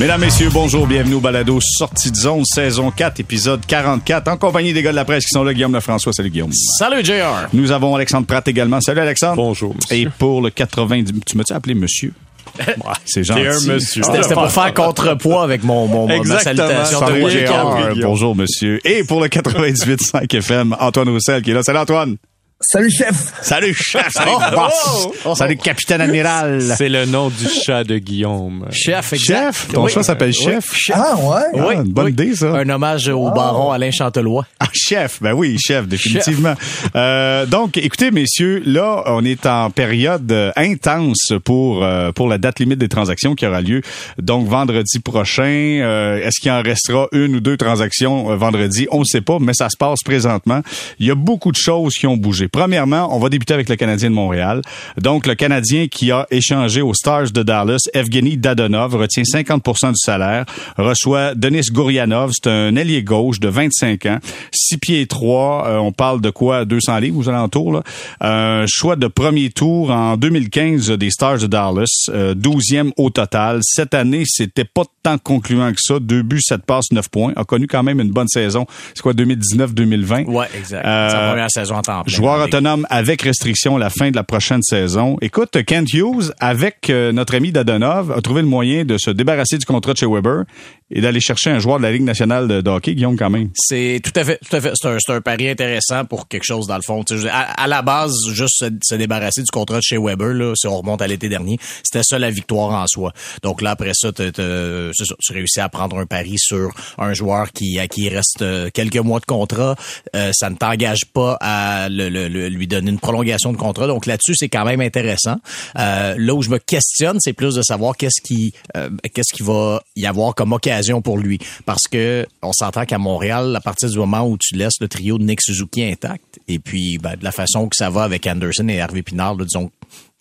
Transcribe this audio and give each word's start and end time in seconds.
Mesdames, 0.00 0.22
Messieurs, 0.22 0.48
bonjour, 0.50 0.86
bienvenue 0.86 1.16
au 1.16 1.20
Balado 1.20 1.58
Sortie 1.60 2.10
de 2.10 2.16
zone, 2.16 2.42
saison 2.46 2.90
4, 2.90 3.20
épisode 3.20 3.60
44, 3.66 4.28
en 4.28 4.38
compagnie 4.38 4.72
des 4.72 4.80
gars 4.80 4.92
de 4.92 4.96
la 4.96 5.04
presse 5.04 5.26
qui 5.26 5.32
sont 5.34 5.44
là, 5.44 5.52
Guillaume 5.52 5.74
Lefrançois. 5.74 6.14
Salut 6.14 6.30
Guillaume. 6.30 6.52
Salut 6.78 7.04
JR. 7.04 7.48
Nous 7.52 7.70
avons 7.70 7.94
Alexandre 7.94 8.26
Pratt 8.26 8.48
également. 8.48 8.80
Salut 8.80 9.00
Alexandre. 9.00 9.36
Bonjour, 9.36 9.74
monsieur. 9.74 9.94
Et 9.98 10.08
pour 10.18 10.40
le 10.40 10.48
90... 10.48 11.12
Tu 11.26 11.36
m'as-tu 11.36 11.52
appelé 11.52 11.74
monsieur? 11.74 12.14
C'est 13.04 13.24
gentil. 13.24 13.42
T'es 13.42 13.48
un 13.48 13.74
monsieur. 13.74 14.02
C'était 14.02 14.32
pour 14.32 14.50
faire 14.50 14.72
contrepoids 14.72 15.42
avec 15.42 15.64
mon, 15.64 15.86
mon, 15.86 16.06
ma 16.06 16.38
salutation. 16.38 17.00
Salut, 17.00 17.22
de. 17.22 18.02
Bonjour 18.02 18.34
monsieur. 18.34 18.80
Et 18.88 19.04
pour 19.04 19.20
le 19.20 19.28
98.5 19.28 20.34
FM, 20.34 20.76
Antoine 20.80 21.10
Roussel 21.10 21.42
qui 21.42 21.50
est 21.50 21.54
là. 21.54 21.62
Salut 21.62 21.78
Antoine. 21.78 22.16
Salut 22.62 22.90
chef! 22.90 23.32
Salut 23.40 23.72
chef. 23.72 24.10
Salut 24.10 24.32
boss. 24.54 25.08
Salut 25.38 25.56
capitaine 25.56 26.02
amiral. 26.02 26.60
C'est 26.76 26.90
le 26.90 27.06
nom 27.06 27.30
du 27.30 27.48
chat 27.48 27.84
de 27.84 27.96
Guillaume. 27.96 28.66
Chef, 28.70 29.14
exact. 29.14 29.46
Chef? 29.46 29.68
Ton 29.72 29.84
Oui. 29.84 29.90
chat 29.90 30.02
s'appelle 30.02 30.28
Oui, 30.28 30.44
chef? 30.44 30.74
Ah 30.92 31.16
ouais? 31.16 31.58
Ah, 31.58 31.72
une 31.72 31.84
bonne 31.84 32.10
idée, 32.10 32.36
ça. 32.36 32.48
Un 32.52 32.68
hommage 32.68 33.08
au 33.08 33.30
baron 33.30 33.70
Alain 33.70 33.90
Chantelois. 33.90 34.44
Ah, 34.60 34.66
chef, 34.74 35.22
ben 35.22 35.32
oui, 35.32 35.56
chef, 35.58 35.88
définitivement. 35.88 36.52
Euh, 36.96 37.46
donc, 37.46 37.78
écoutez, 37.78 38.10
messieurs, 38.10 38.62
là, 38.66 39.04
on 39.06 39.24
est 39.24 39.46
en 39.46 39.70
période 39.70 40.30
euh, 40.30 40.52
intense 40.56 41.32
pour 41.42 41.82
euh, 41.82 42.12
pour 42.12 42.28
la 42.28 42.36
date 42.36 42.60
limite 42.60 42.78
des 42.78 42.90
transactions 42.90 43.34
qui 43.34 43.46
aura 43.46 43.62
lieu. 43.62 43.80
Donc, 44.20 44.46
vendredi 44.48 44.98
prochain, 44.98 45.44
euh, 45.80 46.18
est-ce 46.22 46.38
qu'il 46.42 46.50
en 46.50 46.60
restera 46.60 47.08
une 47.12 47.36
ou 47.36 47.40
deux 47.40 47.56
transactions 47.56 48.30
euh, 48.30 48.36
vendredi? 48.36 48.86
On 48.90 49.00
ne 49.00 49.04
sait 49.04 49.22
pas, 49.22 49.38
mais 49.40 49.54
ça 49.54 49.70
se 49.70 49.78
passe 49.78 50.00
présentement. 50.04 50.60
Il 50.98 51.06
y 51.06 51.10
a 51.10 51.14
beaucoup 51.14 51.52
de 51.52 51.56
choses 51.56 51.94
qui 51.94 52.06
ont 52.06 52.18
bougé. 52.18 52.48
Premièrement, 52.52 53.14
on 53.14 53.18
va 53.18 53.28
débuter 53.28 53.54
avec 53.54 53.68
le 53.68 53.76
Canadien 53.76 54.10
de 54.10 54.14
Montréal. 54.14 54.62
Donc, 54.96 55.26
le 55.26 55.34
Canadien 55.34 55.88
qui 55.88 56.10
a 56.10 56.26
échangé 56.30 56.82
aux 56.82 56.94
Stars 56.94 57.30
de 57.30 57.42
Dallas, 57.42 57.88
Evgeny 57.94 58.36
Dadonov 58.36 58.94
retient 58.94 59.22
50% 59.22 59.88
du 59.88 59.96
salaire, 59.96 60.44
reçoit 60.76 61.34
Denis 61.34 61.66
Gourianov, 61.70 62.30
c'est 62.32 62.50
un 62.50 62.76
ailier 62.76 63.02
gauche 63.02 63.40
de 63.40 63.48
25 63.48 64.06
ans, 64.06 64.18
6 64.52 64.78
pieds 64.78 65.06
3, 65.06 65.80
on 65.80 65.92
parle 65.92 66.20
de 66.20 66.30
quoi 66.30 66.64
200 66.64 66.98
livres 66.98 67.18
aux 67.18 67.28
alentours 67.28 67.72
là. 67.72 67.82
Un 68.20 68.64
choix 68.66 68.96
de 68.96 69.06
premier 69.06 69.50
tour 69.50 69.90
en 69.90 70.16
2015 70.16 70.90
des 70.92 71.10
Stars 71.10 71.38
de 71.38 71.46
Dallas, 71.46 72.06
euh, 72.08 72.34
12e 72.34 72.92
au 72.96 73.10
total. 73.10 73.60
Cette 73.62 73.94
année, 73.94 74.24
c'était 74.26 74.64
pas 74.64 74.82
tant 75.02 75.18
concluant 75.18 75.70
que 75.72 75.80
ça, 75.80 75.98
deux 75.98 76.22
buts, 76.22 76.40
7 76.42 76.64
passes, 76.64 76.90
9 76.92 77.08
points, 77.08 77.32
a 77.36 77.44
connu 77.44 77.66
quand 77.66 77.82
même 77.82 78.00
une 78.00 78.10
bonne 78.10 78.28
saison. 78.28 78.66
C'est 78.94 79.02
quoi 79.02 79.12
2019-2020 79.12 80.26
Ouais, 80.26 80.46
exact. 80.56 80.84
Euh, 80.84 81.10
sa 81.10 81.28
première 81.28 81.50
saison 81.50 81.76
en 81.76 81.82
temps 81.82 82.02
plein. 82.02 82.12
Joueur 82.12 82.39
Autonome 82.44 82.86
avec 82.90 83.22
restriction 83.22 83.76
à 83.76 83.78
la 83.78 83.90
fin 83.90 84.10
de 84.10 84.16
la 84.16 84.24
prochaine 84.24 84.62
saison. 84.62 85.16
Écoute, 85.20 85.62
Kent 85.64 85.92
Hughes, 85.92 86.32
avec 86.40 86.90
euh, 86.90 87.12
notre 87.12 87.34
ami 87.34 87.52
Dadonov, 87.52 88.12
a 88.12 88.20
trouvé 88.20 88.42
le 88.42 88.48
moyen 88.48 88.84
de 88.84 88.98
se 88.98 89.10
débarrasser 89.10 89.58
du 89.58 89.66
contrat 89.66 89.92
de 89.92 89.98
chez 89.98 90.06
Weber 90.06 90.44
et 90.92 91.00
d'aller 91.00 91.20
chercher 91.20 91.50
un 91.50 91.58
joueur 91.60 91.78
de 91.78 91.84
la 91.84 91.92
Ligue 91.92 92.02
nationale 92.02 92.48
de, 92.48 92.60
de 92.60 92.70
hockey, 92.70 92.94
Guillaume, 92.94 93.16
quand 93.16 93.30
même. 93.30 93.50
C'est 93.54 94.00
tout 94.02 94.12
à 94.18 94.24
fait, 94.24 94.38
tout 94.48 94.56
à 94.56 94.60
fait. 94.60 94.72
C'est 94.74 94.88
un, 94.88 94.96
c'est 94.98 95.12
un 95.12 95.20
pari 95.20 95.48
intéressant 95.48 96.04
pour 96.04 96.26
quelque 96.26 96.44
chose 96.44 96.66
dans 96.66 96.76
le 96.76 96.82
fond. 96.82 97.04
À, 97.30 97.62
à 97.62 97.66
la 97.68 97.82
base, 97.82 98.14
juste 98.32 98.56
se, 98.58 98.64
se 98.82 98.94
débarrasser 98.96 99.42
du 99.42 99.50
contrat 99.52 99.76
de 99.76 99.82
chez 99.82 99.98
Weber, 99.98 100.34
là, 100.34 100.52
si 100.56 100.66
on 100.66 100.76
remonte 100.78 101.00
à 101.02 101.06
l'été 101.06 101.28
dernier, 101.28 101.58
c'était 101.84 102.02
ça 102.02 102.18
la 102.18 102.30
victoire 102.30 102.72
en 102.82 102.86
soi. 102.88 103.12
Donc 103.42 103.62
là, 103.62 103.70
après 103.70 103.92
ça, 103.94 104.10
c'est 104.16 104.32
tu 104.32 105.32
réussis 105.32 105.60
à 105.60 105.68
prendre 105.68 105.96
un 105.98 106.06
pari 106.06 106.36
sur 106.38 106.70
un 106.98 107.12
joueur 107.12 107.52
qui 107.52 107.78
à 107.78 107.86
qui 107.86 108.06
il 108.06 108.08
reste 108.14 108.42
euh, 108.42 108.68
quelques 108.72 108.96
mois 108.96 109.20
de 109.20 109.26
contrat. 109.26 109.76
Euh, 110.16 110.30
ça 110.34 110.50
ne 110.50 110.56
t'engage 110.56 111.04
pas 111.12 111.36
à 111.40 111.88
le- 111.88 112.08
le- 112.08 112.28
lui 112.30 112.66
donner 112.66 112.90
une 112.90 112.98
prolongation 112.98 113.52
de 113.52 113.56
contrat. 113.56 113.86
Donc 113.86 114.06
là-dessus, 114.06 114.34
c'est 114.36 114.48
quand 114.48 114.64
même 114.64 114.80
intéressant. 114.80 115.36
Euh, 115.78 116.14
là 116.16 116.34
où 116.34 116.42
je 116.42 116.50
me 116.50 116.58
questionne, 116.58 117.18
c'est 117.20 117.32
plus 117.32 117.54
de 117.54 117.62
savoir 117.62 117.96
qu'est-ce 117.96 118.20
qui, 118.22 118.52
euh, 118.76 118.90
qu'est-ce 119.14 119.34
qui 119.34 119.42
va 119.42 119.82
y 119.96 120.06
avoir 120.06 120.34
comme 120.34 120.52
occasion 120.52 121.02
pour 121.02 121.18
lui. 121.18 121.38
Parce 121.66 121.88
que 121.90 122.26
on 122.42 122.52
s'entend 122.52 122.84
qu'à 122.84 122.98
Montréal, 122.98 123.54
à 123.56 123.60
partir 123.60 123.88
du 123.88 123.98
moment 123.98 124.26
où 124.26 124.36
tu 124.38 124.54
laisses 124.54 124.80
le 124.80 124.88
trio 124.88 125.18
de 125.18 125.24
Nick 125.24 125.40
Suzuki 125.42 125.84
intact, 125.84 126.38
et 126.48 126.58
puis 126.58 126.98
ben, 126.98 127.16
de 127.16 127.24
la 127.24 127.32
façon 127.32 127.68
que 127.68 127.76
ça 127.76 127.90
va 127.90 128.02
avec 128.02 128.26
Anderson 128.26 128.68
et 128.68 128.80
Harvey 128.80 129.02
Pinard, 129.02 129.34
là, 129.36 129.44
disons 129.44 129.70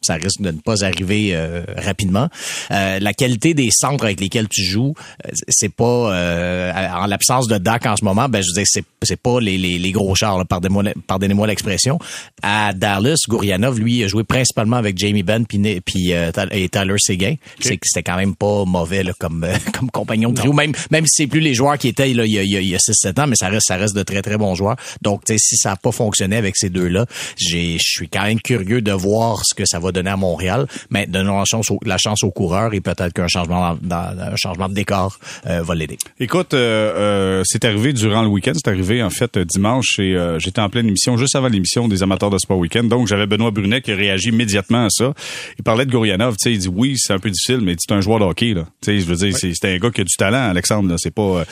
ça 0.02 0.16
risque 0.16 0.42
de 0.42 0.52
ne 0.52 0.60
pas 0.60 0.84
arriver 0.84 1.32
euh, 1.34 1.64
rapidement. 1.76 2.30
Euh, 2.72 3.00
la 3.00 3.14
qualité 3.14 3.54
des 3.54 3.70
centres 3.72 4.06
avec 4.06 4.20
lesquels 4.20 4.48
tu 4.48 4.64
joues, 4.64 4.94
euh, 5.26 5.32
c'est 5.50 5.74
pas 5.74 6.14
euh, 6.14 6.72
en 6.94 7.06
l'absence 7.06 7.48
de 7.48 7.58
Dak 7.58 7.86
en 7.86 7.98
ce 7.98 8.06
moment, 8.06 8.30
ben 8.30 8.42
je 8.42 8.48
veux 8.50 8.54
dire 8.54 8.66
c'est 8.66 8.84
c'est 9.04 9.20
pas 9.20 9.40
les, 9.40 9.58
les, 9.58 9.78
les 9.78 9.92
gros 9.92 10.16
chars, 10.16 10.46
pardonnez-moi 10.46 10.84
pardonnez-moi 11.08 11.48
l'expression. 11.48 12.00
À 12.42 12.74
Dallas, 12.74 13.18
Gourianov 13.28 13.80
lui 13.80 14.04
a 14.04 14.08
joué 14.08 14.24
principalement 14.24 14.78
avec 14.78 14.98
Jamie 14.98 15.24
Benn 15.24 15.46
puis 15.46 15.82
puis 15.82 16.14
euh, 16.14 16.32
et 16.52 16.70
Tyler 16.70 16.96
Seguin. 16.98 17.36
C'est 17.60 17.78
que 17.78 17.86
c'était 17.86 18.04
quand 18.04 18.18
même 18.18 18.36
pas 18.36 18.66
mauvais 18.66 19.04
là, 19.04 19.12
comme 19.20 19.44
euh, 19.44 19.56
comme 19.78 19.92
compagnon 19.92 20.30
de 20.30 20.36
trio 20.36 20.54
même 20.54 20.74
même 20.92 21.06
si 21.08 21.24
c'est 21.24 21.28
plus 21.28 21.40
les 21.42 21.54
joueurs 21.54 21.78
qui 21.78 21.90
étaient 21.90 22.14
là, 22.14 22.26
il 22.26 22.32
y 22.32 22.40
a, 22.40 22.44
il 22.44 22.52
y 22.52 22.58
a, 22.58 22.62
il 22.62 22.70
y 22.70 22.76
a 22.76 22.80
6 22.80 22.94
7 22.94 23.20
ans 23.20 23.28
mais 23.28 23.36
ça 23.36 23.50
reste 23.50 23.68
ça 23.68 23.76
reste 23.76 23.96
de 23.96 24.04
très 24.04 24.22
très 24.22 24.38
bons 24.38 24.56
joueurs. 24.56 24.78
Donc 25.02 25.26
tu 25.26 25.34
sais, 25.34 25.40
si 25.40 25.58
ça 25.58 25.74
a 25.74 25.76
pas 25.76 25.92
fonctionné 25.92 26.38
avec 26.38 26.56
ces 26.56 26.70
deux-là, 26.70 27.06
je 27.38 27.78
suis 27.80 28.08
quand 28.10 28.24
même 28.24 28.40
curieux 28.40 28.82
de 28.82 28.92
voir 28.92 29.44
ce 29.46 29.54
que 29.54 29.66
ça 29.66 29.80
va 29.80 29.89
donner 29.92 30.10
à 30.10 30.18
Montréal, 30.18 30.68
mais 30.90 31.06
donnons 31.08 31.38
la 31.40 31.46
chance 31.46 31.72
au, 31.72 31.80
la 31.86 31.98
chance 31.98 32.24
aux 32.24 32.32
coureurs 32.32 32.74
et 32.74 32.82
peut-être 32.82 33.14
qu'un 33.14 33.28
changement 33.28 33.78
dans, 33.82 33.88
dans- 34.16 34.20
un 34.32 34.36
changement 34.36 34.70
de 34.70 34.74
décor 34.74 35.20
euh, 35.48 35.62
va 35.62 35.76
l'aider. 35.76 35.98
Écoute, 36.20 36.54
euh, 36.54 36.60
euh, 36.96 37.42
c'est 37.46 37.66
arrivé 37.66 37.94
durant 37.94 38.22
le 38.22 38.28
week-end. 38.28 38.52
C'est 38.56 38.68
arrivé 38.70 39.02
en 39.04 39.10
fait 39.10 39.38
dimanche 39.40 40.00
et 40.00 40.16
j'étais 40.40 40.62
en 40.62 40.70
pleine 40.70 40.88
émission 40.88 41.18
juste 41.18 41.36
avant 41.36 41.48
l'émission 41.48 41.88
des 41.88 42.04
amateurs 42.04 42.30
de 42.30 42.38
sport 42.38 42.58
week-end. 42.58 42.84
Donc 42.84 43.08
j'avais 43.08 43.26
Benoît 43.28 43.52
Brunet 43.52 43.82
qui 43.82 43.92
a 43.92 43.96
réagi 43.96 44.30
immédiatement 44.30 44.86
à 44.86 44.90
ça. 44.90 45.14
Il 45.58 45.64
parlait 45.64 45.86
de 45.86 45.92
Gourianov. 45.92 46.36
Tu 46.38 46.50
sais, 46.50 46.54
il 46.54 46.60
dit 46.60 46.68
oui, 46.68 46.96
c'est 46.98 47.14
un 47.14 47.20
peu 47.20 47.30
difficile, 47.30 47.60
mais 47.62 47.76
c'est 47.80 47.94
un 47.94 48.02
joueur 48.02 48.20
de 48.20 48.26
hockey 48.26 48.54
là. 48.54 48.64
Tu 48.82 48.92
sais, 48.92 49.00
je 49.00 49.06
veux 49.06 49.16
dire, 49.16 49.36
c'est 49.38 49.54
c'est 49.54 49.74
un 49.74 49.78
gars 49.78 49.90
qui 49.92 50.02
a 50.02 50.04
du 50.04 50.16
talent, 50.18 50.50
Alexandre. 50.50 50.96
C'est 50.98 51.12
pas, 51.14 51.22
euh, 51.22 51.46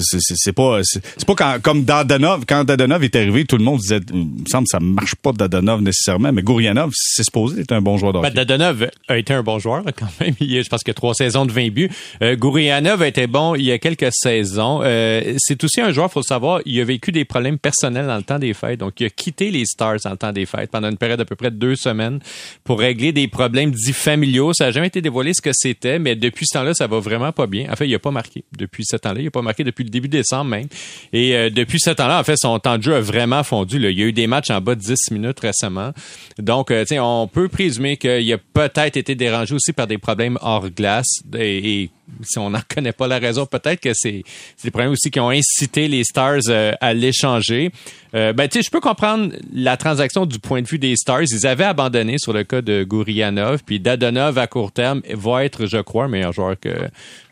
c'est- 0.00 0.52
pas, 0.52 0.80
c'est 0.82 1.24
pas 1.26 1.34
quand, 1.34 1.58
comme 1.62 1.84
Dadonov. 1.84 2.44
Quand 2.46 2.64
Dadonov 2.64 3.02
est 3.04 3.14
arrivé, 3.16 3.44
tout 3.44 3.56
le 3.56 3.64
monde 3.64 3.78
disait, 3.80 4.00
il 4.12 4.16
me 4.18 4.44
semble, 4.50 4.64
que 4.66 4.70
ça 4.70 4.80
marche 4.80 5.14
pas 5.14 5.32
de 5.32 5.38
Dadonov 5.38 5.82
nécessairement, 5.82 6.32
mais 6.32 6.42
Gourianov, 6.42 6.90
c'est 6.94 7.22
supposé 7.24 7.64
être 7.68 7.78
un 7.78 7.82
bon 7.82 7.98
joueur 7.98 8.12
Ben. 8.12 8.30
Dadonov 8.30 8.88
a 9.08 9.18
été 9.18 9.34
un 9.34 9.42
bon 9.42 9.58
joueur 9.58 9.82
quand 9.96 10.08
même. 10.20 10.34
Il 10.40 10.52
y 10.52 10.58
a, 10.58 10.62
je 10.62 10.68
pense 10.68 10.82
que 10.82 10.92
trois 10.92 11.14
saisons 11.14 11.46
de 11.46 11.52
20 11.52 11.70
buts. 11.70 11.90
Euh, 12.22 12.36
Gourianov 12.36 13.02
a 13.02 13.06
été 13.06 13.26
bon 13.26 13.54
il 13.54 13.64
y 13.64 13.72
a 13.72 13.78
quelques 13.78 14.08
saisons. 14.12 14.80
Euh, 14.82 15.34
c'est 15.38 15.62
aussi 15.64 15.80
un 15.80 15.92
joueur, 15.92 16.10
faut 16.10 16.20
le 16.20 16.24
savoir, 16.24 16.60
il 16.64 16.80
a 16.80 16.84
vécu 16.84 17.12
des 17.12 17.24
problèmes 17.24 17.58
personnels 17.58 18.06
dans 18.06 18.16
le 18.16 18.22
temps 18.22 18.38
des 18.38 18.54
fêtes. 18.54 18.80
Donc, 18.80 19.00
il 19.00 19.06
a 19.06 19.10
quitté 19.10 19.50
les 19.50 19.64
Stars 19.64 19.98
dans 20.04 20.10
le 20.10 20.16
temps 20.16 20.32
des 20.32 20.46
fêtes 20.46 20.70
pendant 20.70 20.90
une 20.90 20.96
période 20.96 21.18
d'à 21.18 21.24
peu 21.24 21.36
près 21.36 21.50
deux 21.50 21.76
semaines 21.76 22.20
pour 22.64 22.78
régler 22.78 23.12
des 23.12 23.28
problèmes 23.28 23.70
dits 23.70 23.92
familiaux. 23.92 24.52
Ça 24.52 24.66
n'a 24.66 24.70
jamais 24.70 24.88
été 24.88 25.02
dévoilé 25.02 25.34
ce 25.34 25.42
que 25.42 25.50
c'était, 25.52 25.98
mais 25.98 26.16
depuis 26.16 26.46
ce 26.46 26.58
temps-là, 26.58 26.74
ça 26.74 26.86
va 26.86 26.98
vraiment 26.98 27.32
pas 27.32 27.46
bien. 27.46 27.70
En 27.70 27.76
fait, 27.76 27.86
il 27.86 27.94
a 27.94 27.98
pas 27.98 28.10
marqué 28.10 28.44
depuis 28.56 28.84
ce 28.84 28.96
temps-là. 28.96 29.20
Il 29.20 29.26
a 29.26 29.30
pas 29.30 29.42
marqué 29.42 29.64
depuis 29.64 29.84
le 29.84 29.90
début 29.90 30.08
décembre 30.08 30.50
même. 30.50 30.66
Et 31.12 31.34
euh, 31.36 31.50
depuis 31.50 31.80
ce 31.80 31.90
temps-là, 31.90 32.20
en 32.20 32.24
fait, 32.24 32.36
son 32.36 32.58
temps 32.58 32.78
de 32.78 32.82
jeu 32.82 32.94
a 32.94 33.00
vraiment 33.00 33.42
fondu. 33.42 33.78
Là. 33.78 33.90
Il 33.90 33.98
y 33.98 34.02
a 34.02 34.06
eu 34.06 34.12
des 34.12 34.26
matchs 34.26 34.50
en 34.50 34.60
bas 34.60 34.74
de 34.74 34.80
10 34.80 35.10
minutes 35.10 35.40
récemment. 35.40 35.92
Donc, 36.38 36.70
euh, 36.70 36.84
on 37.00 37.28
peut 37.28 37.48
présumer 37.58 37.96
qu'il 37.96 38.32
a 38.32 38.38
peut-être 38.38 38.96
été 38.96 39.16
dérangé 39.16 39.52
aussi 39.52 39.72
par 39.72 39.88
des 39.88 39.98
problèmes 39.98 40.38
hors 40.42 40.70
glace. 40.70 41.08
Et, 41.36 41.90
si 42.22 42.38
on 42.38 42.50
n'en 42.50 42.60
connaît 42.74 42.92
pas 42.92 43.08
la 43.08 43.18
raison, 43.18 43.46
peut-être 43.46 43.80
que 43.80 43.90
c'est 43.94 44.22
des 44.62 44.70
problèmes 44.70 44.92
aussi 44.92 45.10
qui 45.10 45.18
ont 45.18 45.30
incité 45.30 45.88
les 45.88 46.04
Stars 46.04 46.42
euh, 46.50 46.72
à 46.80 46.94
l'échanger. 46.94 47.72
Euh, 48.14 48.32
ben, 48.32 48.46
tu 48.48 48.58
sais, 48.58 48.62
je 48.64 48.70
peux 48.70 48.78
comprendre 48.78 49.32
la 49.52 49.76
transaction 49.76 50.24
du 50.24 50.38
point 50.38 50.62
de 50.62 50.68
vue 50.68 50.78
des 50.78 50.94
Stars. 50.94 51.24
Ils 51.32 51.48
avaient 51.48 51.64
abandonné 51.64 52.18
sur 52.18 52.32
le 52.32 52.44
cas 52.44 52.62
de 52.62 52.84
Gourianov, 52.84 53.64
puis 53.66 53.80
Dadonov 53.80 54.38
à 54.38 54.46
court 54.46 54.70
terme 54.70 55.02
va 55.12 55.44
être, 55.44 55.66
je 55.66 55.78
crois, 55.78 56.06
meilleur 56.06 56.32
joueur 56.32 56.58
que 56.60 56.88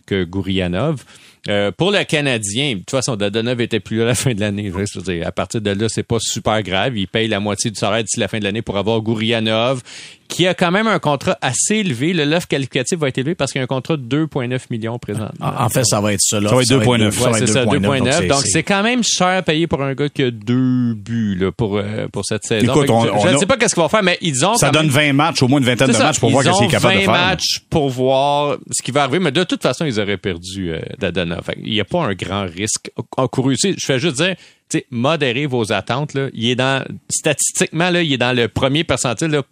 que 0.06 0.24
Gourianov. 0.24 1.04
Euh, 1.48 1.70
pour 1.70 1.92
le 1.92 2.02
Canadien, 2.04 2.72
de 2.72 2.78
toute 2.78 2.90
façon, 2.90 3.14
Dadonov 3.14 3.60
était 3.60 3.78
plus 3.78 3.98
là 3.98 4.04
à 4.04 4.06
la 4.06 4.14
fin 4.14 4.34
de 4.34 4.40
l'année. 4.40 4.72
À 5.24 5.32
partir 5.32 5.60
de 5.60 5.70
là, 5.70 5.86
c'est 5.88 6.02
pas 6.02 6.18
super 6.18 6.62
grave. 6.62 6.96
Il 6.96 7.06
paye 7.06 7.28
la 7.28 7.38
moitié 7.38 7.70
du 7.70 7.78
salaire 7.78 8.02
d'ici 8.02 8.18
la 8.18 8.26
fin 8.26 8.38
de 8.38 8.44
l'année 8.44 8.62
pour 8.62 8.76
avoir 8.78 9.00
Gourianov, 9.00 9.82
qui 10.28 10.46
a 10.46 10.54
quand 10.54 10.70
même 10.70 10.86
un 10.86 10.98
contrat 10.98 11.36
assez 11.40 11.76
élevé. 11.76 12.12
Le 12.12 12.24
l'offre 12.24 12.48
qualificatif 12.48 12.98
va 12.98 13.08
être 13.08 13.18
élevé 13.18 13.34
parce 13.34 13.52
qu'il 13.52 13.58
y 13.58 13.62
a 13.62 13.64
un 13.64 13.66
contrat 13.66 13.96
de 13.96 14.02
2,9 14.02 14.60
millions 14.70 14.98
présent. 14.98 15.28
En, 15.40 15.64
en 15.64 15.68
fait, 15.68 15.84
ça 15.84 16.00
va 16.00 16.12
être 16.12 16.20
ça. 16.20 16.40
Là. 16.40 16.48
Ça 16.50 16.54
va 16.56 16.62
être 16.62 16.68
2,9. 16.68 16.98
deux- 16.98 17.04
Ouais, 17.24 17.30
va 17.30 17.38
c'est 17.38 17.44
être 17.44 17.48
ça, 17.52 17.64
2,9. 17.64 18.00
2,9. 18.00 18.26
Donc, 18.28 18.42
c'est 18.44 18.62
quand 18.62 18.82
même 18.82 19.02
cher 19.04 19.26
à 19.28 19.42
payer 19.42 19.66
pour 19.66 19.82
un 19.82 19.94
gars 19.94 20.08
qui 20.08 20.22
a 20.24 20.30
deux 20.30 20.94
buts 20.94 21.36
là, 21.40 21.52
pour, 21.52 21.76
euh, 21.78 22.08
pour 22.12 22.24
cette 22.24 22.44
saison. 22.44 22.72
Écoute, 22.72 22.90
on- 22.90 23.04
je 23.04 23.10
on 23.10 23.20
je 23.20 23.28
ne 23.28 23.34
a- 23.34 23.38
sais 23.38 23.46
pas 23.46 23.56
qu'est-ce 23.56 23.74
qu'ils 23.74 23.82
vont 23.82 23.88
faire, 23.88 24.02
mais 24.02 24.18
ils 24.20 24.44
ont 24.44 24.54
Ça 24.56 24.70
donne 24.70 24.86
même- 24.86 24.92
20 24.94 25.12
matchs, 25.12 25.42
au 25.42 25.48
moins 25.48 25.58
une 25.60 25.64
vingtaine 25.66 25.88
de 25.88 25.92
ça. 25.92 26.04
matchs 26.04 26.18
pour 26.20 26.28
Ils 26.30 26.32
voir 26.32 26.44
qu'est-ce 26.44 26.56
qu'il 26.58 26.66
est 26.66 26.70
capable 26.70 26.94
de 26.94 26.98
20 27.00 27.04
faire. 27.14 27.26
matchs 27.26 27.60
pour 27.70 27.88
voir 27.90 28.56
ce 28.70 28.82
qui 28.82 28.90
va 28.90 29.02
arriver, 29.04 29.18
mais 29.20 29.32
de 29.32 29.44
toute 29.44 29.62
façon, 29.62 29.84
ils 29.84 30.00
auraient 30.00 30.16
perdu 30.16 30.72
euh. 30.72 30.80
Fait 31.44 31.56
Il 31.62 31.72
n'y 31.72 31.80
a 31.80 31.84
pas 31.84 32.02
un 32.04 32.14
grand 32.14 32.46
risque 32.46 32.90
encouru 33.16 33.54
ici. 33.54 33.74
Je 33.78 33.84
fais 33.86 33.98
juste 33.98 34.16
dire, 34.16 34.34
tu 34.68 34.78
sais, 34.78 34.86
modérez 34.90 35.46
vos 35.46 35.72
attentes. 35.72 36.14
Là. 36.14 36.28
Il 36.34 36.48
est 36.50 36.54
dans, 36.56 36.84
statistiquement, 37.08 37.90
là, 37.90 38.02
il 38.02 38.12
est 38.12 38.18
dans 38.18 38.34
le 38.36 38.48
premier 38.48 38.84
percentile 38.84 39.28
là, 39.28 39.42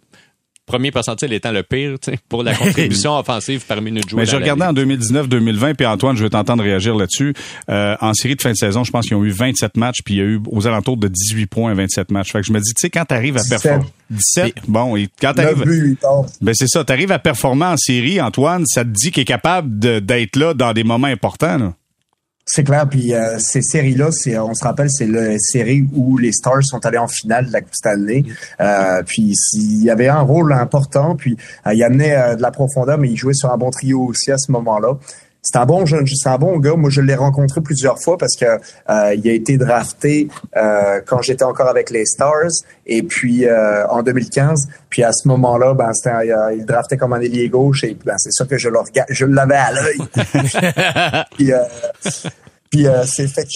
premier 0.65 0.91
percentile 0.91 1.31
étant 1.33 1.51
le 1.51 1.63
pire 1.63 1.95
pour 2.27 2.43
la 2.43 2.53
contribution 2.53 3.15
offensive 3.17 3.65
par 3.65 3.81
minute 3.81 4.09
jouée. 4.09 4.21
Mais 4.21 4.25
j'ai 4.25 4.37
regardé 4.37 4.63
en 4.63 4.73
2019-2020, 4.73 5.75
puis 5.75 5.85
Antoine, 5.85 6.15
je 6.15 6.23
vais 6.23 6.29
t'entendre 6.29 6.63
réagir 6.63 6.95
là-dessus. 6.95 7.33
Euh, 7.69 7.95
en 8.01 8.13
série 8.13 8.35
de 8.35 8.41
fin 8.41 8.51
de 8.51 8.57
saison, 8.57 8.83
je 8.83 8.91
pense 8.91 9.05
qu'ils 9.07 9.15
ont 9.15 9.23
eu 9.23 9.29
27 9.29 9.77
matchs, 9.77 9.99
puis 10.03 10.15
il 10.15 10.17
y 10.17 10.21
a 10.21 10.25
eu 10.25 10.41
aux 10.47 10.67
alentours 10.67 10.97
de 10.97 11.07
18 11.07 11.45
points 11.47 11.73
27 11.73 12.11
matchs. 12.11 12.31
Fait 12.31 12.41
que 12.41 12.47
je 12.47 12.53
me 12.53 12.59
dis, 12.59 12.73
tu 12.73 12.81
sais, 12.81 12.89
quand 12.89 13.05
t'arrives 13.05 13.37
à 13.37 13.43
performer... 13.47 13.85
17, 14.09 14.53
bon, 14.67 14.95
et 14.95 15.07
quand 15.19 15.33
t'arrives... 15.33 15.97
Ben 16.41 16.53
c'est 16.53 16.67
ça, 16.67 16.83
t'arrives 16.83 17.11
à 17.11 17.19
performer 17.19 17.65
en 17.65 17.77
série, 17.77 18.21
Antoine, 18.21 18.63
ça 18.67 18.83
te 18.83 18.89
dit 18.89 19.11
qu'il 19.11 19.21
est 19.21 19.25
capable 19.25 19.79
d'être 19.79 20.35
là 20.35 20.53
dans 20.53 20.73
des 20.73 20.83
moments 20.83 21.07
importants, 21.07 21.57
là. 21.57 21.73
C'est 22.47 22.63
clair, 22.63 22.87
puis 22.87 23.11
euh, 23.11 23.39
ces 23.39 23.63
séries-là, 23.63 24.11
c'est, 24.11 24.37
on 24.37 24.53
se 24.53 24.63
rappelle, 24.63 24.87
c'est 24.91 25.07
la 25.07 25.39
série 25.39 25.83
où 25.95 26.19
les 26.19 26.31
Stars 26.31 26.63
sont 26.63 26.85
allés 26.85 26.99
en 26.99 27.07
finale 27.07 27.47
de 27.47 27.51
la 27.51 27.61
Coupe 27.61 27.73
Stanley. 27.73 28.23
Euh, 28.61 29.01
puis 29.01 29.33
il 29.53 29.83
y 29.83 29.89
avait 29.89 30.09
un 30.09 30.21
rôle 30.21 30.53
important, 30.53 31.15
puis 31.15 31.37
euh, 31.65 31.73
il 31.73 31.83
amenait 31.83 32.35
de 32.35 32.41
la 32.43 32.51
profondeur, 32.51 32.99
mais 32.99 33.09
il 33.09 33.17
jouait 33.17 33.33
sur 33.33 33.51
un 33.51 33.57
bon 33.57 33.71
trio 33.71 33.99
aussi 34.05 34.31
à 34.31 34.37
ce 34.37 34.51
moment-là 34.51 34.95
c'est 35.45 35.57
un 35.57 35.65
bon 35.65 35.85
jeune, 35.85 36.07
c'est 36.07 36.27
un 36.27 36.39
bon 36.39 36.57
gars. 36.57 36.75
Moi, 36.75 36.89
je 36.89 37.01
l'ai 37.01 37.13
rencontré 37.13 37.61
plusieurs 37.61 37.99
fois 38.01 38.17
parce 38.17 38.35
que 38.35 38.45
euh, 38.45 39.13
il 39.13 39.29
a 39.29 39.31
été 39.31 39.57
drafté 39.57 40.27
euh, 40.57 41.01
quand 41.05 41.21
j'étais 41.21 41.43
encore 41.43 41.67
avec 41.67 41.91
les 41.91 42.03
Stars 42.05 42.49
et 42.87 43.03
puis 43.03 43.45
euh, 43.45 43.85
en 43.87 44.01
2015. 44.01 44.67
Puis 44.89 45.03
à 45.03 45.11
ce 45.13 45.27
moment-là, 45.27 45.75
ben 45.75 45.93
c'était 45.93 46.33
il 46.57 46.65
draftait 46.65 46.97
comme 46.97 47.13
un 47.13 47.21
ailier 47.21 47.47
gauche 47.47 47.83
et 47.83 47.95
ben 48.03 48.17
c'est 48.17 48.31
sûr 48.31 48.47
que 48.47 48.57
je 48.57 48.69
le 48.69 48.79
regarde, 48.79 49.07
je 49.11 49.25
l'avais 49.25 49.55
à 49.55 49.71
l'œil. 49.71 51.25
puis 51.37 51.51
puis 52.71 52.87
c'est 53.05 53.27
fait. 53.27 53.47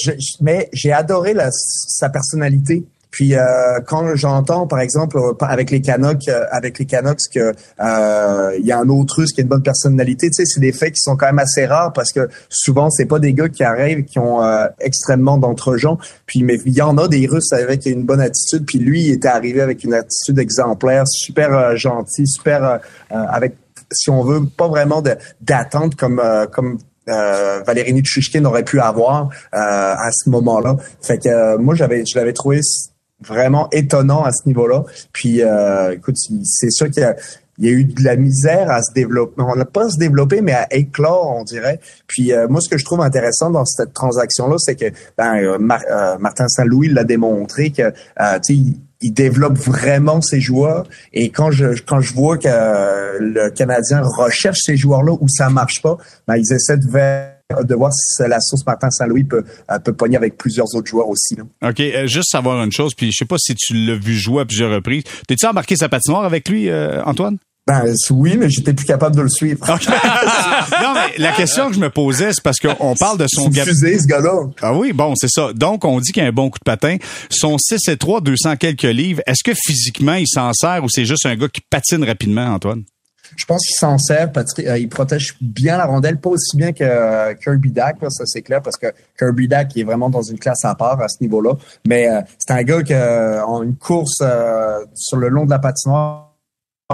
mais 0.42 0.70
j'ai 0.72 0.94
adoré 0.94 1.34
la, 1.34 1.50
sa 1.52 2.10
personnalité. 2.10 2.86
Puis 3.12 3.36
euh, 3.36 3.80
quand 3.88 4.16
j'entends, 4.16 4.68
par 4.68 4.80
exemple, 4.80 5.18
euh, 5.18 5.34
avec 5.42 5.72
les 5.72 5.82
Canucks, 5.82 6.28
euh, 6.28 6.46
avec 6.52 6.78
les 6.78 6.86
Canucks 6.86 7.20
que 7.34 7.54
il 8.60 8.66
y 8.66 8.72
a 8.72 8.80
un 8.80 8.90
autre 8.90 9.16
Russe 9.18 9.34
qui 9.34 9.42
a 9.42 9.44
une 9.44 9.50
bonne 9.50 9.64
personnalité, 9.64 10.28
tu 10.28 10.34
sais, 10.34 10.46
c'est 10.46 10.60
des 10.60 10.72
faits 10.72 10.94
qui 10.94 11.02
sont 11.02 11.16
quand 11.16 11.26
même 11.26 11.40
assez 11.40 11.66
rares 11.66 11.94
parce 11.94 12.12
que 12.12 12.30
souvent 12.50 12.90
c'est 12.90 13.06
pas 13.06 13.20
des 13.20 13.34
gars 13.34 13.50
qui 13.50 13.64
arrivent 13.64 14.04
qui 14.06 14.20
ont 14.20 14.42
extrêmement 14.80 15.38
d'entre-gens. 15.38 15.98
Puis 16.26 16.44
mais 16.44 16.60
il 16.66 16.74
y 16.74 16.82
en 16.82 16.98
a 16.98 17.08
des 17.08 17.26
Russes 17.26 17.52
avec 17.52 17.86
une 17.86 18.04
bonne 18.04 18.22
attitude. 18.22 18.66
Puis 18.66 18.80
lui, 18.80 19.04
il 19.04 19.12
était 19.12 19.28
arrivé 19.28 19.62
avec 19.62 19.84
une 19.84 19.94
attitude 19.94 20.38
exemplaire, 20.40 21.04
super 21.08 21.76
gentil, 21.76 22.28
super 22.28 22.80
avec, 23.10 23.56
si 23.92 24.10
on 24.10 24.24
veut, 24.24 24.42
pas 24.46 24.68
vraiment 24.68 25.02
d'attente 25.42 25.96
comme 25.96 26.22
comme 26.52 26.78
euh, 27.08 27.62
Valérie 27.66 27.94
Nitschkin 27.94 28.46
aurait 28.46 28.64
pu 28.64 28.80
avoir 28.80 29.30
à 29.52 30.12
ce 30.12 30.30
moment-là. 30.30 30.78
Fait 31.02 31.18
que 31.18 31.58
moi 31.58 31.74
j'avais 31.74 32.06
je 32.06 32.18
l'avais 32.18 32.34
trouvé 32.34 32.62
vraiment 33.22 33.70
étonnant 33.72 34.24
à 34.24 34.32
ce 34.32 34.48
niveau-là. 34.48 34.84
Puis, 35.12 35.42
euh, 35.42 35.94
écoute, 35.94 36.16
c'est 36.44 36.72
sûr 36.72 36.90
qu'il 36.90 37.04
y 37.60 37.68
a, 37.68 37.72
eu 37.72 37.84
de 37.84 38.04
la 38.04 38.16
misère 38.16 38.72
à 38.72 38.82
se 38.82 38.94
développer. 38.94 39.42
On 39.42 39.56
n'a 39.56 39.66
pas 39.66 39.90
se 39.90 39.98
développer, 39.98 40.42
mais 40.42 40.54
à 40.54 40.68
éclore, 40.74 41.36
on 41.36 41.44
dirait. 41.44 41.80
Puis 42.08 42.32
euh, 42.32 42.48
moi, 42.48 42.62
ce 42.62 42.70
que 42.70 42.78
je 42.78 42.86
trouve 42.86 43.02
intéressant 43.02 43.50
dans 43.50 43.66
cette 43.66 43.94
transaction-là, 43.94 44.56
c'est 44.58 44.76
que 44.76 44.86
ben, 45.18 45.36
euh, 45.38 45.58
Martin 46.20 46.48
Saint-Louis 46.48 46.90
l'a 46.90 47.04
démontré 47.04 47.72
que 47.72 47.92
il, 48.50 48.78
il 49.02 49.14
développe 49.14 49.58
vraiment 49.58 50.22
ses 50.22 50.40
joueurs. 50.40 50.86
Et 51.14 51.30
quand 51.30 51.52
je 51.52 51.82
quand 51.86 52.02
je 52.02 52.14
vois 52.14 52.38
que 52.38 52.48
le 53.20 53.50
Canadien 53.50 54.02
recherche 54.02 54.60
ces 54.66 54.78
joueurs-là 54.78 55.14
où 55.20 55.28
ça 55.28 55.50
marche 55.50 55.82
pas, 55.82 55.98
ben, 56.28 56.38
ils 56.38 56.54
essaient 56.54 56.78
de 56.78 56.88
de 57.50 57.76
voir 57.76 57.92
si 57.92 58.22
la 58.28 58.40
source 58.40 58.64
Martin 58.66 58.92
Saint-Louis 58.92 59.24
peut, 59.24 59.44
euh, 59.72 59.80
peut 59.80 59.94
pogner 59.94 60.18
avec 60.18 60.38
plusieurs 60.38 60.76
autres 60.76 60.88
joueurs 60.88 61.10
aussi. 61.10 61.36
OK, 61.64 61.80
euh, 61.80 62.06
juste 62.06 62.30
savoir 62.30 62.64
une 62.64 62.72
chose, 62.72 62.94
puis 62.94 63.12
je 63.12 63.18
sais 63.18 63.26
pas 63.26 63.38
si 63.40 63.56
tu 63.56 63.74
l'as 63.74 63.96
vu 63.96 64.16
jouer 64.16 64.42
à 64.42 64.46
plusieurs 64.46 64.72
reprises. 64.72 65.04
T'es-tu 65.28 65.48
embarqué 65.48 65.76
sa 65.76 65.90
patinoire 65.90 66.26
avec 66.26 66.48
lui, 66.48 66.70
euh, 66.70 67.04
Antoine? 67.06 67.38
Ben 67.66 67.84
oui, 68.12 68.36
mais 68.38 68.50
j'étais 68.50 68.74
plus 68.74 68.86
capable 68.86 69.16
de 69.16 69.22
le 69.22 69.30
suivre. 69.30 69.64
non, 69.68 70.94
mais 70.94 71.18
la 71.18 71.32
question 71.34 71.70
que 71.70 71.76
je 71.76 71.80
me 71.80 71.90
posais, 71.90 72.34
c'est 72.34 72.42
parce 72.44 72.58
qu'on 72.58 72.96
parle 72.96 73.18
de 73.18 73.26
son 73.28 73.48
gars. 73.50 73.66
ce 73.66 74.08
gars-là. 74.08 74.42
Ah 74.62 74.74
oui, 74.74 74.92
bon, 74.92 75.14
c'est 75.16 75.30
ça. 75.30 75.52
Donc, 75.54 75.86
on 75.86 76.00
dit 76.00 76.12
qu'il 76.12 76.24
a 76.24 76.28
un 76.28 76.32
bon 76.32 76.50
coup 76.50 76.58
de 76.58 76.64
patin. 76.64 76.98
Son 77.30 77.58
6 77.60 77.88
et 77.90 77.98
3, 77.98 78.22
200 78.22 78.56
quelques 78.58 78.82
livres. 78.84 79.22
Est-ce 79.28 79.44
que 79.44 79.56
physiquement, 79.56 80.16
il 80.16 80.28
s'en 80.28 80.52
sert 80.54 80.84
ou 80.84 80.90
c'est 80.90 81.06
juste 81.06 81.28
un 81.28 81.36
gars 81.36 81.48
qui 81.48 81.62
patine 81.62 82.04
rapidement, 82.04 82.46
Antoine? 82.46 82.84
Je 83.36 83.46
pense 83.46 83.66
qu'il 83.66 83.76
s'en 83.76 83.98
sert. 83.98 84.32
Patrick, 84.32 84.68
euh, 84.68 84.78
il 84.78 84.90
protège 84.90 85.36
bien 85.42 85.78
la 85.78 85.86
rondelle, 85.86 86.18
pas 86.18 86.30
aussi 86.30 86.58
bien 86.58 86.72
que 86.72 86.84
euh, 86.84 87.34
Kirby 87.36 87.72
Dack, 87.72 87.98
ça 88.10 88.26
c'est 88.26 88.42
clair, 88.42 88.62
parce 88.62 88.78
que 88.78 88.88
Kirby 89.18 89.48
Dack 89.48 89.76
est 89.78 89.84
vraiment 89.84 90.10
dans 90.10 90.22
une 90.22 90.40
classe 90.40 90.66
à 90.66 90.76
part 90.76 91.02
à 91.02 91.08
ce 91.08 91.18
niveau-là. 91.22 91.54
Mais 91.88 92.10
euh, 92.10 92.22
c'est 92.38 92.54
un 92.54 92.64
gars 92.64 92.84
qui 92.84 92.96
en 92.96 93.64
une 93.64 93.76
course 93.76 94.24
sur 94.96 95.18
le 95.18 95.30
long 95.30 95.46
de 95.46 95.50
la 95.50 95.60
patinoire. 95.60 96.26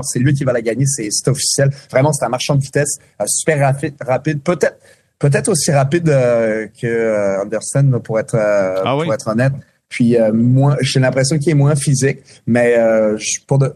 C'est 0.04 0.20
lui 0.20 0.34
qui 0.34 0.44
va 0.44 0.52
la 0.52 0.62
gagner, 0.62 0.86
c'est 0.86 1.28
officiel. 1.30 1.70
Vraiment, 1.90 2.12
c'est 2.12 2.26
un 2.26 2.30
marchand 2.30 2.56
de 2.56 2.62
vitesse 2.62 2.98
super 3.28 3.60
rapide, 3.60 3.96
rapide. 4.02 4.42
Peut-être 4.42 4.78
peut-être 5.20 5.48
aussi 5.48 5.72
rapide 5.72 6.06
que 6.06 7.42
Anderson 7.42 8.02
pour 8.04 8.20
être 8.20 8.36
ah 8.36 8.98
pour 9.02 9.14
être 9.14 9.30
honnête. 9.30 9.54
Puis 9.88 10.18
moi, 10.34 10.76
j'ai 10.82 11.00
l'impression 11.00 11.38
qu'il 11.38 11.52
est 11.52 11.56
moins 11.56 11.78
physique, 11.78 12.20
mais 12.46 12.76
pour 13.48 13.58
de, 13.58 13.74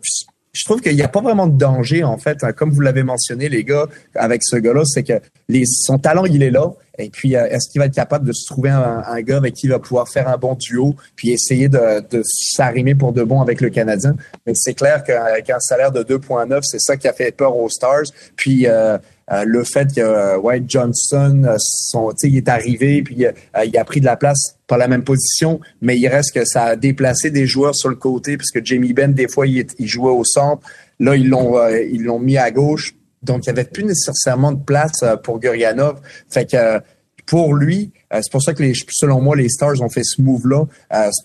je 0.59 0.65
trouve 0.65 0.81
qu'il 0.81 0.93
n'y 0.93 1.01
a 1.01 1.07
pas 1.07 1.21
vraiment 1.21 1.47
de 1.47 1.57
danger, 1.57 2.03
en 2.03 2.17
fait. 2.17 2.43
Hein. 2.43 2.51
Comme 2.51 2.71
vous 2.71 2.81
l'avez 2.81 3.03
mentionné, 3.03 3.47
les 3.47 3.63
gars, 3.63 3.85
avec 4.13 4.41
ce 4.43 4.57
gars-là, 4.57 4.83
c'est 4.83 5.03
que 5.03 5.13
les, 5.47 5.63
son 5.65 5.97
talent, 5.97 6.25
il 6.25 6.43
est 6.43 6.51
là. 6.51 6.73
Et 6.97 7.09
puis, 7.09 7.37
euh, 7.37 7.45
est-ce 7.45 7.69
qu'il 7.69 7.79
va 7.79 7.85
être 7.85 7.95
capable 7.95 8.27
de 8.27 8.33
se 8.33 8.45
trouver 8.45 8.69
un, 8.69 9.01
un, 9.07 9.21
gars 9.21 9.37
avec 9.37 9.53
qui 9.53 9.67
il 9.67 9.69
va 9.69 9.79
pouvoir 9.79 10.09
faire 10.09 10.27
un 10.27 10.35
bon 10.35 10.55
duo, 10.55 10.95
puis 11.15 11.31
essayer 11.31 11.69
de, 11.69 12.05
de 12.09 12.21
s'arrimer 12.25 12.93
pour 12.93 13.13
de 13.13 13.23
bon 13.23 13.39
avec 13.39 13.61
le 13.61 13.69
Canadien? 13.69 14.17
Mais 14.45 14.51
c'est 14.53 14.73
clair 14.73 15.01
qu'avec 15.05 15.49
un 15.49 15.61
salaire 15.61 15.93
de 15.93 16.03
2,9, 16.03 16.59
c'est 16.63 16.81
ça 16.81 16.97
qui 16.97 17.07
a 17.07 17.13
fait 17.13 17.31
peur 17.31 17.55
aux 17.55 17.69
Stars. 17.69 18.07
Puis, 18.35 18.67
euh, 18.67 18.97
euh, 19.31 19.43
le 19.45 19.63
fait 19.63 19.93
que 19.93 20.01
euh, 20.01 20.37
White 20.37 20.69
Johnson, 20.69 21.43
euh, 21.45 21.55
son, 21.59 22.11
il 22.23 22.37
est 22.37 22.49
arrivé, 22.49 23.03
puis 23.03 23.25
il 23.63 23.77
a 23.77 23.85
pris 23.85 23.99
de 23.99 24.05
la 24.05 24.17
place, 24.17 24.57
pas 24.67 24.77
la 24.77 24.87
même 24.87 25.03
position, 25.03 25.59
mais 25.81 25.97
il 25.99 26.07
reste 26.07 26.33
que 26.33 26.45
ça 26.45 26.63
a 26.63 26.75
déplacé 26.75 27.29
des 27.29 27.45
joueurs 27.45 27.75
sur 27.75 27.89
le 27.89 27.95
côté, 27.95 28.37
puisque 28.37 28.65
Jamie 28.65 28.93
Benn, 28.93 29.13
des 29.13 29.27
fois, 29.27 29.45
il, 29.45 29.65
jouait 29.79 30.11
au 30.11 30.23
centre. 30.23 30.67
Là, 30.99 31.15
ils 31.15 31.29
l'ont 31.29 31.55
ils 31.69 32.03
l'ont 32.03 32.19
mis 32.19 32.37
à 32.37 32.51
gauche. 32.51 32.95
Donc, 33.21 33.45
il 33.45 33.53
n'y 33.53 33.59
avait 33.59 33.69
plus 33.69 33.83
nécessairement 33.83 34.51
de 34.51 34.63
place 34.63 35.03
pour 35.23 35.39
Gurianov. 35.39 35.99
Fait 36.29 36.49
que 36.49 36.81
pour 37.25 37.53
lui, 37.53 37.91
c'est 38.11 38.31
pour 38.31 38.41
ça 38.41 38.53
que 38.53 38.63
les, 38.63 38.73
selon 38.89 39.21
moi, 39.21 39.35
les 39.35 39.49
Stars 39.49 39.81
ont 39.81 39.89
fait 39.89 40.03
ce 40.03 40.21
move-là, 40.21 40.65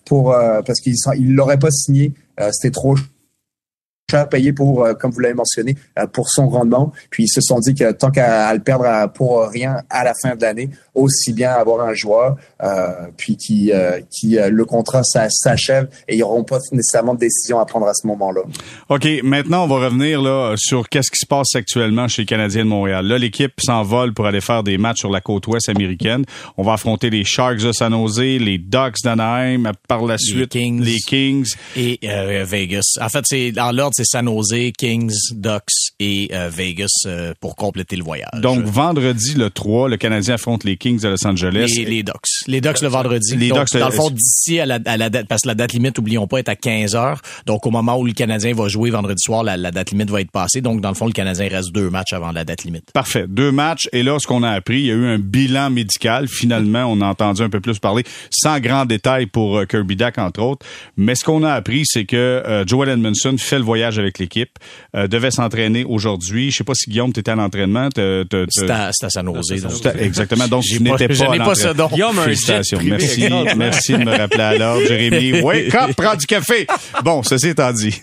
pour 0.05 0.35
parce 0.67 0.81
qu'ils 0.81 0.95
ne 1.21 1.35
l'auraient 1.35 1.59
pas 1.59 1.71
signé. 1.71 2.13
C'était 2.51 2.73
trop 2.73 2.97
cher 4.11 4.29
payé 4.29 4.53
pour, 4.53 4.85
euh, 4.85 4.95
comme 4.95 5.11
vous 5.11 5.21
l'avez 5.21 5.35
mentionné, 5.35 5.77
euh, 5.99 6.07
pour 6.07 6.29
son 6.29 6.49
rendement. 6.49 6.93
Puis 7.11 7.25
ils 7.25 7.29
se 7.29 7.41
sont 7.41 7.59
dit 7.59 7.75
que 7.75 7.93
tant 7.93 8.11
qu'à 8.11 8.53
le 8.53 8.61
perdre 8.61 9.11
pour 9.13 9.49
rien 9.49 9.79
à 9.89 10.05
la 10.05 10.13
fin 10.21 10.37
de 10.37 10.43
l'année, 10.43 10.71
aussi 10.95 11.33
bien 11.33 11.53
avoir 11.53 11.87
un 11.87 11.95
joueur 11.95 12.37
euh, 12.63 12.89
puis 13.17 13.37
qui, 13.37 13.73
qui 14.11 14.37
le 14.37 14.65
contrat 14.65 15.03
s'achève 15.03 15.89
et 16.07 16.17
ils 16.17 16.21
n'auront 16.21 16.45
pas 16.45 16.59
nécessairement 16.71 17.15
de 17.15 17.21
décision 17.21 17.59
à 17.59 17.67
prendre 17.67 17.87
à 17.87 17.95
ce 17.95 18.07
moment-là. 18.07 18.43
OK, 18.89 19.07
maintenant 19.23 19.65
on 19.65 19.67
va 19.67 19.87
revenir 19.87 20.23
là 20.23 20.55
sur 20.57 20.89
qu'est-ce 20.89 21.11
qui 21.11 21.19
se 21.19 21.27
passe 21.27 21.55
actuellement 21.55 22.07
chez 22.09 22.23
les 22.23 22.27
Canadiens 22.27 22.65
de 22.65 22.69
Montréal. 22.69 23.07
Là, 23.07 23.19
l'équipe 23.19 23.53
s'envole 23.61 24.13
pour 24.15 24.27
aller 24.27 24.41
faire 24.41 24.63
des 24.63 24.79
matchs 24.79 25.01
sur 25.01 25.11
la 25.11 25.21
côte 25.21 25.47
ouest 25.47 25.69
américaine. 25.69 26.25
On 26.57 26.63
va 26.63 26.75
affronter 26.75 27.11
les 27.11 27.25
Sharks 27.25 27.63
de 27.63 27.73
San 27.73 27.93
Jose, 27.93 28.19
les 28.19 28.59
Ducks 28.59 29.03
d'Anaheim, 29.03 29.73
par 29.89 30.05
la 30.05 30.19
suite 30.19 30.55
les 30.55 30.61
Kings, 30.61 30.81
les 30.83 30.99
Kings. 30.99 31.55
et 31.77 31.99
Vegas. 32.45 32.99
En 33.01 33.09
fait, 33.09 33.25
c'est 33.27 33.53
dans 33.53 33.73
l'ordre 33.73 33.94
c'est 33.95 34.05
San 34.05 34.27
Jose, 34.27 34.73
Kings, 34.77 35.15
Ducks 35.33 35.93
et 36.01 36.29
euh, 36.33 36.51
Vegas 36.53 36.89
euh, 37.07 37.33
pour 37.41 37.55
compléter 37.55 37.97
le 37.97 38.03
voyage. 38.03 38.41
Donc 38.41 38.65
vendredi 38.65 39.35
le 39.35 39.51
3, 39.51 39.89
le 39.89 39.97
Canadien 39.97 40.35
affronte 40.35 40.65
les 40.65 40.77
Kings 40.77 41.01
de 41.01 41.09
Los 41.09 41.27
Angeles. 41.27 41.73
Les, 41.77 41.85
les 41.85 42.03
Ducks. 42.03 42.17
Les 42.49 42.61
Ducks 42.61 42.81
le 42.81 42.89
vendredi. 42.89 43.37
Les 43.37 43.51
Ducks, 43.51 43.73
dans 43.79 43.87
le 43.87 43.93
fond, 43.93 44.11
d'ici 44.11 44.59
à 44.59 44.67
la, 44.67 44.79
date, 44.79 45.29
parce 45.29 45.43
que 45.43 45.49
la 45.49 45.55
date 45.55 45.73
limite, 45.73 45.97
oublions 45.99 46.27
pas, 46.27 46.39
est 46.39 46.49
à 46.49 46.57
15 46.57 46.97
heures. 46.97 47.21
Donc 47.47 47.67
au 47.67 47.71
moment 47.71 47.97
où 47.97 48.05
le 48.05 48.13
Canadien 48.13 48.53
va 48.53 48.67
jouer 48.67 48.91
vendredi 48.91 49.23
soir, 49.23 49.45
la, 49.45 49.57
date 49.71 49.93
limite 49.93 50.11
va 50.11 50.21
être 50.21 50.33
passée. 50.33 50.61
Donc 50.61 50.81
dans 50.81 50.89
le 50.89 50.97
fond, 50.97 51.07
le 51.07 51.13
Canadien 51.13 51.49
reste 51.49 51.73
deux 51.73 51.89
matchs 51.89 52.13
avant 52.13 52.33
la 52.33 52.45
date 52.45 52.65
limite. 52.65 52.91
Parfait. 52.93 53.27
Deux 53.29 53.53
matchs. 53.53 53.89
Et 53.93 54.03
là, 54.03 54.19
ce 54.19 54.27
qu'on 54.27 54.43
a 54.43 54.51
appris, 54.51 54.81
il 54.81 54.87
y 54.87 54.91
a 54.91 54.95
eu 54.95 55.07
un 55.07 55.19
bilan 55.19 55.71
médical. 55.71 56.27
Finalement, 56.27 56.87
on 56.87 57.01
a 57.01 57.07
entendu 57.07 57.43
un 57.43 57.51
peu 57.51 57.61
plus 57.61 57.79
parler, 57.79 58.03
sans 58.31 58.59
grand 58.59 58.87
détail 58.87 59.27
pour 59.27 59.59
euh, 59.59 59.67
Kirby 59.67 59.95
Dack, 59.95 60.19
entre 60.19 60.43
autres. 60.43 60.67
Mais 60.97 61.15
ce 61.15 61.25
qu'on 61.25 61.45
a 61.45 61.53
appris, 61.53 61.83
c'est 61.85 62.05
que 62.05 62.65
Joel 62.67 62.89
Edmondson 62.89 63.37
fait 63.39 63.59
le 63.59 63.65
voyage 63.65 63.84
avec 63.85 64.19
l'équipe, 64.19 64.59
devait 64.95 65.31
s'entraîner 65.31 65.85
aujourd'hui. 65.85 66.51
Je 66.51 66.59
sais 66.59 66.65
pas 66.65 66.75
si 66.75 66.91
Guillaume, 66.91 67.13
tu 67.13 67.21
étais 67.21 67.31
à 67.31 67.35
l'entraînement. 67.35 67.89
C'était 67.95 68.71
à, 68.71 68.91
San 68.93 69.29
Exactement. 69.99 70.49
Donc, 70.49 70.65
je 70.71 70.79
n'étais 70.79 71.09
pas, 71.09 71.33
à 71.33 71.39
pas 71.39 71.55
ça. 71.55 71.75
Donc, 71.75 71.93
Guillaume, 71.93 72.17
Félicitations. 72.17 72.81
Merci, 72.83 73.29
merci 73.57 73.93
de 73.93 74.05
me 74.05 74.17
rappeler 74.17 74.43
à 74.43 74.59
l'ordre, 74.59 74.87
Jérémy. 74.87 75.41
Wake 75.43 75.75
up, 75.75 75.91
prends 75.97 76.17
du 76.17 76.27
café. 76.27 76.67
Bon, 77.03 77.23
ceci 77.23 77.49
étant 77.49 77.73
dit. 77.73 78.01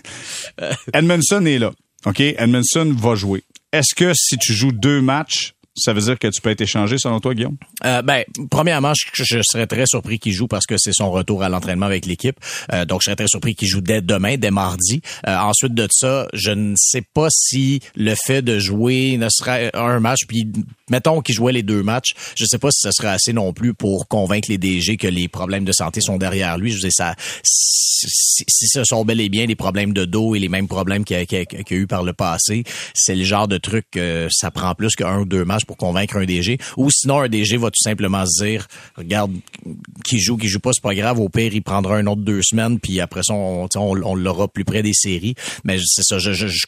Edmondson 0.92 1.44
est 1.46 1.58
là. 1.58 1.72
OK? 2.06 2.20
Edmondson 2.20 2.94
va 2.96 3.14
jouer. 3.14 3.44
Est-ce 3.72 3.94
que 3.94 4.12
si 4.14 4.36
tu 4.38 4.52
joues 4.52 4.72
deux 4.72 5.00
matchs, 5.00 5.54
ça 5.74 5.92
veut 5.94 6.02
dire 6.02 6.18
que 6.18 6.28
tu 6.28 6.40
peux 6.40 6.50
être 6.50 6.60
échangé 6.60 6.98
selon 6.98 7.18
toi, 7.20 7.34
Guillaume? 7.34 7.56
Euh, 7.84 8.02
ben, 8.02 8.24
premièrement, 8.50 8.92
je, 8.94 9.24
je, 9.24 9.40
serais 9.42 9.66
très 9.66 9.86
surpris 9.86 10.18
qu'il 10.18 10.32
joue 10.32 10.46
parce 10.46 10.66
que 10.66 10.74
c'est 10.76 10.92
son 10.92 11.10
retour 11.10 11.42
à 11.42 11.48
l'entraînement 11.48 11.86
avec 11.86 12.04
l'équipe. 12.04 12.36
Euh, 12.72 12.84
donc, 12.84 13.00
je 13.02 13.06
serais 13.06 13.16
très 13.16 13.28
surpris 13.28 13.54
qu'il 13.54 13.68
joue 13.68 13.80
dès 13.80 14.02
demain, 14.02 14.36
dès 14.36 14.50
mardi. 14.50 15.00
Euh, 15.26 15.36
ensuite 15.36 15.74
de 15.74 15.88
ça, 15.90 16.28
je 16.34 16.50
ne 16.50 16.74
sais 16.76 17.02
pas 17.14 17.28
si 17.30 17.80
le 17.96 18.14
fait 18.14 18.42
de 18.42 18.58
jouer 18.58 19.16
ne 19.16 19.28
serait 19.30 19.70
un 19.74 19.98
match, 19.98 20.20
puis 20.28 20.46
mettons 20.90 21.22
qu'il 21.22 21.34
jouait 21.34 21.52
les 21.52 21.62
deux 21.62 21.82
matchs, 21.82 22.12
je 22.36 22.44
ne 22.44 22.48
sais 22.48 22.58
pas 22.58 22.70
si 22.70 22.80
ce 22.82 22.90
serait 22.92 23.08
assez 23.08 23.32
non 23.32 23.54
plus 23.54 23.72
pour 23.72 24.08
convaincre 24.08 24.50
les 24.50 24.58
DG 24.58 24.98
que 24.98 25.08
les 25.08 25.28
problèmes 25.28 25.64
de 25.64 25.72
santé 25.72 26.00
sont 26.02 26.18
derrière 26.18 26.58
lui. 26.58 26.70
Je 26.70 26.76
veux 26.76 26.80
dire, 26.82 26.92
ça, 26.92 27.14
si, 27.44 28.44
ce 28.48 28.84
sont 28.84 29.04
bel 29.04 29.20
et 29.20 29.28
bien 29.28 29.46
des 29.46 29.54
problèmes 29.54 29.92
de 29.92 30.04
dos 30.04 30.34
et 30.34 30.38
les 30.38 30.48
mêmes 30.48 30.68
problèmes 30.68 31.04
qu'il 31.04 31.16
y, 31.16 31.36
a, 31.36 31.40
a, 31.40 31.74
eu 31.74 31.86
par 31.86 32.02
le 32.02 32.12
passé, 32.12 32.64
c'est 32.94 33.14
le 33.14 33.24
genre 33.24 33.48
de 33.48 33.58
truc 33.58 33.86
que 33.90 34.28
ça 34.30 34.50
prend 34.50 34.74
plus 34.74 34.94
qu'un 34.94 35.20
ou 35.20 35.24
deux 35.24 35.44
matchs 35.44 35.61
pour 35.66 35.76
convaincre 35.76 36.16
un 36.16 36.24
DG. 36.24 36.58
Ou 36.76 36.90
sinon, 36.90 37.20
un 37.20 37.28
DG 37.28 37.56
va 37.56 37.70
tout 37.70 37.82
simplement 37.82 38.24
se 38.26 38.44
dire, 38.44 38.66
regarde, 38.96 39.32
qui 40.04 40.20
joue, 40.20 40.36
qui 40.36 40.48
joue 40.48 40.60
pas, 40.60 40.72
c'est 40.72 40.82
pas 40.82 40.94
grave. 40.94 41.20
Au 41.20 41.28
pire, 41.28 41.52
il 41.54 41.62
prendra 41.62 41.96
un 41.96 42.06
autre 42.06 42.22
deux 42.22 42.42
semaines, 42.42 42.78
puis 42.78 43.00
après 43.00 43.22
ça, 43.22 43.34
on, 43.34 43.68
on, 43.76 44.14
l'aura 44.14 44.48
plus 44.48 44.64
près 44.64 44.82
des 44.82 44.94
séries. 44.94 45.34
Mais 45.64 45.78
c'est 45.84 46.02
ça, 46.02 46.18
je 46.18 46.32
je, 46.32 46.46
je, 46.46 46.66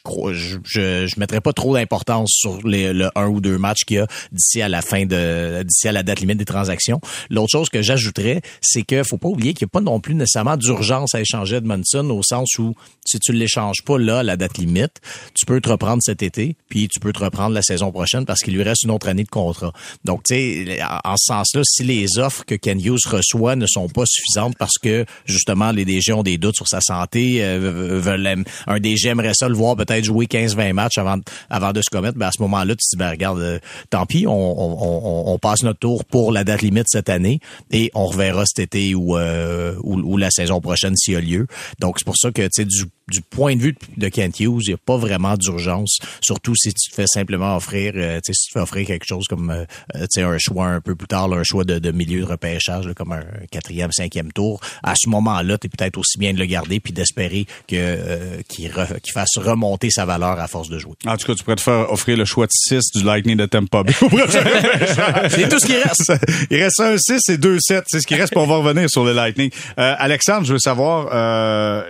je, 0.63 1.07
je, 1.07 1.19
mettrais 1.19 1.41
pas 1.41 1.53
trop 1.53 1.73
d'importance 1.73 2.29
sur 2.31 2.65
les, 2.67 2.93
le 2.93 3.09
un 3.15 3.27
ou 3.27 3.41
deux 3.41 3.57
matchs 3.57 3.83
qu'il 3.85 3.97
y 3.97 3.99
a 3.99 4.07
d'ici 4.31 4.61
à 4.61 4.69
la 4.69 4.81
fin 4.81 5.05
de, 5.05 5.63
d'ici 5.63 5.87
à 5.87 5.91
la 5.91 6.03
date 6.03 6.19
limite 6.19 6.37
des 6.37 6.45
transactions. 6.45 6.99
L'autre 7.29 7.51
chose 7.51 7.69
que 7.69 7.81
j'ajouterais, 7.81 8.41
c'est 8.61 8.83
que 8.83 9.03
faut 9.03 9.17
pas 9.17 9.29
oublier 9.29 9.53
qu'il 9.53 9.65
n'y 9.65 9.69
a 9.69 9.73
pas 9.73 9.81
non 9.81 9.99
plus 9.99 10.15
nécessairement 10.15 10.57
d'urgence 10.57 11.15
à 11.15 11.21
échanger 11.21 11.57
Edmondson 11.57 12.09
au 12.09 12.23
sens 12.23 12.57
où 12.57 12.75
si 13.05 13.19
tu 13.19 13.31
ne 13.31 13.37
l'échanges 13.37 13.83
pas 13.83 13.97
là, 13.97 14.23
la 14.23 14.37
date 14.37 14.57
limite, 14.57 15.01
tu 15.33 15.45
peux 15.45 15.61
te 15.61 15.69
reprendre 15.69 16.01
cet 16.03 16.23
été, 16.23 16.55
puis 16.69 16.87
tu 16.87 16.99
peux 16.99 17.13
te 17.13 17.19
reprendre 17.19 17.53
la 17.53 17.61
saison 17.61 17.91
prochaine 17.91 18.25
parce 18.25 18.41
qu'il 18.41 18.55
lui 18.55 18.63
reste 18.63 18.84
une 18.85 18.91
autre 18.91 19.09
année 19.09 19.23
de 19.23 19.29
contrat. 19.29 19.73
Donc, 20.03 20.23
tu 20.23 20.35
sais, 20.35 20.79
en 21.03 21.15
ce 21.17 21.25
sens-là, 21.25 21.61
si 21.65 21.83
les 21.83 22.17
offres 22.17 22.45
que 22.45 22.55
Ken 22.55 22.79
Hughes 22.79 23.05
reçoit 23.07 23.55
ne 23.55 23.65
sont 23.65 23.89
pas 23.89 24.05
suffisantes 24.05 24.55
parce 24.57 24.77
que, 24.81 25.05
justement, 25.25 25.71
les 25.71 25.85
DG 25.85 26.13
ont 26.13 26.23
des 26.23 26.37
doutes 26.37 26.55
sur 26.55 26.67
sa 26.67 26.81
santé, 26.81 27.43
euh, 27.43 27.99
veulent, 27.99 28.45
un 28.67 28.79
DG 28.79 29.09
aimerait 29.09 29.33
ça 29.33 29.49
le 29.49 29.55
voir 29.55 29.75
peut-être 29.75 30.03
jouer 30.03 30.25
15-20 30.25 30.73
matchs 30.73 30.97
avant, 30.97 31.17
avant 31.49 31.73
de 31.73 31.81
se 31.81 31.89
commettre, 31.91 32.17
ben 32.17 32.27
à 32.27 32.31
ce 32.31 32.41
moment-là, 32.43 32.75
tu 32.75 32.83
te 32.83 32.95
dis, 32.95 32.97
ben 32.97 33.09
regarde, 33.09 33.39
euh, 33.39 33.59
tant 33.89 34.05
pis, 34.05 34.25
on, 34.27 34.31
on, 34.31 35.33
on, 35.33 35.37
passe 35.39 35.63
notre 35.63 35.79
tour 35.79 36.05
pour 36.05 36.31
la 36.31 36.43
date 36.43 36.61
limite 36.61 36.87
cette 36.87 37.09
année 37.09 37.39
et 37.71 37.91
on 37.93 38.05
reverra 38.05 38.45
cet 38.45 38.59
été 38.59 38.95
ou, 38.95 39.17
euh, 39.17 39.75
ou, 39.83 40.17
la 40.17 40.31
saison 40.31 40.61
prochaine 40.61 40.95
s'il 40.95 41.13
y 41.13 41.17
a 41.17 41.21
lieu. 41.21 41.47
Donc, 41.79 41.95
c'est 41.99 42.05
pour 42.05 42.17
ça 42.17 42.31
que, 42.31 42.41
tu 42.43 42.49
sais, 42.53 42.65
du 42.65 42.85
du 43.11 43.21
point 43.21 43.55
de 43.55 43.61
vue 43.61 43.75
de 43.97 44.09
Kent 44.09 44.39
Hughes, 44.39 44.63
il 44.65 44.69
n'y 44.69 44.73
a 44.73 44.77
pas 44.77 44.97
vraiment 44.97 45.35
d'urgence, 45.37 45.99
surtout 46.21 46.55
si 46.55 46.73
tu 46.73 46.89
te 46.89 46.95
fais 46.95 47.05
simplement 47.07 47.55
offrir, 47.55 47.93
euh, 47.95 48.19
si 48.25 48.31
tu 48.31 48.47
te 48.47 48.53
fais 48.53 48.63
offrir 48.63 48.74
quelque 48.83 49.05
chose 49.05 49.25
comme 49.29 49.49
euh, 49.49 49.65
euh 49.95 50.05
un 50.17 50.37
choix 50.39 50.67
un 50.67 50.81
peu 50.81 50.95
plus 50.95 51.07
tard, 51.07 51.31
un 51.31 51.43
choix 51.43 51.63
de, 51.63 51.77
de, 51.77 51.91
milieu 51.91 52.21
de 52.21 52.25
repêchage, 52.25 52.91
comme 52.95 53.11
un 53.11 53.23
quatrième, 53.51 53.91
cinquième 53.91 54.31
tour. 54.31 54.59
À 54.83 54.93
ce 54.95 55.07
moment-là, 55.09 55.57
tu 55.57 55.67
es 55.67 55.69
peut-être 55.69 55.97
aussi 55.97 56.17
bien 56.17 56.33
de 56.33 56.39
le 56.39 56.45
garder 56.45 56.79
puis 56.79 56.93
d'espérer 56.93 57.45
que 57.67 57.75
euh, 57.75 58.41
qu'il 58.47 58.71
fasse 59.13 59.37
remonter 59.37 59.89
sa 59.91 60.05
valeur 60.05 60.39
à 60.39 60.47
force 60.47 60.69
de 60.69 60.79
jouer. 60.79 60.93
En 61.05 61.15
tout 61.15 61.27
cas, 61.27 61.35
tu 61.35 61.43
pourrais 61.43 61.57
te 61.57 61.61
faire 61.61 61.91
offrir 61.91 62.17
le 62.17 62.25
choix 62.25 62.47
de 62.47 62.51
6 62.51 62.91
du 62.95 63.03
Lightning 63.03 63.37
de 63.37 63.45
Tampa 63.45 63.83
Bay. 63.83 63.93
c'est 65.29 65.49
tout 65.49 65.59
ce 65.59 65.65
qui 65.65 65.75
reste. 65.75 66.11
Il 66.49 66.61
reste 66.61 66.79
un 66.79 66.97
6 66.97 67.29
et 67.29 67.37
deux 67.37 67.59
7. 67.59 67.83
C'est 67.87 68.01
ce 68.01 68.07
qui 68.07 68.15
reste 68.15 68.33
pour 68.33 68.47
revenir 68.47 68.89
sur 68.89 69.03
le 69.03 69.13
Lightning. 69.13 69.51
Alexandre, 69.77 70.45
je 70.45 70.53
veux 70.53 70.59
savoir, 70.59 71.05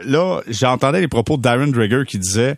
là, 0.04 0.42
j'entendais 0.48 1.01
les 1.01 1.08
propos 1.08 1.38
de 1.38 1.42
Darren 1.42 1.68
Drager 1.68 2.04
qui 2.08 2.20
disait 2.20 2.56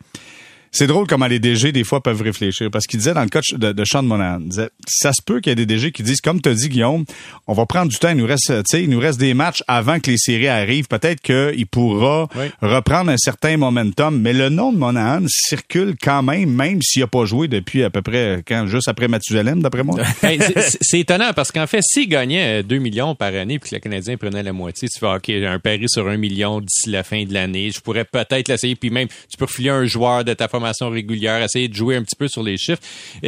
c'est 0.72 0.88
drôle 0.88 1.08
comment 1.08 1.28
les 1.28 1.40
DG, 1.40 1.72
des 1.72 1.84
fois, 1.84 2.02
peuvent 2.02 2.22
réfléchir. 2.22 2.70
Parce 2.72 2.86
qu'il 2.86 3.00
disait 3.00 3.14
dans 3.14 3.24
le 3.24 3.30
cas 3.30 3.42
de, 3.52 3.72
de 3.72 3.86
Sean 3.86 4.04
Monahan, 4.04 4.40
il 4.42 4.50
disait, 4.50 4.70
ça 4.88 5.12
se 5.14 5.22
peut 5.22 5.40
qu'il 5.40 5.52
y 5.52 5.54
ait 5.54 5.56
des 5.56 5.66
DG 5.66 5.92
qui 5.92 6.04
disent, 6.04 6.22
comme 6.22 6.42
tu 6.42 6.50
as 6.50 6.54
dit, 6.54 6.70
Guillaume, 6.70 7.06
on 7.48 7.54
va 7.54 7.66
prendre 7.66 7.92
du 7.92 7.98
temps, 7.98 8.10
il 8.10 8.18
nous 8.18 8.26
reste, 8.26 8.52
il 8.74 8.90
nous 8.90 9.00
reste 9.00 9.20
des 9.20 9.34
matchs 9.34 9.64
avant 9.68 10.00
que 10.00 10.12
les 10.12 10.18
séries 10.18 10.48
arrivent. 10.48 10.88
Peut-être 10.88 11.22
qu'il 11.22 11.68
pourra 11.68 12.28
reprendre 12.62 13.12
un 13.12 13.18
certain 13.18 13.58
momentum. 13.58 14.20
Mais 14.20 14.34
le 14.34 14.50
nom 14.50 14.72
de 14.72 14.78
Monahan 14.78 15.26
circule 15.28 15.96
quand 16.02 16.24
même, 16.24 16.50
même 16.50 16.82
s'il 16.82 17.02
n'a 17.02 17.08
pas 17.08 17.26
joué 17.26 17.48
depuis 17.48 17.84
à 17.84 17.90
peu 17.90 18.02
près, 18.02 18.44
quand, 18.48 18.68
juste 18.68 18.88
après 18.88 19.08
Mathusalem, 19.08 19.62
d'après 19.62 19.84
moi. 19.84 20.00
c'est 20.82 21.00
étonnant 21.00 21.32
parce 21.36 21.52
qu'en 21.52 21.68
fait, 21.68 21.82
s'il 21.82 22.10
gagnait 22.10 22.64
2 22.64 22.78
millions 22.78 23.16
par 23.16 23.34
année 23.34 23.60
puis 23.60 23.70
que 23.70 23.76
le 23.76 23.82
Canadien 23.82 24.18
prenait 24.18 24.44
la 24.44 24.54
moitié, 24.54 24.88
tu 24.90 25.00
fais, 25.00 25.08
OK, 25.08 25.30
un 25.30 25.60
pari 25.60 25.86
sur 25.88 26.08
1 26.08 26.18
million 26.18 26.62
d'ici 26.62 26.90
la 26.90 27.04
fin 27.04 27.24
de 27.24 27.34
l'année, 27.34 27.72
je 27.72 27.80
pourrais 27.80 28.06
peut-être 28.06 28.48
l'essayer. 28.48 28.76
Puis 28.76 28.90
même, 28.90 29.08
tu 29.08 29.38
peux 29.38 29.46
refiler 29.46 29.70
un 29.70 29.86
joueur 29.86 30.24
de 30.24 30.34
ta 30.34 30.48
régulière, 30.90 31.42
essayer 31.42 31.68
de 31.68 31.74
jouer 31.74 31.96
un 31.96 32.04
petit 32.04 32.16
peu 32.16 32.28
sur 32.28 32.44
les 32.44 32.58
chiffres. 32.58 32.82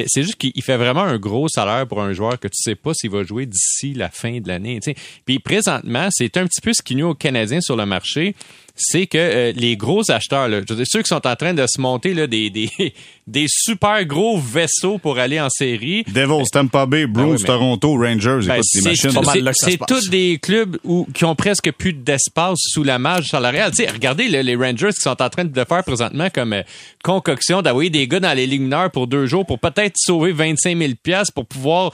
C'est 0.07 0.24
juste 0.24 0.36
qu'il 0.36 0.62
fait 0.63 0.77
vraiment 0.77 1.03
un 1.03 1.17
gros 1.17 1.48
salaire 1.48 1.88
pour 1.88 2.01
un 2.01 2.13
joueur 2.13 2.39
que 2.39 2.48
tu 2.48 2.62
sais 2.62 2.75
pas 2.75 2.93
s'il 2.93 3.09
va 3.09 3.24
jouer 3.24 3.45
d'ici 3.45 3.93
la 3.93 4.09
fin 4.09 4.39
de 4.39 4.48
l'année. 4.48 4.79
Puis 5.25 5.39
présentement, 5.39 6.07
c'est 6.12 6.38
un 6.38 6.45
petit 6.45 6.62
peu 6.62 6.74
ce 6.74 6.81
qui 6.81 6.95
nuit 6.95 7.03
aux 7.03 7.15
Canadiens 7.15 7.62
sur 7.62 7.75
le 7.75 7.86
marché 7.86 8.36
c'est 8.79 9.07
que 9.07 9.17
euh, 9.17 9.51
les 9.55 9.75
gros 9.75 10.09
acheteurs, 10.09 10.48
là, 10.48 10.62
je 10.67 10.83
ceux 10.86 11.01
qui 11.01 11.09
sont 11.09 11.27
en 11.27 11.36
train 11.36 11.53
de 11.53 11.65
se 11.67 11.79
monter 11.79 12.13
là, 12.13 12.27
des, 12.27 12.50
des, 12.50 12.69
des 13.27 13.45
super 13.48 14.05
gros 14.05 14.39
vaisseaux 14.39 14.98
pour 14.98 15.19
aller 15.19 15.39
en 15.39 15.50
série. 15.50 16.03
Devils, 16.03 16.50
Tampa 16.51 16.86
Bay, 16.86 17.05
ben 17.05 17.24
Bruins, 17.24 17.43
Toronto, 17.45 17.98
Rangers, 17.98 18.39
ben, 18.48 18.62
C'est 18.63 19.86
tous 19.86 20.09
des 20.09 20.39
clubs 20.41 20.77
où, 20.83 21.05
qui 21.13 21.25
ont 21.25 21.36
presque 21.36 21.71
plus 21.74 21.93
d'espace 21.93 22.57
sous 22.59 22.83
la 22.83 22.98
marge 22.98 23.27
salariale. 23.27 23.74
sais, 23.74 23.88
regardez 23.88 24.27
les 24.27 24.55
Rangers 24.55 24.89
qui 24.89 25.01
sont 25.01 25.21
en 25.21 25.29
train 25.29 25.45
de 25.45 25.63
faire 25.63 25.83
présentement 25.83 26.29
comme 26.33 26.53
euh, 26.53 26.63
concoction 27.03 27.62
d'envoyer 27.62 27.89
des 27.89 28.07
gars 28.07 28.19
dans 28.19 28.33
les 28.33 28.48
ligues 28.48 28.62
mineures 28.62 28.91
pour 28.91 29.07
deux 29.07 29.25
jours 29.25 29.45
pour 29.45 29.59
peut-être 29.59 29.95
sauver 29.98 30.31
25 30.31 30.77
000 30.77 30.93
pièces 31.01 31.31
pour 31.31 31.45
pouvoir 31.45 31.91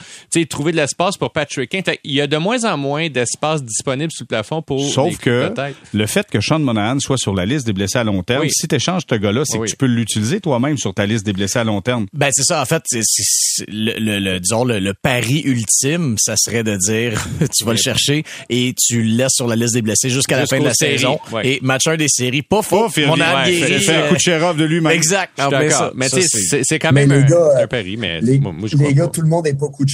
trouver 0.48 0.72
de 0.72 0.76
l'espace 0.76 1.16
pour 1.16 1.32
Patrick 1.32 1.70
King. 1.70 1.82
Il 2.04 2.12
y 2.12 2.20
a 2.20 2.26
de 2.26 2.36
moins 2.36 2.64
en 2.64 2.76
moins 2.76 3.08
d'espace 3.08 3.62
disponible 3.62 4.12
sous 4.12 4.24
le 4.24 4.28
plafond 4.28 4.62
pour 4.62 4.80
Sauf 4.80 5.18
que 5.18 5.52
le 5.92 6.06
fait 6.06 6.26
que 6.30 6.40
Sean 6.40 6.58
Monahan 6.76 6.98
soit 7.00 7.18
sur 7.18 7.34
la 7.34 7.46
liste 7.46 7.66
des 7.66 7.72
blessés 7.72 7.98
à 7.98 8.04
long 8.04 8.22
terme, 8.22 8.48
si 8.48 8.68
tu 8.68 8.74
échanges 8.74 9.02
ce 9.08 9.14
gars-là, 9.14 9.42
c'est 9.44 9.58
que 9.58 9.64
tu 9.64 9.76
peux 9.76 9.86
l'utiliser 9.86 10.40
toi-même 10.40 10.78
sur 10.78 10.94
ta 10.94 11.06
liste 11.06 11.24
des 11.24 11.32
blessés 11.32 11.58
à 11.58 11.64
long 11.64 11.80
terme. 11.80 12.06
Ben 12.12 12.30
c'est 12.32 12.44
ça. 12.44 12.60
En 12.60 12.64
fait, 12.64 12.82
c'est, 12.88 13.02
le, 13.68 14.18
le, 14.18 14.40
disons 14.40 14.64
le, 14.64 14.92
pari 14.94 15.42
ultime, 15.44 16.16
ça 16.18 16.34
serait 16.36 16.62
de 16.62 16.76
dire 16.76 17.26
tu 17.56 17.64
vas 17.64 17.72
le 17.72 17.78
chercher 17.78 18.24
et 18.48 18.74
tu 18.76 19.02
le 19.02 19.16
laisses 19.16 19.34
sur 19.34 19.46
la 19.46 19.56
liste 19.56 19.74
des 19.74 19.82
blessés 19.82 20.10
jusqu'à 20.10 20.36
la 20.36 20.46
fin 20.46 20.58
de 20.58 20.64
la 20.64 20.74
saison 20.74 21.18
et 21.42 21.58
match 21.62 21.86
1 21.86 21.96
des 21.96 22.08
séries. 22.08 22.42
Pas 22.42 22.62
faux. 22.62 22.86
On 23.08 23.20
a 23.20 23.44
fait, 23.44 23.78
fait 23.80 23.94
un 23.94 24.08
coup 24.08 24.14
de 24.14 24.20
Chérov 24.20 24.56
de 24.56 24.64
lui-même. 24.64 24.92
Exact. 24.92 25.32
D'accord. 25.36 25.92
Mais 25.94 26.08
c'est 26.08 26.78
quand 26.78 26.92
même 26.92 27.10
un, 27.10 27.66
pari. 27.66 27.96
Mais 27.96 28.20
les, 28.20 28.40
les 28.78 28.94
gars, 28.94 29.08
tout 29.08 29.22
le 29.22 29.28
monde 29.28 29.44
n'est 29.44 29.54
pas 29.54 29.68
coup 29.68 29.84
de. 29.84 29.90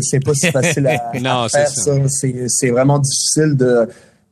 C'est 0.00 0.24
pas 0.24 0.34
si 0.34 0.50
facile 0.52 0.86
à, 0.86 1.18
non, 1.18 1.48
faire 1.48 1.68
ça. 1.68 1.92
C'est 2.48 2.70
vraiment 2.70 2.98
difficile 2.98 3.56
de 3.56 3.88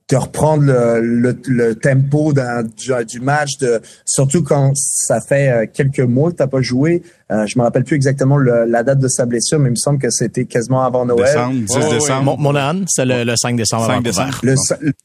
de 0.08 0.16
reprendre 0.16 0.64
le, 0.64 1.36
le, 1.46 1.74
tempo 1.74 2.32
du, 2.32 2.92
du, 3.06 3.20
match, 3.20 3.58
de, 3.58 3.80
surtout 4.04 4.44
quand 4.44 4.70
ça 4.74 5.20
fait 5.20 5.50
euh, 5.50 5.66
quelques 5.72 5.98
mois 6.00 6.30
que 6.30 6.36
tu 6.36 6.42
n'as 6.42 6.46
pas 6.46 6.60
joué. 6.60 7.02
Euh, 7.32 7.44
je 7.46 7.58
me 7.58 7.64
rappelle 7.64 7.82
plus 7.82 7.96
exactement 7.96 8.38
la 8.38 8.84
date 8.84 9.00
de 9.00 9.08
sa 9.08 9.26
blessure, 9.26 9.58
mais 9.58 9.68
il 9.68 9.72
me 9.72 9.76
semble 9.76 9.98
que 9.98 10.10
c'était 10.10 10.44
quasiment 10.44 10.84
avant 10.84 11.04
Noël. 11.04 11.24
Décembre, 11.24 11.88
10 11.88 11.94
décembre. 11.94 12.38
Mon, 12.38 12.54
âne, 12.54 12.84
c'est 12.86 13.04
le, 13.04 13.34
5 13.36 13.56
décembre 13.56 13.86
5 13.86 14.02
décembre. 14.04 14.38
Le, 14.44 14.54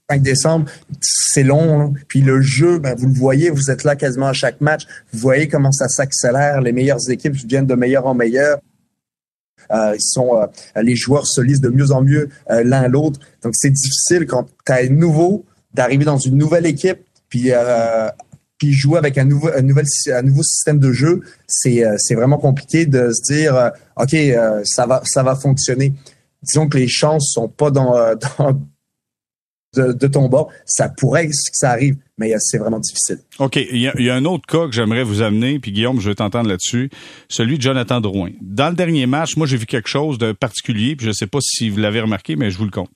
5 0.10 0.22
décembre, 0.22 0.66
c'est 1.02 1.44
long. 1.44 1.82
Hein. 1.82 1.94
Puis 2.08 2.22
le 2.22 2.42
jeu, 2.42 2.78
ben, 2.78 2.94
vous 2.96 3.08
le 3.08 3.14
voyez, 3.14 3.50
vous 3.50 3.72
êtes 3.72 3.84
là 3.84 3.96
quasiment 3.96 4.28
à 4.28 4.34
chaque 4.34 4.62
match. 4.62 4.84
Vous 5.14 5.20
voyez 5.20 5.48
comment 5.48 5.72
ça 5.72 5.88
s'accélère. 5.88 6.62
Les 6.62 6.74
meilleures 6.74 7.10
équipes 7.10 7.34
viennent 7.34 7.66
de 7.66 7.76
meilleur 7.76 8.06
en 8.06 8.14
meilleur. 8.14 8.60
Euh, 9.74 9.96
ils 9.96 10.02
sont, 10.02 10.36
euh, 10.36 10.46
les 10.82 10.96
joueurs 10.96 11.26
se 11.26 11.42
lisent 11.42 11.62
de 11.62 11.70
mieux 11.70 11.92
en 11.92 12.02
mieux 12.02 12.30
euh, 12.50 12.64
l'un 12.64 12.88
l'autre. 12.88 13.20
Donc 13.44 13.54
c'est 13.56 13.70
difficile 13.70 14.26
quand 14.26 14.48
tu 14.66 14.72
as 14.72 14.90
nouveau 14.90 15.46
d'arriver 15.74 16.06
dans 16.06 16.18
une 16.18 16.38
nouvelle 16.38 16.66
équipe 16.66 17.00
puis 17.30 17.52
puis 18.58 18.74
jouer 18.74 18.98
avec 18.98 19.18
un 19.18 19.24
nouveau 19.24 19.50
un 19.56 19.62
nouvel 19.62 19.86
un 20.14 20.22
nouveau 20.22 20.44
système 20.44 20.80
de 20.80 20.92
jeu, 20.92 21.22
c'est 21.48 21.84
c'est 21.98 22.16
vraiment 22.16 22.38
compliqué 22.38 22.86
de 22.86 23.12
se 23.14 23.34
dire 23.34 23.72
OK, 23.96 24.16
ça 24.66 24.86
va 24.86 25.02
ça 25.06 25.24
va 25.24 25.36
fonctionner. 25.36 25.94
Disons 26.44 26.68
que 26.68 26.78
les 26.78 26.90
chances 26.90 27.32
sont 27.34 27.48
pas 27.48 27.72
dans, 27.72 27.94
dans 28.38 28.60
de, 29.76 29.94
de 29.94 30.08
ton 30.08 30.28
bord, 30.28 30.52
ça 30.66 30.90
pourrait 30.90 31.28
que 31.28 31.34
ça 31.34 31.72
arrive, 31.72 31.96
mais 32.18 32.34
c'est 32.40 32.58
vraiment 32.58 32.80
difficile. 32.80 33.20
OK. 33.40 33.56
Il 33.56 33.80
y, 33.80 34.10
a, 34.10 34.16
un 34.16 34.26
autre 34.26 34.46
cas 34.48 34.68
que 34.68 34.74
j'aimerais 34.74 35.04
vous 35.04 35.22
amener, 35.22 35.60
puis 35.60 35.72
Guillaume, 35.72 36.00
je 36.00 36.10
vais 36.10 36.16
t'entendre 36.16 36.50
là-dessus, 36.50 36.90
celui 37.30 37.58
de 37.58 37.62
Jonathan 37.62 38.02
Drouin. 38.02 38.32
Dans 38.42 38.70
le 38.70 38.76
dernier 38.76 39.06
match, 39.06 39.38
moi, 39.38 39.48
j'ai 39.48 39.58
vu 39.58 39.66
quelque 39.66 39.90
chose 39.90 40.18
de 40.18 40.32
particulier, 40.32 40.96
puis 40.96 41.08
je 41.08 41.12
sais 41.12 41.28
pas 41.28 41.40
si 41.42 41.70
vous 41.70 41.80
l'avez 41.80 42.02
remarqué, 42.02 42.36
mais 42.36 42.52
je 42.52 42.58
vous 42.58 42.66
le 42.66 42.72
compte. 42.72 42.92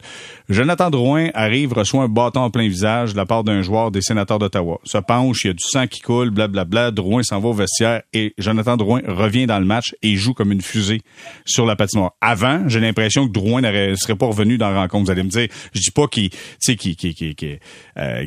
Jonathan 0.49 0.89
Drouin 0.89 1.29
arrive, 1.33 1.73
reçoit 1.73 2.03
un 2.03 2.07
bâton 2.07 2.41
en 2.41 2.49
plein 2.49 2.67
visage 2.67 3.13
de 3.13 3.17
la 3.17 3.25
part 3.25 3.43
d'un 3.43 3.61
joueur 3.61 3.91
des 3.91 4.01
sénateurs 4.01 4.39
d'Ottawa. 4.39 4.79
Se 4.83 4.97
penche, 4.97 5.43
il 5.43 5.47
y 5.47 5.49
a 5.49 5.53
du 5.53 5.63
sang 5.63 5.87
qui 5.87 6.01
coule, 6.01 6.29
blablabla. 6.29 6.65
Bla, 6.65 6.91
bla. 6.91 6.91
Drouin 6.91 7.23
s'en 7.23 7.39
va 7.39 7.49
au 7.49 7.53
vestiaire 7.53 8.01
et 8.13 8.33
Jonathan 8.37 8.77
Drouin 8.77 9.01
revient 9.07 9.47
dans 9.47 9.59
le 9.59 9.65
match 9.65 9.95
et 10.01 10.15
joue 10.15 10.33
comme 10.33 10.51
une 10.51 10.61
fusée 10.61 11.01
sur 11.45 11.65
la 11.65 11.75
patinoire. 11.75 12.13
Avant, 12.21 12.67
j'ai 12.67 12.79
l'impression 12.79 13.27
que 13.27 13.33
Drouin 13.33 13.61
ne 13.61 13.95
serait 13.95 14.15
pas 14.15 14.27
revenu 14.27 14.57
dans 14.57 14.69
la 14.69 14.81
rencontre. 14.81 15.05
Vous 15.05 15.11
allez 15.11 15.23
me 15.23 15.29
dire, 15.29 15.47
je 15.73 15.81
dis 15.81 15.91
pas 15.91 16.07
qu'il, 16.07 16.29
tu 16.29 16.37
sais, 16.59 16.75
qui, 16.75 16.95
qui, 16.95 17.13
qui, 17.13 17.35
qui, 17.35 17.57
euh, 17.97 18.25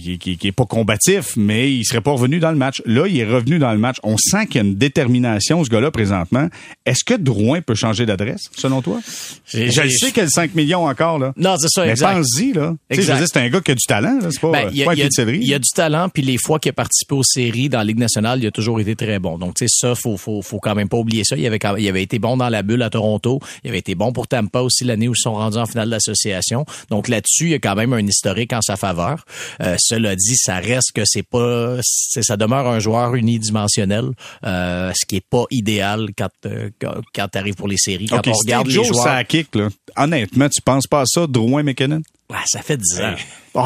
qui, 0.00 0.18
qui, 0.18 0.36
qui 0.36 0.48
est 0.48 0.52
pas 0.52 0.64
combatif, 0.66 1.36
mais 1.36 1.72
il 1.72 1.84
serait 1.84 2.00
pas 2.00 2.12
revenu 2.12 2.38
dans 2.38 2.50
le 2.50 2.56
match. 2.56 2.82
Là, 2.86 3.06
il 3.06 3.18
est 3.18 3.24
revenu 3.26 3.58
dans 3.58 3.72
le 3.72 3.78
match. 3.78 3.96
On 4.02 4.16
sent 4.16 4.46
qu'il 4.46 4.56
y 4.56 4.64
a 4.64 4.66
une 4.68 4.74
détermination, 4.76 5.62
ce 5.64 5.68
gars-là, 5.70 5.90
présentement. 5.90 6.48
Est-ce 6.86 7.04
que 7.04 7.14
Drouin 7.14 7.60
peut 7.62 7.74
changer 7.74 8.06
d'adresse, 8.06 8.50
selon 8.56 8.82
toi? 8.82 9.00
Je 9.46 9.58
le 9.82 9.90
sais 9.90 10.08
qu'il 10.08 10.18
y 10.18 10.20
a 10.20 10.24
le 10.24 10.30
5 10.30 10.54
millions 10.54 10.86
encore, 10.86 11.18
là. 11.18 11.32
Non, 11.36 11.56
c'est 11.58 11.68
ça, 11.68 11.84
Mais 11.84 11.90
exact. 11.92 12.14
pense-y, 12.14 12.52
là. 12.52 12.74
Tu 12.90 13.02
sais, 13.02 13.26
c'est 13.26 13.36
un 13.38 13.48
gars 13.48 13.60
qui 13.60 13.70
a 13.70 13.74
du 13.74 13.84
talent, 13.86 14.18
là. 14.22 14.28
C'est 14.30 14.40
pas, 14.40 14.50
Ben, 14.52 14.68
il 14.72 14.78
y 14.78 14.82
a- 14.82 14.84
pas 14.86 14.92
un 14.92 14.94
il 14.94 14.98
y 14.98 15.02
a- 15.02 15.04
pied 15.04 15.08
de 15.08 15.12
céleri. 15.14 15.38
Il 15.40 15.48
y 15.48 15.54
a 15.54 15.58
du 15.58 15.70
talent, 15.74 16.08
puis 16.08 16.22
les 16.22 16.38
fois 16.38 16.58
qu'il 16.58 16.70
a 16.70 16.72
participé 16.72 17.14
aux 17.14 17.22
séries 17.22 17.68
dans 17.68 17.78
la 17.78 17.84
Ligue 17.84 17.98
nationale, 17.98 18.40
il 18.42 18.46
a 18.46 18.50
toujours 18.50 18.80
été 18.80 18.94
très 18.96 19.18
bon. 19.18 19.38
Donc, 19.38 19.54
tu 19.54 19.66
sais, 19.66 19.74
ça, 19.86 19.94
faut, 19.94 20.16
faut, 20.16 20.42
faut 20.42 20.58
quand 20.58 20.74
même 20.74 20.88
pas 20.88 20.96
oublier 20.98 21.24
ça. 21.24 21.36
Il 21.36 21.46
avait, 21.46 21.58
quand- 21.58 21.76
il 21.76 21.88
avait 21.88 22.02
été 22.02 22.18
bon 22.18 22.36
dans 22.36 22.48
la 22.48 22.62
bulle 22.62 22.82
à 22.82 22.90
Toronto. 22.90 23.40
Il 23.64 23.68
avait 23.70 23.78
été 23.78 23.94
bon 23.94 24.12
pour 24.12 24.28
Tampa 24.28 24.60
aussi 24.60 24.84
l'année 24.84 25.08
où 25.08 25.12
ils 25.16 25.20
sont 25.20 25.34
rendus 25.34 25.58
en 25.58 25.66
finale 25.66 25.90
d'association. 25.90 26.64
Donc, 26.90 27.08
là-dessus, 27.08 27.44
il 27.44 27.50
y 27.50 27.54
a 27.54 27.58
quand 27.58 27.74
même 27.74 27.92
un 27.92 28.06
historique 28.06 28.52
en 28.52 28.60
sa 28.62 28.76
faveur. 28.76 29.24
Euh, 29.62 29.76
cela 29.88 30.14
dit, 30.16 30.36
ça 30.36 30.56
reste 30.56 30.92
que 30.94 31.02
c'est 31.04 31.22
pas, 31.22 31.76
c'est- 31.82 32.22
ça 32.22 32.36
demeure 32.36 32.66
un 32.66 32.78
joueur 32.78 33.14
unidimensionnel, 33.14 34.04
euh, 34.44 34.92
ce 34.94 35.06
qui 35.06 35.16
est 35.16 35.24
pas 35.28 35.44
idéal 35.50 36.08
quand, 36.16 36.28
euh, 36.46 36.70
quand, 37.14 37.28
t'arrives 37.28 37.54
pour 37.54 37.68
les 37.68 37.76
séries. 37.78 38.06
Quand 38.06 38.26
on 38.26 38.32
regarde 38.32 38.66
les 38.68 38.72
joueurs. 38.84 39.02
ça 39.04 39.24
kick, 39.24 39.54
là. 39.54 39.68
Honnêtement, 39.96 40.48
tu 40.48 40.60
penses 40.62 40.86
pas 40.86 41.00
à 41.02 41.04
ça, 41.06 41.26
Drouin 41.26 41.62
McKinnon? 41.62 42.02
Ouais, 42.30 42.36
ça 42.46 42.60
fait 42.62 42.76
10 42.76 43.00
ans. 43.00 43.14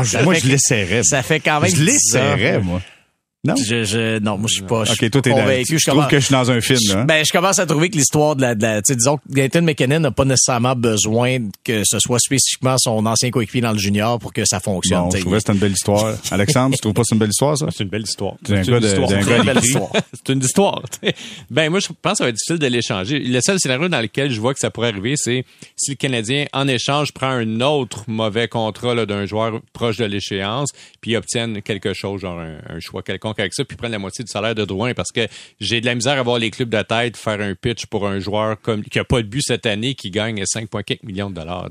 Je- 0.05 0.09
Ça 0.11 0.23
moi, 0.23 0.35
fait 0.35 0.41
je 0.41 0.47
l'essaierais. 0.49 1.03
Ça 1.03 1.23
fait 1.23 1.41
quand 1.41 1.61
même 1.61 1.71
Je 1.71 1.75
10 1.77 1.81
ans. 1.81 1.85
l'essaierais, 1.93 2.61
moi. 2.61 2.81
Non? 3.45 3.57
Je, 3.57 3.83
je, 3.83 4.21
non, 4.21 4.39
moi, 4.39 4.47
je 4.49 4.55
suis 4.55 4.63
pas, 4.63 4.85
je 4.85 4.93
suis 4.93 5.07
OK, 5.07 5.11
toi, 5.11 5.21
pas 5.21 5.23
t'es 5.23 5.31
dans, 5.31 5.37
convaincu. 5.43 5.65
tu 5.65 5.79
Je 5.81 5.91
commence- 5.91 6.07
que 6.09 6.21
je 6.21 6.25
suis 6.27 6.33
dans 6.33 6.49
un 6.53 6.61
film, 6.61 6.79
là. 6.91 7.01
hein? 7.01 7.05
Ben, 7.07 7.25
je 7.27 7.33
commence 7.33 7.59
à 7.59 7.67
trouver 7.67 7.91
que 7.91 7.97
l'histoire 7.97 8.37
de 8.37 8.43
la, 8.43 8.55
de 8.55 8.63
la 8.63 8.77
tu 8.83 8.93
sais, 8.93 8.97
disons 8.97 9.17
que 9.17 9.23
Gaëtan 9.31 9.63
McKinnon 9.63 9.99
n'a 9.99 10.13
pas 10.13 10.25
nécessairement 10.25 10.77
besoin 10.77 11.39
que 11.65 11.83
ce 11.85 11.99
soit 11.99 12.21
spécifiquement 12.21 12.77
son 12.79 13.05
ancien 13.05 13.31
coéquipier 13.31 13.61
dans 13.61 13.73
le 13.73 13.79
junior 13.81 14.21
pour 14.21 14.33
que 14.33 14.45
ça 14.45 14.61
fonctionne. 14.61 15.01
Bon, 15.01 15.09
tu 15.09 15.17
je 15.17 15.23
trouvais 15.23 15.39
que 15.39 15.41
c'était 15.41 15.55
une 15.55 15.59
belle 15.59 15.73
histoire. 15.73 16.15
Alexandre, 16.31 16.77
tu 16.77 16.81
trouves 16.83 16.93
pas 16.95 17.03
que 17.03 17.09
c'est 17.09 17.15
une 17.17 17.19
belle 17.19 17.31
histoire, 17.31 17.59
ça? 17.59 17.67
C'est 17.73 17.83
une 17.83 17.91
belle 17.91 18.03
histoire. 18.03 18.35
C'est 18.47 18.53
un 18.53 18.63
une 18.63 18.79
de- 18.79 18.87
histoire. 18.87 19.11
une 19.11 19.45
belle 19.45 19.59
histoire. 19.59 19.91
C'est 20.25 20.33
une 20.35 20.41
histoire. 20.41 20.83
t'sais. 20.89 21.15
ben 21.51 21.69
moi 21.69 21.81
je 21.81 21.89
pense 22.01 22.13
que 22.13 22.19
ça 22.19 22.25
va 22.25 22.29
être 22.31 22.37
difficile 22.37 22.59
de 22.61 22.67
l'échanger. 22.69 23.19
Le 23.19 23.41
seul 23.41 23.59
scénario 23.59 23.89
dans 23.89 24.01
lequel 24.01 24.31
je 24.31 24.41
vois 24.41 24.55
que 24.55 24.61
ça 24.61 24.71
pourrait 24.71 24.89
arriver, 24.91 25.15
c'est 25.17 25.45
si 25.75 25.91
le 25.91 25.97
Canadien 25.97 26.45
en 26.53 26.69
échange 26.69 27.11
prend 27.11 27.27
un 27.31 27.61
autre 27.61 28.05
mauvais 28.07 28.47
contrat 28.47 28.95
là, 28.95 29.05
d'un 29.05 29.27
joueur 29.27 29.61
proche 29.73 29.97
de 29.97 30.05
l'échéance, 30.05 30.69
puis 31.01 31.17
obtiennent 31.17 31.61
quelque 31.61 31.93
chose, 31.93 32.21
genre 32.21 32.39
un, 32.39 32.59
un 32.69 32.79
choix 32.79 33.03
quelconque 33.03 33.32
avec 33.41 33.55
ça, 33.55 33.65
puis 33.65 33.77
prennent 33.77 33.93
la 33.93 33.99
moitié 33.99 34.25
du 34.25 34.31
salaire 34.31 34.55
de 34.55 34.65
Drouin, 34.65 34.95
parce 34.95 35.11
que 35.13 35.27
j'ai 35.61 35.81
de 35.81 35.87
la 35.87 35.95
misère 35.95 36.19
à 36.19 36.23
voir 36.23 36.39
les 36.39 36.51
clubs 36.51 36.69
de 36.69 36.83
tête 36.83 37.17
faire 37.17 37.41
un 37.41 37.55
pitch 37.55 37.87
pour 37.87 38.07
un 38.07 38.19
joueur 38.19 38.61
comme 38.61 38.83
qui 38.83 38.99
a 38.99 39.05
pas 39.05 39.23
de 39.23 39.27
but 39.29 39.43
cette 39.45 39.67
année, 39.67 39.95
qui 39.95 40.11
gagne 40.11 40.43
5,4 40.43 40.99
millions 41.05 41.31
de 41.31 41.35
dollars. 41.37 41.69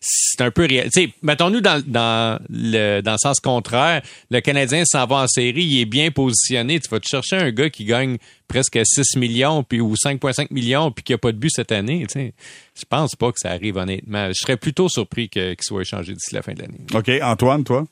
C'est 0.00 0.40
un 0.42 0.50
peu 0.50 0.66
réel. 0.66 0.88
Mettons-nous 1.22 1.60
dans, 1.60 1.82
dans, 1.86 2.38
le, 2.48 3.00
dans 3.00 3.12
le 3.12 3.18
sens 3.18 3.40
contraire, 3.40 4.02
le 4.30 4.40
Canadien 4.40 4.84
s'en 4.84 5.06
va 5.06 5.16
en 5.16 5.26
série, 5.26 5.64
il 5.64 5.80
est 5.80 5.84
bien 5.86 6.10
positionné. 6.10 6.80
Tu 6.80 6.88
vas 6.88 7.00
te 7.00 7.08
chercher 7.08 7.36
un 7.36 7.50
gars 7.50 7.70
qui 7.70 7.84
gagne 7.84 8.16
presque 8.48 8.78
6 8.84 9.16
millions 9.16 9.62
puis 9.62 9.80
ou 9.80 9.94
5,5 9.94 10.48
millions 10.50 10.90
puis 10.90 11.04
qui 11.04 11.12
a 11.12 11.18
pas 11.18 11.32
de 11.32 11.36
but 11.38 11.50
cette 11.50 11.72
année. 11.72 12.04
t'sais. 12.06 12.32
Je 12.78 12.84
pense 12.88 13.14
pas 13.14 13.30
que 13.32 13.38
ça 13.38 13.50
arrive 13.50 13.76
honnêtement. 13.76 14.28
Je 14.28 14.34
serais 14.40 14.56
plutôt 14.56 14.88
surpris 14.88 15.28
que- 15.28 15.54
qu'il 15.54 15.62
soit 15.62 15.82
échangé 15.82 16.12
d'ici 16.14 16.34
la 16.34 16.42
fin 16.42 16.52
de 16.54 16.62
l'année. 16.62 16.80
OK, 16.94 17.10
Antoine, 17.22 17.62
toi? 17.64 17.84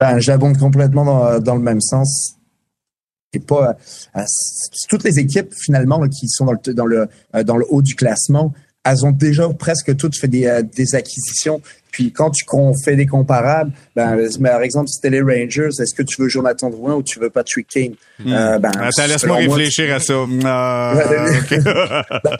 Ben, 0.00 0.18
j'abonde 0.18 0.58
complètement 0.58 1.04
dans, 1.04 1.40
dans 1.40 1.54
le 1.54 1.62
même 1.62 1.80
sens. 1.80 2.35
C'est 3.32 3.44
pas 3.44 3.76
euh, 4.16 4.22
toutes 4.88 5.04
les 5.04 5.18
équipes 5.18 5.52
finalement 5.54 5.98
là, 5.98 6.08
qui 6.08 6.28
sont 6.28 6.46
dans 6.46 6.52
le 6.52 6.74
dans 6.74 6.86
le 6.86 7.08
euh, 7.34 7.42
dans 7.42 7.56
le 7.56 7.66
haut 7.68 7.82
du 7.82 7.94
classement, 7.94 8.54
elles 8.86 9.04
ont 9.04 9.10
déjà 9.10 9.48
presque 9.48 9.96
toutes 9.96 10.16
fait 10.16 10.28
des, 10.28 10.46
euh, 10.46 10.62
des 10.62 10.94
acquisitions. 10.94 11.60
Puis 11.90 12.12
quand 12.12 12.30
tu 12.30 12.44
fait 12.84 12.94
des 12.94 13.06
comparables, 13.06 13.72
ben 13.94 14.28
par 14.42 14.62
exemple 14.62 14.88
si 14.88 15.00
t'es 15.00 15.10
les 15.10 15.22
Rangers, 15.22 15.70
est-ce 15.80 15.94
que 15.94 16.02
tu 16.02 16.20
veux 16.20 16.28
Jonathan 16.28 16.70
Drouin 16.70 16.94
ou 16.94 17.02
tu 17.02 17.18
veux 17.18 17.30
Patrick 17.30 17.66
Kane? 17.68 17.94
Euh, 18.26 18.58
ben, 18.58 18.70
Attends, 18.78 19.06
laisse-moi 19.06 19.42
moi, 19.44 19.56
réfléchir 19.56 19.94
à 19.94 20.00
ça. 20.00 20.14
Ah, 20.44 20.94
OK. 21.42 21.58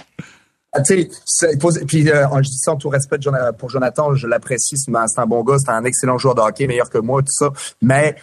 Ah, 0.73 0.83
tu 0.83 1.09
sais, 1.25 1.57
puis 1.87 2.07
euh, 2.11 2.26
je 2.43 2.50
dis 2.50 2.59
ça 2.59 2.73
en 2.73 2.76
tout 2.76 2.90
respect 2.90 3.16
pour 3.57 3.71
Jonathan, 3.71 4.14
je 4.14 4.26
l'apprécie, 4.26 4.76
c'est 4.76 4.95
un 4.95 5.07
c'est 5.07 5.21
un 5.21 5.26
bon 5.26 5.43
gars, 5.43 5.57
c'est 5.59 5.71
un 5.71 5.85
excellent 5.85 6.19
joueur 6.19 6.35
de 6.35 6.43
hockey, 6.43 6.66
meilleur 6.66 6.90
que 6.90 6.99
moi, 6.99 7.23
tout 7.23 7.33
ça. 7.33 7.50
Mais 7.81 8.14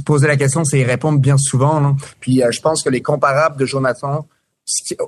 se 0.00 0.04
poser 0.04 0.26
la 0.26 0.36
question, 0.36 0.64
c'est 0.64 0.80
y 0.80 0.84
répondre 0.84 1.18
bien 1.20 1.36
souvent. 1.38 1.80
là. 1.80 1.94
Puis 2.20 2.42
euh, 2.42 2.50
je 2.50 2.60
pense 2.60 2.82
que 2.82 2.90
les 2.90 3.02
comparables 3.02 3.56
de 3.56 3.66
Jonathan, 3.66 4.26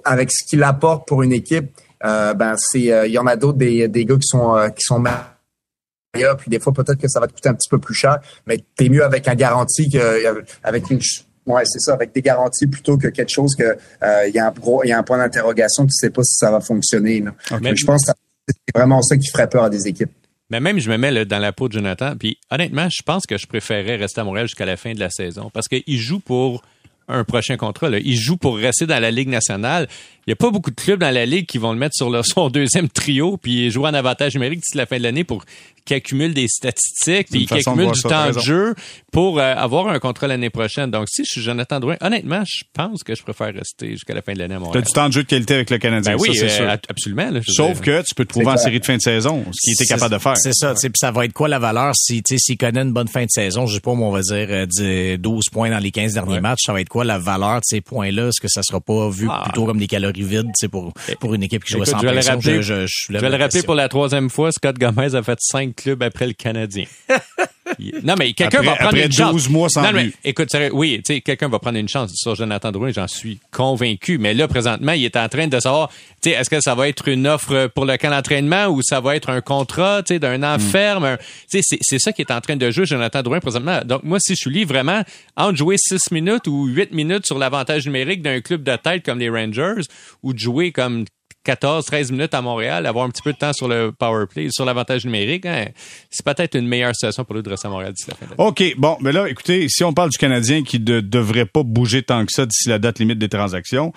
avec 0.04 0.30
ce 0.32 0.44
qu'il 0.44 0.62
apporte 0.62 1.06
pour 1.08 1.22
une 1.22 1.32
équipe, 1.32 1.70
euh, 2.04 2.34
ben 2.34 2.54
c'est 2.56 2.92
euh, 2.92 3.06
il 3.06 3.12
y 3.12 3.18
en 3.18 3.26
a 3.26 3.36
d'autres 3.36 3.58
des, 3.58 3.88
des 3.88 4.04
gars 4.04 4.16
qui 4.16 4.26
sont 4.26 4.54
qui 4.76 4.82
sont 4.82 4.98
meilleurs. 4.98 6.36
Puis 6.36 6.50
des 6.50 6.60
fois 6.60 6.72
peut-être 6.72 6.98
que 6.98 7.08
ça 7.08 7.20
va 7.20 7.26
te 7.26 7.32
coûter 7.32 7.48
un 7.48 7.54
petit 7.54 7.68
peu 7.68 7.78
plus 7.78 7.94
cher, 7.94 8.18
mais 8.46 8.58
t'es 8.76 8.88
mieux 8.88 9.04
avec 9.04 9.28
un 9.28 9.34
garantie 9.34 9.88
que 9.90 9.98
euh, 9.98 10.42
avec 10.62 10.90
une 10.90 11.00
Ouais, 11.44 11.62
c'est 11.64 11.80
ça, 11.80 11.94
avec 11.94 12.14
des 12.14 12.22
garanties 12.22 12.68
plutôt 12.68 12.96
que 12.96 13.08
quelque 13.08 13.32
chose 13.32 13.56
que 13.56 13.64
euh, 13.64 14.28
il 14.28 14.34
y 14.34 14.38
a 14.38 14.46
un 14.46 14.52
gros, 14.52 14.84
il 14.84 14.88
y 14.90 14.92
a 14.92 14.98
un 14.98 15.02
point 15.02 15.18
d'interrogation, 15.18 15.84
tu 15.86 15.92
sais 15.92 16.10
pas 16.10 16.22
si 16.22 16.34
ça 16.34 16.52
va 16.52 16.60
fonctionner. 16.60 17.20
là. 17.20 17.32
Je 17.50 17.84
pense 17.84 18.06
que 18.06 18.12
c'est 18.46 18.76
vraiment 18.76 19.02
ça 19.02 19.16
qui 19.16 19.28
ferait 19.28 19.48
peur 19.48 19.64
à 19.64 19.70
des 19.70 19.88
équipes. 19.88 20.12
Mais 20.52 20.60
même, 20.60 20.78
je 20.78 20.90
me 20.90 20.98
mets 20.98 21.10
là, 21.10 21.24
dans 21.24 21.38
la 21.38 21.52
peau 21.52 21.68
de 21.68 21.72
Jonathan. 21.72 22.14
Puis 22.14 22.36
honnêtement, 22.50 22.86
je 22.90 23.02
pense 23.02 23.24
que 23.24 23.38
je 23.38 23.46
préférerais 23.46 23.96
rester 23.96 24.20
à 24.20 24.24
Montréal 24.24 24.46
jusqu'à 24.46 24.66
la 24.66 24.76
fin 24.76 24.92
de 24.92 25.00
la 25.00 25.08
saison. 25.08 25.50
Parce 25.50 25.66
qu'il 25.66 25.98
joue 25.98 26.20
pour 26.20 26.62
un 27.08 27.24
prochain 27.24 27.56
contrat. 27.56 27.88
Là. 27.88 27.98
Il 27.98 28.16
joue 28.16 28.36
pour 28.36 28.58
rester 28.58 28.84
dans 28.86 29.00
la 29.00 29.10
Ligue 29.10 29.28
nationale. 29.28 29.88
Il 30.26 30.30
n'y 30.30 30.32
a 30.34 30.36
pas 30.36 30.50
beaucoup 30.50 30.70
de 30.70 30.76
clubs 30.76 31.00
dans 31.00 31.10
la 31.10 31.24
Ligue 31.24 31.46
qui 31.46 31.56
vont 31.56 31.72
le 31.72 31.78
mettre 31.78 31.96
sur 31.96 32.10
leur, 32.10 32.26
son 32.26 32.50
deuxième 32.50 32.90
trio 32.90 33.38
puis 33.38 33.70
jouer 33.70 33.88
en 33.88 33.94
avantage 33.94 34.34
numérique 34.34 34.60
d'ici 34.60 34.76
la 34.76 34.84
fin 34.84 34.98
de 34.98 35.02
l'année 35.02 35.24
pour 35.24 35.44
qu'il 35.86 35.96
accumule 35.96 36.34
des 36.34 36.48
statistiques 36.48 37.28
puis 37.30 37.46
qu'il 37.46 37.56
accumule 37.56 37.90
du 37.90 38.02
temps 38.02 38.30
de 38.30 38.38
jeu 38.38 38.74
pour 39.12 39.38
euh, 39.38 39.54
avoir 39.54 39.88
un 39.88 39.98
contrat 40.00 40.26
l'année 40.26 40.50
prochaine. 40.50 40.90
Donc, 40.90 41.06
si 41.08 41.22
je 41.24 41.30
suis 41.32 41.42
Jonathan 41.42 41.78
Drouin, 41.78 41.96
honnêtement, 42.00 42.42
je 42.46 42.64
pense 42.72 43.04
que 43.04 43.14
je 43.14 43.22
préfère 43.22 43.52
rester 43.54 43.90
jusqu'à 43.90 44.14
la 44.14 44.22
fin 44.22 44.32
de 44.32 44.38
l'année 44.38 44.54
à 44.54 44.58
T'as 44.58 44.64
Montréal. 44.64 44.84
du 44.84 44.92
temps 44.92 45.08
de 45.08 45.12
jeu 45.12 45.22
de 45.22 45.28
qualité 45.28 45.54
avec 45.54 45.70
le 45.70 45.78
Canadien, 45.78 46.12
Ben 46.16 46.18
oui, 46.20 46.34
ça, 46.34 46.48
c'est 46.48 46.62
euh, 46.62 46.66
sûr. 46.68 46.78
absolument. 46.88 47.30
là, 47.30 47.40
Sauf 47.46 47.74
dire. 47.74 47.82
que 47.82 48.02
tu 48.08 48.14
peux 48.16 48.24
te 48.24 48.30
trouver 48.30 48.46
en 48.46 48.52
clair. 48.54 48.64
série 48.64 48.80
de 48.80 48.84
fin 48.86 48.96
de 48.96 49.02
saison, 49.02 49.44
ce 49.52 49.60
qu'il 49.62 49.74
était 49.74 49.86
capable 49.86 50.14
de 50.14 50.18
faire. 50.18 50.36
C'est 50.38 50.54
ça, 50.54 50.72
tu 50.74 50.80
sais, 50.80 50.88
puis 50.88 50.98
ça 50.98 51.10
va 51.12 51.24
être 51.26 51.32
quoi 51.34 51.48
la 51.48 51.58
valeur 51.58 51.92
si, 51.94 52.22
tu 52.22 52.34
sais, 52.34 52.38
s'il 52.38 52.56
connaît 52.56 52.80
une 52.80 52.92
bonne 52.92 53.08
fin 53.08 53.22
de 53.24 53.30
saison, 53.30 53.66
je 53.66 53.74
sais 53.74 53.80
pas, 53.80 53.92
moi, 53.94 54.08
on 54.08 54.12
va 54.12 54.22
dire 54.22 54.46
euh, 54.50 54.66
10, 54.66 55.18
12 55.18 55.44
points 55.52 55.70
dans 55.70 55.78
les 55.78 55.90
15 55.90 56.14
derniers 56.14 56.32
Ouais. 56.34 56.40
matchs, 56.40 56.60
ça 56.64 56.72
va 56.72 56.80
être 56.80 56.88
quoi 56.88 57.04
la 57.04 57.18
valeur 57.18 57.56
de 57.56 57.64
ces 57.64 57.82
points-là? 57.82 58.28
Est-ce 58.28 58.40
que 58.40 58.48
ça 58.48 58.62
sera 58.62 58.80
pas 58.80 59.10
vu 59.10 59.28
Ah. 59.30 59.42
plutôt 59.44 59.66
comme 59.66 59.78
des 59.78 59.86
calories 59.88 60.22
vides, 60.22 60.46
tu 60.46 60.52
sais, 60.56 60.68
pour, 60.68 60.92
pour 61.20 61.34
une 61.34 61.42
équipe 61.42 61.64
qui 61.64 61.72
joue 61.74 61.84
sans 61.84 61.98
je 62.00 62.06
vais 62.06 62.08
le 62.08 62.14
pression? 62.14 62.34
rappeler- 62.36 62.56
je, 62.56 62.62
je, 62.62 62.74
je 62.82 62.86
Je 62.86 63.04
soulève 63.06 63.20
vais 63.22 63.28
le 63.30 63.36
rappeler 63.36 63.62
pour 63.62 63.74
la 63.74 63.88
troisième 63.90 64.30
fois, 64.30 64.50
Scott 64.52 64.78
Gomez 64.78 65.14
a 65.14 65.22
fait 65.22 65.38
cinq 65.42 65.76
clubs 65.76 66.02
après 66.02 66.26
le 66.26 66.32
Canadien. 66.32 66.84
non, 68.02 68.14
mais 68.18 68.32
quelqu'un 68.32 68.62
va 68.62 68.74
prendre 68.76 68.88
après 68.88 69.06
une 69.06 69.12
chance. 69.12 69.32
12 69.32 69.48
mois 69.50 69.68
sans 69.68 69.82
non, 69.82 69.90
mais 69.92 70.04
but. 70.04 70.14
écoute, 70.24 70.50
sérieux, 70.50 70.70
oui, 70.72 71.00
tu 71.04 71.14
sais, 71.14 71.20
quelqu'un 71.20 71.48
va 71.48 71.58
prendre 71.58 71.78
une 71.78 71.88
chance 71.88 72.12
sur 72.14 72.34
Jonathan 72.34 72.70
Drouin, 72.72 72.90
j'en 72.92 73.06
suis 73.08 73.38
convaincu. 73.50 74.18
Mais 74.18 74.34
là, 74.34 74.48
présentement, 74.48 74.92
il 74.92 75.04
est 75.04 75.16
en 75.16 75.28
train 75.28 75.46
de 75.46 75.58
savoir, 75.60 75.88
tu 76.22 76.30
sais, 76.30 76.36
est-ce 76.36 76.50
que 76.50 76.60
ça 76.60 76.74
va 76.74 76.88
être 76.88 77.08
une 77.08 77.26
offre 77.26 77.68
pour 77.74 77.84
le 77.84 77.96
camp 77.96 78.10
d'entraînement 78.10 78.66
ou 78.66 78.80
ça 78.82 79.00
va 79.00 79.16
être 79.16 79.30
un 79.30 79.40
contrat, 79.40 80.02
tu 80.02 80.14
sais, 80.14 80.18
d'un 80.18 80.42
an 80.42 80.56
Hmm. 80.56 80.60
ferme. 80.60 81.16
Tu 81.50 81.60
sais, 81.62 81.76
c'est- 81.80 81.98
ça 81.98 82.12
qui 82.12 82.22
est 82.22 82.30
en 82.30 82.40
train 82.40 82.56
de 82.56 82.70
jouer 82.70 82.86
Jonathan 82.86 83.22
Drouin 83.22 83.40
présentement. 83.40 83.80
Donc, 83.84 84.02
moi, 84.02 84.18
si 84.20 84.34
je 84.34 84.40
suis 84.50 84.64
vraiment, 84.64 85.02
entre 85.36 85.56
jouer 85.56 85.76
6 85.78 86.10
minutes 86.10 86.46
ou 86.46 86.66
8 86.66 86.92
minutes 86.92 87.26
sur 87.26 87.38
l'avantage 87.38 87.86
numérique 87.86 88.22
d'un 88.22 88.40
club 88.40 88.62
de 88.62 88.76
tête 88.76 89.04
comme 89.04 89.18
les 89.18 89.28
Rangers 89.30 89.82
ou 90.22 90.32
de 90.32 90.38
jouer 90.38 90.72
comme 90.72 91.04
14, 91.44 91.84
13 91.84 92.12
minutes 92.12 92.34
à 92.34 92.40
Montréal, 92.40 92.86
avoir 92.86 93.04
un 93.04 93.10
petit 93.10 93.22
peu 93.22 93.32
de 93.32 93.38
temps 93.38 93.52
sur 93.52 93.66
le 93.66 93.90
power 93.90 94.26
play, 94.26 94.48
sur 94.50 94.64
l'avantage 94.64 95.04
numérique, 95.04 95.44
hein, 95.46 95.66
c'est 96.08 96.24
peut-être 96.24 96.56
une 96.56 96.68
meilleure 96.68 96.94
situation 96.94 97.24
pour 97.24 97.34
lui 97.34 97.42
de 97.42 97.48
rester 97.48 97.66
à 97.66 97.70
Montréal 97.70 97.92
d'ici 97.92 98.08
la 98.08 98.14
fin 98.14 98.26
de. 98.26 98.34
OK, 98.38 98.74
bon, 98.78 98.96
mais 99.00 99.12
là, 99.12 99.28
écoutez, 99.28 99.68
si 99.68 99.82
on 99.82 99.92
parle 99.92 100.10
du 100.10 100.18
Canadien 100.18 100.62
qui 100.62 100.78
ne 100.78 101.00
devrait 101.00 101.46
pas 101.46 101.62
bouger 101.64 102.02
tant 102.02 102.24
que 102.24 102.32
ça 102.32 102.46
d'ici 102.46 102.68
la 102.68 102.78
date 102.78 103.00
limite 103.00 103.18
des 103.18 103.28
transactions, 103.28 103.92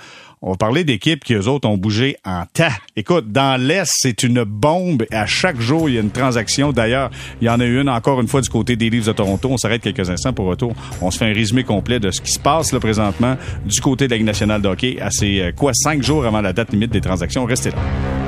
on 0.45 0.51
va 0.51 0.57
parler 0.57 0.83
d'équipes 0.83 1.23
qui, 1.23 1.33
eux 1.33 1.47
autres, 1.47 1.67
ont 1.67 1.75
bougé 1.75 2.17
en 2.23 2.43
tas. 2.53 2.69
Écoute, 2.95 3.31
dans 3.31 3.59
l'Est, 3.59 3.91
c'est 3.91 4.21
une 4.21 4.43
bombe. 4.43 5.03
À 5.11 5.25
chaque 5.25 5.59
jour, 5.59 5.89
il 5.89 5.95
y 5.95 5.97
a 5.97 6.01
une 6.01 6.11
transaction. 6.11 6.71
D'ailleurs, 6.71 7.09
il 7.41 7.47
y 7.47 7.49
en 7.49 7.59
a 7.59 7.65
eu 7.65 7.81
une 7.81 7.89
encore 7.89 8.21
une 8.21 8.27
fois 8.27 8.41
du 8.41 8.49
côté 8.49 8.75
des 8.75 8.91
Leafs 8.91 9.07
de 9.07 9.11
Toronto. 9.11 9.49
On 9.49 9.57
s'arrête 9.57 9.81
quelques 9.81 10.07
instants 10.07 10.33
pour 10.33 10.45
retour. 10.45 10.75
On 11.01 11.09
se 11.09 11.17
fait 11.17 11.25
un 11.25 11.33
résumé 11.33 11.63
complet 11.63 11.99
de 11.99 12.11
ce 12.11 12.21
qui 12.21 12.31
se 12.31 12.39
passe 12.39 12.71
là 12.71 12.79
présentement 12.79 13.37
du 13.65 13.81
côté 13.81 14.05
de 14.05 14.11
la 14.11 14.17
Ligue 14.17 14.27
nationale 14.27 14.61
de 14.61 14.67
hockey 14.67 15.01
à 15.01 15.09
ces, 15.09 15.41
euh, 15.41 15.51
quoi, 15.51 15.73
cinq 15.73 16.03
jours 16.03 16.25
avant 16.27 16.41
la 16.41 16.53
date 16.53 16.71
limite 16.71 16.91
des 16.91 17.01
transactions. 17.01 17.43
Restez 17.45 17.71
là. 17.71 18.24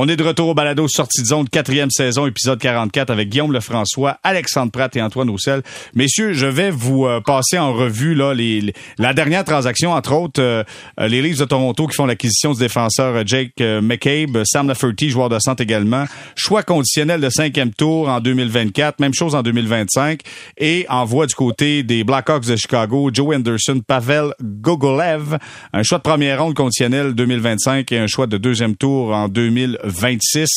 On 0.00 0.06
est 0.06 0.14
de 0.14 0.22
retour 0.22 0.46
au 0.46 0.54
balado 0.54 0.86
sortie 0.86 1.22
de 1.22 1.26
zone, 1.26 1.48
quatrième 1.48 1.90
saison, 1.90 2.24
épisode 2.24 2.60
44 2.60 3.10
avec 3.10 3.30
Guillaume 3.30 3.52
Lefrançois, 3.52 4.18
Alexandre 4.22 4.70
Pratt 4.70 4.94
et 4.94 5.02
Antoine 5.02 5.28
Roussel. 5.28 5.62
Messieurs, 5.92 6.34
je 6.34 6.46
vais 6.46 6.70
vous 6.70 7.04
euh, 7.04 7.20
passer 7.20 7.58
en 7.58 7.72
revue 7.72 8.14
la 8.14 9.12
dernière 9.12 9.42
transaction, 9.42 9.90
entre 9.90 10.12
autres 10.12 10.40
euh, 10.40 10.62
euh, 11.00 11.08
les 11.08 11.20
Leafs 11.20 11.40
de 11.40 11.46
Toronto 11.46 11.88
qui 11.88 11.96
font 11.96 12.06
l'acquisition 12.06 12.52
du 12.52 12.60
défenseur 12.60 13.26
Jake 13.26 13.54
McCabe, 13.58 14.44
Sam 14.44 14.68
Lafferty, 14.68 15.10
joueur 15.10 15.30
de 15.30 15.40
centre 15.40 15.64
également, 15.64 16.04
choix 16.36 16.62
conditionnel 16.62 17.20
de 17.20 17.28
cinquième 17.28 17.72
tour 17.72 18.08
en 18.08 18.20
2024, 18.20 19.00
même 19.00 19.14
chose 19.14 19.34
en 19.34 19.42
2025, 19.42 20.20
et 20.58 20.86
envoie 20.90 21.26
du 21.26 21.34
côté 21.34 21.82
des 21.82 22.04
Blackhawks 22.04 22.46
de 22.46 22.54
Chicago, 22.54 23.10
Joe 23.12 23.34
Anderson, 23.34 23.80
Pavel 23.84 24.32
Gogolev, 24.40 25.38
un 25.72 25.82
choix 25.82 25.98
de 25.98 26.04
première 26.04 26.40
ronde 26.40 26.54
conditionnel 26.54 27.14
2025 27.14 27.90
et 27.90 27.98
un 27.98 28.06
choix 28.06 28.28
de 28.28 28.36
deuxième 28.36 28.76
tour 28.76 29.12
en 29.12 29.26
2026. 29.26 29.87
2026. 29.88 30.48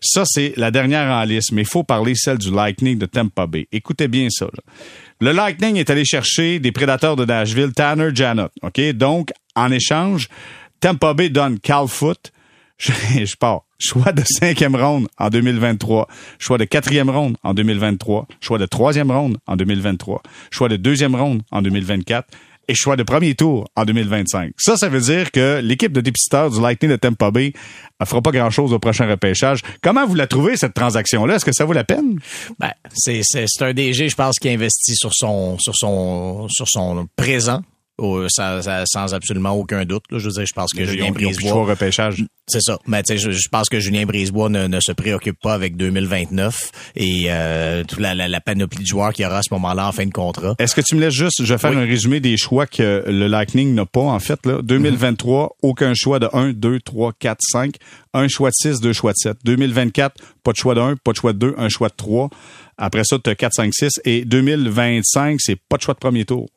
Ça, 0.00 0.24
c'est 0.26 0.54
la 0.56 0.70
dernière 0.70 1.10
en 1.10 1.24
liste, 1.24 1.52
mais 1.52 1.62
il 1.62 1.68
faut 1.68 1.84
parler 1.84 2.14
celle 2.14 2.38
du 2.38 2.50
Lightning 2.50 2.98
de 2.98 3.06
Tampa 3.06 3.46
Bay. 3.46 3.66
Écoutez 3.72 4.08
bien 4.08 4.28
ça. 4.30 4.46
Le 5.20 5.32
Lightning 5.32 5.76
est 5.76 5.90
allé 5.90 6.04
chercher 6.04 6.58
des 6.58 6.72
prédateurs 6.72 7.16
de 7.16 7.24
Nashville, 7.24 7.72
Tanner 7.72 8.10
Janot. 8.14 8.48
OK? 8.62 8.80
Donc, 8.92 9.30
en 9.54 9.70
échange, 9.70 10.28
Tampa 10.80 11.14
Bay 11.14 11.28
donne 11.28 11.58
Cal 11.58 11.88
Foot. 11.88 12.32
Je, 12.80 12.92
je 13.26 13.36
pars. 13.36 13.64
Choix 13.78 14.12
de 14.12 14.22
cinquième 14.24 14.74
ronde 14.74 15.06
en 15.18 15.28
2023. 15.28 16.08
Choix 16.38 16.56
de 16.56 16.64
quatrième 16.64 17.10
ronde 17.10 17.36
en 17.42 17.52
2023. 17.52 18.26
Choix 18.40 18.56
de 18.56 18.64
troisième 18.64 19.10
ronde 19.10 19.36
en 19.46 19.56
2023. 19.56 20.22
Choix 20.50 20.70
de 20.70 20.76
deuxième 20.76 21.14
ronde 21.14 21.42
en 21.50 21.60
2024 21.60 22.26
et 22.70 22.74
choix 22.74 22.94
de 22.94 23.02
premier 23.02 23.34
tour 23.34 23.68
en 23.74 23.84
2025. 23.84 24.52
Ça, 24.56 24.76
ça 24.76 24.88
veut 24.88 25.00
dire 25.00 25.32
que 25.32 25.60
l'équipe 25.60 25.92
de 25.92 26.00
dépisteurs 26.00 26.50
du 26.50 26.60
Lightning 26.60 26.92
de 26.92 26.96
Tampa 26.96 27.32
Bay 27.32 27.52
ne 28.00 28.06
fera 28.06 28.22
pas 28.22 28.30
grand-chose 28.30 28.72
au 28.72 28.78
prochain 28.78 29.08
repêchage. 29.08 29.62
Comment 29.82 30.06
vous 30.06 30.14
la 30.14 30.28
trouvez, 30.28 30.56
cette 30.56 30.74
transaction-là? 30.74 31.34
Est-ce 31.34 31.44
que 31.44 31.52
ça 31.52 31.64
vaut 31.64 31.72
la 31.72 31.82
peine? 31.82 32.20
Ben, 32.60 32.70
c'est, 32.94 33.22
un 33.60 33.72
DG, 33.72 34.08
je 34.08 34.14
pense, 34.14 34.38
qui 34.38 34.48
investit 34.48 34.94
sur 34.94 35.12
son, 35.12 35.58
sur 35.58 35.74
son, 35.74 36.46
sur 36.48 36.68
son 36.68 37.08
présent 37.16 37.62
sans, 38.28 38.60
sans, 38.86 39.14
absolument 39.14 39.52
aucun 39.52 39.84
doute. 39.84 40.04
Là. 40.10 40.18
Je 40.18 40.26
veux 40.26 40.32
dire, 40.32 40.46
je 40.46 40.52
pense 40.52 40.72
que 40.72 40.84
Julien 40.84 41.10
Brisebois... 41.10 41.64
repêchage. 41.64 42.24
C'est 42.46 42.60
ça. 42.60 42.78
Mais 42.86 43.02
tu 43.02 43.16
sais, 43.16 43.32
je, 43.32 43.48
pense 43.48 43.68
que 43.68 43.78
Julien 43.78 44.06
Brisebois 44.06 44.48
ne, 44.48 44.66
ne, 44.66 44.80
se 44.80 44.92
préoccupe 44.92 45.38
pas 45.40 45.54
avec 45.54 45.76
2029 45.76 46.72
et 46.96 47.26
euh, 47.28 47.84
toute 47.84 48.00
la, 48.00 48.14
la, 48.14 48.40
panoplie 48.40 48.82
de 48.82 48.86
joueurs 48.86 49.12
qu'il 49.12 49.24
y 49.24 49.26
aura 49.26 49.38
à 49.38 49.42
ce 49.42 49.54
moment-là 49.54 49.88
en 49.88 49.92
fin 49.92 50.06
de 50.06 50.10
contrat. 50.10 50.56
Est-ce 50.58 50.74
que 50.74 50.80
tu 50.80 50.96
me 50.96 51.00
laisses 51.00 51.14
juste, 51.14 51.44
je 51.44 51.54
vais 51.54 51.58
faire 51.58 51.76
un 51.76 51.84
résumé 51.84 52.18
des 52.18 52.36
choix 52.36 52.66
que 52.66 53.04
le 53.06 53.26
Lightning 53.28 53.74
n'a 53.74 53.86
pas, 53.86 54.00
en 54.00 54.18
fait. 54.18 54.44
Là. 54.46 54.62
2023, 54.62 55.44
mm-hmm. 55.44 55.50
aucun 55.62 55.94
choix 55.94 56.18
de 56.18 56.28
1, 56.32 56.52
2, 56.52 56.80
3, 56.80 57.12
4, 57.18 57.38
5. 57.40 57.74
Un 58.12 58.26
choix 58.26 58.50
de 58.50 58.54
6, 58.54 58.80
deux 58.80 58.92
choix 58.92 59.12
de 59.12 59.18
7. 59.18 59.36
2024, 59.44 60.16
pas 60.42 60.52
de 60.52 60.56
choix 60.56 60.74
de 60.74 60.80
1, 60.80 60.96
pas 60.96 61.12
de 61.12 61.16
choix 61.16 61.32
de 61.32 61.38
2, 61.38 61.54
un 61.56 61.68
choix 61.68 61.88
de 61.88 61.94
3. 61.96 62.30
Après 62.76 63.04
ça, 63.04 63.18
tu 63.22 63.30
as 63.30 63.34
4, 63.36 63.52
5, 63.54 63.72
6. 63.72 64.00
Et 64.04 64.24
2025, 64.24 65.36
c'est 65.40 65.56
pas 65.56 65.76
de 65.76 65.82
choix 65.82 65.94
de 65.94 66.00
premier 66.00 66.24
tour. 66.24 66.48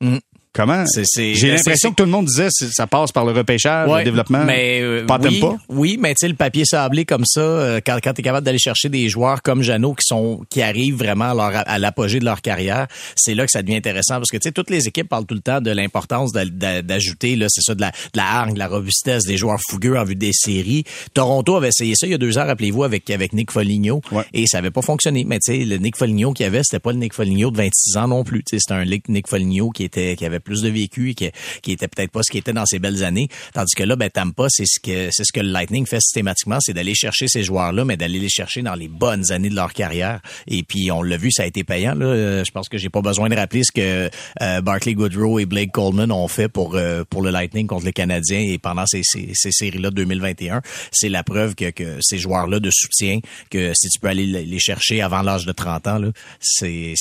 Mm. 0.00 0.18
Comment? 0.56 0.84
J'ai 0.94 1.34
ben, 1.42 1.54
l'impression 1.56 1.90
que 1.90 1.96
tout 1.96 2.04
le 2.04 2.10
monde 2.10 2.24
disait 2.24 2.48
ça 2.50 2.86
passe 2.86 3.12
par 3.12 3.26
le 3.26 3.32
repêchage, 3.32 3.90
le 3.90 4.04
développement. 4.04 4.42
Mais, 4.44 4.80
euh, 4.80 5.04
pas 5.04 5.18
oui, 5.22 5.38
pas? 5.38 5.56
Oui, 5.68 5.98
mais 6.00 6.14
tu 6.14 6.20
sais, 6.20 6.28
le 6.28 6.34
papier 6.34 6.64
sablé 6.64 7.04
comme 7.04 7.26
ça, 7.26 7.40
euh, 7.40 7.80
quand, 7.84 7.98
quand 8.02 8.14
tu 8.14 8.22
es 8.22 8.24
capable 8.24 8.46
d'aller 8.46 8.58
chercher 8.58 8.88
des 8.88 9.10
joueurs 9.10 9.42
comme 9.42 9.60
Jeannot 9.60 9.92
qui 9.94 10.06
sont 10.06 10.40
qui 10.48 10.62
arrivent 10.62 10.96
vraiment 10.96 11.38
à, 11.38 11.58
à 11.58 11.78
l'apogée 11.78 12.20
de 12.20 12.24
leur 12.24 12.40
carrière, 12.40 12.86
c'est 13.16 13.34
là 13.34 13.44
que 13.44 13.50
ça 13.50 13.62
devient 13.62 13.76
intéressant 13.76 14.14
parce 14.14 14.30
que 14.30 14.38
tu 14.38 14.48
sais, 14.48 14.52
toutes 14.52 14.70
les 14.70 14.88
équipes 14.88 15.10
parlent 15.10 15.26
tout 15.26 15.34
le 15.34 15.42
temps 15.42 15.60
de 15.60 15.70
l'importance 15.70 16.32
d'ajouter, 16.32 17.36
là, 17.36 17.48
c'est 17.50 17.60
ça, 17.60 17.74
de 17.74 17.82
la, 17.82 17.90
de 17.90 18.16
la 18.16 18.24
hargne, 18.24 18.54
de 18.54 18.58
la 18.58 18.68
robustesse, 18.68 19.24
des 19.24 19.36
joueurs 19.36 19.60
fougueux 19.68 19.98
en 19.98 20.04
vue 20.04 20.16
des 20.16 20.32
séries. 20.32 20.84
Toronto 21.12 21.56
avait 21.56 21.68
essayé 21.68 21.94
ça 21.96 22.06
il 22.06 22.12
y 22.12 22.14
a 22.14 22.18
deux 22.18 22.38
ans, 22.38 22.46
rappelez-vous, 22.46 22.82
avec, 22.84 23.10
avec 23.10 23.34
Nick 23.34 23.50
Foligno, 23.50 24.00
et 24.32 24.46
ça 24.46 24.58
avait 24.58 24.70
pas 24.70 24.82
fonctionné. 24.82 25.24
Mais 25.24 25.38
tu 25.38 25.52
sais, 25.52 25.64
le 25.66 25.76
Nick 25.76 25.96
Foligno 25.96 26.32
qu'il 26.32 26.44
y 26.44 26.46
avait, 26.46 26.62
c'était 26.62 26.80
pas 26.80 26.92
le 26.92 26.98
Nick 26.98 27.12
Foligno 27.12 27.50
de 27.50 27.58
26 27.58 27.96
ans 27.98 28.08
non 28.08 28.24
plus. 28.24 28.42
C'était 28.46 28.72
un 28.72 28.84
Nick 28.84 29.28
Foligno 29.28 29.70
qui 29.70 29.84
était 29.84 30.16
qui 30.16 30.24
avait 30.24 30.40
plus 30.46 30.62
de 30.62 30.70
vécu 30.70 31.14
qui, 31.14 31.30
qui 31.62 31.76
peut-être 31.76 32.10
pas 32.10 32.22
ce 32.22 32.30
qui 32.30 32.38
était 32.38 32.52
dans 32.52 32.64
ses 32.64 32.78
belles 32.78 33.04
années. 33.04 33.28
Tandis 33.52 33.74
que 33.74 33.82
là, 33.82 33.96
ben, 33.96 34.08
Tampa, 34.08 34.46
c'est 34.48 34.64
ce 34.64 34.80
que, 34.80 35.08
c'est 35.10 35.24
ce 35.24 35.32
que 35.32 35.40
le 35.40 35.50
Lightning 35.50 35.86
fait 35.86 36.00
systématiquement, 36.00 36.58
c'est 36.60 36.72
d'aller 36.72 36.94
chercher 36.94 37.26
ces 37.28 37.42
joueurs-là, 37.42 37.84
mais 37.84 37.96
d'aller 37.96 38.20
les 38.20 38.28
chercher 38.28 38.62
dans 38.62 38.74
les 38.74 38.88
bonnes 38.88 39.32
années 39.32 39.50
de 39.50 39.56
leur 39.56 39.72
carrière. 39.72 40.20
Et 40.46 40.62
puis, 40.62 40.90
on 40.90 41.02
l'a 41.02 41.16
vu, 41.16 41.30
ça 41.32 41.42
a 41.42 41.46
été 41.46 41.64
payant, 41.64 41.94
là. 41.94 42.06
Euh, 42.06 42.44
je 42.44 42.50
pense 42.52 42.68
que 42.68 42.78
j'ai 42.78 42.88
pas 42.88 43.02
besoin 43.02 43.28
de 43.28 43.34
rappeler 43.34 43.62
ce 43.64 43.72
que 43.72 44.10
euh, 44.40 44.60
Goodrow 44.62 45.38
et 45.38 45.46
Blake 45.46 45.72
Coleman 45.72 46.12
ont 46.12 46.28
fait 46.28 46.48
pour, 46.48 46.76
euh, 46.76 47.02
pour 47.08 47.22
le 47.22 47.30
Lightning 47.30 47.66
contre 47.66 47.84
les 47.84 47.92
Canadiens 47.92 48.40
et 48.40 48.58
pendant 48.58 48.86
ces, 48.86 49.02
ces, 49.02 49.34
séries-là 49.34 49.90
de 49.90 49.96
2021. 49.96 50.62
C'est 50.92 51.08
la 51.08 51.24
preuve 51.24 51.54
que, 51.54 51.70
que 51.70 51.98
ces 52.00 52.18
joueurs-là 52.18 52.60
de 52.60 52.70
soutien, 52.70 53.18
que 53.50 53.72
si 53.74 53.88
tu 53.88 53.98
peux 53.98 54.08
aller 54.08 54.26
les 54.26 54.58
chercher 54.58 55.02
avant 55.02 55.22
l'âge 55.22 55.44
de 55.44 55.52
30 55.52 55.86
ans, 55.88 56.00
c'est 56.40 56.94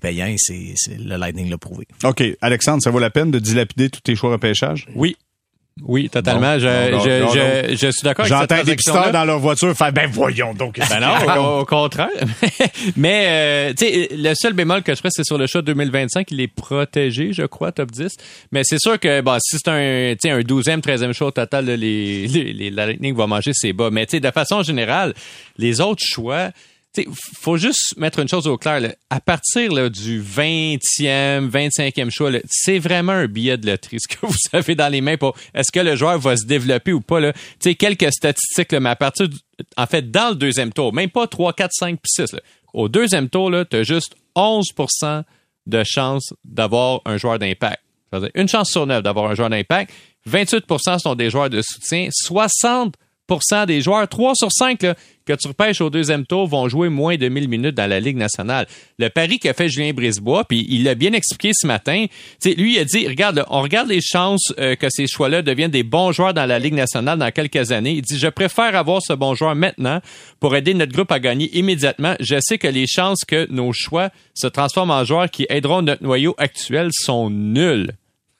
payant 0.00 0.26
et 0.26 0.36
c'est, 0.38 0.74
le 0.98 1.16
Lightning 1.16 1.50
l'a 1.50 1.58
prouvé. 1.58 1.86
OK. 2.04 2.22
Alexandre, 2.52 2.82
ça 2.82 2.90
vaut 2.90 2.98
la 2.98 3.10
peine 3.10 3.30
de 3.30 3.38
dilapider 3.38 3.90
tous 3.90 4.00
tes 4.00 4.14
choix 4.14 4.30
de 4.30 4.34
repêchage? 4.34 4.86
Oui. 4.94 5.16
Oui, 5.80 6.10
totalement. 6.10 6.58
je, 6.58 6.68
je, 6.68 7.74
je, 7.74 7.90
suis 7.90 8.02
d'accord 8.02 8.26
avec 8.26 8.38
J'entends 8.38 8.62
des 8.62 8.76
pisteurs 8.76 9.10
dans 9.10 9.24
leur 9.24 9.38
voiture 9.38 9.74
faire 9.74 9.90
ben 9.90 10.08
voyons 10.10 10.52
donc. 10.52 10.78
Ben 10.78 11.00
non, 11.00 11.60
au, 11.60 11.64
contraire. 11.64 12.10
Mais 12.96 13.24
euh, 13.26 13.74
tu 13.74 13.86
sais, 13.86 14.08
le 14.12 14.34
seul 14.34 14.52
bémol 14.52 14.82
que 14.82 14.94
je 14.94 14.98
ferais, 14.98 15.08
c'est 15.10 15.24
sur 15.24 15.38
le 15.38 15.46
choix 15.46 15.62
2025, 15.62 16.30
il 16.30 16.40
est 16.42 16.48
protégé, 16.48 17.32
je 17.32 17.44
crois, 17.44 17.72
top 17.72 17.90
10. 17.90 18.12
Mais 18.52 18.62
c'est 18.64 18.78
sûr 18.78 19.00
que 19.00 19.22
bon, 19.22 19.38
si 19.40 19.56
c'est 19.56 19.70
un, 19.70 20.12
un 20.36 20.40
12e, 20.40 20.82
13e 20.82 21.12
choix 21.14 21.28
au 21.28 21.32
total, 21.32 21.64
les, 21.64 22.26
les, 22.26 22.52
les, 22.52 22.70
la 22.70 22.86
Lightning 22.86 23.16
va 23.16 23.26
manger 23.26 23.52
ses 23.54 23.72
bas. 23.72 23.88
Mais 23.90 24.04
tu 24.04 24.12
sais, 24.12 24.20
de 24.20 24.30
façon 24.30 24.62
générale, 24.62 25.14
les 25.56 25.80
autres 25.80 26.04
choix, 26.04 26.50
il 26.96 27.06
faut 27.40 27.56
juste 27.56 27.96
mettre 27.96 28.18
une 28.18 28.28
chose 28.28 28.46
au 28.46 28.58
clair. 28.58 28.94
À 29.08 29.20
partir 29.20 29.72
là, 29.72 29.88
du 29.88 30.22
20e, 30.22 31.50
25e 31.50 32.10
choix, 32.10 32.30
c'est 32.48 32.78
vraiment 32.78 33.12
un 33.12 33.26
billet 33.26 33.56
de 33.56 33.66
loterie 33.66 33.98
ce 34.00 34.08
que 34.08 34.26
vous 34.26 34.36
avez 34.52 34.74
dans 34.74 34.88
les 34.88 35.00
mains 35.00 35.16
pour 35.16 35.34
est-ce 35.54 35.72
que 35.72 35.80
le 35.80 35.96
joueur 35.96 36.18
va 36.18 36.36
se 36.36 36.44
développer 36.44 36.92
ou 36.92 37.00
pas. 37.00 37.20
Là. 37.20 37.32
sais 37.60 37.74
quelques 37.74 38.12
statistiques, 38.12 38.72
là, 38.72 38.80
mais 38.80 38.90
à 38.90 38.96
partir 38.96 39.28
du, 39.28 39.36
en 39.76 39.86
fait, 39.86 40.10
dans 40.10 40.30
le 40.30 40.34
deuxième 40.34 40.72
tour, 40.72 40.92
même 40.92 41.10
pas 41.10 41.26
3, 41.26 41.52
4, 41.54 41.70
5 41.72 42.00
puis 42.00 42.26
6. 42.26 42.32
Là. 42.34 42.40
Au 42.74 42.88
deuxième 42.88 43.28
tour, 43.28 43.50
tu 43.70 43.76
as 43.76 43.82
juste 43.82 44.14
11% 44.36 45.22
de 45.66 45.84
chance 45.84 46.34
d'avoir 46.44 47.00
un 47.04 47.16
joueur 47.16 47.38
d'impact. 47.38 47.80
Une 48.34 48.48
chance 48.48 48.70
sur 48.70 48.86
neuf 48.86 49.02
d'avoir 49.02 49.30
un 49.30 49.34
joueur 49.34 49.48
d'impact. 49.48 49.92
28% 50.28 50.98
sont 50.98 51.14
des 51.14 51.30
joueurs 51.30 51.50
de 51.50 51.62
soutien. 51.62 52.08
60 52.10 52.94
des 53.66 53.80
joueurs, 53.80 54.06
3 54.08 54.34
sur 54.34 54.52
5 54.52 54.78
que 55.24 55.32
tu 55.34 55.48
repêches 55.48 55.80
au 55.80 55.88
deuxième 55.88 56.26
tour, 56.26 56.46
vont 56.46 56.68
jouer 56.68 56.88
moins 56.88 57.16
de 57.16 57.28
1000 57.28 57.48
minutes 57.48 57.74
dans 57.74 57.88
la 57.88 58.00
Ligue 58.00 58.16
nationale. 58.16 58.66
Le 58.98 59.08
pari 59.08 59.38
qu'a 59.38 59.54
fait 59.54 59.68
Julien 59.68 59.92
Brisebois, 59.92 60.44
puis 60.44 60.66
il 60.68 60.84
l'a 60.84 60.94
bien 60.94 61.12
expliqué 61.12 61.52
ce 61.54 61.66
matin, 61.66 62.06
lui, 62.44 62.74
il 62.74 62.78
a 62.78 62.84
dit, 62.84 63.06
regarde, 63.06 63.44
on 63.48 63.62
regarde 63.62 63.88
les 63.88 64.00
chances 64.00 64.52
euh, 64.58 64.74
que 64.74 64.88
ces 64.90 65.06
choix-là 65.06 65.42
deviennent 65.42 65.70
des 65.70 65.84
bons 65.84 66.12
joueurs 66.12 66.34
dans 66.34 66.46
la 66.46 66.58
Ligue 66.58 66.74
nationale 66.74 67.18
dans 67.18 67.30
quelques 67.30 67.72
années. 67.72 67.92
Il 67.92 68.02
dit, 68.02 68.18
je 68.18 68.28
préfère 68.28 68.74
avoir 68.76 69.00
ce 69.00 69.12
bon 69.12 69.34
joueur 69.34 69.54
maintenant 69.54 70.00
pour 70.40 70.56
aider 70.56 70.74
notre 70.74 70.92
groupe 70.92 71.12
à 71.12 71.20
gagner 71.20 71.56
immédiatement. 71.56 72.16
Je 72.20 72.36
sais 72.40 72.58
que 72.58 72.68
les 72.68 72.86
chances 72.86 73.24
que 73.26 73.46
nos 73.50 73.72
choix 73.72 74.10
se 74.34 74.48
transforment 74.48 74.90
en 74.90 75.04
joueurs 75.04 75.30
qui 75.30 75.46
aideront 75.48 75.82
notre 75.82 76.02
noyau 76.02 76.34
actuel 76.38 76.90
sont 76.92 77.30
nulles. 77.30 77.92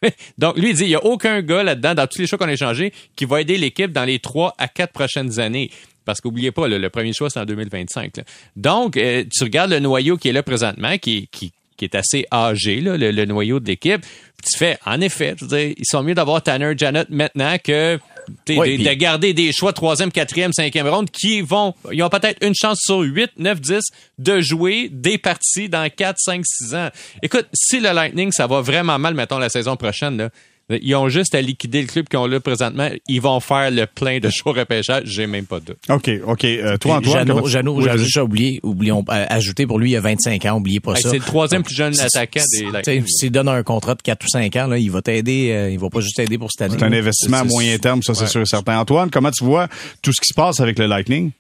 Donc, 0.39 0.57
lui, 0.57 0.71
il 0.71 0.77
dit, 0.77 0.85
il 0.85 0.89
n'y 0.89 0.95
a 0.95 1.05
aucun 1.05 1.43
gars 1.43 1.63
là-dedans, 1.63 1.95
dans 1.95 2.07
tous 2.07 2.19
les 2.19 2.27
choix 2.27 2.39
qu'on 2.39 2.49
a 2.49 2.53
échangés, 2.53 2.93
qui 3.17 3.25
va 3.25 3.41
aider 3.41 3.57
l'équipe 3.59 3.93
dans 3.93 4.05
les 4.05 4.19
trois 4.19 4.55
à 4.59 4.69
quatre 4.69 4.93
prochaines 4.93 5.39
années. 5.41 5.71
Parce 6.05 6.21
qu'oubliez 6.21 6.51
pas, 6.51 6.67
le 6.67 6.91
premier 6.91 7.13
choix, 7.13 7.31
c'est 7.31 7.41
en 7.41 7.45
2025. 7.45 8.13
Donc, 8.57 8.97
euh, 8.97 9.25
tu 9.31 9.45
regardes 9.45 9.71
le 9.71 9.79
noyau 9.79 10.17
qui 10.17 10.29
est 10.29 10.33
là 10.33 10.43
présentement, 10.43 10.99
qui, 10.99 11.29
qui, 11.31 11.53
qui 11.77 11.85
est 11.85 11.95
assez 11.95 12.27
âgé, 12.33 12.81
là, 12.81 12.97
le, 12.97 13.25
noyau 13.25 13.61
de 13.61 13.67
l'équipe. 13.67 14.05
Tu 14.45 14.59
fais, 14.59 14.79
en 14.87 15.01
effet, 15.01 15.35
je 15.37 15.45
veux 15.45 15.57
dire, 15.57 15.75
ils 15.77 15.87
sont 15.87 16.03
mieux 16.03 16.15
d'avoir 16.15 16.43
Tanner 16.43 16.75
Janet 16.77 17.09
maintenant 17.11 17.57
que 17.63 17.99
de, 18.47 18.95
garder 18.95 19.35
des 19.35 19.53
choix 19.53 19.73
troisième, 19.73 20.13
quatrième, 20.13 20.53
cinquième 20.53 20.89
ronde 20.89 21.11
qui 21.11 21.41
vont, 21.41 21.75
ils 21.91 22.03
ont 22.03 22.09
peut-être 22.09 22.45
une 22.45 22.55
chance 22.55 22.81
sur 22.83 23.01
8, 23.01 23.33
9, 23.39 23.61
10 23.61 23.81
de 24.19 24.41
jouer 24.41 24.89
des 24.91 25.19
parties 25.19 25.69
dans 25.69 25.89
4, 25.89 26.17
5, 26.19 26.43
6 26.45 26.75
ans. 26.75 26.89
Écoute, 27.23 27.47
si 27.53 27.81
le 27.81 27.93
Lightning, 27.93 28.33
ça 28.33 28.47
va 28.47 28.61
vraiment 28.61 28.99
mal, 28.99 29.15
mettons, 29.15 29.39
la 29.39 29.49
saison 29.49 29.77
prochaine, 29.77 30.17
là, 30.17 30.31
ils 30.71 30.95
ont 30.95 31.09
juste 31.09 31.35
à 31.35 31.41
liquider 31.41 31.83
le 31.83 31.89
club 31.89 32.09
qu'ils 32.09 32.19
ont 32.19 32.27
là 32.27 32.41
présentement. 32.41 32.89
Ils 33.09 33.21
vont 33.21 33.41
faire 33.41 33.71
le 33.71 33.87
plein 33.87 34.19
de 34.19 34.31
choix 34.31 34.53
repêchage. 34.53 35.03
J'ai 35.07 35.27
même 35.27 35.47
pas 35.47 35.61
de 35.61 35.67
doute. 35.67 35.79
OK, 35.89 36.11
OK. 36.27 36.45
Euh, 36.45 36.77
toi, 36.79 36.97
Antoine. 36.97 37.27
Jeannot, 37.27 37.47
Jeannot 37.47 37.81
j'ai 37.83 37.99
juste 37.99 38.17
oublié, 38.19 38.61
oublions, 38.63 39.05
euh, 39.11 39.27
ajouter 39.29 39.67
pour 39.67 39.79
lui, 39.79 39.91
il 39.91 39.93
y 39.95 39.97
a 39.97 40.01
25 40.01 40.45
ans, 40.47 40.57
oubliez 40.57 40.81
pas 40.81 40.97
ça. 40.97 41.11
C'est 41.11 41.19
le 41.19 41.25
troisième 41.25 41.63
plus 41.63 41.75
jeune 41.75 41.99
attaquant 41.99 42.43
des 42.53 42.71
Lightning. 42.71 43.05
S'il 43.07 43.31
donne 43.31 43.49
un 43.49 43.63
contrat 43.63 43.95
de 43.95 44.03
4 44.03 44.25
ou 44.25 44.29
5 44.29 44.57
ans, 44.57 44.67
là, 44.67 44.79
il 44.79 44.91
va 44.91 45.03
t'aider, 45.03 45.51
euh, 45.53 45.71
il 45.71 45.79
va 45.79 45.89
pas 45.91 46.01
juste 46.01 46.17
t'aider 46.17 46.39
pour 46.39 46.51
cette 46.51 46.63
année. 46.63 46.77
C'est 46.79 46.85
un 46.85 46.93
investissement 46.93 47.39
à 47.39 47.45
moyen 47.45 47.79
terme, 47.79 48.03
ça, 48.03 48.15
c'est 48.15 48.27
sûr 48.27 48.41
et 48.41 48.47
certain. 48.47 48.79
Antoine, 48.79 49.11
comment 49.11 49.31
tu 49.31 49.45
vois 49.45 49.69
tout 50.03 50.13
ce 50.13 50.21
qui 50.21 50.29
se 50.29 50.35
passe 50.35 50.61
avec 50.61 50.79
le 50.79 50.87
Lightning? 50.87 51.33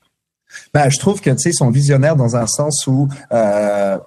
Ben, 0.74 0.88
je 0.88 0.98
trouve 0.98 1.20
que 1.20 1.30
ils 1.44 1.54
sont 1.54 1.70
visionnaires 1.70 2.16
dans 2.16 2.36
un 2.36 2.46
sens 2.46 2.86
où 2.86 3.08
euh, 3.32 3.98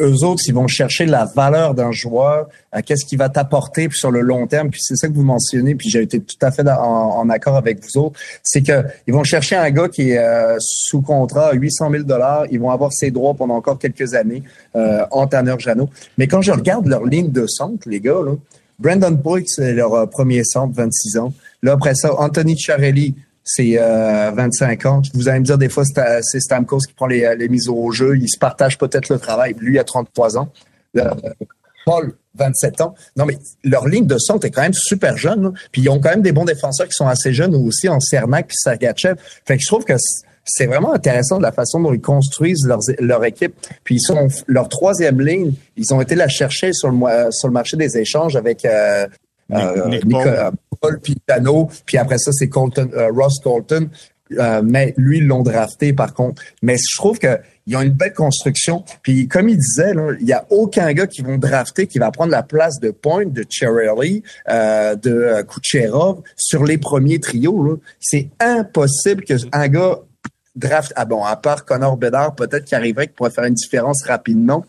eux 0.00 0.24
autres, 0.24 0.42
ils 0.46 0.54
vont 0.54 0.66
chercher 0.66 1.06
la 1.06 1.24
valeur 1.24 1.74
d'un 1.74 1.92
joueur, 1.92 2.48
euh, 2.74 2.80
qu'est-ce 2.84 3.04
qu'il 3.04 3.18
va 3.18 3.28
t'apporter 3.28 3.88
sur 3.92 4.10
le 4.10 4.20
long 4.20 4.46
terme. 4.46 4.70
Puis 4.70 4.80
c'est 4.82 4.96
ça 4.96 5.08
que 5.08 5.12
vous 5.12 5.22
mentionnez, 5.22 5.74
puis 5.74 5.88
j'ai 5.90 6.02
été 6.02 6.20
tout 6.20 6.36
à 6.42 6.50
fait 6.50 6.66
en, 6.68 7.28
accord 7.28 7.56
avec 7.56 7.82
vous 7.82 8.00
autres, 8.00 8.20
c'est 8.42 8.62
que 8.62 8.84
ils 9.06 9.14
vont 9.14 9.24
chercher 9.24 9.56
un 9.56 9.70
gars 9.70 9.88
qui 9.88 10.10
est 10.10 10.18
euh, 10.18 10.56
sous 10.60 11.02
contrat 11.02 11.48
à 11.48 11.52
800 11.54 11.90
000 11.90 12.02
dollars, 12.04 12.44
ils 12.50 12.60
vont 12.60 12.70
avoir 12.70 12.92
ses 12.92 13.10
droits 13.10 13.34
pendant 13.34 13.56
encore 13.56 13.78
quelques 13.78 14.14
années 14.14 14.42
euh, 14.76 15.04
en 15.10 15.26
Tanner 15.26 15.56
Jano. 15.58 15.88
Mais 16.18 16.28
quand 16.28 16.42
je 16.42 16.52
regarde 16.52 16.86
leur 16.86 17.04
ligne 17.04 17.30
de 17.30 17.46
centre, 17.46 17.88
les 17.88 18.00
gars, 18.00 18.20
là, 18.24 18.32
Brandon 18.78 19.10
Boyd, 19.10 19.46
c'est 19.48 19.72
leur 19.72 20.08
premier 20.10 20.44
centre, 20.44 20.74
26 20.74 21.18
ans. 21.18 21.32
Là, 21.62 21.72
après 21.72 21.94
ça, 21.94 22.14
Anthony 22.20 22.58
Charelli, 22.58 23.14
c'est 23.46 23.76
25 23.76 24.84
euh, 24.84 24.88
ans. 24.88 25.02
Vous 25.14 25.28
allez 25.28 25.38
me 25.38 25.44
dire 25.44 25.56
des 25.56 25.68
fois 25.68 25.84
c'est 25.84 26.40
Stamkos 26.40 26.80
qui 26.80 26.92
prend 26.92 27.06
les, 27.06 27.34
les 27.36 27.48
mises 27.48 27.68
au 27.68 27.90
jeu, 27.92 28.18
il 28.18 28.28
se 28.28 28.38
partage 28.38 28.76
peut-être 28.76 29.08
le 29.08 29.18
travail. 29.18 29.54
Lui 29.60 29.78
a 29.78 29.84
33 29.84 30.36
ans. 30.36 30.50
Euh, 30.96 31.10
Paul, 31.86 32.12
27 32.34 32.80
ans. 32.80 32.94
Non, 33.16 33.24
mais 33.24 33.38
leur 33.62 33.86
ligne 33.86 34.06
de 34.06 34.18
centre 34.18 34.44
est 34.46 34.50
quand 34.50 34.62
même 34.62 34.74
super 34.74 35.16
jeune. 35.16 35.52
Puis 35.70 35.82
ils 35.82 35.88
ont 35.88 36.00
quand 36.00 36.10
même 36.10 36.22
des 36.22 36.32
bons 36.32 36.44
défenseurs 36.44 36.88
qui 36.88 36.94
sont 36.94 37.06
assez 37.06 37.32
jeunes 37.32 37.54
aussi 37.54 37.88
en 37.88 38.00
Cernac 38.00 38.48
puis 38.48 38.56
Sergachev. 38.58 39.14
Fait 39.44 39.56
que 39.56 39.62
je 39.62 39.68
trouve 39.68 39.84
que 39.84 39.94
c'est 40.44 40.66
vraiment 40.66 40.92
intéressant 40.92 41.38
de 41.38 41.42
la 41.42 41.52
façon 41.52 41.80
dont 41.80 41.92
ils 41.92 42.00
construisent 42.00 42.68
leur 42.98 43.24
équipe. 43.24 43.54
Puis 43.84 43.96
ils 43.96 44.00
sont 44.00 44.26
leur 44.48 44.68
troisième 44.68 45.20
ligne, 45.20 45.52
ils 45.76 45.94
ont 45.94 46.00
été 46.00 46.16
la 46.16 46.28
chercher 46.28 46.72
sur 46.72 46.90
le 46.90 47.30
sur 47.30 47.46
le 47.46 47.54
marché 47.54 47.76
des 47.76 47.96
échanges 47.96 48.34
avec 48.34 48.64
euh, 48.64 49.06
euh, 49.52 50.50
Paul. 50.80 51.00
puis 51.02 51.16
Dano, 51.26 51.68
puis 51.84 51.98
après 51.98 52.18
ça 52.18 52.32
c'est 52.32 52.48
Colton, 52.48 52.90
euh, 52.94 53.10
Ross 53.12 53.38
Colton. 53.42 53.88
mais 54.64 54.92
lui, 54.96 55.18
ils 55.18 55.26
l'ont 55.26 55.42
drafté 55.42 55.92
par 55.92 56.14
contre. 56.14 56.42
Mais 56.62 56.76
je 56.76 56.96
trouve 56.96 57.18
que 57.18 57.38
ils 57.68 57.76
ont 57.76 57.80
une 57.80 57.92
belle 57.92 58.12
construction. 58.12 58.84
Puis 59.02 59.28
comme 59.28 59.48
il 59.48 59.56
disait, 59.56 59.92
il 60.20 60.26
y 60.26 60.32
a 60.32 60.46
aucun 60.50 60.92
gars 60.92 61.06
qui 61.06 61.22
vont 61.22 61.36
drafter 61.36 61.86
qui 61.86 61.98
va 61.98 62.10
prendre 62.10 62.30
la 62.30 62.42
place 62.42 62.78
de 62.80 62.90
Point, 62.90 63.26
de 63.26 63.44
Cherry, 63.48 64.22
euh, 64.48 64.94
de 64.94 65.42
Kucherov 65.42 66.22
sur 66.36 66.64
les 66.64 66.78
premiers 66.78 67.18
trios. 67.18 67.80
C'est 68.00 68.30
impossible 68.40 69.24
qu'un 69.24 69.68
gars 69.68 69.98
draft. 70.54 70.92
Ah 70.96 71.04
bon, 71.04 71.24
à 71.24 71.36
part 71.36 71.64
Connor 71.64 71.96
Bedard, 71.96 72.34
peut-être 72.34 72.64
qu'il 72.64 72.76
arriverait 72.76 73.06
qu'il 73.06 73.14
pourrait 73.14 73.30
faire 73.30 73.44
une 73.44 73.54
différence 73.54 74.04
rapidement. 74.04 74.64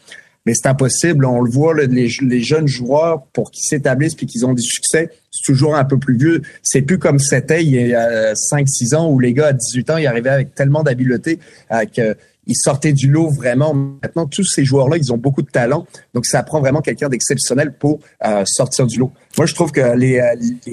Mais 0.48 0.54
c'est 0.56 0.70
impossible. 0.70 1.26
On 1.26 1.42
le 1.42 1.52
voit, 1.52 1.74
les, 1.74 2.08
jeunes 2.08 2.70
joueurs, 2.70 3.24
pour 3.34 3.52
qu'ils 3.52 3.66
s'établissent 3.66 4.16
puis 4.16 4.28
qu'ils 4.28 4.46
ont 4.46 4.54
du 4.54 4.64
succès, 4.64 5.10
c'est 5.30 5.44
toujours 5.46 5.76
un 5.76 5.84
peu 5.84 5.98
plus 5.98 6.18
vieux. 6.18 6.42
C'est 6.64 6.82
plus 6.82 6.98
comme 6.98 7.20
c'était 7.20 7.62
il 7.66 7.74
y 7.74 7.94
a 7.94 8.32
5-6 8.32 8.96
ans 8.96 9.12
où 9.12 9.20
les 9.20 9.34
gars 9.34 9.48
à 9.48 9.54
18 9.54 9.90
ans, 9.90 9.98
ils 9.98 10.08
arrivaient 10.08 10.30
avec 10.30 10.56
tellement 10.56 10.84
d'habileté 10.84 11.40
euh, 11.74 11.84
qu'ils 11.84 12.56
sortaient 12.56 12.94
du 12.94 13.12
lot 13.12 13.28
vraiment. 13.30 13.74
Maintenant, 13.74 14.26
tous 14.26 14.46
ces 14.46 14.64
joueurs-là, 14.64 14.96
ils 14.96 15.12
ont 15.12 15.18
beaucoup 15.18 15.42
de 15.42 15.52
talent. 15.52 15.86
Donc, 16.14 16.26
ça 16.26 16.42
prend 16.44 16.62
vraiment 16.62 16.80
quelqu'un 16.80 17.10
d'exceptionnel 17.10 17.74
pour 17.74 18.00
euh, 18.26 18.44
sortir 18.46 18.88
du 18.88 19.00
lot. 19.00 19.12
Moi, 19.36 19.48
je 19.48 19.54
trouve 19.54 19.74
que 19.74 19.98
les, 19.98 20.22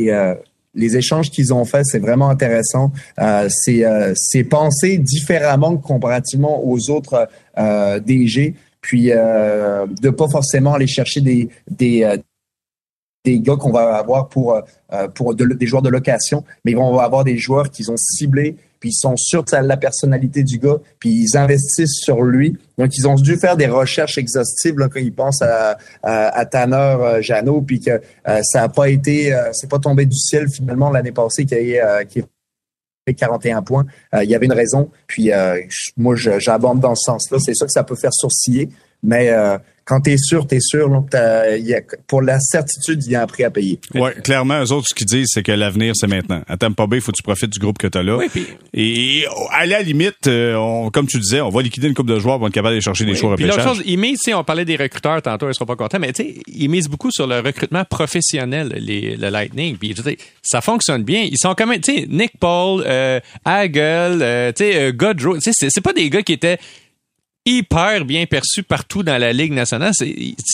euh, 0.08 0.34
les 0.74 0.96
échanges 0.96 1.30
qu'ils 1.30 1.54
ont 1.54 1.64
faits, 1.64 1.86
c'est 1.86 1.98
vraiment 1.98 2.28
intéressant. 2.28 2.92
Euh, 3.20 3.48
c'est 3.48 3.84
euh, 3.84 4.14
pensé 4.48 4.98
différemment 4.98 5.76
comparativement 5.76 6.64
aux 6.64 6.90
autres 6.90 7.28
euh, 7.58 8.00
DG. 8.00 8.54
Puis 8.84 9.10
euh, 9.10 9.86
de 10.00 10.10
pas 10.10 10.28
forcément 10.28 10.74
aller 10.74 10.86
chercher 10.86 11.20
des 11.20 11.48
des 11.70 12.04
euh, 12.04 12.16
des 13.24 13.40
gars 13.40 13.56
qu'on 13.56 13.72
va 13.72 13.96
avoir 13.96 14.28
pour 14.28 14.60
pour 15.14 15.34
des 15.34 15.66
joueurs 15.66 15.80
de 15.80 15.88
location, 15.88 16.44
mais 16.62 16.72
ils 16.72 16.76
vont 16.76 16.98
avoir 16.98 17.24
des 17.24 17.38
joueurs 17.38 17.70
qu'ils 17.70 17.90
ont 17.90 17.96
ciblés 17.96 18.56
puis 18.84 18.90
ils 18.90 19.00
sont 19.00 19.16
sûrs 19.16 19.44
de 19.44 19.66
la 19.66 19.78
personnalité 19.78 20.42
du 20.42 20.58
gars, 20.58 20.76
puis 20.98 21.08
ils 21.08 21.38
investissent 21.38 22.00
sur 22.02 22.20
lui. 22.20 22.58
Donc, 22.76 22.94
ils 22.98 23.08
ont 23.08 23.14
dû 23.14 23.38
faire 23.38 23.56
des 23.56 23.66
recherches 23.66 24.18
exhaustives 24.18 24.78
là, 24.78 24.90
quand 24.92 25.00
ils 25.00 25.10
pensent 25.10 25.40
à, 25.40 25.78
à, 26.02 26.44
Tanner 26.44 26.76
euh, 26.76 27.22
Jeannot, 27.22 27.62
puis 27.62 27.80
que 27.80 27.92
euh, 27.92 28.42
ça 28.42 28.60
n'a 28.60 28.68
pas 28.68 28.90
été, 28.90 29.32
euh, 29.32 29.48
c'est 29.52 29.70
pas 29.70 29.78
tombé 29.78 30.04
du 30.04 30.18
ciel 30.18 30.50
finalement 30.50 30.90
l'année 30.90 31.12
passée 31.12 31.46
qui 31.46 31.54
fait 31.54 32.26
41 33.12 33.62
points. 33.62 33.84
il 34.14 34.28
y 34.28 34.34
avait 34.34 34.46
une 34.46 34.52
raison, 34.52 34.90
puis 35.06 35.30
moi, 35.96 36.14
j'abonde 36.16 36.80
dans 36.80 36.94
ce 36.94 37.04
sens-là. 37.04 37.38
C'est 37.38 37.54
sûr 37.54 37.66
que 37.66 37.72
ça 37.72 37.84
peut 37.84 37.96
faire 37.96 38.12
sourciller, 38.12 38.70
mais 39.02 39.30
quand 39.84 40.00
tu 40.00 40.12
es 40.12 40.16
sûr, 40.16 40.46
tu 40.46 40.56
es 40.56 40.60
sûr. 40.60 40.88
pour 42.06 42.22
la 42.22 42.40
certitude, 42.40 43.02
il 43.04 43.12
y 43.12 43.16
a 43.16 43.22
un 43.22 43.26
prix 43.26 43.44
à 43.44 43.50
payer. 43.50 43.78
Oui, 43.94 44.10
clairement, 44.22 44.62
eux 44.62 44.72
autres, 44.72 44.88
ce 44.88 44.94
qu'ils 44.94 45.06
disent, 45.06 45.28
c'est 45.32 45.42
que 45.42 45.52
l'avenir, 45.52 45.92
c'est 45.94 46.06
maintenant. 46.06 46.42
À 46.48 46.56
Tampa 46.56 46.86
Bay, 46.86 46.98
il 46.98 47.00
faut 47.02 47.12
que 47.12 47.16
tu 47.16 47.22
profites 47.22 47.50
du 47.50 47.58
groupe 47.58 47.78
que 47.78 47.86
tu 47.86 47.98
as 47.98 48.02
là. 48.02 48.18
Et 48.72 49.24
à 49.52 49.66
la 49.66 49.82
limite, 49.82 50.26
euh, 50.26 50.88
comme 50.90 51.06
tu 51.06 51.18
disais, 51.18 51.40
on 51.40 51.50
va 51.50 51.62
liquider 51.62 51.88
une 51.88 51.94
coupe 51.94 52.08
de 52.08 52.18
joueurs 52.18 52.38
pour 52.38 52.46
être 52.46 52.54
capable 52.54 52.72
d'aller 52.72 52.80
chercher 52.80 53.04
des 53.04 53.14
choix 53.14 53.36
Puis 53.36 53.44
l'autre 53.46 53.62
chose, 53.62 53.82
ils 53.84 53.98
misent, 53.98 54.20
on 54.34 54.44
parlait 54.44 54.64
des 54.64 54.76
recruteurs 54.76 55.20
tantôt, 55.22 55.48
ils 55.48 55.54
seront 55.54 55.66
pas 55.66 55.76
contents, 55.76 55.98
mais 55.98 56.12
tu 56.12 56.22
sais, 56.22 56.34
ils 56.46 56.68
misent 56.68 56.88
beaucoup 56.88 57.10
sur 57.10 57.26
le 57.26 57.40
recrutement 57.40 57.84
professionnel, 57.84 58.74
les, 58.76 59.16
le 59.16 59.28
Lightning. 59.28 59.76
Puis 59.76 59.94
ça 60.42 60.60
fonctionne 60.60 61.02
bien. 61.02 61.22
Ils 61.30 61.38
sont 61.38 61.54
quand 61.54 61.66
même, 61.66 61.80
tu 61.80 61.94
sais, 61.94 62.06
Nick 62.08 62.32
Paul, 62.38 62.82
euh, 62.86 63.20
Hagel, 63.44 64.22
euh, 64.22 64.52
tu 64.52 64.64
sais, 64.64 64.76
euh, 64.76 64.92
Godrow, 64.92 65.36
tu 65.38 65.52
sais, 65.52 65.68
c'est 65.68 65.80
pas 65.80 65.92
des 65.92 66.08
gars 66.10 66.22
qui 66.22 66.32
étaient 66.32 66.58
hyper 67.46 68.04
bien 68.04 68.26
perçu 68.26 68.62
partout 68.62 69.02
dans 69.02 69.18
la 69.18 69.32
Ligue 69.32 69.52
nationale. 69.52 69.92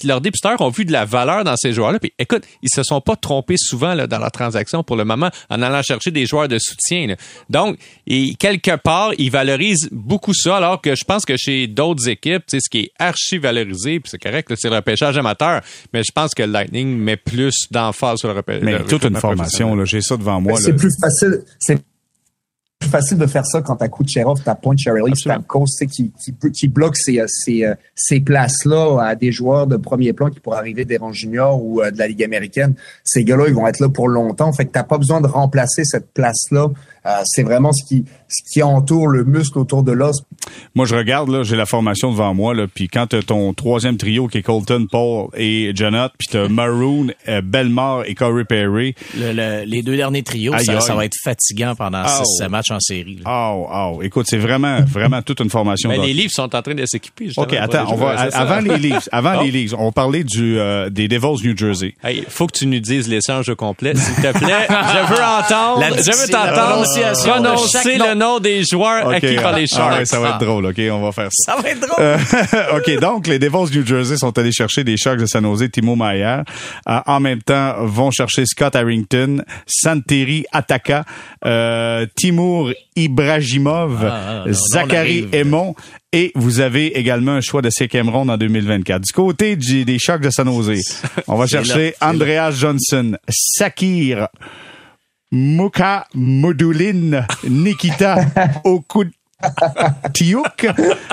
Leurs 0.05 0.21
dépisteurs 0.21 0.61
ont 0.61 0.71
vu 0.71 0.85
de 0.85 0.93
la 0.93 1.05
valeur 1.05 1.45
dans 1.45 1.57
ces 1.57 1.73
joueurs-là. 1.73 1.99
Puis 1.99 2.13
écoute, 2.19 2.43
ils 2.63 2.69
se 2.75 2.83
sont 2.83 3.01
pas 3.01 3.17
trompés 3.17 3.57
souvent 3.57 3.95
là, 3.95 4.07
dans 4.07 4.19
leur 4.19 4.33
transaction 4.33 4.83
pour 4.83 4.97
le 4.97 5.05
moment 5.05 5.31
en 5.49 5.63
allant 5.63 5.83
chercher 5.83 6.11
des 6.11 6.27
joueurs 6.27 6.49
de 6.49 6.59
soutien. 6.59 7.15
Donc, 7.49 7.79
et 8.07 8.35
quelque 8.35 8.77
part, 8.77 9.13
ils 9.19 9.31
valorisent 9.31 9.89
beaucoup 9.93 10.35
ça, 10.35 10.57
alors 10.57 10.81
que 10.81 10.95
je 10.95 11.05
pense 11.05 11.25
que 11.25 11.37
chez 11.37 11.67
d'autres 11.67 12.09
équipes, 12.09 12.43
ce 12.49 12.69
qui 12.69 12.79
est 12.81 12.93
archi 12.99 13.39
valorisé, 13.39 14.01
puis 14.01 14.11
c'est 14.11 14.19
correct, 14.19 14.53
c'est 14.57 14.69
le 14.69 14.77
repêchage 14.77 15.17
amateur, 15.17 15.61
mais 15.93 16.03
je 16.03 16.13
pense 16.13 16.35
que 16.35 16.43
le 16.43 16.53
Lightning 16.53 16.97
met 16.99 17.17
plus 17.17 17.55
d'emphase 17.71 18.19
sur 18.19 18.29
le 18.29 18.35
repêchage. 18.35 18.65
Mais 18.65 18.83
toute 18.85 19.05
une 19.05 19.17
formation, 19.17 19.85
j'ai 19.85 20.01
ça 20.01 20.17
devant 20.17 20.41
moi. 20.41 20.59
C'est 20.61 20.75
plus 20.75 20.93
facile. 21.01 21.43
C'est 21.59 21.81
plus 22.81 22.89
facile 22.89 23.19
de 23.19 23.27
faire 23.27 23.45
ça 23.45 23.61
quand 23.61 23.77
t'as 23.77 23.89
Kucherov, 23.89 24.41
t'as 24.43 24.55
Point 24.55 24.77
Cherry, 24.77 25.15
Stamkos, 25.15 25.67
qui, 25.91 26.13
qui, 26.13 26.35
qui 26.51 26.69
bloque 26.69 26.97
ces, 26.97 27.23
ces, 27.29 27.65
euh, 27.65 27.75
ces 27.95 28.21
places-là 28.21 29.03
à 29.03 29.15
des 29.15 29.33
joueurs 29.33 29.67
de 29.67 29.77
premier 29.77 30.15
plan 30.15 30.31
qui 30.31 30.41
pourraient 30.41 30.59
arriver 30.59 30.87
des 30.87 30.97
rangs 30.97 31.13
juniors 31.13 31.63
ou 31.63 31.83
euh, 31.83 31.91
de 31.91 31.99
la 31.99 32.09
Ligue 32.09 32.25
américaine. 32.25 32.75
Ces 33.05 33.23
gars-là, 33.23 33.45
ils 33.49 33.55
vont 33.55 33.67
être 33.67 33.81
là 33.81 33.91
pour 33.91 34.09
longtemps. 34.09 34.51
Fait 34.53 34.65
que 34.65 34.73
t'as 34.73 34.83
pas 34.83 34.97
besoin 34.97 35.21
de 35.21 35.27
remplacer 35.27 35.85
cette 35.85 36.11
place-là 36.15 36.69
euh, 37.07 37.21
c'est 37.25 37.43
vraiment 37.43 37.73
ce 37.73 37.85
qui 37.87 38.05
ce 38.29 38.53
qui 38.53 38.63
entoure 38.63 39.09
le 39.09 39.25
muscle 39.25 39.59
autour 39.59 39.83
de 39.83 39.93
l'os. 39.93 40.23
Moi, 40.75 40.87
je 40.87 40.95
regarde 40.95 41.29
là, 41.29 41.43
j'ai 41.43 41.57
la 41.57 41.67
formation 41.67 42.13
devant 42.13 42.33
moi 42.33 42.55
là, 42.55 42.67
puis 42.73 42.89
quand 42.89 43.09
t'as 43.09 43.23
ton 43.23 43.53
troisième 43.55 43.97
trio 43.97 44.29
qui 44.29 44.39
est 44.39 44.43
Colton, 44.43 44.87
Paul 44.91 45.29
et 45.37 45.73
Jonathan, 45.75 46.13
puis 46.17 46.29
t'as 46.31 46.49
Maroon, 46.49 47.09
euh, 47.29 47.41
Belmar 47.43 48.05
et 48.07 48.15
Corey 48.15 48.45
Perry. 48.45 48.95
les 49.15 49.83
deux 49.83 49.97
derniers 49.97 50.23
trios, 50.23 50.57
ça, 50.59 50.95
va 50.95 51.05
être 51.05 51.17
fatigant 51.23 51.75
pendant 51.75 52.05
ce 52.07 52.45
match 52.45 52.71
en 52.71 52.81
série. 52.81 53.21
Oh, 53.27 53.67
oh, 53.73 54.01
écoute, 54.03 54.27
c'est 54.29 54.39
vraiment 54.39 54.81
vraiment 54.83 55.23
toute 55.23 55.41
une 55.41 55.51
formation. 55.51 55.89
Mais 55.89 55.99
les 55.99 56.13
livres 56.13 56.33
sont 56.33 56.55
en 56.55 56.63
train 56.63 56.75
de 56.75 56.87
s'équiper. 56.87 57.31
Ok, 57.37 57.53
attends, 57.55 57.93
on 57.93 57.97
va 57.97 58.29
avant 58.33 58.61
les 58.61 58.79
livres, 58.79 59.03
avant 59.13 59.41
les 59.41 59.51
livres, 59.51 59.77
on 59.79 59.93
parlait 59.93 60.25
du 60.25 60.59
euh, 60.59 60.91
des 60.91 61.09
Devils 61.09 61.47
New 61.47 61.57
Jersey. 61.57 61.95
Il 62.09 62.25
faut 62.29 62.47
que 62.47 62.59
tu 62.59 62.67
nous 62.67 62.81
dises 62.81 63.09
l'échange 63.09 63.53
complet, 63.55 63.95
s'il 63.95 64.15
te 64.15 64.39
plaît. 64.39 64.67
je 64.69 65.13
veux 65.13 65.23
entendre, 65.23 65.97
je 65.97 66.23
veux 66.23 66.29
t'entendre 66.29 66.87
prononcer 67.25 67.99
le 67.99 68.15
nom 68.15 68.39
des 68.39 68.65
joueurs 68.65 69.09
acquis 69.09 69.37
par 69.37 69.57
les 69.57 69.67
Sharks. 69.67 69.99
Ah 70.01 70.05
ça 70.05 70.21
va 70.21 70.31
être 70.31 70.39
drôle, 70.39 70.67
OK? 70.67 70.81
On 70.91 71.03
va 71.03 71.13
faire 71.13 71.29
ça. 71.33 71.55
Ça 71.55 71.61
va 71.61 71.69
être 71.69 71.81
drôle. 71.81 72.01
Euh, 72.01 72.77
OK, 72.77 73.01
donc 73.01 73.27
les 73.27 73.39
Devils 73.39 73.77
New 73.77 73.87
Jersey 73.87 74.17
sont 74.17 74.37
allés 74.39 74.53
chercher 74.53 74.85
des 74.85 74.97
Sharks 74.97 75.19
de 75.19 75.27
San 75.27 75.45
Jose, 75.45 75.71
Timo 75.71 75.97
Mayer. 75.97 76.43
Euh, 76.89 77.01
en 77.07 77.21
même 77.21 77.43
temps, 77.43 77.75
vont 77.81 78.11
chercher 78.11 78.47
Scott 78.47 78.77
Harrington, 78.77 79.43
Santeri 79.67 80.45
Ataka, 80.53 81.05
euh, 81.45 82.07
Timur 82.17 82.73
Ibrahimov, 82.97 84.05
ah, 84.05 84.45
ah, 84.47 84.53
Zachary 84.73 85.29
Aymon. 85.33 85.75
Et 86.13 86.33
vous 86.35 86.59
avez 86.61 86.99
également 86.99 87.33
un 87.33 87.41
choix 87.41 87.63
de 87.63 87.71
cinquième 87.71 88.09
ronde 88.09 88.31
en 88.31 88.37
2024. 88.37 89.03
Du 89.03 89.13
côté 89.13 89.55
des 89.55 89.99
Sharks 89.99 90.23
de 90.23 90.31
San 90.31 90.47
Jose, 90.47 90.81
on 91.29 91.37
va 91.37 91.47
chercher 91.47 91.95
Andreas 92.01 92.53
Johnson, 92.53 93.17
Sakir 93.29 94.29
Muka 95.33 96.07
Modulin 96.15 97.25
Nikita 97.49 98.31
Okut 98.65 99.09
Tiouk, 100.15 100.67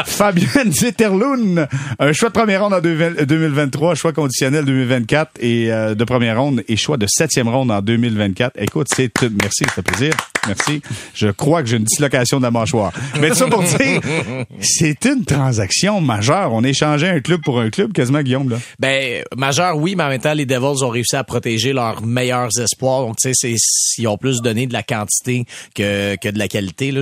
Fabien 0.06 0.72
Zetterlund, 0.72 1.68
un 2.00 2.14
choix 2.14 2.30
de 2.30 2.34
première 2.34 2.64
ronde 2.64 2.74
en 2.74 2.82
2023, 2.82 3.96
choix 3.96 4.14
conditionnel 4.14 4.66
2024 4.66 5.32
et 5.40 5.72
euh, 5.72 5.96
de 5.96 6.04
première 6.04 6.40
ronde 6.40 6.64
et 6.68 6.76
choix 6.76 6.98
de 6.98 7.08
septième 7.08 7.48
ronde 7.48 7.72
en 7.72 7.82
2024. 7.82 8.54
Écoute, 8.62 8.88
c'est 8.94 9.12
merci, 9.22 9.64
ça 9.66 9.72
fait 9.72 9.82
plaisir. 9.82 10.14
Merci. 10.48 10.82
Je 11.14 11.28
crois 11.28 11.62
que 11.62 11.70
j'ai 11.70 11.78
une 11.78 11.84
dislocation 11.84 12.38
de 12.38 12.44
la 12.44 12.52
mâchoire. 12.52 12.94
Mais 13.20 13.34
ça 13.34 13.48
pour 13.48 13.64
dire, 13.64 14.02
c'est 14.62 15.04
une 15.06 15.26
transaction 15.26 16.00
majeure. 16.00 16.54
On 16.54 16.64
échangeait 16.64 17.10
un 17.10 17.20
club 17.20 17.42
pour 17.42 17.60
un 17.60 17.70
club, 17.70 17.92
quasiment 17.92 18.22
Guillaume 18.22 18.50
là. 18.50 18.58
Ben 18.80 19.24
majeur, 19.36 19.78
oui, 19.78 19.96
mais 19.96 20.04
en 20.04 20.10
même 20.10 20.22
temps, 20.22 20.34
les 20.34 20.46
Devils 20.46 20.84
ont 20.84 20.90
réussi 20.90 21.16
à 21.16 21.24
protéger 21.24 21.74
leurs 21.74 22.02
meilleurs 22.02 22.50
espoirs. 22.60 23.02
Donc 23.02 23.18
tu 23.18 23.30
sais, 23.34 23.56
ils 23.98 24.08
ont 24.08 24.18
plus 24.18 24.42
donné 24.42 24.68
de 24.68 24.74
la 24.74 24.84
quantité 24.84 25.46
que, 25.76 26.16
que 26.16 26.30
de 26.30 26.40
la 26.40 26.48
qualité. 26.48 26.92
Là, 26.92 27.02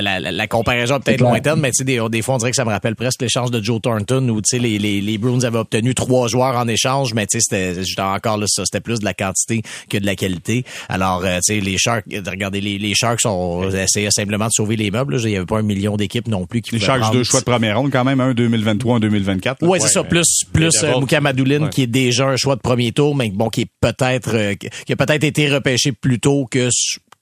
la, 0.00 0.20
la, 0.20 0.46
comparaison 0.46 1.00
peut-être 1.00 1.20
lointaine, 1.20 1.60
mais 1.60 1.70
tu 1.70 1.78
sais, 1.78 1.84
des, 1.84 2.00
des 2.10 2.22
fois, 2.22 2.36
on 2.36 2.38
dirait 2.38 2.50
que 2.50 2.56
ça 2.56 2.64
me 2.64 2.70
rappelle 2.70 2.96
presque 2.96 3.22
l'échange 3.22 3.50
de 3.50 3.62
Joe 3.62 3.80
Thornton 3.80 4.28
où, 4.28 4.40
tu 4.40 4.56
sais, 4.56 4.58
les, 4.58 4.78
les, 4.78 5.00
les 5.00 5.18
Bruins 5.18 5.42
avaient 5.44 5.58
obtenu 5.58 5.94
trois 5.94 6.28
joueurs 6.28 6.56
en 6.56 6.68
échange, 6.68 7.14
mais 7.14 7.26
tu 7.26 7.40
sais, 7.40 7.74
c'était 7.74 8.00
encore 8.00 8.38
là, 8.38 8.46
ça, 8.48 8.64
c'était 8.64 8.80
plus 8.80 9.00
de 9.00 9.04
la 9.04 9.14
quantité 9.14 9.62
que 9.90 9.98
de 9.98 10.06
la 10.06 10.16
qualité. 10.16 10.64
Alors, 10.88 11.24
euh, 11.24 11.36
tu 11.36 11.54
sais, 11.54 11.60
les 11.60 11.78
Sharks, 11.78 12.04
regardez, 12.26 12.60
les, 12.60 12.78
les 12.78 12.94
Sharks 12.94 13.24
ont 13.26 13.68
essayé 13.70 14.08
simplement 14.10 14.46
de 14.46 14.52
sauver 14.52 14.76
les 14.76 14.90
meubles. 14.90 15.18
Il 15.22 15.30
y 15.30 15.36
avait 15.36 15.46
pas 15.46 15.58
un 15.58 15.62
million 15.62 15.96
d'équipes 15.96 16.28
non 16.28 16.46
plus 16.46 16.62
qui 16.62 16.72
Les 16.74 16.80
Sharks, 16.80 17.12
deux 17.12 17.24
choix 17.24 17.40
de 17.40 17.44
première 17.44 17.78
ronde 17.78 17.90
quand 17.90 18.04
même, 18.04 18.20
un 18.20 18.34
2023, 18.34 18.96
un 18.96 19.00
2024. 19.00 19.58
Oui, 19.62 19.78
c'est 19.80 19.88
ça, 19.88 20.04
plus, 20.04 20.44
plus 20.52 20.84
euh, 20.84 21.20
Madouline, 21.20 21.68
qui 21.70 21.82
est 21.82 21.86
déjà 21.86 22.28
un 22.28 22.36
choix 22.36 22.56
de 22.56 22.60
premier 22.60 22.92
tour, 22.92 23.16
mais 23.16 23.30
bon, 23.30 23.48
qui 23.48 23.62
est 23.62 23.70
peut-être, 23.80 24.34
euh, 24.34 24.54
qui 24.54 24.92
a 24.92 24.96
peut-être 24.96 25.24
été 25.24 25.48
repêché 25.48 25.92
plus 25.92 26.20
tôt 26.20 26.46
que 26.50 26.68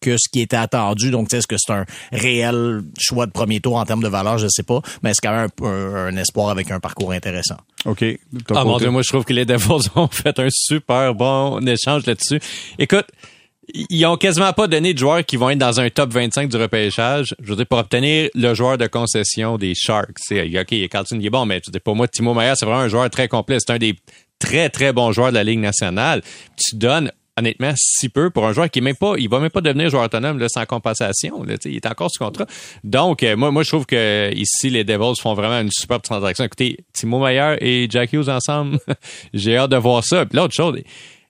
que 0.04 0.16
ce 0.18 0.28
qui 0.30 0.40
était 0.40 0.56
attendu. 0.56 1.10
Donc, 1.10 1.32
est-ce 1.32 1.46
que 1.46 1.56
c'est 1.58 1.72
un 1.72 1.86
réel 2.12 2.82
choix 2.98 3.24
de 3.26 3.32
premier 3.32 3.60
tour 3.60 3.76
en 3.76 3.84
termes 3.84 4.02
de 4.02 4.08
valeur, 4.08 4.36
je 4.36 4.46
sais 4.50 4.62
pas, 4.62 4.80
mais 5.02 5.12
c'est 5.14 5.26
quand 5.26 5.34
même 5.34 5.48
un, 5.62 6.16
espoir 6.16 6.50
avec 6.50 6.70
un 6.70 6.78
parcours 6.78 7.12
intéressant? 7.12 7.56
OK. 7.86 8.04
Ah 8.54 8.64
mon 8.64 8.78
Dieu, 8.78 8.90
moi 8.90 9.02
je 9.02 9.08
trouve 9.08 9.24
que 9.24 9.32
les 9.32 9.44
Devils 9.44 9.88
ont 9.96 10.08
fait 10.12 10.38
un 10.38 10.48
super 10.50 11.14
bon 11.14 11.66
échange 11.66 12.04
là-dessus. 12.06 12.40
Écoute, 12.78 13.06
ils 13.72 14.04
ont 14.04 14.16
quasiment 14.16 14.52
pas 14.52 14.66
donné 14.66 14.92
de 14.92 14.98
joueurs 14.98 15.24
qui 15.24 15.36
vont 15.36 15.48
être 15.48 15.58
dans 15.58 15.80
un 15.80 15.88
top 15.88 16.12
25 16.12 16.50
du 16.50 16.56
repêchage. 16.56 17.34
Je 17.42 17.48
veux 17.48 17.56
dire, 17.56 17.66
pour 17.66 17.78
obtenir 17.78 18.28
le 18.34 18.52
joueur 18.52 18.76
de 18.76 18.86
concession 18.86 19.56
des 19.56 19.74
Sharks. 19.74 20.18
C'est, 20.18 20.42
OK, 20.60 20.88
Carlton, 20.90 21.16
il 21.18 21.26
est 21.26 21.30
bon, 21.30 21.46
mais 21.46 21.62
je 21.64 21.72
veux 21.72 21.80
pour 21.80 21.96
moi, 21.96 22.06
Timo 22.06 22.34
Meyer, 22.34 22.52
c'est 22.56 22.66
vraiment 22.66 22.82
un 22.82 22.88
joueur 22.88 23.08
très 23.08 23.26
complet. 23.26 23.56
C'est 23.58 23.72
un 23.72 23.78
des 23.78 23.96
très, 24.38 24.68
très 24.68 24.92
bons 24.92 25.12
joueurs 25.12 25.30
de 25.30 25.36
la 25.36 25.44
Ligue 25.44 25.60
nationale. 25.60 26.22
Tu 26.56 26.76
donnes 26.76 27.10
honnêtement 27.36 27.72
si 27.76 28.08
peu 28.08 28.30
pour 28.30 28.46
un 28.46 28.52
joueur 28.52 28.70
qui 28.70 28.78
est 28.78 28.82
même 28.82 28.96
pas 28.96 29.14
il 29.18 29.28
va 29.28 29.40
même 29.40 29.50
pas 29.50 29.60
devenir 29.60 29.90
joueur 29.90 30.04
autonome 30.04 30.38
là, 30.38 30.48
sans 30.48 30.64
compensation 30.66 31.42
là, 31.42 31.54
il 31.64 31.76
est 31.76 31.86
encore 31.86 32.10
sous 32.10 32.22
contrat 32.22 32.46
donc 32.82 33.22
euh, 33.22 33.36
moi 33.36 33.50
moi 33.50 33.62
je 33.62 33.70
trouve 33.70 33.86
que 33.86 34.32
ici 34.34 34.70
les 34.70 34.84
Devils 34.84 35.20
font 35.20 35.34
vraiment 35.34 35.60
une 35.60 35.70
superbe 35.70 36.02
transaction 36.02 36.44
écoutez 36.44 36.78
Timo 36.92 37.18
Meyer 37.18 37.56
et 37.60 37.86
Jack 37.90 38.12
Hughes 38.12 38.28
ensemble 38.28 38.78
j'ai 39.34 39.56
hâte 39.56 39.70
de 39.70 39.76
voir 39.76 40.04
ça 40.04 40.26
puis 40.26 40.36
l'autre 40.36 40.54
chose 40.54 40.80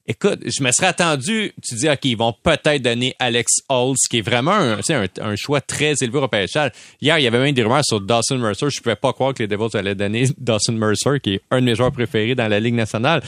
Écoute, 0.06 0.40
je 0.44 0.62
me 0.62 0.70
serais 0.70 0.88
attendu, 0.88 1.54
tu 1.66 1.76
dis, 1.76 1.88
OK, 1.88 2.04
ils 2.04 2.14
vont 2.14 2.34
peut-être 2.42 2.82
donner 2.82 3.14
Alex 3.18 3.62
Holtz, 3.70 4.06
qui 4.06 4.18
est 4.18 4.20
vraiment 4.20 4.52
un, 4.52 4.78
un, 4.90 5.06
un 5.22 5.34
choix 5.34 5.62
très 5.62 5.94
élevé 6.02 6.18
au 6.18 6.20
repêchage. 6.20 6.72
Hier, 7.00 7.18
il 7.18 7.22
y 7.22 7.26
avait 7.26 7.38
même 7.38 7.54
des 7.54 7.62
rumeurs 7.62 7.86
sur 7.86 8.02
Dawson 8.02 8.36
Mercer. 8.36 8.68
Je 8.68 8.80
ne 8.80 8.82
pouvais 8.82 8.96
pas 8.96 9.14
croire 9.14 9.32
que 9.32 9.42
les 9.42 9.46
Devils 9.46 9.74
allaient 9.74 9.94
donner 9.94 10.26
Dawson 10.38 10.74
Mercer, 10.74 11.20
qui 11.22 11.36
est 11.36 11.40
un 11.50 11.60
de 11.60 11.64
mes 11.64 11.74
joueurs 11.74 11.90
préférés 11.90 12.34
dans 12.34 12.48
la 12.48 12.60
Ligue 12.60 12.74
nationale. 12.74 13.22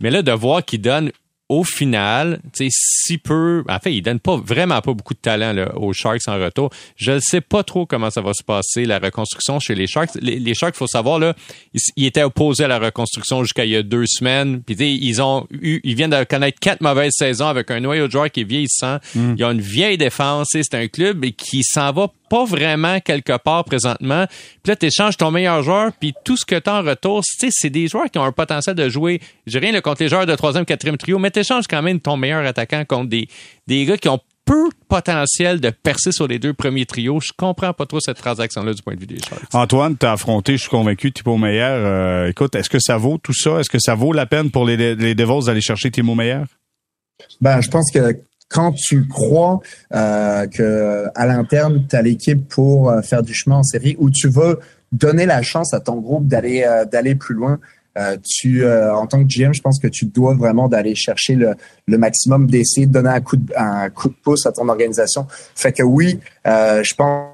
Mais 0.00 0.10
là, 0.10 0.22
de 0.22 0.32
voir 0.32 0.64
qu'ils 0.64 0.80
donnent 0.80 1.12
au 1.52 1.64
final, 1.64 2.40
tu 2.54 2.64
sais, 2.64 2.68
si 2.70 3.18
peu, 3.18 3.62
en 3.68 3.78
fait, 3.78 3.92
il 3.92 4.00
donne 4.00 4.20
pas 4.20 4.36
vraiment 4.36 4.80
pas 4.80 4.94
beaucoup 4.94 5.12
de 5.12 5.18
talent 5.18 5.52
là, 5.52 5.76
aux 5.76 5.92
Sharks 5.92 6.26
en 6.26 6.38
retour. 6.38 6.70
Je 6.96 7.12
ne 7.12 7.18
sais 7.20 7.42
pas 7.42 7.62
trop 7.62 7.84
comment 7.84 8.08
ça 8.08 8.22
va 8.22 8.32
se 8.32 8.42
passer 8.42 8.86
la 8.86 8.98
reconstruction 8.98 9.60
chez 9.60 9.74
les 9.74 9.86
Sharks. 9.86 10.14
Les, 10.14 10.38
les 10.38 10.54
Sharks, 10.54 10.74
faut 10.74 10.86
savoir 10.86 11.18
là, 11.18 11.34
ils, 11.74 12.06
étaient 12.06 12.22
opposés 12.22 12.64
à 12.64 12.68
la 12.68 12.78
reconstruction 12.78 13.42
jusqu'à 13.44 13.66
il 13.66 13.72
y 13.72 13.76
a 13.76 13.82
deux 13.82 14.06
semaines. 14.06 14.62
Puis 14.62 14.76
ils 14.78 15.20
ont 15.20 15.46
eu, 15.50 15.80
ils 15.84 15.94
viennent 15.94 16.10
de 16.10 16.24
connaître 16.24 16.58
quatre 16.58 16.80
mauvaises 16.80 17.12
saisons 17.14 17.48
avec 17.48 17.70
un 17.70 17.80
noyau 17.80 18.06
de 18.06 18.12
joueurs 18.12 18.30
qui 18.30 18.40
est 18.40 18.44
vieillissant. 18.44 18.96
Mm. 19.14 19.34
Ils 19.36 19.44
ont 19.44 19.50
une 19.50 19.60
vieille 19.60 19.98
défense. 19.98 20.48
C'est 20.52 20.74
un 20.74 20.88
club 20.88 21.26
qui 21.36 21.64
s'en 21.64 21.92
va 21.92 22.08
pas 22.32 22.46
vraiment 22.46 22.98
quelque 22.98 23.36
part 23.36 23.62
présentement. 23.62 24.24
Puis 24.62 24.70
là, 24.70 24.76
tu 24.76 24.86
échanges 24.86 25.18
ton 25.18 25.30
meilleur 25.30 25.62
joueur, 25.62 25.92
puis 25.92 26.14
tout 26.24 26.38
ce 26.38 26.46
que 26.46 26.58
tu 26.58 26.70
as 26.70 26.76
en 26.76 26.82
retour, 26.82 27.20
c'est 27.24 27.68
des 27.68 27.88
joueurs 27.88 28.10
qui 28.10 28.18
ont 28.18 28.24
un 28.24 28.32
potentiel 28.32 28.74
de 28.74 28.88
jouer. 28.88 29.20
J'ai 29.46 29.58
rien 29.58 29.78
contre 29.82 30.02
les 30.02 30.08
joueurs 30.08 30.24
de 30.24 30.34
troisième, 30.34 30.64
quatrième 30.64 30.96
trio, 30.96 31.18
mais 31.18 31.30
tu 31.30 31.40
échanges 31.40 31.66
quand 31.68 31.82
même 31.82 32.00
ton 32.00 32.16
meilleur 32.16 32.46
attaquant 32.46 32.86
contre 32.86 33.10
des, 33.10 33.28
des 33.66 33.84
gars 33.84 33.98
qui 33.98 34.08
ont 34.08 34.18
peu 34.46 34.70
de 34.70 34.74
potentiel 34.88 35.60
de 35.60 35.68
percer 35.68 36.10
sur 36.10 36.26
les 36.26 36.38
deux 36.38 36.54
premiers 36.54 36.86
trios. 36.86 37.20
Je 37.20 37.32
comprends 37.36 37.74
pas 37.74 37.84
trop 37.84 38.00
cette 38.00 38.16
transaction-là 38.16 38.72
du 38.72 38.80
point 38.80 38.94
de 38.94 39.00
vue 39.00 39.06
des 39.06 39.18
Sharks. 39.18 39.54
Antoine, 39.54 39.98
t'as 39.98 40.12
affronté, 40.12 40.54
je 40.54 40.62
suis 40.62 40.70
convaincu, 40.70 41.12
Timo 41.12 41.36
Meyer. 41.36 41.60
Euh, 41.60 42.30
écoute, 42.30 42.54
est-ce 42.54 42.70
que 42.70 42.78
ça 42.80 42.96
vaut 42.96 43.18
tout 43.18 43.34
ça? 43.34 43.60
Est-ce 43.60 43.68
que 43.68 43.78
ça 43.78 43.94
vaut 43.94 44.14
la 44.14 44.24
peine 44.24 44.50
pour 44.50 44.64
les, 44.64 44.94
les 44.94 45.14
Devils 45.14 45.44
d'aller 45.44 45.60
chercher 45.60 45.90
Timo 45.90 46.14
Meyer? 46.14 46.44
Ben, 47.42 47.60
je 47.60 47.68
pense 47.68 47.90
que 47.92 48.16
quand 48.52 48.72
tu 48.72 49.08
crois 49.08 49.60
euh, 49.94 50.46
que 50.46 51.06
à 51.14 51.26
l'interne, 51.26 51.86
tu 51.88 51.96
as 51.96 52.02
l'équipe 52.02 52.46
pour 52.48 52.90
euh, 52.90 53.00
faire 53.00 53.22
du 53.22 53.32
chemin 53.32 53.56
en 53.56 53.62
série, 53.62 53.96
ou 53.98 54.10
tu 54.10 54.28
veux 54.28 54.60
donner 54.92 55.24
la 55.24 55.40
chance 55.40 55.72
à 55.72 55.80
ton 55.80 55.96
groupe 55.96 56.28
d'aller 56.28 56.64
euh, 56.66 56.84
d'aller 56.84 57.14
plus 57.14 57.34
loin, 57.34 57.58
euh, 57.98 58.16
tu, 58.22 58.66
en 58.66 59.06
tant 59.06 59.24
que 59.24 59.28
GM, 59.28 59.52
je 59.52 59.62
pense 59.62 59.78
que 59.78 59.88
tu 59.88 60.04
dois 60.04 60.34
vraiment 60.34 60.68
d'aller 60.68 60.94
chercher 60.94 61.34
le, 61.34 61.54
le 61.86 61.98
maximum, 61.98 62.46
d'essayer 62.46 62.86
de 62.86 62.92
donner 62.92 63.10
un 63.10 63.20
coup 63.20 63.36
de, 63.36 63.52
un 63.56 63.88
coup 63.88 64.08
de 64.08 64.14
pouce 64.22 64.46
à 64.46 64.52
ton 64.52 64.68
organisation. 64.68 65.26
Fait 65.54 65.72
que 65.72 65.82
oui, 65.82 66.20
je 66.44 66.94
pense 66.94 67.28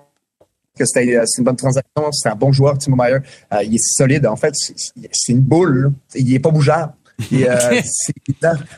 que 0.79 0.85
c'est 0.85 1.05
une 1.05 1.45
bonne 1.45 1.57
transaction, 1.57 2.13
c'est 2.13 2.29
un 2.29 2.37
bon 2.37 2.53
joueur, 2.53 2.79
Timo 2.79 2.97
Meyer. 2.97 3.19
il 3.65 3.75
est 3.75 3.97
solide. 3.97 4.27
En 4.27 4.37
fait, 4.37 4.55
c'est 4.55 5.33
une 5.33 5.41
boule. 5.41 5.93
Il 6.15 6.33
est 6.33 6.39
pas 6.39 6.51
bougeable. 6.51 6.93
Euh, 7.33 7.81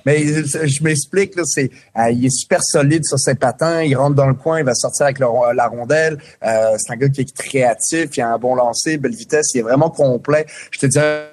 mais 0.07 0.25
je 0.25 0.83
m'explique, 0.83 1.35
c'est, 1.45 1.71
euh, 1.99 2.11
il 2.11 2.25
est 2.25 2.31
super 2.31 2.63
solide 2.63 3.05
sur 3.05 3.19
ses 3.19 3.35
patins, 3.35 3.83
il 3.83 3.95
rentre 3.95 4.17
dans 4.17 4.27
le 4.27 4.35
coin, 4.35 4.59
il 4.59 4.65
va 4.65 4.75
sortir 4.75 5.05
avec 5.05 5.19
la 5.19 5.67
rondelle. 5.67 6.19
Euh, 6.43 6.77
c'est 6.79 6.93
un 6.93 6.97
gars 6.97 7.09
qui 7.09 7.21
est 7.21 7.33
créatif, 7.33 8.17
il 8.17 8.21
a 8.23 8.33
un 8.33 8.39
bon 8.39 8.55
lancer, 8.55 8.97
belle 8.97 9.15
vitesse, 9.15 9.55
il 9.55 9.59
est 9.59 9.63
vraiment 9.63 9.91
complet. 9.91 10.47
Je 10.71 10.79
te 10.79 10.87
dirais 10.87 11.29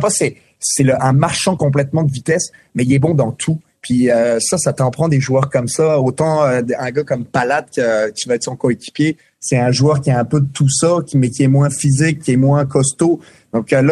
pas, 0.00 0.10
c'est, 0.10 0.36
c'est 0.58 0.90
un 0.90 1.12
marchand 1.12 1.56
complètement 1.56 2.02
de 2.02 2.10
vitesse, 2.10 2.50
mais 2.74 2.84
il 2.84 2.94
est 2.94 2.98
bon 2.98 3.14
dans 3.14 3.32
tout. 3.32 3.60
Puis 3.82 4.08
ça, 4.38 4.58
ça 4.58 4.72
t'en 4.72 4.92
prend 4.92 5.08
des 5.08 5.20
joueurs 5.20 5.50
comme 5.50 5.66
ça. 5.66 5.98
Autant 5.98 6.42
un 6.42 6.62
gars 6.62 7.02
comme 7.02 7.24
Palat 7.24 7.62
qui, 7.62 7.80
qui 8.14 8.28
va 8.28 8.36
être 8.36 8.44
son 8.44 8.54
coéquipier, 8.54 9.16
c'est 9.40 9.58
un 9.58 9.72
joueur 9.72 10.00
qui 10.00 10.12
a 10.12 10.20
un 10.20 10.24
peu 10.24 10.40
de 10.40 10.46
tout 10.46 10.68
ça, 10.70 10.98
qui, 11.04 11.18
mais 11.18 11.30
qui 11.30 11.42
est 11.42 11.48
moins 11.48 11.68
physique, 11.68 12.20
qui 12.20 12.30
est 12.30 12.36
moins 12.36 12.64
costaud. 12.64 13.20
Donc 13.52 13.72
là, 13.72 13.82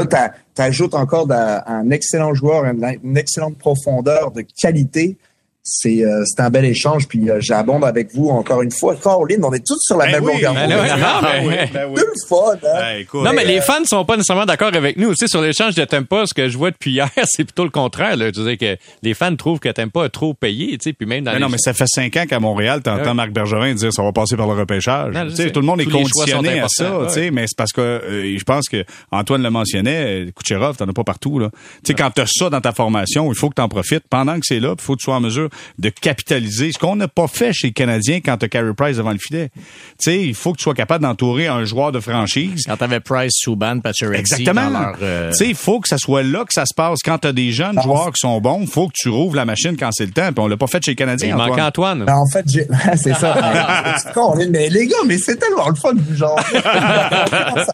tu 0.60 0.66
ajoutes 0.66 0.94
encore 0.94 1.26
un 1.30 1.90
excellent 1.90 2.34
joueur, 2.34 2.64
une 2.64 3.16
excellente 3.16 3.56
profondeur 3.56 4.30
de 4.30 4.42
qualité 4.42 5.16
c'est 5.62 6.04
euh, 6.04 6.24
c'est 6.24 6.40
un 6.40 6.48
bel 6.48 6.64
échange 6.64 7.06
puis 7.06 7.30
euh, 7.30 7.36
j'abonde 7.38 7.84
avec 7.84 8.14
vous 8.14 8.30
encore 8.30 8.62
une 8.62 8.70
fois. 8.70 8.96
Caroline 8.96 9.44
on 9.44 9.52
est 9.52 9.64
tous 9.64 9.78
sur 9.80 9.98
la 9.98 10.06
ben 10.06 10.12
même 10.12 10.26
longueur 10.26 10.54
ben 10.54 10.68
ben 10.68 11.94
fun 12.28 12.56
hein? 12.64 13.02
non 13.12 13.32
mais 13.34 13.44
les 13.44 13.58
euh, 13.58 13.62
fans 13.62 13.84
sont 13.84 14.04
pas 14.06 14.16
nécessairement 14.16 14.46
d'accord 14.46 14.74
avec 14.74 14.96
nous 14.96 15.08
aussi 15.08 15.28
sur 15.28 15.42
l'échange 15.42 15.74
de 15.74 15.84
Tempa 15.84 16.24
ce 16.26 16.32
que 16.32 16.48
je 16.48 16.56
vois 16.56 16.70
depuis 16.70 16.92
hier 16.92 17.10
c'est 17.24 17.44
plutôt 17.44 17.64
le 17.64 17.70
contraire 17.70 18.16
là. 18.16 18.30
je 18.34 18.40
veux 18.40 18.56
que 18.56 18.76
les 19.02 19.12
fans 19.12 19.36
trouvent 19.36 19.58
que 19.58 19.68
Tempa 19.68 20.04
a 20.04 20.08
trop 20.08 20.32
payé 20.32 20.78
tu 20.78 20.90
sais 20.90 20.92
puis 20.94 21.06
même 21.06 21.24
dans 21.24 21.38
non 21.38 21.50
mais 21.50 21.58
ça 21.58 21.74
fait 21.74 21.86
cinq 21.86 22.16
ans 22.16 22.24
qu'à 22.26 22.40
Montréal 22.40 22.80
t'entends 22.82 23.14
Marc 23.14 23.30
Bergevin 23.30 23.74
dire 23.74 23.92
ça 23.92 24.02
va 24.02 24.12
passer 24.12 24.36
par 24.36 24.46
le 24.46 24.54
repêchage. 24.54 25.14
Tu 25.30 25.36
sais 25.36 25.50
tout 25.50 25.60
le 25.60 25.66
monde 25.66 25.82
est 25.82 25.90
conditionné 25.90 26.60
à 26.60 26.68
ça 26.68 26.90
tu 27.06 27.12
sais 27.12 27.30
mais 27.30 27.44
c'est 27.46 27.56
parce 27.56 27.72
que 27.72 28.00
je 28.38 28.44
pense 28.44 28.66
que 28.68 28.82
Antoine 29.10 29.42
le 29.42 29.50
mentionnait 29.50 30.28
Kucherov 30.34 30.76
t'en 30.78 30.88
as 30.88 30.92
pas 30.92 31.04
partout 31.04 31.38
là. 31.38 31.50
Tu 31.84 31.88
sais 31.88 31.94
quand 31.94 32.10
t'as 32.10 32.26
ça 32.26 32.48
dans 32.48 32.62
ta 32.62 32.72
formation 32.72 33.30
il 33.30 33.36
faut 33.36 33.50
que 33.50 33.54
t'en 33.54 33.68
profites. 33.68 34.04
Pendant 34.08 34.34
que 34.40 34.46
c'est 34.46 34.60
là 34.60 34.74
il 34.78 34.82
faut 34.82 34.94
que 34.94 35.00
tu 35.00 35.04
sois 35.04 35.16
en 35.16 35.20
mesure 35.20 35.49
de 35.78 35.88
capitaliser. 35.88 36.72
Ce 36.72 36.78
qu'on 36.78 36.96
n'a 36.96 37.08
pas 37.08 37.28
fait 37.28 37.52
chez 37.52 37.68
les 37.68 37.72
Canadiens 37.72 38.20
quand 38.24 38.36
tu 38.38 38.46
as 38.46 38.48
Carey 38.48 38.74
Price 38.76 38.96
devant 38.96 39.12
le 39.12 39.18
filet. 39.18 39.50
Tu 39.54 39.62
sais, 39.98 40.22
il 40.22 40.34
faut 40.34 40.52
que 40.52 40.58
tu 40.58 40.64
sois 40.64 40.74
capable 40.74 41.02
d'entourer 41.02 41.46
un 41.46 41.64
joueur 41.64 41.92
de 41.92 42.00
franchise. 42.00 42.64
Quand 42.66 42.76
tu 42.76 42.84
avais 42.84 43.00
Price, 43.00 43.32
Subban, 43.34 43.80
Pacioretty 43.80 44.20
Exactement. 44.20 44.92
Euh, 45.02 45.30
tu 45.30 45.36
sais, 45.36 45.48
il 45.48 45.54
faut 45.54 45.80
que 45.80 45.88
ça 45.88 45.98
soit 45.98 46.22
là 46.22 46.44
que 46.44 46.52
ça 46.52 46.64
se 46.66 46.74
passe. 46.74 47.00
Quand 47.04 47.18
tu 47.18 47.28
as 47.28 47.32
des 47.32 47.52
jeunes 47.52 47.80
joueurs 47.82 48.12
qui 48.12 48.20
sont 48.20 48.40
bons, 48.40 48.60
il 48.62 48.66
faut 48.66 48.88
que 48.88 48.94
tu 48.94 49.08
rouvres 49.08 49.36
la 49.36 49.44
machine 49.44 49.76
quand 49.76 49.90
c'est 49.92 50.06
le 50.06 50.12
temps. 50.12 50.32
Puis 50.32 50.40
on 50.40 50.48
l'a 50.48 50.56
pas 50.56 50.66
fait 50.66 50.82
chez 50.82 50.92
les 50.92 50.96
Canadiens. 50.96 51.28
Il 51.28 51.36
manque 51.36 51.58
Antoine. 51.58 52.04
Ben, 52.04 52.14
en 52.14 52.26
fait, 52.26 52.44
c'est 52.96 53.14
ça. 53.14 53.34
mais 54.50 54.68
les 54.68 54.86
gars, 54.86 54.96
mais 55.06 55.18
c'est 55.18 55.36
tellement 55.36 55.68
le 55.68 55.74
fun 55.74 55.94
du 55.94 56.16
genre. 56.16 56.40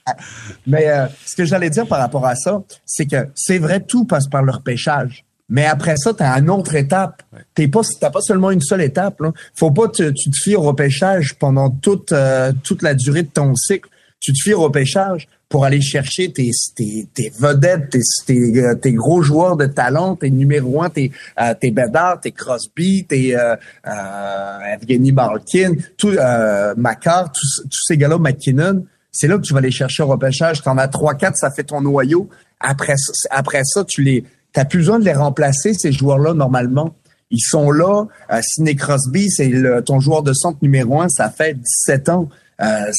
mais 0.67 0.89
euh, 0.89 1.07
ce 1.25 1.37
que 1.37 1.45
j'allais 1.45 1.71
dire 1.71 1.87
par 1.87 1.99
rapport 1.99 2.27
à 2.27 2.35
ça, 2.35 2.63
c'est 2.85 3.07
que 3.07 3.29
c'est 3.35 3.59
vrai, 3.59 3.81
tout 3.81 4.05
passe 4.05 4.29
par 4.29 4.43
le 4.43 4.53
repêchage. 4.53 5.26
Mais 5.49 5.65
après 5.65 5.97
ça, 5.97 6.13
tu 6.13 6.23
as 6.23 6.39
une 6.39 6.51
autre 6.51 6.75
étape. 6.75 7.23
Tu 7.55 7.69
pas, 7.69 7.83
t'as 8.01 8.11
pas 8.11 8.21
seulement 8.21 8.51
une 8.51 8.61
seule 8.61 8.83
étape. 8.83 9.21
Là. 9.21 9.33
Faut 9.55 9.71
pas 9.71 9.89
te, 9.89 10.11
tu 10.11 10.31
te 10.31 10.37
fies 10.43 10.57
au 10.57 10.63
repêchage 10.63 11.35
pendant 11.39 11.71
toute, 11.71 12.13
euh, 12.13 12.53
toute 12.65 12.83
la 12.83 12.95
durée 12.95 13.23
de 13.23 13.31
ton 13.31 13.55
cycle. 13.55 13.89
Tu 14.19 14.33
te 14.33 14.39
fies 14.43 14.55
au 14.55 14.63
repêchage 14.63 15.29
pour 15.49 15.65
aller 15.65 15.81
chercher 15.81 16.33
tes, 16.33 16.51
tes, 16.75 17.09
tes 17.15 17.33
vedettes, 17.39 17.91
tes, 17.91 18.01
tes, 18.27 18.59
euh, 18.59 18.75
tes, 18.75 18.93
gros 18.93 19.23
joueurs 19.23 19.57
de 19.57 19.67
talent, 19.67 20.17
tes 20.17 20.31
numéro 20.31 20.83
un, 20.83 20.91
tes, 20.91 21.13
euh, 21.41 21.55
tes 21.55 21.71
Bedard, 21.71 22.21
tes 22.21 22.33
Crosby, 22.33 23.05
tes 23.05 23.37
euh, 23.37 23.55
euh, 23.87 24.75
Evgeny 24.75 25.13
Malkin, 25.13 25.75
tout, 25.97 26.09
euh, 26.09 26.75
Macar, 26.77 27.31
tous, 27.31 27.63
tous 27.63 27.85
ces 27.87 27.97
gars-là, 27.97 28.19
McKinnon. 28.19 28.85
C'est 29.13 29.29
là 29.29 29.37
que 29.37 29.43
tu 29.43 29.53
vas 29.53 29.61
aller 29.61 29.71
chercher 29.71 30.03
au 30.03 30.09
repêchage. 30.09 30.61
Tu 30.61 30.69
en 30.69 30.77
as 30.77 30.89
trois, 30.89 31.15
quatre, 31.15 31.37
ça 31.37 31.51
fait 31.51 31.65
ton 31.65 31.81
noyau. 31.81 32.29
Après, 32.59 32.97
après 33.31 33.63
ça, 33.65 33.85
tu 33.85 34.03
les, 34.03 34.25
tu 34.61 34.69
plus 34.69 34.79
besoin 34.79 34.99
de 34.99 35.05
les 35.05 35.13
remplacer, 35.13 35.75
ces 35.75 35.93
joueurs-là, 35.93 36.35
normalement. 36.35 36.95
Ils 37.31 37.41
sont 37.41 37.71
là. 37.71 38.07
Euh, 38.31 38.41
Sidney 38.43 38.77
Crosby, 38.77 39.29
c'est 39.31 39.53
ton 39.85 40.01
joueur 40.01 40.23
de 40.23 40.33
centre 40.33 40.59
numéro 40.63 41.01
un, 41.01 41.09
ça 41.09 41.29
fait 41.31 41.55
17 41.55 42.09
ans. 42.09 42.29
Euh, 42.61 42.91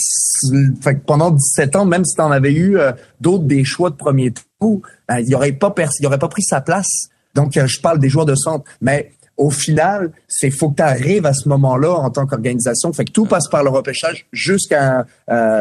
fait 0.82 0.96
que 0.96 1.00
pendant 1.06 1.32
17 1.32 1.76
ans, 1.76 1.86
même 1.86 2.06
si 2.06 2.16
tu 2.16 2.22
en 2.22 2.32
avais 2.32 2.54
eu 2.54 2.78
euh, 2.78 2.92
d'autres 3.22 3.46
des 3.46 3.64
choix 3.64 3.90
de 3.90 3.96
premier 3.96 4.32
tour, 4.32 4.82
euh, 5.12 5.20
il 5.20 5.34
aurait 5.36 5.52
pas 5.52 5.74
il 6.00 6.10
pas 6.10 6.28
pris 6.28 6.44
sa 6.44 6.62
place. 6.62 7.10
Donc 7.34 7.54
je 7.54 7.82
parle 7.82 8.00
des 8.00 8.10
joueurs 8.10 8.26
de 8.26 8.36
centre, 8.36 8.66
mais 8.82 9.12
au 9.36 9.52
final, 9.52 10.12
c'est 10.28 10.50
faut 10.50 10.70
que 10.70 10.78
tu 10.78 10.82
arrives 10.82 11.28
à 11.28 11.34
ce 11.34 11.48
moment-là 11.50 11.92
en 11.92 12.10
tant 12.10 12.26
qu'organisation. 12.26 12.92
Fait 12.94 13.06
que 13.06 13.12
tout 13.12 13.26
passe 13.28 13.48
par 13.48 13.64
le 13.64 13.70
repêchage 13.70 14.26
jusqu'à 14.32 15.06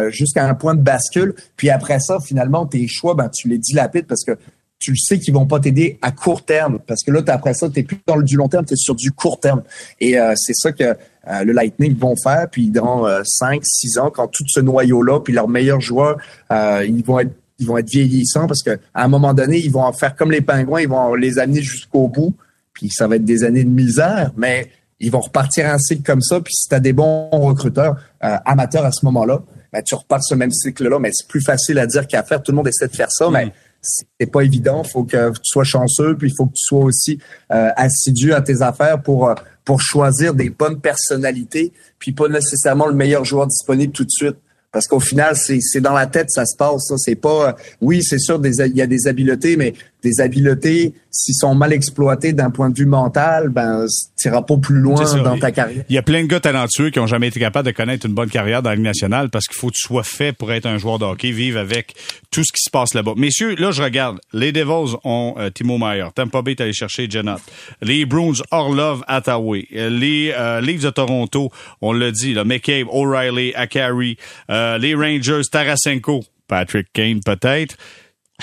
jusqu'à 0.08 0.46
un 0.46 0.54
point 0.54 0.74
de 0.74 0.80
bascule. 0.80 1.34
Puis 1.56 1.68
après 1.68 2.00
ça, 2.00 2.18
finalement, 2.18 2.64
tes 2.64 2.88
choix, 2.88 3.14
ben 3.14 3.28
tu 3.28 3.48
les 3.48 3.58
dilapides 3.58 4.06
parce 4.06 4.24
que 4.24 4.38
tu 4.78 4.90
le 4.90 4.96
sais 4.96 5.18
qu'ils 5.18 5.34
vont 5.34 5.46
pas 5.46 5.58
t'aider 5.58 5.98
à 6.02 6.12
court 6.12 6.44
terme 6.44 6.78
parce 6.86 7.02
que 7.02 7.10
là 7.10 7.22
après 7.28 7.54
ça 7.54 7.68
tu 7.68 7.82
plus 7.82 7.98
dans 8.06 8.16
le 8.16 8.24
du 8.24 8.36
long 8.36 8.48
terme 8.48 8.64
tu 8.64 8.74
es 8.74 8.76
sur 8.76 8.94
du 8.94 9.10
court 9.10 9.40
terme 9.40 9.62
et 10.00 10.18
euh, 10.18 10.34
c'est 10.36 10.54
ça 10.54 10.72
que 10.72 10.84
euh, 10.84 11.44
le 11.44 11.52
Lightning 11.52 11.96
vont 11.96 12.14
faire 12.22 12.48
puis 12.50 12.70
dans 12.70 13.06
euh, 13.06 13.22
5 13.24 13.62
6 13.64 13.98
ans 13.98 14.10
quand 14.10 14.28
tout 14.28 14.44
ce 14.46 14.60
noyau 14.60 15.02
là 15.02 15.20
puis 15.20 15.32
leurs 15.32 15.48
meilleurs 15.48 15.80
joueurs 15.80 16.18
euh, 16.52 16.84
ils 16.86 17.04
vont 17.04 17.20
être 17.20 17.32
ils 17.58 17.66
vont 17.66 17.78
être 17.78 17.88
vieillissants 17.88 18.46
parce 18.46 18.62
que 18.62 18.78
à 18.92 19.04
un 19.04 19.08
moment 19.08 19.32
donné 19.32 19.58
ils 19.58 19.70
vont 19.70 19.84
en 19.84 19.92
faire 19.92 20.14
comme 20.14 20.30
les 20.30 20.42
pingouins 20.42 20.82
ils 20.82 20.88
vont 20.88 21.14
les 21.14 21.38
amener 21.38 21.62
jusqu'au 21.62 22.08
bout 22.08 22.34
puis 22.74 22.90
ça 22.90 23.08
va 23.08 23.16
être 23.16 23.24
des 23.24 23.44
années 23.44 23.64
de 23.64 23.70
misère 23.70 24.32
mais 24.36 24.68
ils 25.00 25.10
vont 25.10 25.20
repartir 25.20 25.66
un 25.66 25.78
cycle 25.78 26.02
comme 26.02 26.22
ça. 26.22 26.40
Puis 26.40 26.54
si 26.54 26.68
tu 26.68 26.74
as 26.74 26.80
des 26.80 26.92
bons 26.92 27.28
recruteurs 27.30 27.96
euh, 28.24 28.36
amateurs 28.44 28.84
à 28.84 28.92
ce 28.92 29.04
moment-là, 29.06 29.42
ben, 29.72 29.82
tu 29.82 29.94
repars 29.94 30.22
ce 30.22 30.34
même 30.34 30.50
cycle-là. 30.50 30.98
Mais 30.98 31.10
c'est 31.12 31.28
plus 31.28 31.42
facile 31.42 31.78
à 31.78 31.86
dire 31.86 32.06
qu'à 32.06 32.22
faire. 32.22 32.42
Tout 32.42 32.52
le 32.52 32.56
monde 32.56 32.68
essaie 32.68 32.88
de 32.88 32.96
faire 32.96 33.10
ça, 33.10 33.28
mais 33.30 33.52
c'est 33.86 34.30
pas 34.30 34.42
évident. 34.42 34.82
Faut 34.84 35.04
que 35.04 35.30
tu 35.30 35.40
sois 35.44 35.64
chanceux, 35.64 36.16
puis 36.16 36.30
il 36.30 36.34
faut 36.36 36.46
que 36.46 36.54
tu 36.54 36.64
sois 36.64 36.84
aussi 36.84 37.18
euh, 37.52 37.70
assidu 37.76 38.32
à 38.32 38.40
tes 38.40 38.62
affaires 38.62 39.02
pour 39.02 39.34
pour 39.64 39.80
choisir 39.80 40.32
des 40.32 40.48
bonnes 40.48 40.80
personnalités, 40.80 41.72
puis 41.98 42.12
pas 42.12 42.28
nécessairement 42.28 42.86
le 42.86 42.94
meilleur 42.94 43.24
joueur 43.24 43.48
disponible 43.48 43.92
tout 43.92 44.04
de 44.04 44.10
suite. 44.10 44.36
Parce 44.76 44.88
qu'au 44.88 45.00
final, 45.00 45.34
c'est 45.36 45.80
dans 45.80 45.94
la 45.94 46.06
tête 46.06 46.30
ça 46.30 46.44
se 46.44 46.54
passe. 46.54 46.82
Ça, 46.88 46.96
c'est 46.98 47.14
pas. 47.14 47.56
Oui, 47.80 48.02
c'est 48.02 48.18
sûr, 48.18 48.38
il 48.44 48.76
y 48.76 48.82
a 48.82 48.86
des 48.86 49.06
habiletés, 49.06 49.56
mais 49.56 49.72
des 50.02 50.20
habiletés, 50.20 50.92
s'ils 51.10 51.34
sont 51.34 51.54
mal 51.54 51.72
exploités 51.72 52.32
d'un 52.32 52.50
point 52.50 52.70
de 52.70 52.78
vue 52.78 52.86
mental, 52.86 53.48
ben, 53.48 53.86
tu 54.20 54.28
n'iras 54.28 54.42
pas 54.42 54.56
plus 54.56 54.76
loin 54.76 55.02
dans 55.22 55.38
ta 55.38 55.50
carrière. 55.50 55.84
Il 55.88 55.94
y 55.94 55.98
a 55.98 56.02
plein 56.02 56.22
de 56.22 56.28
gars 56.28 56.40
talentueux 56.40 56.90
qui 56.90 57.00
ont 57.00 57.06
jamais 57.06 57.28
été 57.28 57.40
capables 57.40 57.66
de 57.66 57.72
connaître 57.72 58.06
une 58.06 58.14
bonne 58.14 58.28
carrière 58.28 58.62
dans 58.62 58.70
la 58.70 58.76
Ligue 58.76 58.84
nationale 58.84 59.30
parce 59.30 59.46
qu'il 59.46 59.56
faut 59.56 59.68
que 59.68 59.74
tu 59.74 59.86
sois 59.86 60.02
fait 60.02 60.32
pour 60.32 60.52
être 60.52 60.66
un 60.66 60.78
joueur 60.78 60.98
de 60.98 61.04
hockey, 61.04 61.30
vivre 61.30 61.58
avec 61.58 61.94
tout 62.30 62.42
ce 62.44 62.52
qui 62.52 62.62
se 62.62 62.70
passe 62.70 62.94
là-bas. 62.94 63.14
Messieurs, 63.16 63.54
là, 63.56 63.70
je 63.70 63.82
regarde. 63.82 64.18
Les 64.32 64.52
Devils 64.52 64.96
ont 65.04 65.34
euh, 65.38 65.50
Timo 65.50 65.78
Meyer. 65.78 66.08
Tampa 66.14 66.42
Bay 66.42 66.52
est 66.52 66.60
allé 66.60 66.72
chercher 66.72 67.08
Janot. 67.08 67.40
Les 67.82 68.04
Bruins, 68.04 68.42
Orlov, 68.50 69.02
Attaway. 69.08 69.66
Les 69.70 70.32
euh, 70.36 70.60
Leafs 70.60 70.82
de 70.82 70.90
Toronto, 70.90 71.50
on 71.80 71.92
l'a 71.92 72.10
dit, 72.10 72.34
là, 72.34 72.44
McCabe, 72.44 72.86
O'Reilly, 72.90 73.54
Akari. 73.54 74.18
Euh, 74.50 74.78
les 74.78 74.94
Rangers, 74.94 75.42
Tarasenko. 75.50 76.22
Patrick 76.48 76.86
Kane, 76.92 77.20
peut-être. 77.24 77.76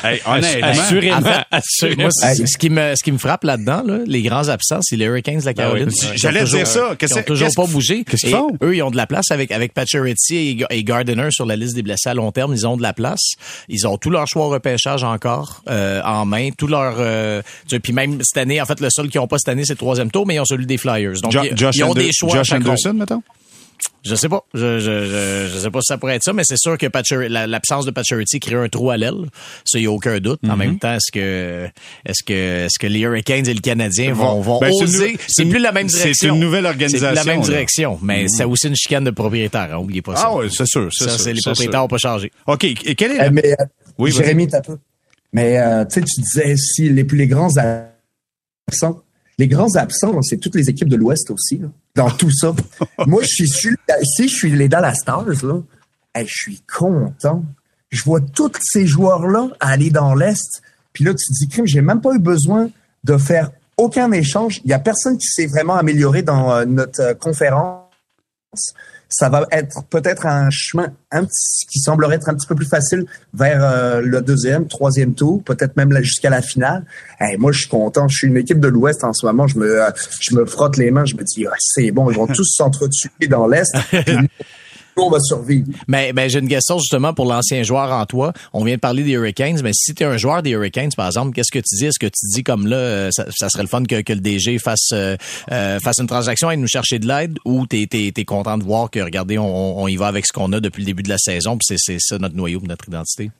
Hey, 0.01 0.19
honnêtement, 0.25 0.67
assurément, 0.67 1.43
assurément. 1.51 2.09
ce 2.11 2.57
qui 2.57 2.69
me 2.71 2.95
ce 2.95 3.03
qui 3.03 3.11
me 3.11 3.19
frappe 3.19 3.43
là-dedans, 3.43 3.83
là, 3.85 3.99
les 4.07 4.23
grands 4.23 4.49
absents, 4.49 4.79
c'est 4.81 4.95
les 4.95 5.05
Hurricanes 5.05 5.39
de 5.39 5.45
la 5.45 5.51
ah 5.51 5.53
Caroline. 5.53 5.91
J'allais 6.15 6.43
dire 6.45 6.65
ça. 6.65 6.95
Ils 6.99 7.13
ont 7.13 7.23
toujours 7.23 7.49
pas 7.55 7.65
bougé. 7.67 8.03
Qu'est-ce 8.03 8.25
qu'ils 8.25 8.35
font? 8.35 8.57
Eux, 8.63 8.75
ils 8.75 8.81
ont 8.81 8.89
de 8.89 8.97
la 8.97 9.05
place 9.05 9.29
avec 9.29 9.51
avec 9.51 9.73
Pacioretty 9.73 10.65
et, 10.69 10.83
Gardiner 10.83 11.27
sur 11.29 11.45
la 11.45 11.55
liste 11.55 11.75
des 11.75 11.83
blessés 11.83 12.09
à 12.09 12.13
long 12.15 12.31
terme. 12.31 12.53
Ils 12.53 12.65
ont 12.65 12.75
de 12.75 12.81
la 12.81 12.93
place. 12.93 13.33
Ils 13.69 13.87
ont 13.87 13.97
tout 13.97 14.09
leur 14.09 14.27
choix 14.27 14.47
repêchage 14.47 15.03
encore 15.03 15.63
euh, 15.69 16.01
en 16.03 16.25
main. 16.25 16.49
Tout 16.57 16.67
leur 16.67 16.95
euh, 16.97 17.41
puis 17.83 17.93
même 17.93 18.19
cette 18.23 18.37
année, 18.37 18.59
en 18.61 18.65
fait, 18.65 18.79
le 18.79 18.89
seul 18.89 19.09
qu'ils 19.09 19.21
ont 19.21 19.27
pas 19.27 19.37
cette 19.37 19.49
année, 19.49 19.63
c'est 19.63 19.73
le 19.73 19.77
troisième 19.77 20.09
tour, 20.09 20.25
mais 20.25 20.35
ils 20.35 20.39
ont 20.39 20.45
celui 20.45 20.65
des 20.65 20.77
Flyers. 20.77 21.21
Donc 21.21 21.33
ils, 21.33 21.83
ont 21.83 21.93
des 21.93 22.11
choix. 22.11 22.33
Josh 22.33 22.51
Anderson, 22.51 22.93
mettons? 22.93 23.21
Je 24.03 24.15
sais 24.15 24.27
pas. 24.27 24.45
Je, 24.53 24.79
je, 24.79 25.47
je, 25.51 25.57
sais 25.57 25.71
pas 25.71 25.79
si 25.81 25.87
ça 25.87 25.97
pourrait 25.97 26.15
être 26.15 26.23
ça, 26.23 26.33
mais 26.33 26.43
c'est 26.43 26.57
sûr 26.57 26.77
que 26.77 26.87
l'absence 27.27 27.85
de 27.85 27.91
Pacioretty 27.91 28.39
crée 28.39 28.55
un 28.55 28.67
trou 28.67 28.91
à 28.91 28.97
l'aile. 28.97 29.29
Ça, 29.63 29.79
il 29.79 29.81
n'y 29.81 29.87
a 29.87 29.91
aucun 29.91 30.19
doute. 30.19 30.41
En 30.43 30.53
mhm. 30.53 30.57
même 30.57 30.79
temps, 30.79 30.95
est-ce 30.95 31.11
que, 31.11 31.69
est-ce 32.05 32.23
que, 32.23 32.65
est-ce 32.65 32.77
que 32.77 32.87
les 32.87 32.99
Hurricanes 32.99 33.47
et 33.47 33.53
le 33.53 33.61
Canadien 33.61 34.13
vont, 34.13 34.41
vont 34.41 34.59
ben, 34.59 34.71
oser? 34.71 35.17
C'est 35.27 35.45
plus 35.45 35.59
la 35.59 35.71
même 35.71 35.87
direction. 35.87 36.13
C'est 36.13 36.27
une 36.27 36.39
nouvelle 36.41 36.65
organisation. 36.65 37.09
C'est 37.09 37.15
la 37.15 37.23
même 37.23 37.41
direction. 37.41 37.99
Mais 38.01 38.23
mhm. 38.23 38.29
c'est 38.29 38.43
aussi 38.43 38.67
une 38.67 38.75
chicane 38.75 39.05
de 39.05 39.11
propriétaire. 39.11 39.69
Hein, 39.73 39.77
oubliez 39.77 40.01
pas 40.01 40.15
ça. 40.17 40.23
Ah 40.27 40.35
oui, 40.35 40.47
c'est 40.51 40.67
sûr. 40.67 40.89
Ça, 40.91 41.17
c'est 41.17 41.33
les 41.33 41.41
propriétaires 41.41 41.81
n'ont 41.81 41.87
pas 41.87 41.97
changé. 41.97 42.31
OK. 42.47 42.63
Et 42.63 42.95
quel 42.95 43.11
est 43.11 43.17
la... 43.17 43.27
Eh, 43.27 43.29
mais, 43.29 43.51
euh, 43.51 43.65
oui, 43.97 44.11
Jérémy, 44.11 44.47
t'as 44.47 44.61
peu. 44.61 44.77
Mais, 45.31 45.57
euh, 45.59 45.85
tu 45.85 45.95
sais, 45.95 46.01
tu 46.01 46.21
disais 46.21 46.55
si 46.57 46.89
les 46.89 47.03
plus 47.03 47.17
les 47.17 47.27
grands 47.27 47.51
absents, 47.57 49.02
les 49.37 49.47
grands 49.47 49.75
absents, 49.75 50.21
c'est 50.21 50.37
toutes 50.37 50.55
les 50.55 50.69
équipes 50.69 50.89
de 50.89 50.95
l'Ouest 50.95 51.31
aussi. 51.31 51.57
Là 51.57 51.67
dans 51.95 52.09
tout 52.09 52.31
ça. 52.31 52.53
Moi, 53.07 53.21
je 53.23 53.45
suis, 53.45 53.49
si 54.03 54.27
je 54.27 54.33
suis 54.33 54.51
les 54.51 54.67
Dallas 54.67 54.95
Stars, 54.95 55.25
là, 55.43 55.61
je 56.15 56.23
suis 56.25 56.61
content. 56.61 57.43
Je 57.89 58.03
vois 58.03 58.21
tous 58.21 58.51
ces 58.61 58.87
joueurs-là 58.87 59.49
aller 59.59 59.89
dans 59.89 60.15
l'Est. 60.15 60.61
Puis 60.93 61.03
là, 61.03 61.13
tu 61.13 61.25
te 61.25 61.33
dis, 61.33 61.47
crime, 61.47 61.67
j'ai 61.67 61.81
même 61.81 62.01
pas 62.01 62.13
eu 62.13 62.19
besoin 62.19 62.69
de 63.03 63.17
faire 63.17 63.51
aucun 63.77 64.11
échange. 64.11 64.61
Il 64.63 64.71
y 64.71 64.73
a 64.73 64.79
personne 64.79 65.17
qui 65.17 65.27
s'est 65.27 65.47
vraiment 65.47 65.75
amélioré 65.75 66.21
dans 66.21 66.51
euh, 66.51 66.65
notre 66.65 67.01
euh, 67.01 67.13
conférence 67.13 67.81
ça 69.13 69.29
va 69.29 69.45
être 69.51 69.83
peut-être 69.85 70.25
un 70.25 70.49
chemin 70.49 70.91
un 71.11 71.23
petit, 71.23 71.67
qui 71.67 71.79
semblerait 71.79 72.15
être 72.15 72.29
un 72.29 72.33
petit 72.33 72.47
peu 72.47 72.55
plus 72.55 72.65
facile 72.65 73.05
vers 73.33 73.63
euh, 73.63 74.01
le 74.01 74.21
deuxième, 74.21 74.67
troisième 74.67 75.13
tour, 75.13 75.43
peut-être 75.43 75.77
même 75.77 75.95
jusqu'à 76.01 76.31
la 76.31 76.41
finale. 76.41 76.83
moi, 77.37 77.51
je 77.51 77.59
suis 77.59 77.69
content. 77.69 78.07
Je 78.07 78.17
suis 78.17 78.27
une 78.27 78.37
équipe 78.37 78.59
de 78.59 78.67
l'Ouest 78.67 79.03
en 79.03 79.13
ce 79.13 79.25
moment. 79.25 79.47
Je 79.47 79.59
me, 79.59 79.83
euh, 79.83 79.91
je 80.19 80.35
me 80.35 80.45
frotte 80.45 80.77
les 80.77 80.89
mains. 80.89 81.05
Je 81.05 81.15
me 81.15 81.23
dis, 81.23 81.45
ah, 81.45 81.53
c'est 81.59 81.91
bon, 81.91 82.09
ils 82.09 82.17
vont 82.17 82.27
tous 82.33 82.55
s'entretuer 82.55 83.27
dans 83.29 83.47
l'Est. 83.47 83.75
on 84.97 85.09
va 85.09 85.19
survivre. 85.19 85.67
Mais, 85.87 86.11
mais 86.13 86.29
j'ai 86.29 86.39
une 86.39 86.47
question 86.47 86.77
justement 86.77 87.13
pour 87.13 87.25
l'ancien 87.25 87.63
joueur 87.63 87.91
en 87.91 88.05
toi. 88.05 88.33
On 88.53 88.63
vient 88.63 88.75
de 88.75 88.79
parler 88.79 89.03
des 89.03 89.11
Hurricanes, 89.11 89.59
mais 89.63 89.71
si 89.73 89.93
tu 89.93 90.03
es 90.03 90.05
un 90.05 90.17
joueur 90.17 90.43
des 90.43 90.51
Hurricanes, 90.51 90.91
par 90.95 91.07
exemple, 91.07 91.33
qu'est-ce 91.33 91.51
que 91.51 91.59
tu 91.59 91.75
dis? 91.75 91.85
Est-ce 91.85 91.99
que 91.99 92.07
tu 92.07 92.27
dis 92.27 92.43
comme 92.43 92.67
là, 92.67 92.77
euh, 92.77 93.09
ça, 93.11 93.49
serait 93.49 93.63
le 93.63 93.69
fun 93.69 93.83
que, 93.83 94.01
que 94.01 94.13
le 94.13 94.19
DG 94.19 94.59
fasse, 94.59 94.89
euh, 94.93 95.15
euh, 95.51 95.79
fasse 95.79 95.99
une 95.99 96.07
transaction 96.07 96.51
et 96.51 96.57
nous 96.57 96.67
chercher 96.67 96.99
de 96.99 97.07
l'aide? 97.07 97.37
Ou 97.45 97.65
tu 97.67 97.87
es, 97.91 98.25
content 98.25 98.57
de 98.57 98.63
voir 98.63 98.89
que, 98.89 98.99
regardez, 98.99 99.37
on, 99.37 99.79
on 99.79 99.87
y 99.87 99.95
va 99.95 100.07
avec 100.07 100.25
ce 100.25 100.33
qu'on 100.33 100.51
a 100.53 100.59
depuis 100.59 100.81
le 100.81 100.87
début 100.87 101.03
de 101.03 101.09
la 101.09 101.17
saison, 101.17 101.57
puis 101.57 101.75
c'est 101.77 101.97
ça 101.99 102.17
notre 102.17 102.35
noyau, 102.35 102.61
notre 102.63 102.87
identité? 102.87 103.31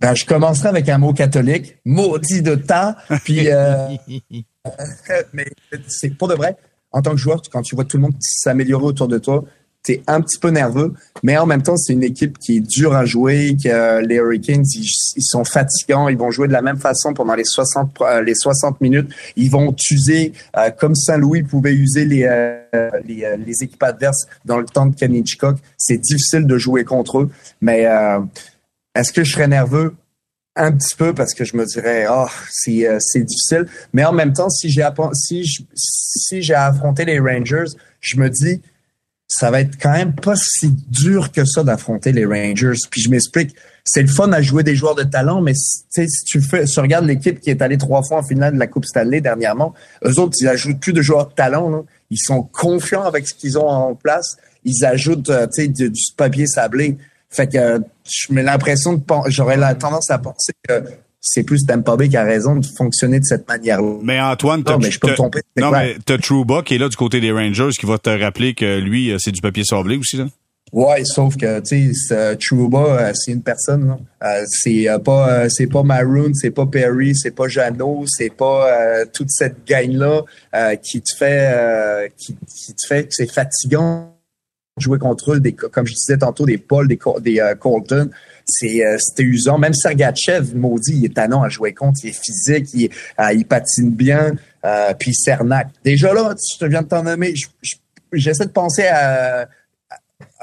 Ben, 0.00 0.14
je 0.14 0.24
commencerai 0.24 0.68
avec 0.68 0.88
un 0.88 0.98
mot 0.98 1.12
catholique, 1.12 1.76
maudit 1.84 2.42
de 2.42 2.54
temps, 2.54 2.94
puis 3.24 3.48
mais 5.32 5.46
c'est 5.88 6.10
pour 6.10 6.28
de 6.28 6.34
vrai. 6.34 6.56
En 6.92 7.02
tant 7.02 7.12
que 7.12 7.18
joueur, 7.18 7.40
quand 7.52 7.62
tu 7.62 7.74
vois 7.76 7.84
tout 7.84 7.96
le 7.96 8.02
monde 8.02 8.14
s'améliorer 8.18 8.84
autour 8.84 9.06
de 9.06 9.18
toi, 9.18 9.44
t'es 9.82 10.02
un 10.06 10.20
petit 10.20 10.38
peu 10.38 10.50
nerveux, 10.50 10.92
mais 11.22 11.38
en 11.38 11.46
même 11.46 11.62
temps, 11.62 11.76
c'est 11.76 11.92
une 11.92 12.02
équipe 12.02 12.38
qui 12.38 12.58
est 12.58 12.60
dure 12.60 12.94
à 12.94 13.04
jouer, 13.04 13.56
que 13.62 14.04
les 14.04 14.16
Hurricanes, 14.16 14.64
ils, 14.74 15.22
sont 15.22 15.44
fatigants, 15.44 16.08
ils 16.08 16.18
vont 16.18 16.30
jouer 16.30 16.48
de 16.48 16.52
la 16.52 16.62
même 16.62 16.76
façon 16.76 17.14
pendant 17.14 17.34
les 17.34 17.44
60 17.44 18.00
euh, 18.02 18.22
les 18.22 18.34
60 18.34 18.80
minutes, 18.80 19.10
ils 19.36 19.50
vont 19.50 19.74
user 19.90 20.32
euh, 20.56 20.70
comme 20.70 20.94
Saint-Louis 20.94 21.42
pouvait 21.42 21.74
user 21.74 22.04
les, 22.04 22.24
euh, 22.24 22.90
les, 23.06 23.36
les 23.44 23.62
équipes 23.62 23.82
adverses 23.82 24.26
dans 24.44 24.58
le 24.58 24.66
temps 24.66 24.86
de 24.86 24.94
Kenny 24.94 25.20
Hitchcock. 25.20 25.56
C'est 25.78 25.98
difficile 25.98 26.46
de 26.46 26.58
jouer 26.58 26.84
contre 26.84 27.20
eux, 27.20 27.30
mais 27.60 27.86
est-ce 28.94 29.12
que 29.12 29.24
je 29.24 29.32
serais 29.32 29.48
nerveux? 29.48 29.94
Un 30.56 30.72
petit 30.72 30.96
peu 30.96 31.14
parce 31.14 31.32
que 31.32 31.44
je 31.44 31.56
me 31.56 31.64
dirais 31.64 32.06
oh 32.10 32.26
c'est 32.50 32.86
c'est 32.98 33.22
difficile. 33.22 33.66
Mais 33.92 34.04
en 34.04 34.12
même 34.12 34.32
temps 34.32 34.50
si 34.50 34.68
j'ai 34.68 34.86
si 35.14 35.44
si 35.74 36.42
j'ai 36.42 36.54
affronté 36.54 37.04
les 37.04 37.20
Rangers 37.20 37.72
je 38.00 38.16
me 38.16 38.28
dis 38.28 38.60
ça 39.30 39.52
va 39.52 39.60
être 39.60 39.80
quand 39.80 39.92
même 39.92 40.12
pas 40.12 40.34
si 40.34 40.74
dur 40.88 41.30
que 41.30 41.44
ça 41.44 41.62
d'affronter 41.62 42.10
les 42.10 42.26
Rangers. 42.26 42.74
Puis 42.90 43.00
je 43.00 43.08
m'explique, 43.08 43.54
c'est 43.84 44.02
le 44.02 44.08
fun 44.08 44.32
à 44.32 44.42
jouer 44.42 44.64
des 44.64 44.74
joueurs 44.74 44.96
de 44.96 45.04
talent, 45.04 45.40
mais 45.40 45.54
si 45.54 45.84
tu 46.26 46.40
fais, 46.40 46.64
tu 46.64 46.80
regardes 46.80 47.06
l'équipe 47.06 47.38
qui 47.38 47.48
est 47.48 47.62
allée 47.62 47.78
trois 47.78 48.02
fois 48.02 48.18
en 48.18 48.22
finale 48.24 48.54
de 48.54 48.58
la 48.58 48.66
Coupe 48.66 48.84
Stanley 48.84 49.20
dernièrement, 49.20 49.72
eux 50.04 50.18
autres, 50.18 50.36
ils 50.40 50.48
ajoutent 50.48 50.80
plus 50.80 50.92
de 50.92 51.00
joueurs 51.00 51.28
de 51.28 51.32
talent. 51.34 51.86
Ils 52.10 52.18
sont 52.18 52.42
confiants 52.42 53.04
avec 53.04 53.28
ce 53.28 53.34
qu'ils 53.34 53.56
ont 53.56 53.68
en 53.68 53.94
place. 53.94 54.36
Ils 54.64 54.84
ajoutent, 54.84 55.30
euh, 55.30 55.46
sais, 55.48 55.68
du, 55.68 55.92
papier 56.16 56.48
sablé. 56.48 56.98
Fait 57.30 57.46
que 57.46 57.56
euh, 57.56 57.78
mets 58.30 58.42
l'impression 58.42 58.94
de 58.94 59.02
j'aurais 59.28 59.56
la 59.56 59.76
tendance 59.76 60.10
à 60.10 60.18
penser 60.18 60.52
que 60.68 60.82
c'est 61.20 61.42
plus 61.42 61.64
Tampa 61.66 61.96
Bay 61.96 62.08
qui 62.08 62.16
a 62.16 62.24
raison 62.24 62.56
de 62.56 62.66
fonctionner 62.66 63.20
de 63.20 63.24
cette 63.24 63.46
manière-là. 63.46 63.98
Mais 64.02 64.20
Antoine, 64.20 64.62
non, 64.66 64.78
mais 64.78 64.90
je 64.90 64.98
peux 64.98 65.08
me 65.08 65.14
tromper. 65.14 65.40
Non, 65.58 65.70
mais 65.70 65.96
t'as 66.04 66.18
Trouba 66.18 66.62
qui 66.62 66.74
est 66.74 66.78
là 66.78 66.88
du 66.88 66.96
côté 66.96 67.20
des 67.20 67.32
Rangers 67.32 67.70
qui 67.78 67.86
va 67.86 67.98
te 67.98 68.10
rappeler 68.10 68.54
que 68.54 68.78
lui, 68.78 69.10
euh, 69.10 69.18
c'est 69.18 69.32
du 69.32 69.40
papier 69.40 69.64
sablé 69.64 69.96
aussi, 69.96 70.16
là. 70.16 70.26
Ouais, 70.72 71.04
sauf 71.04 71.36
que 71.36 71.58
tu 71.60 71.92
sais, 71.94 72.36
Trouba, 72.36 72.78
euh, 72.78 73.12
c'est 73.12 73.32
une 73.32 73.42
personne. 73.42 73.96
Euh, 74.22 74.44
c'est 74.46 74.86
pas, 75.04 75.48
c'est 75.48 75.66
pas 75.66 75.82
Maroon, 75.82 76.30
c'est 76.32 76.52
pas 76.52 76.64
Perry, 76.66 77.16
c'est 77.16 77.32
pas 77.32 77.48
Jano, 77.48 78.04
c'est 78.06 78.30
pas 78.30 79.04
toute 79.12 79.30
cette 79.30 79.66
gang 79.66 79.90
là 79.92 80.22
qui 80.76 81.02
te 81.02 81.16
fait, 81.18 82.12
qui, 82.16 82.36
qui, 82.46 82.74
te 82.74 82.86
fait 82.86 83.04
que 83.04 83.10
c'est 83.10 83.30
fatigant 83.30 84.14
jouer 84.80 84.98
contre 84.98 85.34
eux. 85.34 85.40
Des, 85.40 85.52
comme 85.52 85.86
je 85.86 85.94
disais 85.94 86.18
tantôt, 86.18 86.46
des 86.46 86.58
Paul, 86.58 86.88
des, 86.88 86.98
des 87.20 87.52
Colton 87.58 88.10
euh, 88.64 88.96
c'était 88.98 89.22
usant. 89.22 89.58
Même 89.58 89.74
Sergachev, 89.74 90.54
maudit, 90.54 90.96
il 90.96 91.04
est 91.06 91.14
tannant 91.14 91.42
à 91.42 91.48
jouer 91.48 91.72
contre, 91.72 92.00
il 92.04 92.10
est 92.10 92.24
physique, 92.24 92.68
il, 92.74 92.90
euh, 93.18 93.44
patine 93.48 93.90
bien, 93.90 94.34
euh, 94.64 94.94
puis 94.98 95.14
Cernac. 95.14 95.68
Déjà 95.84 96.12
là, 96.12 96.34
je 96.52 96.58
te 96.58 96.64
viens 96.64 96.82
de 96.82 96.88
t'en 96.88 97.02
nommer, 97.02 97.34
j'essaie 98.12 98.46
de 98.46 98.50
penser 98.50 98.86
à, 98.86 99.48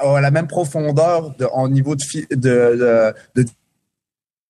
la 0.00 0.30
même 0.30 0.46
profondeur 0.46 1.34
de, 1.36 1.44
en 1.46 1.68
niveau 1.68 1.94
de, 1.96 2.02
de, 2.30 3.14
de, 3.34 3.44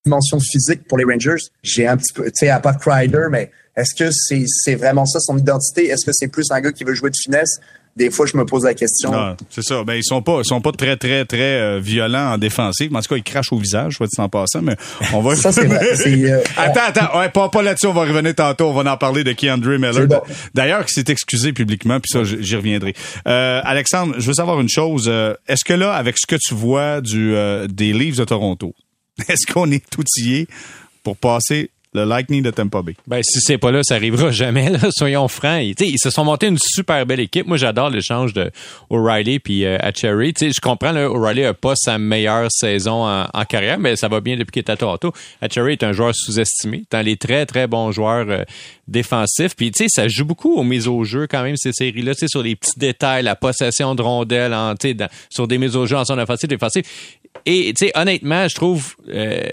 dimension 0.05 0.39
physique 0.41 0.87
pour 0.89 0.99
les 0.99 1.05
Rangers. 1.05 1.43
J'ai 1.63 1.87
un 1.87 1.97
petit 1.97 2.13
peu, 2.13 2.25
tu 2.25 2.31
sais, 2.35 2.49
à 2.49 2.61
part 2.61 2.79
Crider, 2.79 3.27
mais 3.31 3.51
est-ce 3.77 3.95
que 3.95 4.11
c'est 4.11 4.75
vraiment 4.75 5.07
ça 5.07 5.21
son 5.21 5.39
identité? 5.39 5.89
Est-ce 5.89 6.05
que 6.05 6.13
c'est 6.13 6.29
plus 6.29 6.51
un 6.51 6.61
gars 6.61 6.73
qui 6.73 6.85
veut 6.85 6.95
jouer 6.95 7.11
de 7.11 7.17
finesse? 7.17 7.61
Des 7.99 8.11
fois, 8.11 8.27
je 8.27 8.37
me 8.37 8.47
pose 8.47 8.65
la 8.65 8.75
question. 8.75 9.13
c'est 9.51 9.63
ça. 9.63 9.83
Ben, 9.83 9.95
ils 9.95 10.05
sont 10.05 10.23
pas, 10.23 10.39
ils 10.39 10.47
sont 10.47 10.61
pas 10.61 10.71
très, 10.71 10.97
très, 10.97 11.25
très 11.25 11.61
euh, 11.61 11.81
violents 11.81 12.35
en 12.35 12.39
défensive. 12.39 12.95
En 12.95 13.01
tout 13.01 13.09
cas, 13.09 13.17
ils 13.17 13.25
crachent 13.25 13.53
au 13.53 13.59
visage, 13.59 13.95
je 13.95 13.99
vois 13.99 14.07
en 14.19 14.29
passant, 14.29 14.63
mais 14.63 14.77
on 15.13 15.21
va. 15.21 15.35
ça, 15.37 15.51
c'est 15.53 15.67
euh, 15.69 16.41
attends, 16.57 16.81
attends. 16.87 17.19
Ouais, 17.19 17.29
pas, 17.29 17.49
pas 17.49 17.63
là-dessus. 17.63 17.89
On 17.89 17.93
va 17.93 18.03
revenir 18.03 18.35
tantôt. 18.35 18.67
On 18.69 18.73
va 18.73 18.91
en 18.91 18.97
parler 18.97 19.25
de 19.25 19.33
Keandre 19.33 19.69
Miller. 19.79 20.07
D'ailleurs, 20.55 20.87
qui 20.87 20.95
s'est 20.95 21.11
excusé 21.11 21.53
publiquement, 21.53 21.99
puis 21.99 22.11
ça, 22.13 22.23
j'y 22.23 22.57
reviendrai. 22.57 22.95
Euh, 23.27 23.61
Alexandre, 23.65 24.15
je 24.17 24.27
veux 24.27 24.35
savoir 24.35 24.61
une 24.61 24.69
chose. 24.69 25.13
Est-ce 25.49 25.65
que 25.65 25.75
là, 25.75 25.93
avec 25.95 26.17
ce 26.19 26.27
que 26.27 26.37
tu 26.37 26.55
vois 26.55 27.01
du, 27.01 27.35
des 27.69 27.93
Leafs 27.93 28.17
de 28.17 28.25
Toronto, 28.25 28.75
est-ce 29.29 29.53
qu'on 29.53 29.71
est 29.73 29.99
outillé 29.99 30.47
pour 31.03 31.17
passer 31.17 31.71
le 31.95 32.05
Lightning 32.05 32.43
de 32.43 32.51
Tampa 32.51 32.83
Bay. 32.83 32.95
Ben, 33.07 33.23
si 33.23 33.41
c'est 33.41 33.59
pas 33.59 33.71
là, 33.71 33.83
ça 33.83 33.95
arrivera 33.95 34.31
jamais, 34.33 34.71
là. 34.71 34.79
Soyons 34.91 35.29
francs. 35.29 35.63
Ils, 35.63 35.75
ils 35.81 35.99
se 35.99 36.11
sont 36.11 36.25
montés 36.25 36.47
une 36.47 36.59
super 36.59 37.07
belle 37.07 37.21
équipe. 37.21 37.47
Moi, 37.47 37.57
j'adore 37.57 37.91
l'échange 37.91 38.33
de 38.33 38.51
O'Reilly 38.91 39.39
puis 39.39 39.65
euh, 39.65 39.79
sais, 40.37 40.51
je 40.53 40.61
comprends, 40.61 40.93
là, 40.93 41.11
O'Reilly 41.11 41.45
a 41.45 41.55
pas 41.55 41.75
sa 41.77 41.99
meilleure 41.99 42.49
saison 42.51 43.07
en, 43.07 43.45
carrière, 43.49 43.79
mais 43.79 43.97
ça 43.97 44.09
va 44.09 44.21
bien 44.21 44.37
depuis 44.37 44.53
qu'il 44.53 44.61
est 44.61 44.71
à 44.71 44.77
Toronto. 44.77 45.13
Cherry 45.51 45.73
est 45.73 45.83
un 45.83 45.93
joueur 45.93 46.15
sous-estimé. 46.15 46.85
Dans 46.91 47.05
les 47.05 47.17
très, 47.17 47.47
très 47.47 47.67
bons 47.67 47.93
joueurs 47.93 48.27
euh, 48.29 48.45
défensifs. 48.87 49.55
Puis, 49.57 49.71
tu 49.71 49.85
sais, 49.85 49.89
ça 49.89 50.09
joue 50.09 50.25
beaucoup 50.25 50.55
aux 50.55 50.65
mises 50.65 50.89
au 50.89 51.05
jeu 51.05 51.27
quand 51.27 51.43
même, 51.43 51.57
ces 51.57 51.73
séries-là. 51.73 52.13
Sur 52.27 52.43
les 52.43 52.57
petits 52.57 52.79
détails, 52.79 53.23
la 53.23 53.37
possession 53.37 53.95
de 53.95 54.03
rondelles, 54.03 54.55
en, 54.55 54.75
sais, 54.81 54.97
sur 55.31 55.47
des 55.47 55.59
mises 55.59 55.77
au 55.77 55.87
jeu 55.87 55.97
en 55.97 56.05
zone 56.05 56.21
offensive, 56.21 56.49
défensive. 56.49 56.85
Et, 57.47 57.73
tu 57.75 57.87
sais, 57.87 57.93
honnêtement, 57.95 58.47
je 58.47 58.55
trouve 58.55 58.95
euh, 59.09 59.49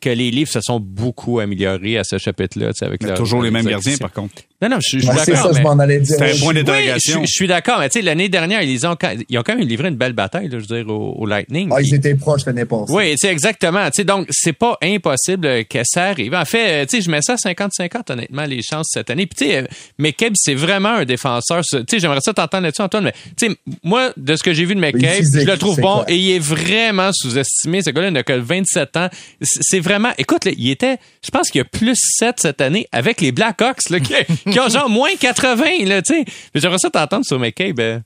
que 0.00 0.08
les 0.08 0.30
livres 0.30 0.50
se 0.50 0.60
sont 0.60 0.80
beaucoup 0.80 1.40
améliorés 1.40 1.98
à 1.98 2.04
ce 2.04 2.16
chapitre-là. 2.18 2.70
Avec 2.80 3.00
toujours 3.16 3.42
les 3.42 3.50
mêmes 3.50 3.66
gardiens, 3.66 3.96
par 3.98 4.12
contre. 4.12 4.42
Non, 4.64 4.70
non, 4.70 4.80
je, 4.80 4.88
suis 4.88 5.06
d'accord. 5.06 5.24
C'est 5.24 5.36
ça, 5.36 5.50
je 5.54 5.60
m'en 5.60 5.78
allais 5.78 6.00
dire. 6.00 6.16
C'est 6.18 6.32
un 6.32 6.42
point 6.42 6.54
d'interrogation. 6.54 7.20
je, 7.22 7.30
suis 7.30 7.46
d'accord, 7.46 7.80
mais 7.80 7.90
tu 7.90 7.98
sais, 7.98 8.02
l'année 8.02 8.30
dernière, 8.30 8.62
ils 8.62 8.86
ont, 8.86 8.96
ils 9.28 9.38
ont 9.38 9.42
quand 9.42 9.56
même 9.56 9.68
livré 9.68 9.88
une 9.88 9.96
belle 9.96 10.14
bataille, 10.14 10.48
là, 10.48 10.58
je 10.58 10.66
veux 10.66 10.82
dire, 10.82 10.90
au, 10.90 11.26
Lightning. 11.26 11.68
Ah, 11.70 11.82
ils 11.82 11.94
étaient 11.94 12.14
proches 12.14 12.46
l'année 12.46 12.64
passée. 12.64 12.90
Oui, 12.90 13.14
c'est 13.18 13.28
exactement. 13.28 13.84
Tu 13.86 13.96
sais, 13.96 14.04
donc, 14.04 14.26
c'est 14.30 14.54
pas 14.54 14.78
impossible 14.82 15.66
que 15.66 15.80
ça 15.84 16.06
arrive. 16.06 16.34
En 16.34 16.46
fait, 16.46 16.86
tu 16.86 16.96
sais, 16.96 17.02
je 17.02 17.10
mets 17.10 17.20
ça 17.20 17.34
50-50, 17.34 18.12
honnêtement, 18.12 18.44
les 18.44 18.62
chances 18.62 18.88
cette 18.90 19.10
année. 19.10 19.26
Puis, 19.26 19.46
tu 19.46 19.52
sais, 19.52 19.68
McCabe, 19.98 20.32
c'est 20.34 20.54
vraiment 20.54 20.94
un 20.94 21.04
défenseur. 21.04 21.60
Tu 21.70 21.84
sais, 21.86 21.98
j'aimerais 21.98 22.20
ça 22.22 22.32
t'entendre 22.32 22.62
là-dessus, 22.62 22.82
Antoine, 22.82 23.04
mais 23.04 23.14
tu 23.36 23.48
sais, 23.48 23.56
moi, 23.82 24.12
de 24.16 24.34
ce 24.34 24.42
que 24.42 24.54
j'ai 24.54 24.64
vu 24.64 24.74
de 24.74 24.80
McCabe, 24.80 25.24
je 25.30 25.44
le 25.44 25.58
trouve 25.58 25.78
bon 25.78 26.04
et 26.08 26.16
il 26.16 26.30
est 26.30 26.38
vraiment 26.38 27.10
sous-estimé. 27.12 27.82
Ce 27.82 27.90
gars-là 27.90 28.10
n'a 28.10 28.22
que 28.22 28.32
27 28.32 28.96
ans. 28.96 29.08
C'est 29.42 29.80
vraiment, 29.80 30.12
écoute, 30.16 30.46
là, 30.46 30.52
il 30.56 30.70
était, 30.70 30.96
je 31.22 31.30
pense 31.30 31.50
qu'il 31.50 31.58
y 31.58 31.62
a 31.62 31.66
plus 31.66 31.96
7 32.18 32.36
cette 32.38 32.62
année 32.62 32.86
avec 32.92 33.20
les 33.20 33.32
Blackhawks, 33.32 33.90
là, 33.90 34.00
qui, 34.00 34.14
genre 34.54 34.88
moins 34.88 35.14
80, 35.18 35.64
là, 35.86 36.02
tu 36.02 36.14
sais. 36.14 36.24
J'aimerais 36.54 36.78
ça 36.78 36.90
t'entendre 36.90 37.24
sur 37.24 37.38
McCabe. 37.38 37.76
Ben, 37.76 38.02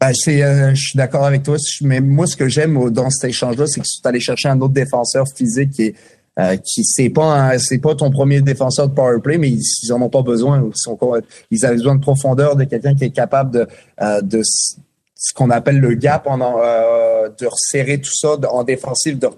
ben 0.00 0.12
c'est, 0.14 0.42
euh, 0.42 0.74
je 0.74 0.88
suis 0.88 0.96
d'accord 0.96 1.24
avec 1.24 1.42
toi. 1.42 1.56
Mais 1.82 2.00
moi, 2.00 2.26
ce 2.26 2.36
que 2.36 2.48
j'aime 2.48 2.90
dans 2.90 3.10
cet 3.10 3.30
échange-là, 3.30 3.66
c'est 3.66 3.80
que 3.80 3.86
tu 3.86 4.00
es 4.04 4.08
allé 4.08 4.20
chercher 4.20 4.48
un 4.48 4.60
autre 4.60 4.74
défenseur 4.74 5.24
physique 5.34 5.78
est 5.80 5.94
euh, 6.38 6.56
qui 6.58 6.84
c'est 6.84 7.08
pas 7.08 7.58
c'est 7.58 7.78
pas 7.78 7.94
ton 7.94 8.10
premier 8.10 8.42
défenseur 8.42 8.88
de 8.88 8.94
power 8.94 9.20
play, 9.22 9.38
mais 9.38 9.48
ils, 9.48 9.62
ils 9.82 9.92
en 9.92 10.02
ont 10.02 10.10
pas 10.10 10.20
besoin. 10.20 10.68
Ils, 10.86 11.22
ils 11.50 11.64
avaient 11.64 11.76
besoin 11.76 11.94
de 11.94 12.00
profondeur 12.02 12.56
de 12.56 12.64
quelqu'un 12.64 12.94
qui 12.94 13.04
est 13.04 13.10
capable 13.10 13.52
de, 13.52 13.66
euh, 14.02 14.20
de 14.20 14.42
ce 14.44 15.32
qu'on 15.32 15.48
appelle 15.48 15.80
le 15.80 15.94
gap, 15.94 16.26
en, 16.26 16.38
euh, 16.38 17.30
de 17.40 17.46
resserrer 17.46 18.02
tout 18.02 18.12
ça 18.12 18.36
en 18.50 18.64
défensive, 18.64 19.18
de 19.18 19.28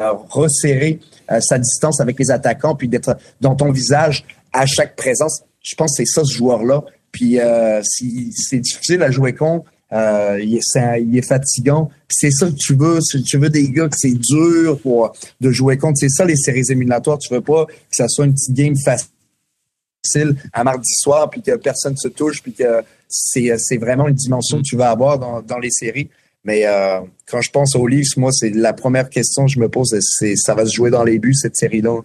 resserrer 0.00 0.98
sa 1.40 1.58
distance 1.58 2.00
avec 2.00 2.18
les 2.18 2.30
attaquants, 2.30 2.74
puis 2.74 2.88
d'être 2.88 3.16
dans 3.40 3.54
ton 3.54 3.70
visage 3.70 4.24
à 4.52 4.66
chaque 4.66 4.96
présence. 4.96 5.42
Je 5.62 5.74
pense 5.74 5.92
que 5.92 6.04
c'est 6.04 6.10
ça 6.10 6.24
ce 6.24 6.32
joueur-là. 6.32 6.82
Puis 7.12 7.40
euh, 7.40 7.80
c'est 7.82 8.58
difficile 8.58 9.02
à 9.02 9.10
jouer 9.10 9.34
contre. 9.34 9.70
Euh, 9.92 10.38
il, 10.40 10.56
est, 10.56 11.00
il, 11.00 11.18
est, 11.18 11.26
fatigant. 11.26 11.90
c'est 12.08 12.30
ça 12.30 12.46
que 12.46 12.54
tu 12.54 12.74
veux. 12.76 13.00
Tu 13.26 13.38
veux 13.38 13.50
des 13.50 13.68
gars 13.70 13.88
que 13.88 13.96
c'est 13.96 14.14
dur 14.14 14.78
pour 14.80 15.12
de 15.40 15.50
jouer 15.50 15.78
contre. 15.78 15.98
C'est 15.98 16.08
ça 16.08 16.24
les 16.24 16.36
séries 16.36 16.62
éliminatoires. 16.68 17.18
Tu 17.18 17.32
veux 17.34 17.40
pas 17.40 17.66
que 17.66 17.72
ça 17.90 18.06
soit 18.08 18.26
une 18.26 18.34
petite 18.34 18.54
game 18.54 18.76
facile 18.76 20.36
à 20.52 20.62
mardi 20.62 20.92
soir, 20.94 21.28
puis 21.28 21.42
que 21.42 21.56
personne 21.56 21.96
se 21.96 22.08
touche, 22.08 22.40
puis 22.40 22.52
que 22.52 22.82
c'est, 23.08 23.52
c'est 23.58 23.78
vraiment 23.78 24.06
une 24.06 24.14
dimension 24.14 24.58
que 24.58 24.62
tu 24.62 24.76
vas 24.76 24.90
avoir 24.90 25.18
dans, 25.18 25.42
dans 25.42 25.58
les 25.58 25.70
séries. 25.70 26.08
Mais 26.44 26.66
euh, 26.66 27.00
quand 27.26 27.40
je 27.42 27.50
pense 27.50 27.76
aux 27.76 27.86
Leafs, 27.86 28.16
moi, 28.16 28.32
c'est 28.32 28.50
la 28.50 28.72
première 28.72 29.10
question 29.10 29.46
que 29.46 29.52
je 29.52 29.58
me 29.58 29.68
pose, 29.68 29.94
c'est 30.00 30.36
ça 30.36 30.54
va 30.54 30.64
se 30.64 30.72
jouer 30.72 30.90
dans 30.90 31.04
les 31.04 31.18
buts 31.18 31.34
cette 31.34 31.56
série-là? 31.56 32.00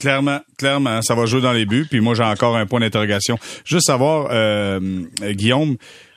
Clairement, 0.00 0.40
clairement, 0.58 1.00
ça 1.02 1.14
va 1.14 1.24
jouer 1.26 1.40
dans 1.40 1.52
les 1.52 1.64
buts. 1.64 1.86
Puis 1.88 2.00
moi, 2.00 2.14
j'ai 2.14 2.22
encore 2.22 2.56
un 2.56 2.66
point 2.66 2.80
d'interrogation. 2.80 3.38
Juste 3.64 3.86
savoir, 3.86 4.28
euh, 4.30 5.04
Guillaume, 5.22 5.76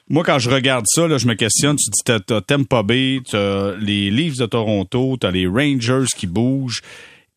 moi, 0.10 0.24
quand 0.24 0.40
je 0.40 0.50
regarde 0.50 0.86
ça, 0.88 1.08
là, 1.08 1.18
je 1.18 1.28
me 1.28 1.36
questionne. 1.36 1.76
Tu 1.76 1.90
dis, 1.90 2.02
t'as, 2.04 2.20
t'as 2.20 2.42
Tampa 2.42 2.84
Bay, 2.84 3.20
t'as 3.30 3.76
les 3.76 4.10
Leafs 4.10 4.38
de 4.38 4.46
Toronto, 4.48 5.18
t'as 5.20 5.32
les 5.32 5.48
Rangers 5.48 6.08
qui 6.16 6.28
bougent. 6.28 6.82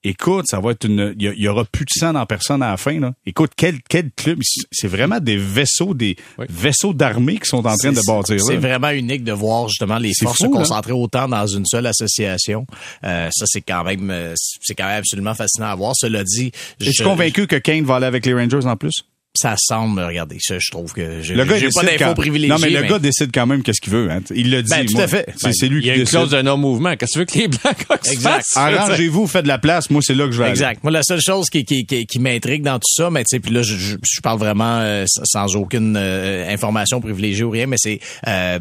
Écoute, 0.04 0.46
ça 0.48 0.58
va 0.58 0.72
être 0.72 0.84
une. 0.84 1.14
Il 1.18 1.32
y, 1.38 1.48
aura 1.48 1.64
plus 1.64 1.84
de 1.84 1.90
sang 1.90 2.12
dans 2.12 2.26
personne 2.26 2.62
à 2.62 2.70
la 2.70 2.76
fin. 2.76 2.98
Là. 2.98 3.12
Écoute, 3.24 3.52
quel, 3.56 3.80
quel 3.88 4.10
club. 4.10 4.40
C'est 4.70 4.88
vraiment 4.88 5.20
des 5.20 5.36
vaisseaux, 5.36 5.94
des 5.94 6.16
vaisseaux 6.48 6.92
d'armée 6.92 7.38
qui 7.38 7.48
sont 7.48 7.64
en 7.64 7.76
train 7.76 7.92
de 7.92 8.00
bâtir. 8.04 8.40
C'est 8.40 8.56
vraiment 8.56 8.90
unique 8.90 9.22
de 9.22 9.32
voir 9.32 9.68
justement 9.68 9.98
les 9.98 10.12
forces 10.20 10.38
se 10.38 10.46
concentrer 10.46 10.92
autant 10.92 11.28
dans 11.28 11.46
une 11.46 11.66
seule 11.66 11.86
association. 11.86 12.66
Euh, 13.04 13.28
ça, 13.32 13.44
c'est 13.46 13.60
quand 13.60 13.84
même 13.84 14.10
euh, 14.10 14.34
c'est 14.36 14.74
quand 14.74 14.86
même 14.86 14.98
absolument 14.98 15.34
fascinant 15.34 15.68
à 15.68 15.74
voir. 15.76 15.92
Cela 15.94 16.24
dit. 16.24 16.50
Je 16.80 16.90
suis 16.90 17.04
convaincu 17.04 17.46
que 17.46 17.56
Kane 17.56 17.84
va 17.84 17.96
aller 17.96 18.06
avec 18.06 18.26
les 18.26 18.34
Rangers 18.34 18.66
en 18.66 18.76
plus? 18.76 19.04
Ça 19.34 19.54
semble, 19.56 20.02
regardez, 20.02 20.36
ça, 20.40 20.56
je 20.58 20.70
trouve 20.70 20.92
que 20.92 21.22
j'ai 21.22 21.34
pas 21.34 21.82
d'infos 21.82 22.14
privilégiées. 22.14 22.54
Non, 22.54 22.60
mais 22.60 22.70
le 22.70 22.82
gars 22.82 22.98
décide 22.98 23.30
quand 23.32 23.46
même 23.46 23.62
qu'est-ce 23.62 23.80
qu'il 23.80 23.92
veut. 23.92 24.10
Hein. 24.10 24.20
Il 24.34 24.50
le 24.50 24.62
dit. 24.62 24.70
Ben, 24.70 24.84
tout 24.84 24.98
à 24.98 25.08
fait. 25.08 25.26
C'est 25.36 25.68
lui 25.68 25.80
qui 25.80 25.86
décide. 25.86 25.86
Il 25.86 25.86
y 25.86 25.90
a 25.90 25.96
une 25.96 26.06
clause 26.06 26.30
de 26.30 26.42
non-mouvement. 26.42 26.96
Qu'est-ce 26.96 27.12
que 27.12 27.12
tu 27.12 27.18
veux 27.20 27.24
que 27.24 27.38
les 27.38 27.48
Blackhawks 27.48 28.08
exact. 28.10 28.46
Arrangez-vous, 28.54 29.26
faites 29.26 29.44
de 29.44 29.48
la 29.48 29.58
place. 29.58 29.88
Moi, 29.90 30.02
c'est 30.04 30.14
là 30.14 30.26
que 30.26 30.32
je 30.32 30.42
vais 30.42 30.50
Exact. 30.50 30.82
Moi, 30.82 30.92
la 30.92 31.02
seule 31.02 31.20
chose 31.20 31.48
qui, 31.48 31.64
qui, 31.64 31.86
qui, 31.86 32.06
qui 32.06 32.18
m'intrigue 32.18 32.62
dans 32.62 32.78
tout 32.78 32.92
ça, 32.92 33.10
mais 33.10 33.24
tu 33.24 33.36
sais, 33.36 33.40
puis 33.40 33.52
là, 33.52 33.62
je, 33.62 33.74
je, 33.74 34.20
parle 34.20 34.38
vraiment 34.38 34.78
euh, 34.80 35.04
sans 35.06 35.56
aucune 35.56 35.96
euh, 35.96 36.52
information 36.52 37.00
privilégiée 37.00 37.44
ou 37.44 37.50
rien, 37.50 37.66
mais 37.66 37.76
c'est, 37.78 38.00
euh, 38.28 38.58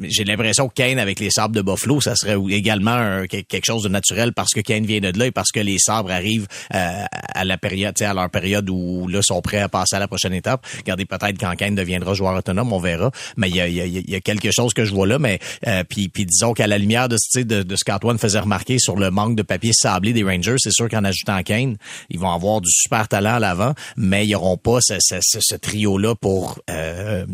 j'ai 0.00 0.24
l'impression 0.24 0.68
que 0.68 0.74
Kane 0.74 0.98
avec 0.98 1.20
les 1.20 1.30
sabres 1.30 1.54
de 1.54 1.60
Buffalo, 1.62 2.00
ça 2.00 2.16
serait 2.16 2.36
également 2.50 3.24
quelque 3.28 3.64
chose 3.64 3.82
de 3.82 3.88
naturel 3.88 4.32
parce 4.32 4.52
que 4.52 4.60
Kane 4.60 4.86
vient 4.86 5.00
de 5.00 5.18
là 5.18 5.26
et 5.26 5.30
parce 5.30 5.52
que 5.52 5.60
les 5.60 5.78
sabres 5.78 6.10
arrivent 6.10 6.46
à 6.70 7.44
la 7.44 7.58
période, 7.58 8.00
à 8.00 8.14
leur 8.14 8.30
période 8.30 8.68
où 8.70 9.06
là 9.08 9.20
sont 9.22 9.42
prêts 9.42 9.60
à 9.60 9.68
passer 9.68 9.81
à 9.92 9.98
la 9.98 10.08
prochaine 10.08 10.34
étape. 10.34 10.66
Regardez, 10.78 11.04
peut-être 11.04 11.38
quand 11.38 11.54
Kane 11.56 11.74
deviendra 11.74 12.14
joueur 12.14 12.36
autonome, 12.36 12.72
on 12.72 12.78
verra. 12.78 13.10
Mais 13.36 13.48
il 13.48 13.56
y 13.56 13.60
a, 13.60 13.68
y, 13.68 13.80
a, 13.80 13.86
y 13.86 14.14
a, 14.14 14.20
quelque 14.20 14.50
chose 14.52 14.74
que 14.74 14.84
je 14.84 14.92
vois 14.92 15.06
là. 15.06 15.18
Mais 15.18 15.38
euh, 15.66 15.84
puis, 15.88 16.08
puis 16.08 16.26
disons 16.26 16.52
qu'à 16.52 16.66
la 16.66 16.78
lumière 16.78 17.08
de, 17.08 17.16
de, 17.36 17.62
de 17.62 17.76
ce 17.76 17.84
qu'Antoine 17.84 18.18
faisait 18.18 18.40
remarquer 18.40 18.78
sur 18.78 18.96
le 18.96 19.10
manque 19.10 19.36
de 19.36 19.42
papier 19.42 19.72
sablé 19.72 20.12
des 20.12 20.22
Rangers, 20.22 20.56
c'est 20.58 20.72
sûr 20.72 20.88
qu'en 20.88 21.04
ajoutant 21.04 21.42
Kane, 21.42 21.76
ils 22.10 22.18
vont 22.18 22.30
avoir 22.30 22.60
du 22.60 22.70
super 22.70 23.08
talent 23.08 23.34
à 23.34 23.38
l'avant, 23.40 23.74
mais 23.96 24.26
ils 24.26 24.32
n'auront 24.32 24.56
pas 24.56 24.78
ce, 24.80 24.94
ce, 25.00 25.16
ce, 25.20 25.56
trio-là 25.56 26.14
pour 26.14 26.58
euh, 26.70 27.26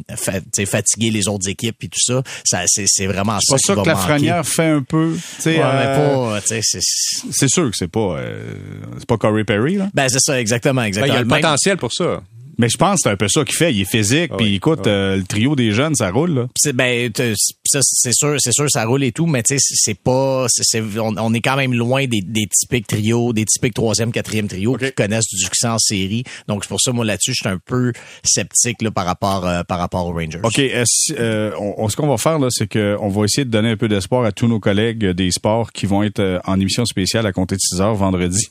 fatiguer 0.67 1.11
les 1.11 1.29
autres 1.29 1.49
équipes 1.49 1.83
et 1.83 1.89
tout 1.89 2.01
ça. 2.01 2.23
ça 2.45 2.63
c'est 2.67 3.07
vraiment 3.07 3.39
ça. 3.41 3.57
C'est 3.59 3.75
pas 3.75 3.77
ça 3.77 3.83
que 3.83 3.89
la 3.89 3.97
franière 3.97 4.47
fait 4.47 4.71
un 4.71 4.83
peu. 4.83 5.17
Ouais, 5.45 5.61
euh, 5.61 6.41
c'est 6.43 7.49
sûr 7.49 7.71
que 7.71 7.77
c'est 7.77 7.89
pas 7.89 8.17
euh, 8.19 8.55
c'est 8.99 9.07
pas 9.07 9.17
Corey 9.17 9.45
Perry 9.45 9.77
là. 9.77 9.89
Ben 9.95 10.09
c'est 10.09 10.21
ça 10.21 10.41
exactement 10.41 10.83
exactement. 10.83 11.15
Ben, 11.15 11.15
il 11.15 11.17
y 11.17 11.19
a 11.19 11.37
le 11.37 11.43
potentiel 11.43 11.77
pour 11.77 11.93
ça. 11.93 12.23
Mais 12.59 12.69
je 12.69 12.77
pense 12.77 12.97
que 12.97 13.01
c'est 13.05 13.11
un 13.11 13.17
peu 13.17 13.29
ça 13.29 13.45
qu'il 13.45 13.55
fait. 13.55 13.73
Il 13.73 13.81
est 13.81 13.91
physique, 13.91 14.31
ah 14.33 14.37
puis 14.37 14.57
écoute, 14.57 14.81
ah 14.85 14.89
euh, 14.89 15.17
le 15.17 15.23
trio 15.23 15.55
des 15.55 15.71
jeunes, 15.71 15.95
ça 15.95 16.11
roule. 16.11 16.35
Là. 16.35 16.47
C'est 16.57 16.73
ben, 16.73 17.11
c'est 17.15 18.13
sûr, 18.13 18.37
c'est 18.39 18.53
sûr, 18.53 18.67
ça 18.69 18.85
roule 18.85 19.05
et 19.05 19.13
tout, 19.13 19.27
mais 19.27 19.43
tu 19.45 19.59
sais, 19.59 19.75
c'est 19.77 19.99
pas, 19.99 20.47
c'est, 20.49 20.83
on, 20.99 21.35
est 21.35 21.41
quand 21.41 21.57
même 21.57 21.73
loin 21.73 22.07
des, 22.07 22.21
des 22.21 22.47
typiques 22.47 22.89
trios, 22.89 23.33
des 23.33 23.45
typiques 23.45 23.75
troisième, 23.75 24.11
quatrième 24.11 24.49
trio 24.49 24.77
qui 24.77 24.93
connaissent 24.93 25.29
du 25.29 25.39
succès 25.39 25.69
en 25.69 25.79
série. 25.79 26.25
Donc 26.49 26.65
c'est 26.65 26.69
pour 26.69 26.81
ça, 26.81 26.93
moi 26.93 27.05
là-dessus, 27.05 27.33
je 27.33 27.41
suis 27.43 27.49
un 27.49 27.59
peu 27.65 27.93
sceptique 28.25 28.83
là, 28.83 28.91
par 28.91 29.07
rapport, 29.07 29.47
euh, 29.47 29.63
par 29.63 29.79
rapport 29.79 30.07
aux 30.07 30.13
Rangers. 30.13 30.41
Ok, 30.43 30.59
euh, 30.59 31.53
on, 31.59 31.89
ce 31.89 31.97
qu'on 31.97 32.09
va 32.09 32.17
faire 32.17 32.41
là, 32.41 32.49
c'est 32.51 32.67
qu'on 32.67 33.09
va 33.09 33.25
essayer 33.25 33.45
de 33.45 33.51
donner 33.51 33.71
un 33.71 33.77
peu 33.77 33.89
d'espoir 33.89 34.25
à 34.25 34.33
tous 34.33 34.49
nos 34.49 34.59
collègues 34.59 35.07
des 35.07 35.31
sports 35.31 35.73
qui 35.73 35.87
vont 35.87 36.03
être 36.03 36.41
en 36.45 36.59
émission 36.59 36.85
spéciale 36.85 37.27
à 37.27 37.33
compter 37.33 37.55
de 37.55 37.61
6 37.61 37.81
heures 37.81 37.95
vendredi. 37.95 38.49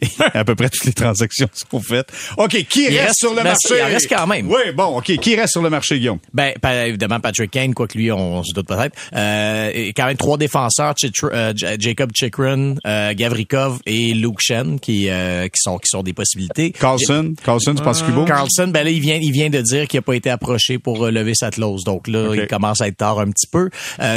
à 0.34 0.44
peu 0.44 0.54
près 0.54 0.68
toutes 0.68 0.84
les 0.84 0.92
transactions 0.92 1.48
sont 1.52 1.80
faites. 1.80 2.10
OK, 2.36 2.64
qui 2.68 2.88
reste, 2.88 3.18
sur 3.18 3.34
le 3.34 3.42
marché? 3.42 3.74
Il 3.76 3.82
reste 3.82 4.08
quand 4.08 4.26
même. 4.26 4.48
Oui, 4.48 4.72
bon, 4.74 4.98
OK. 4.98 5.16
Qui 5.18 5.36
reste 5.36 5.52
sur 5.52 5.62
le 5.62 5.70
marché, 5.70 5.98
Guillaume? 5.98 6.18
Ben, 6.32 6.52
évidemment, 6.86 7.20
Patrick 7.20 7.50
Kane, 7.50 7.74
quoi 7.74 7.86
que 7.86 7.98
lui, 7.98 8.10
on, 8.10 8.42
se 8.42 8.54
doute 8.54 8.66
peut-être. 8.66 8.96
Euh, 9.14 9.90
quand 9.96 10.06
même 10.06 10.16
trois 10.16 10.38
défenseurs, 10.38 10.94
euh, 11.24 11.52
Jacob 11.54 12.10
Chikrin, 12.14 12.76
euh, 12.86 13.12
Gavrikov 13.14 13.80
et 13.86 14.14
Luke 14.14 14.40
Shen, 14.40 14.80
qui, 14.80 15.08
euh, 15.08 15.46
qui, 15.48 15.60
sont, 15.60 15.78
qui 15.78 15.88
sont 15.88 16.02
des 16.02 16.12
possibilités. 16.12 16.72
Carlson, 16.72 17.34
Carlson, 17.44 17.74
tu 17.74 17.82
penses 17.82 18.02
Cubo? 18.02 18.24
Carlson, 18.24 18.68
ben 18.68 18.84
là, 18.84 18.90
il 18.90 19.00
vient, 19.00 19.18
il 19.20 19.32
vient 19.32 19.50
de 19.50 19.60
dire 19.60 19.86
qu'il 19.86 19.98
n'a 19.98 20.02
pas 20.02 20.14
été 20.14 20.30
approché 20.30 20.78
pour 20.78 21.06
lever 21.06 21.34
sa 21.34 21.50
clause. 21.50 21.84
Donc 21.84 22.08
là, 22.08 22.34
il 22.34 22.46
commence 22.46 22.80
à 22.80 22.88
être 22.88 22.96
tard 22.96 23.18
un 23.20 23.30
petit 23.30 23.46
peu. 23.46 23.70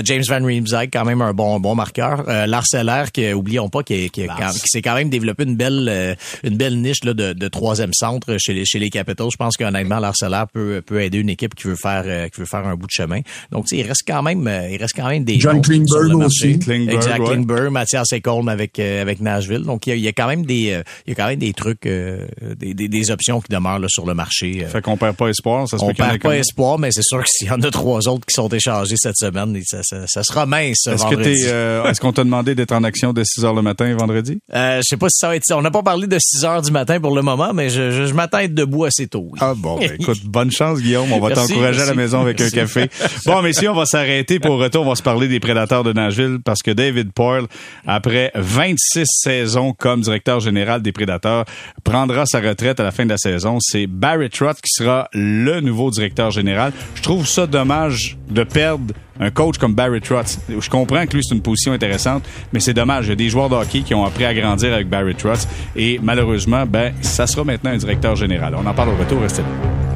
James 0.04 0.24
Van 0.28 0.43
Riemsdyk, 0.43 0.91
quand 0.91 1.06
même 1.06 1.22
un 1.22 1.34
bon, 1.34 1.60
bon 1.60 1.76
marqueur. 1.76 2.24
Euh, 2.28 2.45
Larcellaire, 2.45 3.12
qui, 3.12 3.32
oublions 3.34 3.70
pas, 3.70 3.84
qui, 3.84 4.10
qui, 4.10 4.28
qui 4.28 4.60
s'est 4.66 4.82
quand 4.82 4.95
même 4.95 5.10
développé 5.10 5.42
une 5.43 5.55
belle 5.55 5.87
euh, 5.89 6.15
une 6.43 6.57
belle 6.57 6.81
niche 6.81 7.03
là, 7.03 7.13
de, 7.13 7.33
de 7.33 7.47
troisième 7.47 7.93
centre 7.93 8.37
chez 8.39 8.53
les, 8.53 8.65
chez 8.65 8.79
les 8.79 8.89
Capitals. 8.89 9.27
Je 9.31 9.37
pense 9.37 9.57
qu'honnêtement, 9.57 9.99
l'Arcellaire 9.99 10.47
peut, 10.47 10.81
peut 10.85 11.01
aider 11.01 11.19
une 11.19 11.29
équipe 11.29 11.55
qui 11.55 11.67
veut 11.67 11.75
faire 11.75 12.03
euh, 12.05 12.27
qui 12.29 12.39
veut 12.39 12.47
faire 12.47 12.65
un 12.65 12.75
bout 12.75 12.87
de 12.87 12.91
chemin. 12.91 13.21
Donc, 13.51 13.71
il 13.71 13.83
reste 13.83 14.03
quand 14.07 14.23
même 14.23 14.47
euh, 14.47 14.69
il 14.69 14.77
reste 14.77 14.95
quand 14.95 15.07
même 15.07 15.23
des 15.23 15.39
John 15.39 15.61
Klingberg 15.61 16.15
aussi. 16.15 16.59
Klingberg, 16.59 16.95
exact, 16.95 17.25
Klingberg, 17.25 17.71
Mathias 17.71 18.11
Ekholm 18.11 18.47
avec 18.47 18.79
avec 18.79 19.21
Nashville. 19.21 19.63
Donc, 19.63 19.87
il 19.87 19.91
y, 19.91 19.93
a, 19.93 19.95
il 19.95 20.03
y, 20.03 20.07
a, 20.07 20.13
quand 20.13 20.27
même 20.27 20.45
des 20.45 20.81
il 21.05 21.09
y 21.09 21.11
a 21.11 21.15
quand 21.15 21.27
même 21.27 21.39
des 21.39 21.53
trucs 21.53 21.83
des, 21.83 22.73
des, 22.73 22.87
des, 22.87 23.11
options 23.11 23.41
qui 23.41 23.51
demeurent 23.51 23.79
là, 23.79 23.87
sur 23.89 24.05
le 24.05 24.13
marché. 24.13 24.65
Fait 24.69 24.81
qu'on 24.81 24.97
perd 24.97 25.15
pas 25.15 25.27
espoir. 25.27 25.67
Ça 25.67 25.77
se 25.77 25.83
on 25.83 25.93
perd 25.93 26.21
pas 26.21 26.37
espoir, 26.37 26.79
mais 26.79 26.91
c'est 26.91 27.03
sûr 27.03 27.19
que 27.19 27.29
s'il 27.29 27.47
y 27.47 27.51
en 27.51 27.61
a 27.61 27.71
trois 27.71 28.07
autres 28.07 28.25
qui 28.25 28.33
sont 28.33 28.49
échangés 28.49 28.95
cette 28.97 29.17
semaine, 29.17 29.59
ça, 29.65 29.81
ça, 29.83 30.07
ça 30.07 30.23
sera 30.23 30.45
mince 30.45 30.87
est-ce 30.87 31.03
vendredi. 31.03 31.43
est-ce 31.43 31.99
qu'on 31.99 32.13
t'a 32.13 32.23
demandé 32.23 32.55
d'être 32.55 32.71
en 32.71 32.83
action 32.83 33.13
de 33.13 33.23
6 33.23 33.45
heures 33.45 33.53
le 33.53 33.61
matin 33.61 33.93
vendredi? 33.95 34.39
Euh, 34.53 34.77
je 34.77 34.81
sais 34.87 34.97
pas 34.97 35.07
si 35.09 35.17
ça 35.19 35.27
va 35.27 35.32
va 35.34 35.38
être, 35.38 35.51
on 35.53 35.61
n'a 35.61 35.71
pas 35.71 35.84
parlé 35.84 36.07
de 36.07 36.17
6 36.19 36.45
heures 36.45 36.61
du 36.61 36.71
matin 36.71 36.99
pour 36.99 37.15
le 37.15 37.21
moment, 37.21 37.53
mais 37.53 37.69
je, 37.69 38.05
je, 38.05 38.13
m'attends 38.13 38.38
à 38.38 38.43
être 38.43 38.53
debout 38.53 38.86
assez 38.86 39.07
tôt. 39.07 39.31
Ah 39.39 39.53
bon, 39.55 39.79
ben, 39.79 39.91
écoute, 39.99 40.19
bonne 40.25 40.51
chance 40.51 40.79
Guillaume, 40.79 41.11
on 41.11 41.19
va 41.19 41.31
t'encourager 41.31 41.81
à 41.81 41.86
la 41.86 41.93
maison 41.93 42.21
avec 42.21 42.39
un 42.41 42.49
café. 42.49 42.89
Bon, 43.25 43.41
messieurs, 43.41 43.71
on 43.71 43.75
va 43.75 43.86
s'arrêter 43.86 44.39
pour 44.39 44.57
retour, 44.57 44.86
on 44.86 44.89
va 44.89 44.95
se 44.95 45.03
parler 45.03 45.27
des 45.27 45.39
prédateurs 45.39 45.84
de 45.84 45.93
Nashville 45.93 46.39
parce 46.43 46.61
que 46.61 46.71
David 46.71 47.11
Poyle, 47.11 47.45
après 47.86 48.31
26 48.36 49.05
saisons 49.05 49.73
comme 49.73 50.01
directeur 50.01 50.39
général 50.39 50.81
des 50.81 50.91
prédateurs, 50.91 51.45
prendra 51.84 52.25
sa 52.25 52.39
retraite 52.39 52.79
à 52.79 52.84
la 52.84 52.91
fin 52.91 53.05
de 53.05 53.09
la 53.09 53.17
saison. 53.17 53.57
C'est 53.59 53.88
Barry 53.88 54.29
Trott 54.29 54.57
qui 54.61 54.71
sera 54.71 55.09
le 55.13 55.61
nouveau 55.61 55.91
directeur 55.91 56.31
général. 56.31 56.73
Je 56.95 57.01
trouve 57.01 57.27
ça 57.27 57.47
dommage 57.47 58.17
de 58.29 58.43
perdre 58.43 58.93
un 59.20 59.32
coach 59.32 59.57
comme 59.57 59.74
Barry 59.74 60.01
Trotz. 60.01 60.39
Je 60.49 60.70
comprends 60.70 61.05
que 61.05 61.16
lui, 61.16 61.24
c'est 61.24 61.36
une 61.36 61.41
position 61.41 61.74
intéressante, 61.74 62.24
mais 62.51 62.59
c'est 62.59 62.74
dommage. 62.74 63.07
Il 63.07 63.09
y 63.09 63.14
a 63.14 63.16
des 63.16 63.30
joueurs 63.30 63.49
de 63.49 63.55
hockey 63.55 63.82
qui 63.82 63.93
ont 63.93 64.05
appris 64.05 64.26
à 64.26 64.34
grandir 64.34 64.74
avec 64.74 64.89
Barry 64.89 65.16
Trotz 65.16 65.47
et 65.76 65.99
malheureusement, 66.01 66.66
ben, 66.66 66.93
ça 67.01 67.28
sera 67.28 67.43
maintenant 67.43 67.72
un 67.72 67.78
directeur 67.78 68.16
général. 68.16 68.55
On 68.55 68.66
en 68.66 68.74
parle 68.74 68.89
au 68.89 68.95
retour. 68.95 69.22
Restez 69.22 69.41
là. 69.41 69.92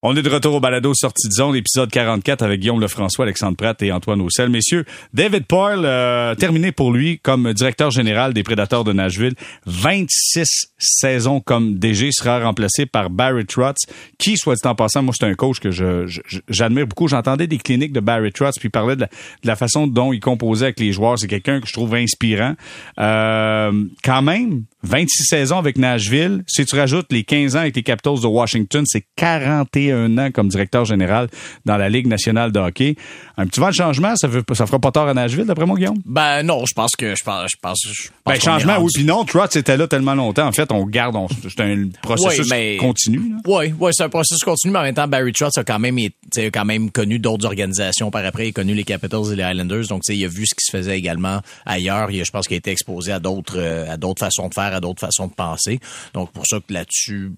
On 0.00 0.14
est 0.14 0.22
de 0.22 0.30
retour 0.30 0.54
au 0.54 0.60
balado 0.60 0.94
Sortie 0.94 1.26
de 1.26 1.32
zone, 1.32 1.56
épisode 1.56 1.90
44 1.90 2.42
avec 2.42 2.60
Guillaume 2.60 2.80
Lefrançois, 2.80 3.24
Alexandre 3.24 3.56
Pratt 3.56 3.82
et 3.82 3.90
Antoine 3.90 4.20
Roussel. 4.20 4.48
Messieurs, 4.48 4.84
David 5.12 5.44
Poyle, 5.46 5.84
euh, 5.84 6.36
terminé 6.36 6.70
pour 6.70 6.92
lui 6.92 7.18
comme 7.18 7.52
directeur 7.52 7.90
général 7.90 8.32
des 8.32 8.44
Prédateurs 8.44 8.84
de 8.84 8.92
Nashville. 8.92 9.34
26 9.66 10.68
saisons 10.78 11.40
comme 11.40 11.80
DG 11.80 12.12
sera 12.12 12.38
remplacé 12.38 12.86
par 12.86 13.10
Barry 13.10 13.44
Trotz, 13.44 13.86
qui, 14.18 14.36
soit 14.36 14.54
dit 14.54 14.68
en 14.68 14.76
passant, 14.76 15.02
moi, 15.02 15.12
c'est 15.18 15.26
un 15.26 15.34
coach 15.34 15.58
que 15.58 15.72
je, 15.72 16.06
j'admire 16.48 16.86
beaucoup. 16.86 17.08
J'entendais 17.08 17.48
des 17.48 17.58
cliniques 17.58 17.92
de 17.92 17.98
Barry 17.98 18.30
Trotz, 18.30 18.56
puis 18.60 18.68
parlait 18.68 18.94
de 18.94 19.04
la, 19.42 19.56
façon 19.56 19.88
dont 19.88 20.12
il 20.12 20.20
composait 20.20 20.66
avec 20.66 20.78
les 20.78 20.92
joueurs. 20.92 21.18
C'est 21.18 21.26
quelqu'un 21.26 21.60
que 21.60 21.66
je 21.66 21.72
trouve 21.72 21.96
inspirant. 21.96 22.54
Euh, 23.00 23.72
quand 24.04 24.22
même, 24.22 24.62
26 24.82 25.24
saisons 25.24 25.58
avec 25.58 25.76
Nashville. 25.76 26.44
Si 26.46 26.64
tu 26.64 26.76
rajoutes 26.76 27.10
les 27.10 27.24
15 27.24 27.56
ans 27.56 27.60
avec 27.60 27.74
les 27.74 27.82
Capitals 27.82 28.20
de 28.20 28.26
Washington, 28.26 28.84
c'est 28.86 29.04
41 29.16 30.18
ans 30.18 30.30
comme 30.30 30.48
directeur 30.48 30.84
général 30.84 31.28
dans 31.64 31.76
la 31.76 31.88
Ligue 31.88 32.06
nationale 32.06 32.52
de 32.52 32.60
hockey. 32.60 32.96
Un 33.36 33.46
petit 33.46 33.60
vent 33.60 33.70
de 33.70 33.74
changement, 33.74 34.14
ça, 34.16 34.28
veut, 34.28 34.42
ça 34.54 34.66
fera 34.66 34.78
pas 34.78 34.92
tort 34.92 35.08
à 35.08 35.14
Nashville, 35.14 35.46
d'après 35.46 35.66
moi, 35.66 35.76
Guillaume? 35.76 35.98
Ben 36.04 36.42
non, 36.42 36.64
je 36.66 36.74
pense 36.74 36.92
que 36.96 37.14
je 37.16 37.24
pense, 37.24 37.50
je 37.50 37.56
pense, 37.60 37.78
je 37.84 38.08
pense 38.24 38.34
ben, 38.34 38.40
changement, 38.40 38.78
oui. 38.80 38.90
Puis 38.94 39.04
non, 39.04 39.24
Trotz 39.24 39.56
était 39.56 39.76
là 39.76 39.86
tellement 39.86 40.14
longtemps. 40.14 40.46
En 40.46 40.52
fait, 40.52 40.70
on 40.70 40.84
garde, 40.86 41.16
c'est 41.42 41.60
un 41.60 41.88
processus 42.02 42.52
continu. 42.78 43.20
Oui, 43.46 43.74
oui, 43.78 43.90
c'est 43.92 44.04
un 44.04 44.08
processus 44.08 44.44
continu, 44.44 44.72
mais 44.72 44.78
en 44.78 44.82
même 44.82 44.94
temps, 44.94 45.08
Barry 45.08 45.32
Trotz 45.32 45.58
a 45.58 45.64
quand 45.64 45.78
même, 45.78 45.98
a 45.98 46.40
quand 46.40 46.64
même 46.64 46.90
connu 46.90 47.18
d'autres 47.18 47.46
organisations 47.46 48.10
par 48.10 48.24
après. 48.24 48.46
Il 48.46 48.50
a 48.50 48.52
connu 48.52 48.74
les 48.74 48.84
Capitals 48.84 49.32
et 49.32 49.36
les 49.36 49.42
Islanders. 49.42 49.86
Donc, 49.88 50.02
il 50.08 50.24
a 50.24 50.28
vu 50.28 50.46
ce 50.46 50.54
qui 50.54 50.64
se 50.64 50.76
faisait 50.76 50.98
également 50.98 51.40
ailleurs. 51.66 52.10
Il, 52.10 52.24
je 52.24 52.30
pense 52.30 52.46
qu'il 52.46 52.54
a 52.54 52.58
été 52.58 52.70
exposé 52.70 53.12
à 53.12 53.18
d'autres, 53.18 53.58
euh, 53.58 53.92
à 53.92 53.96
d'autres 53.96 54.20
façons 54.20 54.48
de 54.48 54.54
faire 54.54 54.67
à 54.72 54.80
d'autres 54.80 55.00
façons 55.00 55.26
de 55.26 55.32
penser. 55.32 55.80
Donc 56.14 56.32
pour 56.32 56.46
ça 56.46 56.58
que 56.60 56.72
là-dessus, 56.72 57.32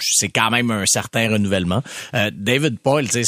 c'est 0.00 0.28
quand 0.28 0.50
même 0.50 0.70
un 0.70 0.86
certain 0.86 1.30
renouvellement. 1.30 1.82
Euh, 2.14 2.30
David 2.32 2.78
Paul, 2.78 3.08
tu 3.08 3.22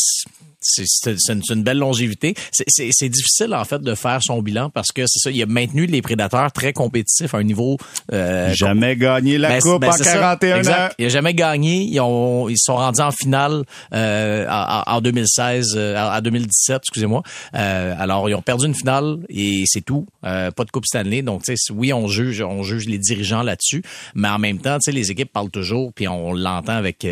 c'est 0.63 1.29
une, 1.29 1.63
belle 1.63 1.79
longévité. 1.79 2.35
C'est 2.51 3.09
difficile 3.09 3.55
en 3.55 3.65
fait 3.65 3.81
de 3.81 3.95
faire 3.95 4.21
son 4.23 4.43
bilan 4.43 4.71
parce 4.71 4.93
que 4.93 5.03
c'est 5.07 5.19
ça, 5.19 5.31
il 5.31 5.43
a 5.43 5.47
maintenu 5.47 5.87
les 5.87 6.03
prédateurs 6.03 6.53
très 6.53 6.73
compétitifs 6.73 7.35
à 7.35 7.39
un 7.39 7.43
niveau. 7.43 7.77
Euh, 8.13 8.53
jamais 8.55 8.97
gagné 8.97 9.39
la 9.39 9.49
ben, 9.51 9.61
coupe 9.61 9.81
ben, 9.81 9.91
en 9.91 9.97
41 9.97 10.67
ans. 10.69 10.89
Il 10.99 11.07
a 11.07 11.09
jamais 11.09 11.35
gagné. 11.35 11.83
Ils 11.83 12.01
ont 12.01 12.49
ils 12.49 12.59
sont 12.59 12.77
rendus 12.77 13.01
en 13.01 13.11
finale 13.11 13.65
euh, 13.93 14.47
en, 14.49 15.01
2016, 15.01 15.75
euh, 15.77 15.97
en 15.97 16.21
2017, 16.21 16.77
excusez-moi. 16.83 17.23
Euh, 17.55 17.95
alors 17.99 18.29
ils 18.29 18.35
ont 18.35 18.43
perdu 18.43 18.67
une 18.67 18.75
finale 18.75 19.19
et 19.29 19.65
c'est 19.67 19.81
tout. 19.81 20.07
Euh, 20.25 20.51
pas 20.51 20.65
de 20.65 20.71
coupe 20.71 20.87
Stanley. 20.87 21.23
Donc 21.23 21.43
tu 21.43 21.57
sais, 21.57 21.73
oui 21.73 21.93
on 21.93 22.09
juge 22.09 22.43
on 22.43 22.63
juge 22.63 22.87
les 22.87 22.99
dirigeants 22.99 23.43
là-dessus, 23.43 23.83
mais 24.15 24.29
en 24.29 24.39
même 24.39 24.59
temps 24.59 24.79
tu 24.79 24.85
sais 24.85 24.93
les 24.93 25.11
équipes 25.11 25.33
parlent 25.33 25.51
toujours 25.51 25.93
puis 25.93 26.09
on 26.09 26.33
l'entend 26.33 26.75
avec 26.75 27.07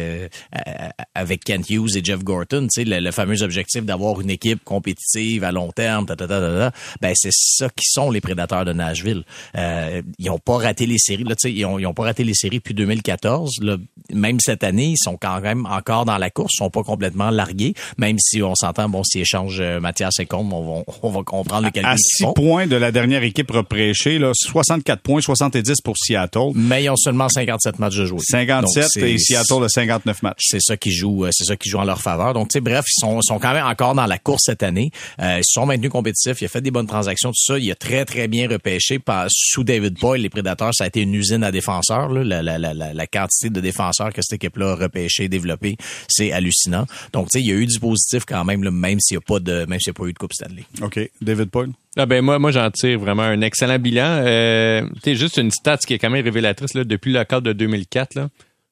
avec 1.14 1.44
Kent 1.44 1.68
Hughes 1.70 1.96
et 1.96 2.05
Jeff 2.05 2.22
Gorton. 2.22 2.68
Tu 2.72 2.82
sais 2.82 2.84
le, 2.84 3.01
le 3.01 3.11
fameux 3.11 3.39
objectif 3.43 3.84
d'avoir 3.84 4.20
une 4.20 4.30
équipe 4.30 4.62
compétitive 4.64 5.45
à 5.45 5.53
long 5.53 5.70
terme, 5.72 6.07
ta, 6.07 6.16
ta, 6.16 6.26
ta, 6.26 6.72
ben 7.01 7.12
c'est 7.14 7.32
ça 7.32 7.68
qui 7.68 7.86
sont 7.86 8.11
les 8.11 8.20
prédateurs 8.20 8.64
de 8.64 8.72
Nashville. 8.72 9.24
Euh, 9.57 10.03
ils 10.18 10.30
ont 10.30 10.38
pas 10.38 10.59
raté 10.59 10.86
les 10.86 10.99
séries, 10.99 11.24
là, 11.24 11.34
ils 11.45 11.64
ont, 11.64 11.78
ils 11.78 11.86
ont 11.86 11.95
pas 11.95 12.05
raté 12.05 12.24
les 12.24 12.34
séries 12.34 12.59
depuis 12.59 12.74
2014. 12.74 13.61
Là, 13.62 13.76
même 14.12 14.38
cette 14.41 14.64
année, 14.64 14.91
ils 14.91 14.99
sont 14.99 15.16
quand 15.16 15.41
même 15.41 15.66
encore 15.66 16.05
dans 16.05 16.18
la 16.18 16.30
course, 16.30 16.55
ils 16.55 16.59
sont 16.59 16.70
pas 16.70 16.82
complètement 16.82 17.30
largués, 17.30 17.74
même 17.99 18.18
si 18.18 18.43
on 18.43 18.55
s'entend, 18.55 18.88
bon, 18.88 19.03
s'ils 19.05 19.22
échangent 19.22 19.61
euh, 19.61 19.80
Mathias 19.80 20.18
et 20.18 20.26
Combe, 20.26 20.53
on 20.53 20.76
va, 20.76 20.82
on 21.03 21.11
va 21.11 21.22
comprendre 21.22 21.64
le 21.64 21.70
calcul. 21.70 21.93
À 21.93 21.97
6 21.97 22.26
points 22.34 22.66
de 22.66 22.76
la 22.76 22.93
dernière 22.93 23.22
équipe 23.22 23.51
repréchée, 23.51 24.18
là, 24.18 24.32
64 24.34 25.01
points, 25.01 25.20
70 25.20 25.80
pour 25.82 25.97
Seattle. 25.97 26.51
Mais 26.55 26.84
ils 26.84 26.91
ont 26.91 26.97
seulement 26.97 27.28
57 27.28 27.78
matchs 27.78 27.97
de 27.97 28.07
jouer. 28.07 28.20
57 28.20 28.97
et 28.97 29.18
Seattle 29.18 29.62
de 29.62 29.68
59 29.68 30.22
matchs. 30.22 30.45
C'est 30.49 30.61
ça 30.61 30.76
qui 30.76 30.93
joue, 30.93 31.24
euh, 31.24 31.30
c'est 31.32 31.45
ça 31.45 31.57
qui 31.57 31.68
joue 31.68 31.78
en 31.78 31.84
leur 31.84 32.01
faveur. 32.01 32.34
Donc, 32.34 32.49
tu 32.49 32.55
sais, 32.55 32.61
bref, 32.61 32.84
ils 32.86 33.01
sont, 33.01 33.30
sont 33.31 33.39
quand 33.39 33.53
même 33.53 33.66
encore 33.66 33.95
dans 33.95 34.07
la 34.07 34.18
course 34.18 34.43
cette 34.47 34.62
année. 34.62 34.91
Euh, 35.20 35.39
ils 35.39 35.45
sont 35.45 35.66
maintenus 35.66 35.91
compétitifs. 35.91 36.41
Il 36.41 36.47
a 36.47 36.49
fait 36.49 36.61
des 36.61 36.70
bonnes 36.70 36.87
transactions, 36.87 37.31
tout 37.31 37.45
ça. 37.45 37.59
Il 37.59 37.70
a 37.70 37.74
très, 37.74 38.05
très 38.05 38.28
bien 38.28 38.49
repêché. 38.49 38.99
Par, 38.99 39.26
sous 39.28 39.64
David 39.64 39.99
Boyle, 39.99 40.22
les 40.22 40.28
Prédateurs, 40.28 40.74
ça 40.74 40.85
a 40.85 40.87
été 40.89 41.03
une 41.03 41.14
usine 41.14 41.45
à 41.45 41.53
défenseurs. 41.53 42.09
Là. 42.09 42.24
La, 42.24 42.43
la, 42.43 42.59
la, 42.59 42.74
la, 42.74 43.07
quantité 43.07 43.51
de 43.51 43.61
défenseurs 43.61 44.12
que 44.12 44.20
cette 44.22 44.35
équipe-là 44.35 44.72
a 44.72 44.74
repêché, 44.74 45.28
développé, 45.28 45.76
c'est 46.09 46.33
hallucinant. 46.33 46.87
Donc, 47.12 47.28
tu 47.31 47.39
sais, 47.39 47.45
il 47.45 47.49
y 47.49 47.53
a 47.53 47.57
eu 47.57 47.66
du 47.66 47.78
positif 47.78 48.24
quand 48.26 48.45
même, 48.45 48.64
là, 48.64 48.70
même 48.70 48.99
s'il 49.01 49.16
n'y 49.16 49.22
a 49.22 49.26
pas 49.26 49.41
de, 49.41 49.64
même 49.66 49.78
s'il 49.81 49.93
n'y 49.93 49.97
a 49.97 49.99
pas 50.01 50.09
eu 50.09 50.12
de 50.12 50.18
Coupe 50.18 50.33
Stanley. 50.33 50.64
OK. 50.83 50.99
David 51.20 51.51
Boyle? 51.51 51.70
Ah 51.97 52.07
ben 52.07 52.24
moi, 52.24 52.39
moi 52.39 52.53
j'en 52.53 52.70
tire 52.70 53.01
vraiment 53.01 53.24
un 53.24 53.41
excellent 53.41 53.78
bilan. 53.81 54.22
Euh, 54.24 54.87
juste 55.05 55.39
une 55.39 55.51
stat 55.51 55.78
qui 55.78 55.95
est 55.95 55.99
quand 55.99 56.11
même 56.11 56.24
révélatrice 56.24 56.74
là, 56.74 56.85
depuis 56.85 57.12
le 57.12 57.24
cadre 57.24 57.43
de 57.43 57.53
2004. 57.53 58.14
Là 58.14 58.28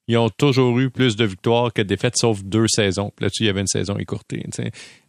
ils 0.09 0.17
ont 0.17 0.31
toujours 0.31 0.79
eu 0.81 0.89
plus 0.89 1.17
de 1.17 1.25
victoires 1.25 1.73
que 1.73 1.83
de 1.83 1.87
défaites, 1.87 2.17
sauf 2.17 2.43
deux 2.43 2.67
saisons. 2.67 3.13
Là-dessus, 3.21 3.45
il 3.45 3.47
y 3.47 3.51
avait 3.51 3.61
une 3.61 3.67
saison 3.67 3.99
écourtée. 3.99 4.43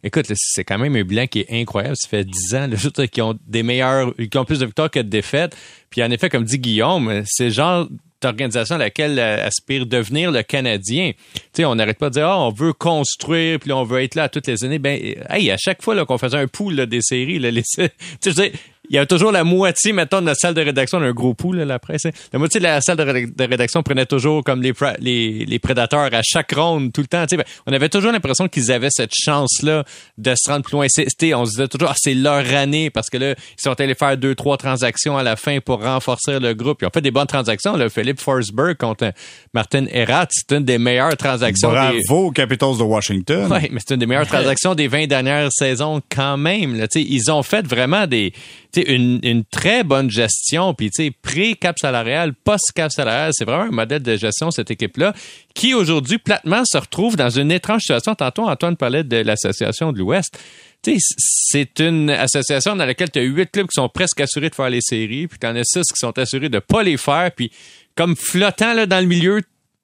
Écoute, 0.04 0.26
c'est 0.34 0.64
quand 0.64 0.78
même 0.78 0.94
un 0.94 1.04
bilan 1.04 1.26
qui 1.26 1.40
est 1.40 1.50
incroyable. 1.50 1.96
Ça 1.96 2.08
fait 2.08 2.24
dix 2.24 2.54
ans 2.54 2.68
là, 2.68 3.06
qui 3.06 3.22
ont 3.22 3.38
des 3.46 3.62
meilleurs, 3.62 4.14
qui 4.16 4.36
ont 4.38 4.44
plus 4.44 4.58
de 4.58 4.66
victoires 4.66 4.90
que 4.90 5.00
de 5.00 5.08
défaites. 5.08 5.56
Puis 5.88 6.02
en 6.02 6.10
effet, 6.10 6.28
comme 6.28 6.44
dit 6.44 6.58
Guillaume, 6.58 7.22
c'est 7.26 7.44
le 7.44 7.50
genre 7.50 7.88
d'organisation 8.20 8.74
à 8.74 8.78
laquelle 8.78 9.18
euh, 9.18 9.46
aspire 9.46 9.86
devenir 9.86 10.30
le 10.30 10.42
Canadien. 10.42 11.12
sais, 11.52 11.64
on 11.64 11.74
n'arrête 11.74 11.98
pas 11.98 12.10
de 12.10 12.14
dire 12.14 12.26
ah, 12.26 12.38
on 12.38 12.50
veut 12.50 12.74
construire 12.74 13.58
puis 13.58 13.72
on 13.72 13.84
veut 13.84 14.02
être 14.02 14.14
là 14.14 14.28
toutes 14.28 14.46
les 14.46 14.62
années. 14.64 14.78
Ben 14.78 15.00
hey, 15.30 15.50
à 15.50 15.56
chaque 15.56 15.82
fois 15.82 16.04
qu'on 16.04 16.18
faisait 16.18 16.36
un 16.36 16.46
pool 16.46 16.86
des 16.86 17.00
séries, 17.00 17.38
là, 17.38 17.50
les, 17.50 17.62
il 18.90 18.96
y 18.96 18.98
a 18.98 19.06
toujours 19.06 19.30
la 19.30 19.44
moitié, 19.44 19.92
mettons, 19.92 20.20
de 20.20 20.26
notre 20.26 20.40
salle 20.40 20.52
de 20.52 20.62
rédaction, 20.62 20.98
on 20.98 21.02
a 21.02 21.06
un 21.06 21.12
gros 21.12 21.32
pool, 21.32 21.58
là, 21.58 21.64
la 21.64 21.78
presse. 21.78 22.06
Hein. 22.06 22.10
La 22.32 22.40
moitié 22.40 22.58
de 22.58 22.64
la 22.64 22.80
salle 22.80 22.96
de, 22.96 23.44
rédaction 23.44 23.84
prenait 23.84 24.04
toujours 24.04 24.42
comme 24.42 24.60
les, 24.62 24.72
les, 24.98 25.44
les, 25.44 25.58
prédateurs 25.60 26.12
à 26.12 26.22
chaque 26.24 26.52
ronde, 26.52 26.92
tout 26.92 27.00
le 27.00 27.06
temps. 27.06 27.24
Ben, 27.30 27.44
on 27.68 27.72
avait 27.72 27.88
toujours 27.88 28.10
l'impression 28.10 28.48
qu'ils 28.48 28.72
avaient 28.72 28.90
cette 28.90 29.12
chance-là 29.14 29.84
de 30.18 30.34
se 30.36 30.50
rendre 30.50 30.64
plus 30.64 30.72
loin. 30.72 30.86
C'était, 30.88 31.34
on 31.34 31.44
se 31.44 31.52
disait 31.52 31.68
toujours, 31.68 31.90
ah, 31.92 31.94
c'est 31.96 32.14
leur 32.14 32.44
année, 32.52 32.90
parce 32.90 33.08
que 33.08 33.16
là, 33.16 33.30
ils 33.30 33.62
sont 33.62 33.80
allés 33.80 33.94
faire 33.94 34.16
deux, 34.16 34.34
trois 34.34 34.56
transactions 34.56 35.16
à 35.16 35.22
la 35.22 35.36
fin 35.36 35.60
pour 35.60 35.84
renforcer 35.84 36.40
le 36.40 36.54
groupe. 36.54 36.82
Ils 36.82 36.86
ont 36.86 36.90
fait 36.92 37.00
des 37.00 37.12
bonnes 37.12 37.28
transactions. 37.28 37.76
Là. 37.76 37.88
Philippe 37.90 38.20
Forsberg 38.20 38.76
contre 38.76 39.12
Martin 39.54 39.86
Erat, 39.92 40.26
c'est 40.30 40.50
une 40.56 40.64
des 40.64 40.78
meilleures 40.78 41.16
transactions. 41.16 41.70
Bravo 41.70 42.30
des... 42.30 42.34
Capitals 42.34 42.76
de 42.76 42.82
Washington. 42.82 43.46
Oui, 43.52 43.68
mais 43.70 43.78
c'est 43.86 43.94
une 43.94 44.00
des 44.00 44.06
meilleures 44.06 44.26
transactions 44.26 44.74
des 44.74 44.88
20 44.88 45.06
dernières 45.06 45.52
saisons 45.52 46.02
quand 46.12 46.36
même. 46.36 46.76
Là. 46.76 46.88
Ils 46.96 47.30
ont 47.30 47.44
fait 47.44 47.64
vraiment 47.64 48.08
des 48.08 48.32
une, 48.76 49.20
une 49.22 49.44
très 49.44 49.84
bonne 49.84 50.10
gestion, 50.10 50.74
puis 50.74 50.90
pré-cap 51.22 51.78
salarial, 51.78 52.34
post-cap 52.34 52.90
salarial, 52.92 53.32
c'est 53.34 53.44
vraiment 53.44 53.64
un 53.64 53.70
modèle 53.70 54.02
de 54.02 54.16
gestion, 54.16 54.50
cette 54.50 54.70
équipe-là, 54.70 55.14
qui 55.54 55.74
aujourd'hui, 55.74 56.18
platement, 56.18 56.62
se 56.64 56.78
retrouve 56.78 57.16
dans 57.16 57.30
une 57.30 57.50
étrange 57.52 57.82
situation. 57.82 58.14
Tantôt, 58.14 58.48
Antoine 58.48 58.76
parlait 58.76 59.04
de 59.04 59.16
l'Association 59.18 59.92
de 59.92 59.98
l'Ouest. 59.98 60.38
C'est 60.86 61.80
une 61.80 62.10
association 62.10 62.74
dans 62.74 62.86
laquelle 62.86 63.10
tu 63.10 63.18
as 63.18 63.22
huit 63.22 63.50
clubs 63.50 63.66
qui 63.66 63.74
sont 63.74 63.88
presque 63.88 64.20
assurés 64.20 64.48
de 64.48 64.54
faire 64.54 64.70
les 64.70 64.80
séries, 64.80 65.26
puis 65.26 65.38
tu 65.38 65.46
en 65.46 65.54
as 65.54 65.64
six 65.64 65.82
qui 65.82 65.98
sont 65.98 66.18
assurés 66.18 66.48
de 66.48 66.58
pas 66.58 66.82
les 66.82 66.96
faire, 66.96 67.30
puis 67.36 67.50
comme 67.94 68.16
flottant 68.16 68.72
là, 68.72 68.86
dans 68.86 69.00
le 69.00 69.06
milieu, 69.06 69.42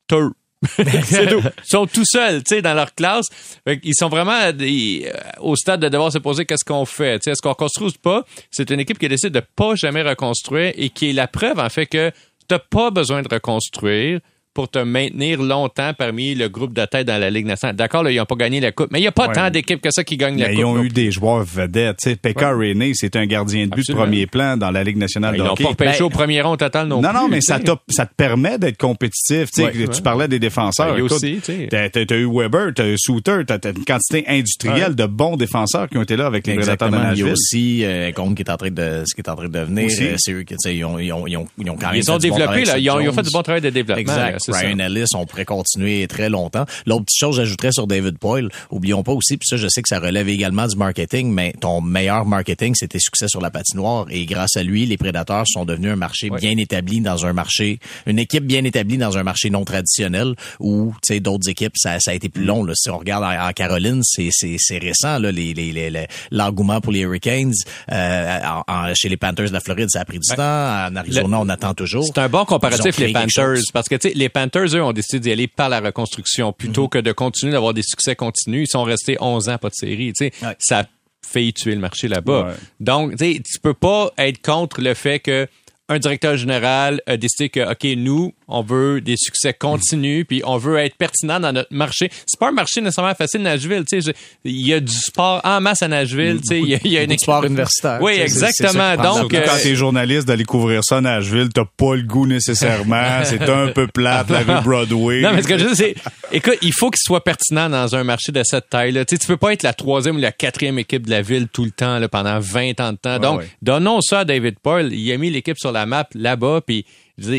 t'as 0.09 0.29
c'est 1.05 1.27
tout. 1.31 1.41
Ils 1.41 1.69
sont 1.69 1.87
tout 1.87 2.05
seuls, 2.05 2.43
tu 2.43 2.57
sais, 2.57 2.63
dans 2.63 2.75
leur 2.75 2.95
classe. 2.95 3.27
Ils 3.67 3.95
sont 3.95 4.09
vraiment 4.09 4.39
euh, 4.43 5.13
au 5.41 5.57
stade 5.57 5.81
de 5.81 5.89
devoir 5.89 6.13
se 6.13 6.19
poser 6.19 6.45
qu'est-ce 6.45 6.65
qu'on 6.65 6.85
fait. 6.85 7.27
Est-ce 7.27 7.43
qu'on 7.43 7.51
reconstruit 7.51 7.89
ou 7.89 7.93
pas? 8.03 8.25
C'est 8.51 8.71
une 8.71 8.81
équipe 8.81 8.99
qui 8.99 9.09
décide 9.09 9.33
de 9.33 9.43
pas 9.55 9.75
jamais 9.75 10.03
reconstruire 10.03 10.73
et 10.77 10.91
qui 10.91 11.11
est 11.11 11.13
la 11.13 11.29
preuve, 11.29 11.59
en 11.59 11.69
fait, 11.69 11.87
que 11.87 12.11
tu 12.11 12.15
n'as 12.51 12.59
pas 12.59 12.91
besoin 12.91 13.23
de 13.23 13.29
reconstruire 13.31 14.21
pour 14.57 14.71
te 14.71 14.79
maintenir 14.79 15.43
longtemps 15.43 15.93
parmi 15.93 16.35
le 16.35 16.49
groupe 16.49 16.73
de 16.73 16.83
tête 16.87 17.07
dans 17.07 17.21
la 17.21 17.29
Ligue 17.29 17.45
nationale. 17.45 17.77
D'accord, 17.77 18.03
là, 18.03 18.11
ils 18.11 18.17
n'ont 18.17 18.25
pas 18.25 18.37
gagné 18.37 18.59
la 18.59 18.73
Coupe, 18.73 18.89
mais 18.91 18.99
il 19.01 19.03
n'y 19.03 19.07
a 19.07 19.13
pas 19.13 19.27
Ouais. 19.29 19.35
tant 19.35 19.51
d'équipes 19.51 19.83
que 19.83 19.91
ça 19.91 20.03
qui 20.03 20.17
gagnent 20.17 20.39
la 20.41 20.49
Mais 20.49 20.55
Coupe. 20.55 20.61
ils 20.61 20.65
ont 20.65 20.83
eu 20.83 20.89
des 20.89 21.11
joueurs 21.11 21.45
vedettes. 21.45 21.99
Tu 22.03 22.09
sais, 22.11 22.17
Pekka 22.17 22.53
Rinne, 22.57 22.93
c'est 22.95 23.15
un 23.17 23.27
gardien 23.27 23.67
de 23.67 23.71
but 23.71 23.81
Absolument. 23.81 24.05
de 24.05 24.07
premier 24.11 24.27
plan 24.27 24.57
dans 24.57 24.71
la 24.71 24.83
Ligue 24.83 24.97
nationale 24.97 25.35
Ils 25.35 25.39
de 25.41 25.45
l'ont 25.45 25.53
hockey. 25.53 25.65
pas 25.65 25.69
repêché 25.69 25.99
Ben, 25.99 26.05
au 26.07 26.09
premier 26.09 26.41
rang 26.41 26.53
au 26.53 26.57
total 26.57 26.89
non, 26.89 27.03
Non, 27.03 27.11
plus. 27.11 27.19
non, 27.19 27.29
mais 27.29 27.39
tu 27.41 27.47
ça, 27.47 27.59
ça 27.91 28.07
te 28.07 28.15
permet 28.17 28.57
d'être 28.59 28.79
compétitif. 28.79 29.51
Tu 29.51 29.61
Ouais, 29.61 29.77
ouais. 29.77 29.89
tu 29.89 30.01
parlais 30.01 30.27
des 30.27 30.39
défenseurs. 30.39 30.87
Ben, 30.87 30.95
il 30.95 30.99
y 31.01 31.03
a 31.03 31.05
Écoute, 31.05 31.13
aussi, 31.13 31.37
tu 31.45 31.53
sais. 31.53 31.69
T'as, 31.71 31.91
t'as- 31.91 32.07
t'as 32.07 32.17
eu 32.17 32.27
Weber, 32.33 32.73
t'as 32.75 32.87
eu 32.89 32.97
Souter, 32.97 33.43
t'as, 33.47 33.59
t'as 33.59 33.73
une 33.73 33.85
quantité 33.85 34.25
industrielle 34.27 34.95
de 34.95 35.05
bons 35.05 35.37
défenseurs 35.37 35.89
qui 35.91 35.99
ont 35.99 36.03
été 36.03 36.17
là 36.17 36.25
avec 36.27 36.47
les 36.47 36.55
Prédateurs 36.55 36.89
de 36.89 36.95
Exactement. 36.97 37.13
Il 37.15 37.27
y 37.27 37.29
a 37.29 37.33
aussi 37.33 37.85
euh, 37.85 38.13
Combe 38.13 38.35
qui 38.35 38.43
est 38.43 38.51
en 38.51 38.57
train 38.57 38.71
de 38.71 39.03
ce 39.07 39.15
qui 39.15 39.21
est 39.21 39.29
en 39.29 39.35
train 39.37 39.49
de 39.49 39.53
devenir. 39.53 39.91
Euh, 40.01 40.15
c'est 40.17 40.33
eux 40.33 40.43
qui 40.45 40.55
tu 40.55 40.57
sais, 40.61 40.75
ils 40.77 40.85
ont, 40.85 40.99
ils 40.99 41.13
ont, 41.13 41.27
ils 41.27 41.37
ont, 41.37 41.47
ils 41.59 41.69
ont 41.71 41.77
quand 41.77 41.89
même 41.89 41.97
Ils 41.97 42.11
ont 42.11 42.17
développé, 42.19 42.65
là. 42.65 42.79
Ils 42.79 42.89
ont, 42.91 43.01
ils 43.01 43.13
fait 43.13 43.23
du 43.23 43.31
bon 43.31 43.43
travail 43.43 43.61
de 43.61 43.71
développement. 43.71 44.01
Exact. 44.01 44.39
Ça. 44.53 44.59
Ryan 44.59 44.79
Ellis, 44.79 45.05
on 45.15 45.27
pourrait 45.27 45.45
continuer 45.45 46.07
très 46.09 46.29
longtemps. 46.29 46.65
L'autre 46.87 47.05
petite 47.05 47.19
chose, 47.19 47.37
j'ajouterais 47.37 47.73
sur 47.73 47.87
David 47.87 48.19
Poyle. 48.19 48.49
Oublions 48.71 49.03
pas 49.03 49.13
aussi, 49.13 49.37
puis 49.37 49.47
ça, 49.49 49.57
je 49.57 49.69
sais 49.69 49.83
que 49.83 49.89
ça 49.89 49.99
relève 49.99 50.29
également 50.29 50.67
du 50.67 50.77
marketing, 50.77 51.33
mais 51.33 51.53
ton 51.61 51.81
meilleur 51.81 52.25
marketing, 52.27 52.75
c'est 52.75 52.89
tes 52.89 52.99
succès 52.99 53.29
sur 53.29 53.41
la 53.41 53.51
patinoire. 53.51 54.07
Et 54.11 54.25
grâce 54.27 54.57
à 54.57 54.63
lui, 54.63 54.87
les 54.87 54.97
Prédateurs 54.97 55.45
sont 55.47 55.65
devenus 55.65 55.93
un 55.93 55.97
marché 55.97 56.29
bien 56.41 56.57
établi 56.57 57.01
dans 57.01 57.27
un 57.27 57.33
marché, 57.33 57.79
une 58.07 58.19
équipe 58.19 58.45
bien 58.45 58.65
établie 58.65 58.99
dans 58.99 59.17
un 59.19 59.23
marché 59.23 59.51
non 59.51 59.65
traditionnel 59.65 60.35
où, 60.61 60.93
tu 61.07 61.15
sais, 61.15 61.21
d'autres 61.21 61.49
équipes, 61.49 61.75
ça, 61.77 61.99
ça 62.01 62.11
a 62.11 62.15
été 62.15 62.29
plus 62.29 62.45
long. 62.45 62.65
Là. 62.65 62.73
Si 62.77 62.91
on 62.91 62.99
regarde 62.99 63.25
en, 63.25 63.53
Caroline, 63.53 64.01
c'est, 64.05 64.29
c'est, 64.31 64.57
c'est 64.59 64.79
récent, 64.79 65.19
là, 65.19 65.31
les, 65.33 65.55
les, 65.55 65.73
les- 65.73 66.07
l'engouement 66.31 66.81
pour 66.81 66.93
les 66.93 67.01
Hurricanes. 67.01 67.53
Euh, 67.93 68.39
en- 68.45 68.65
en- 68.73 68.95
chez 68.95 69.09
les 69.09 69.17
Panthers 69.17 69.49
de 69.49 69.53
la 69.53 69.61
Floride, 69.61 69.89
ça 69.91 70.01
a 70.01 70.05
pris 70.05 70.19
du 70.19 70.29
temps. 70.35 70.43
En 70.43 70.97
Arizona, 70.97 71.41
on 71.41 71.49
attend 71.49 71.75
toujours. 71.75 72.05
C'est 72.05 72.19
un 72.19 72.29
bon 72.29 72.45
comparatif, 72.45 72.99
les 72.99 73.13
Panthers, 73.13 73.63
parce 73.73 73.89
que 73.89 73.95
tu 73.97 74.09
sais, 74.09 74.15
les 74.15 74.29
Panthers, 74.41 74.77
eux, 74.77 74.83
ont 74.83 74.93
décidé 74.93 75.21
d'y 75.21 75.33
aller 75.33 75.49
par 75.49 75.69
la 75.71 75.81
reconstruction 75.81 76.53
plutôt 76.53 76.83
Mhm. 76.85 76.89
que 76.91 76.99
de 76.99 77.13
continuer 77.13 77.53
d'avoir 77.53 77.73
des 77.73 77.83
succès 77.83 78.15
continus. 78.15 78.69
Ils 78.69 78.71
sont 78.71 78.83
restés 78.85 79.17
11 79.21 79.49
ans 79.49 79.57
pas 79.57 79.71
de 79.71 79.75
série. 79.75 80.13
Tu 80.13 80.27
sais, 80.27 80.33
Ouais. 80.47 80.55
ça 80.59 80.81
a 80.81 80.85
failli 81.27 81.53
tuer 81.55 81.75
le 81.75 81.81
marché 81.81 82.07
là-bas. 82.09 82.49
Ouais. 82.49 82.55
Donc, 82.81 83.17
tu 83.17 83.35
sais, 83.35 83.41
tu 83.43 83.59
peux 83.61 83.73
pas 83.75 84.13
être 84.19 84.43
contre 84.43 84.81
le 84.83 84.93
fait 84.95 85.21
que 85.21 85.49
un 85.89 85.99
directeur 85.99 86.37
général 86.37 87.01
a 87.07 87.17
décidé 87.17 87.49
que, 87.49 87.61
OK, 87.73 87.85
nous, 87.97 88.35
on 88.49 88.63
veut 88.63 89.01
des 89.01 89.17
succès 89.17 89.53
continus, 89.53 90.25
puis 90.29 90.43
on 90.45 90.57
veut 90.57 90.79
être 90.79 90.97
pertinent 90.97 91.41
dans 91.41 91.53
notre 91.53 91.73
marché. 91.73 92.11
C'est 92.27 92.39
pas 92.39 92.49
un 92.49 92.53
marché 92.53 92.81
nécessairement 92.81 93.15
facile, 93.15 93.43
Nashville. 93.43 93.85
Tu 93.89 94.01
sais, 94.01 94.13
je- 94.13 94.49
il 94.49 94.67
y 94.67 94.73
a 94.73 94.81
du 94.81 94.93
sport 94.93 95.41
en 95.45 95.61
masse 95.61 95.83
à 95.83 95.89
Nashville. 95.89 96.41
Tu 96.41 96.49
sais, 96.49 96.61
il 96.61 96.69
y 96.69 96.75
a, 96.75 96.79
y 96.85 96.99
a 96.99 97.03
une 97.03 97.11
de 97.15 97.17
sport 97.19 97.45
universitaire. 97.45 97.99
Oui, 98.01 98.13
exactement. 98.13 98.97
Donc, 98.97 99.17
Surtout 99.19 99.37
euh, 99.37 99.43
quand 99.47 99.57
t'es 99.63 99.75
journaliste 99.75 100.29
d'aller 100.29 100.45
couvrir 100.45 100.83
ça 100.85 100.99
à 100.99 101.01
Nashville, 101.01 101.49
t'as 101.53 101.65
pas 101.77 101.97
le 101.97 102.03
goût 102.03 102.27
nécessairement. 102.27 103.21
c'est 103.25 103.43
un 103.49 103.69
peu 103.69 103.87
plate, 103.87 104.31
la 104.31 104.41
rue 104.41 104.63
Broadway. 104.63 105.21
Non, 105.23 105.33
mais 105.35 105.43
ce 105.43 105.49
que 105.49 105.59
je 105.59 105.65
veux 105.65 105.75
dire, 105.75 105.95
c'est, 105.97 106.37
écoute, 106.37 106.59
il 106.63 106.73
faut 106.73 106.91
qu'il 106.91 107.03
soit 107.03 107.25
pertinent 107.25 107.69
dans 107.69 107.95
un 107.97 108.05
marché 108.05 108.33
de 108.33 108.43
cette 108.45 108.69
taille-là. 108.71 109.05
Tu 109.05 109.17
sais, 109.17 109.19
tu 109.19 109.27
peux 109.27 109.37
pas 109.37 109.53
être 109.53 109.63
la 109.63 109.73
troisième 109.73 110.17
ou 110.17 110.21
la 110.21 110.33
quatrième 110.33 110.79
équipe 110.79 111.07
de 111.07 111.11
la 111.11 111.23
ville 111.23 111.49
tout 111.53 111.65
le 111.65 111.71
temps, 111.73 111.99
là, 111.99 112.09
pendant 112.09 112.39
20 112.39 112.81
ans 112.81 112.93
de 112.93 112.99
temps. 112.99 113.19
Donc, 113.19 113.41
ouais. 113.41 113.49
donnons 113.63 114.01
ça 114.01 114.21
à 114.21 114.25
David 114.25 114.57
Paul. 114.63 114.93
Il 114.93 115.11
a 115.13 115.17
mis 115.19 115.31
l'équipe 115.31 115.59
sur 115.59 115.73
la 115.73 115.87
map 115.87 116.07
là-bas, 116.15 116.61
puis 116.67 116.85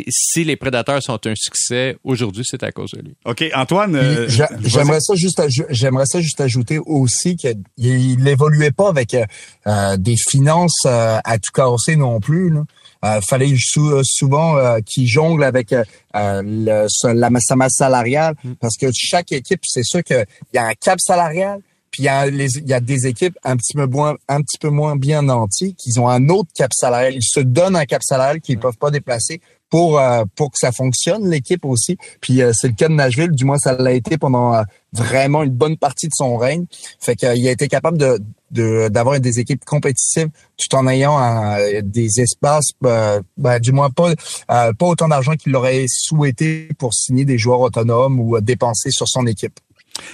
si 0.09 0.43
les 0.43 0.55
prédateurs 0.55 1.01
sont 1.03 1.19
un 1.27 1.33
succès 1.35 1.97
aujourd'hui, 2.03 2.43
c'est 2.45 2.63
à 2.63 2.71
cause 2.71 2.91
de 2.91 3.01
lui. 3.01 3.15
OK, 3.25 3.43
Antoine. 3.53 3.95
euh. 3.95 4.27
J'aimerais 4.63 4.99
ça 5.01 5.13
juste 5.15 5.41
j'aimerais 5.69 6.05
ça 6.07 6.19
juste 6.19 6.41
ajouter 6.41 6.79
aussi 6.79 7.35
qu'il 7.35 8.23
n'évoluait 8.23 8.71
pas 8.71 8.89
avec 8.89 9.13
euh, 9.13 9.25
euh, 9.67 9.97
des 9.97 10.15
finances 10.17 10.81
euh, 10.85 11.19
à 11.23 11.37
tout 11.37 11.51
casser 11.53 11.95
non 11.95 12.19
plus. 12.19 12.49
Là. 12.49 12.63
Euh, 13.05 13.21
fallait 13.21 13.53
sou- 13.59 14.01
souvent 14.03 14.57
euh, 14.57 14.79
qu'il 14.79 15.07
jongle 15.07 15.43
avec 15.43 15.71
le, 15.71 16.87
la, 17.13 17.39
sa 17.39 17.55
masse 17.55 17.73
salariale 17.75 18.35
parce 18.59 18.75
que 18.77 18.87
chaque 18.93 19.31
équipe, 19.31 19.61
c'est 19.63 19.83
sûr 19.83 20.03
qu'il 20.03 20.25
y 20.53 20.57
a 20.57 20.65
un 20.65 20.73
cap 20.73 20.99
salarial. 20.99 21.59
Puis 21.91 22.03
il 22.03 22.05
y, 22.05 22.09
a 22.09 22.25
les- 22.27 22.57
il 22.57 22.67
y 22.67 22.73
a 22.73 22.79
des 22.79 23.07
équipes 23.07 23.37
un 23.43 23.55
petit 23.55 23.73
peu 23.73 23.85
moins, 23.85 24.15
un 24.27 24.41
petit 24.41 24.57
peu 24.59 24.69
moins 24.69 24.95
bien 24.97 25.21
nanties 25.21 25.73
qui 25.75 25.97
ont 25.99 26.09
un 26.09 26.27
autre 26.29 26.49
cap 26.53 26.71
salarial. 26.73 27.13
Ils 27.15 27.23
se 27.23 27.39
donnent 27.39 27.75
un 27.77 27.85
cap 27.85 28.01
salarial 28.03 28.41
qu'ils 28.41 28.55
ne 28.57 28.61
peuvent 28.61 28.77
pas 28.77 28.91
déplacer 28.91 29.41
pour 29.69 29.99
euh, 29.99 30.23
pour 30.35 30.51
que 30.51 30.57
ça 30.57 30.71
fonctionne 30.71 31.29
l'équipe 31.29 31.65
aussi. 31.65 31.97
Puis 32.21 32.41
euh, 32.41 32.51
c'est 32.53 32.67
le 32.67 32.73
cas 32.73 32.87
de 32.87 32.93
Nashville, 32.93 33.31
du 33.31 33.45
moins 33.45 33.57
ça 33.57 33.73
l'a 33.73 33.91
été 33.91 34.17
pendant 34.17 34.53
euh, 34.53 34.63
vraiment 34.93 35.43
une 35.43 35.51
bonne 35.51 35.77
partie 35.77 36.07
de 36.07 36.13
son 36.13 36.37
règne. 36.37 36.65
Fait 36.99 37.15
qu'il 37.15 37.27
a 37.27 37.51
été 37.51 37.67
capable 37.67 37.97
de 37.97 38.19
d'avoir 38.51 39.19
des 39.19 39.39
équipes 39.39 39.65
compétitives 39.65 40.29
tout 40.55 40.75
en 40.75 40.87
ayant 40.87 41.21
euh, 41.21 41.81
des 41.83 42.21
espaces, 42.21 42.69
euh, 42.85 43.21
ben, 43.35 43.59
du 43.59 43.73
moins 43.73 43.89
pas 43.89 44.11
euh, 44.11 44.73
pas 44.73 44.85
autant 44.85 45.09
d'argent 45.09 45.33
qu'il 45.33 45.51
l'aurait 45.51 45.85
souhaité 45.89 46.69
pour 46.77 46.93
signer 46.93 47.25
des 47.25 47.37
joueurs 47.37 47.59
autonomes 47.59 48.19
ou 48.19 48.39
dépenser 48.39 48.89
sur 48.91 49.07
son 49.07 49.25
équipe. 49.27 49.59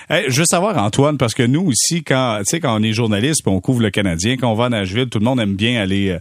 Hey, 0.10 0.26
je 0.30 0.40
veux 0.40 0.46
savoir, 0.46 0.78
Antoine, 0.78 1.18
parce 1.18 1.34
que 1.34 1.44
nous 1.44 1.62
aussi, 1.68 2.04
quand, 2.04 2.38
tu 2.40 2.46
sais, 2.46 2.60
quand 2.60 2.76
on 2.80 2.84
est 2.84 2.94
journaliste, 2.94 3.42
on 3.48 3.60
couvre 3.62 3.82
le 3.82 3.90
Canadien, 3.90 4.38
quand 4.38 4.52
on 4.52 4.56
va 4.56 4.66
à 4.66 4.70
Nashville, 4.70 5.10
tout 5.10 5.20
le 5.20 5.26
monde 5.26 5.40
aime 5.40 5.56
bien 5.56 5.82
aller, 5.82 6.10
euh, 6.10 6.20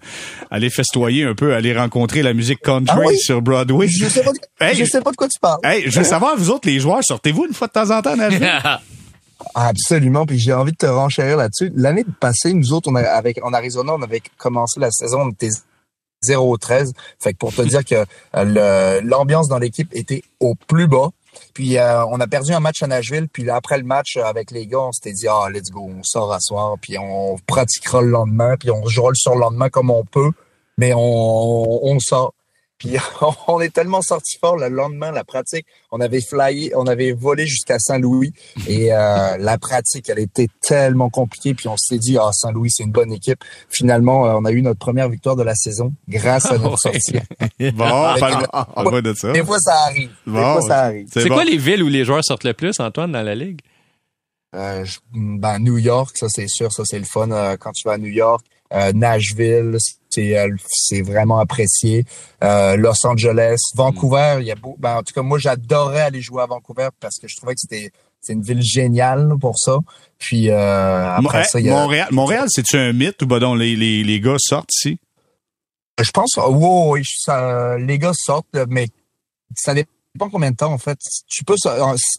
aller 0.50 0.70
festoyer 0.70 1.24
un 1.24 1.34
peu, 1.34 1.54
aller 1.54 1.76
rencontrer 1.76 2.22
la 2.22 2.32
musique 2.34 2.60
country 2.60 2.96
Ah 2.98 3.06
oui? 3.06 3.18
sur 3.18 3.42
Broadway. 3.42 3.88
Je 3.88 4.06
sais 4.08 4.22
pas, 4.22 4.32
de- 4.32 4.38
Hey, 4.64 4.76
je 4.76 4.84
sais 4.84 5.00
pas 5.00 5.10
de 5.10 5.16
quoi 5.16 5.28
tu 5.28 5.38
parles. 5.40 5.60
Hey, 5.64 5.84
je 5.86 5.98
veux 5.98 6.04
savoir, 6.04 6.36
vous 6.36 6.50
autres, 6.50 6.68
les 6.68 6.80
joueurs, 6.80 7.00
sortez-vous 7.02 7.46
une 7.46 7.54
fois 7.54 7.66
de 7.68 7.72
temps 7.72 7.90
en 7.90 8.02
temps 8.02 8.12
à 8.12 8.16
Nashville? 8.16 8.50
Absolument, 9.54 10.24
puis 10.24 10.38
j'ai 10.38 10.52
envie 10.52 10.72
de 10.72 10.76
te 10.76 10.86
renchérir 10.86 11.36
là-dessus. 11.36 11.72
L'année 11.74 12.04
passée, 12.20 12.52
nous 12.54 12.72
autres, 12.72 12.90
on 12.90 12.94
a, 12.94 13.02
avec 13.02 13.44
en 13.44 13.52
Arizona, 13.52 13.92
on 13.94 14.02
avait 14.02 14.22
commencé 14.38 14.78
la 14.78 14.90
saison, 14.90 15.22
on 15.22 15.30
était 15.30 15.50
0-13. 16.24 16.92
Fait 17.20 17.32
que 17.32 17.38
pour 17.38 17.52
te 17.52 17.62
dire 17.62 17.84
que 17.84 18.04
euh, 18.36 19.00
l'ambiance 19.04 19.48
dans 19.48 19.58
l'équipe 19.58 19.88
était 19.92 20.22
au 20.40 20.54
plus 20.68 20.86
bas. 20.86 21.08
Puis 21.54 21.78
euh, 21.78 22.04
on 22.06 22.20
a 22.20 22.26
perdu 22.26 22.52
un 22.52 22.60
match 22.60 22.82
à 22.82 22.86
Nashville, 22.86 23.28
puis 23.28 23.48
après 23.50 23.78
le 23.78 23.84
match 23.84 24.16
euh, 24.16 24.24
avec 24.24 24.50
les 24.50 24.66
gars, 24.66 24.80
on 24.80 24.92
s'était 24.92 25.12
dit 25.12 25.26
ah 25.28 25.48
let's 25.50 25.70
go, 25.70 25.80
on 25.88 26.02
sort 26.02 26.32
à 26.32 26.40
soir, 26.40 26.76
puis 26.80 26.98
on 26.98 27.36
pratiquera 27.46 28.02
le 28.02 28.08
lendemain, 28.08 28.56
puis 28.56 28.70
on 28.70 28.86
jouera 28.86 29.12
sur 29.14 29.34
le 29.34 29.40
lendemain 29.40 29.68
comme 29.68 29.90
on 29.90 30.04
peut, 30.04 30.30
mais 30.78 30.92
on 30.94 31.98
sort. 32.00 32.34
Puis 32.82 32.96
on 33.48 33.60
est 33.60 33.72
tellement 33.72 34.02
sorti 34.02 34.38
fort 34.38 34.56
le 34.56 34.68
lendemain, 34.68 35.12
la 35.12 35.22
pratique, 35.24 35.66
on 35.92 36.00
avait 36.00 36.20
flyé, 36.20 36.72
on 36.74 36.86
avait 36.86 37.12
volé 37.12 37.46
jusqu'à 37.46 37.78
Saint-Louis 37.78 38.32
et 38.66 38.92
euh, 38.92 39.36
la 39.38 39.56
pratique, 39.58 40.08
elle 40.08 40.18
était 40.18 40.48
tellement 40.60 41.08
compliquée. 41.10 41.54
Puis 41.54 41.68
on 41.68 41.76
s'est 41.76 41.98
dit, 41.98 42.18
ah 42.18 42.30
Saint-Louis, 42.32 42.70
c'est 42.70 42.82
une 42.82 42.90
bonne 42.90 43.12
équipe. 43.12 43.44
Finalement, 43.68 44.26
euh, 44.26 44.34
on 44.34 44.44
a 44.44 44.50
eu 44.50 44.62
notre 44.62 44.78
première 44.80 45.08
victoire 45.08 45.36
de 45.36 45.42
la 45.42 45.54
saison 45.54 45.92
grâce 46.08 46.46
à 46.46 46.58
notre 46.58 46.78
sortie. 46.78 47.18
Bon, 47.60 47.84
parle- 48.18 48.48
parle-moi 48.50 49.02
de 49.02 49.14
ça. 49.14 49.32
Des 49.32 49.44
fois, 49.44 49.58
ça 49.60 49.74
arrive. 49.86 50.10
Des 50.26 50.32
fois, 50.32 50.60
ça 50.62 50.80
arrive. 50.82 51.06
C'est 51.12 51.28
bon. 51.28 51.34
quoi 51.36 51.44
les 51.44 51.56
villes 51.58 51.82
où 51.82 51.88
les 51.88 52.04
joueurs 52.04 52.24
sortent 52.24 52.44
le 52.44 52.54
plus, 52.54 52.80
Antoine, 52.80 53.12
dans 53.12 53.22
la 53.22 53.34
ligue? 53.34 53.60
Euh, 54.54 54.84
je- 54.84 54.98
ben, 55.14 55.58
New 55.60 55.78
York, 55.78 56.10
ça 56.18 56.26
c'est 56.28 56.48
sûr, 56.48 56.70
ça 56.72 56.82
c'est 56.84 56.98
le 56.98 57.06
fun 57.06 57.30
euh, 57.30 57.56
quand 57.56 57.72
tu 57.72 57.86
vas 57.88 57.94
à 57.94 57.98
New 57.98 58.10
York. 58.10 58.44
Euh, 58.74 58.92
Nashville, 58.92 59.76
c'est 60.12 60.38
euh, 60.38 60.48
c'est 60.68 61.02
vraiment 61.02 61.38
apprécié. 61.38 62.04
Euh, 62.42 62.76
Los 62.76 63.06
Angeles, 63.06 63.58
Vancouver, 63.74 64.36
il 64.40 64.46
y 64.46 64.50
a 64.50 64.54
beau, 64.54 64.76
ben, 64.78 64.96
en 64.96 65.02
tout 65.02 65.14
cas 65.14 65.22
moi 65.22 65.38
j'adorais 65.38 66.02
aller 66.02 66.20
jouer 66.20 66.42
à 66.42 66.46
Vancouver 66.46 66.88
parce 67.00 67.18
que 67.18 67.28
je 67.28 67.36
trouvais 67.36 67.54
que 67.54 67.60
c'était 67.60 67.90
c'est 68.20 68.34
une 68.34 68.42
ville 68.42 68.62
géniale 68.62 69.32
pour 69.40 69.58
ça. 69.58 69.78
Puis 70.18 70.50
euh, 70.50 71.14
après 71.16 71.38
Mon- 71.38 71.44
ça, 71.44 71.60
il 71.60 71.66
y 71.66 71.70
a, 71.70 71.72
Montréal, 71.72 72.08
Montréal 72.10 72.46
c'est-tu 72.48 72.76
un 72.76 72.92
mythe 72.92 73.22
ou 73.22 73.26
ben 73.26 73.38
donc 73.38 73.58
les, 73.58 73.74
les, 73.74 74.04
les 74.04 74.20
gars 74.20 74.36
sortent 74.38 74.72
ici? 74.74 74.98
je 76.00 76.10
pense, 76.10 76.36
oh, 76.38 76.92
oui, 76.92 77.02
ça, 77.04 77.76
les 77.78 77.98
gars 77.98 78.12
sortent, 78.14 78.58
mais 78.68 78.88
ça 79.54 79.74
dépend 79.74 80.30
combien 80.30 80.50
de 80.50 80.56
temps 80.56 80.72
en 80.72 80.78
fait. 80.78 80.98
Tu 81.28 81.44
peux, 81.44 81.54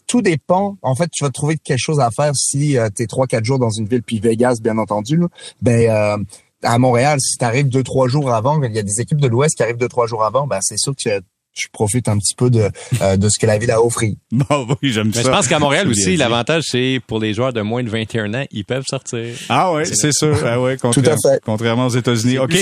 tout 0.06 0.22
dépend. 0.22 0.76
En 0.82 0.94
fait, 0.94 1.08
tu 1.12 1.24
vas 1.24 1.30
trouver 1.30 1.56
quelque 1.56 1.78
chose 1.78 2.00
à 2.00 2.10
faire 2.10 2.34
si 2.34 2.76
tu 2.96 3.02
es 3.02 3.06
trois 3.06 3.26
quatre 3.26 3.44
jours 3.44 3.58
dans 3.58 3.70
une 3.70 3.86
ville, 3.86 4.02
puis 4.02 4.20
Vegas 4.20 4.56
bien 4.62 4.78
entendu. 4.78 5.16
Là, 5.16 5.26
ben 5.60 5.90
euh, 5.90 6.24
à 6.64 6.78
Montréal, 6.78 7.18
si 7.20 7.36
tu 7.36 7.44
arrives 7.44 7.68
deux 7.68 7.82
trois 7.82 8.08
jours 8.08 8.32
avant, 8.32 8.62
il 8.62 8.74
y 8.74 8.78
a 8.78 8.82
des 8.82 9.00
équipes 9.00 9.20
de 9.20 9.28
l'Ouest 9.28 9.56
qui 9.56 9.62
arrivent 9.62 9.76
deux 9.76 9.88
trois 9.88 10.06
jours 10.06 10.24
avant, 10.24 10.46
ben 10.46 10.58
c'est 10.62 10.78
sûr 10.78 10.94
que 10.96 11.20
tu 11.54 11.68
profites 11.70 12.08
un 12.08 12.18
petit 12.18 12.34
peu 12.34 12.50
de 12.50 12.68
euh, 13.00 13.16
de 13.16 13.28
ce 13.28 13.38
que 13.38 13.46
la 13.46 13.58
ville 13.58 13.70
a 13.70 13.80
offert. 13.82 14.10
Bon, 14.32 14.66
oui, 14.82 14.90
j'aime 14.92 15.12
ça. 15.12 15.20
Mais 15.20 15.24
je 15.26 15.30
pense 15.30 15.46
qu'à 15.48 15.58
Montréal 15.60 15.88
aussi, 15.90 16.16
l'avantage, 16.16 16.64
c'est 16.66 17.00
pour 17.06 17.20
les 17.20 17.34
joueurs 17.34 17.52
de 17.52 17.60
moins 17.60 17.82
de 17.84 17.88
21 17.88 18.34
ans, 18.34 18.44
ils 18.50 18.64
peuvent 18.64 18.84
sortir. 18.86 19.24
Ah 19.48 19.72
ouais, 19.72 19.84
c'est 19.84 20.12
sûr. 20.12 20.36
Ah 20.44 20.60
ouais, 20.60 20.76
Tout 20.78 20.88
à 20.88 20.92
contrairement, 20.92 21.18
fait. 21.22 21.40
contrairement 21.44 21.86
aux 21.86 21.90
États-Unis. 21.96 22.38
OK. 22.38 22.54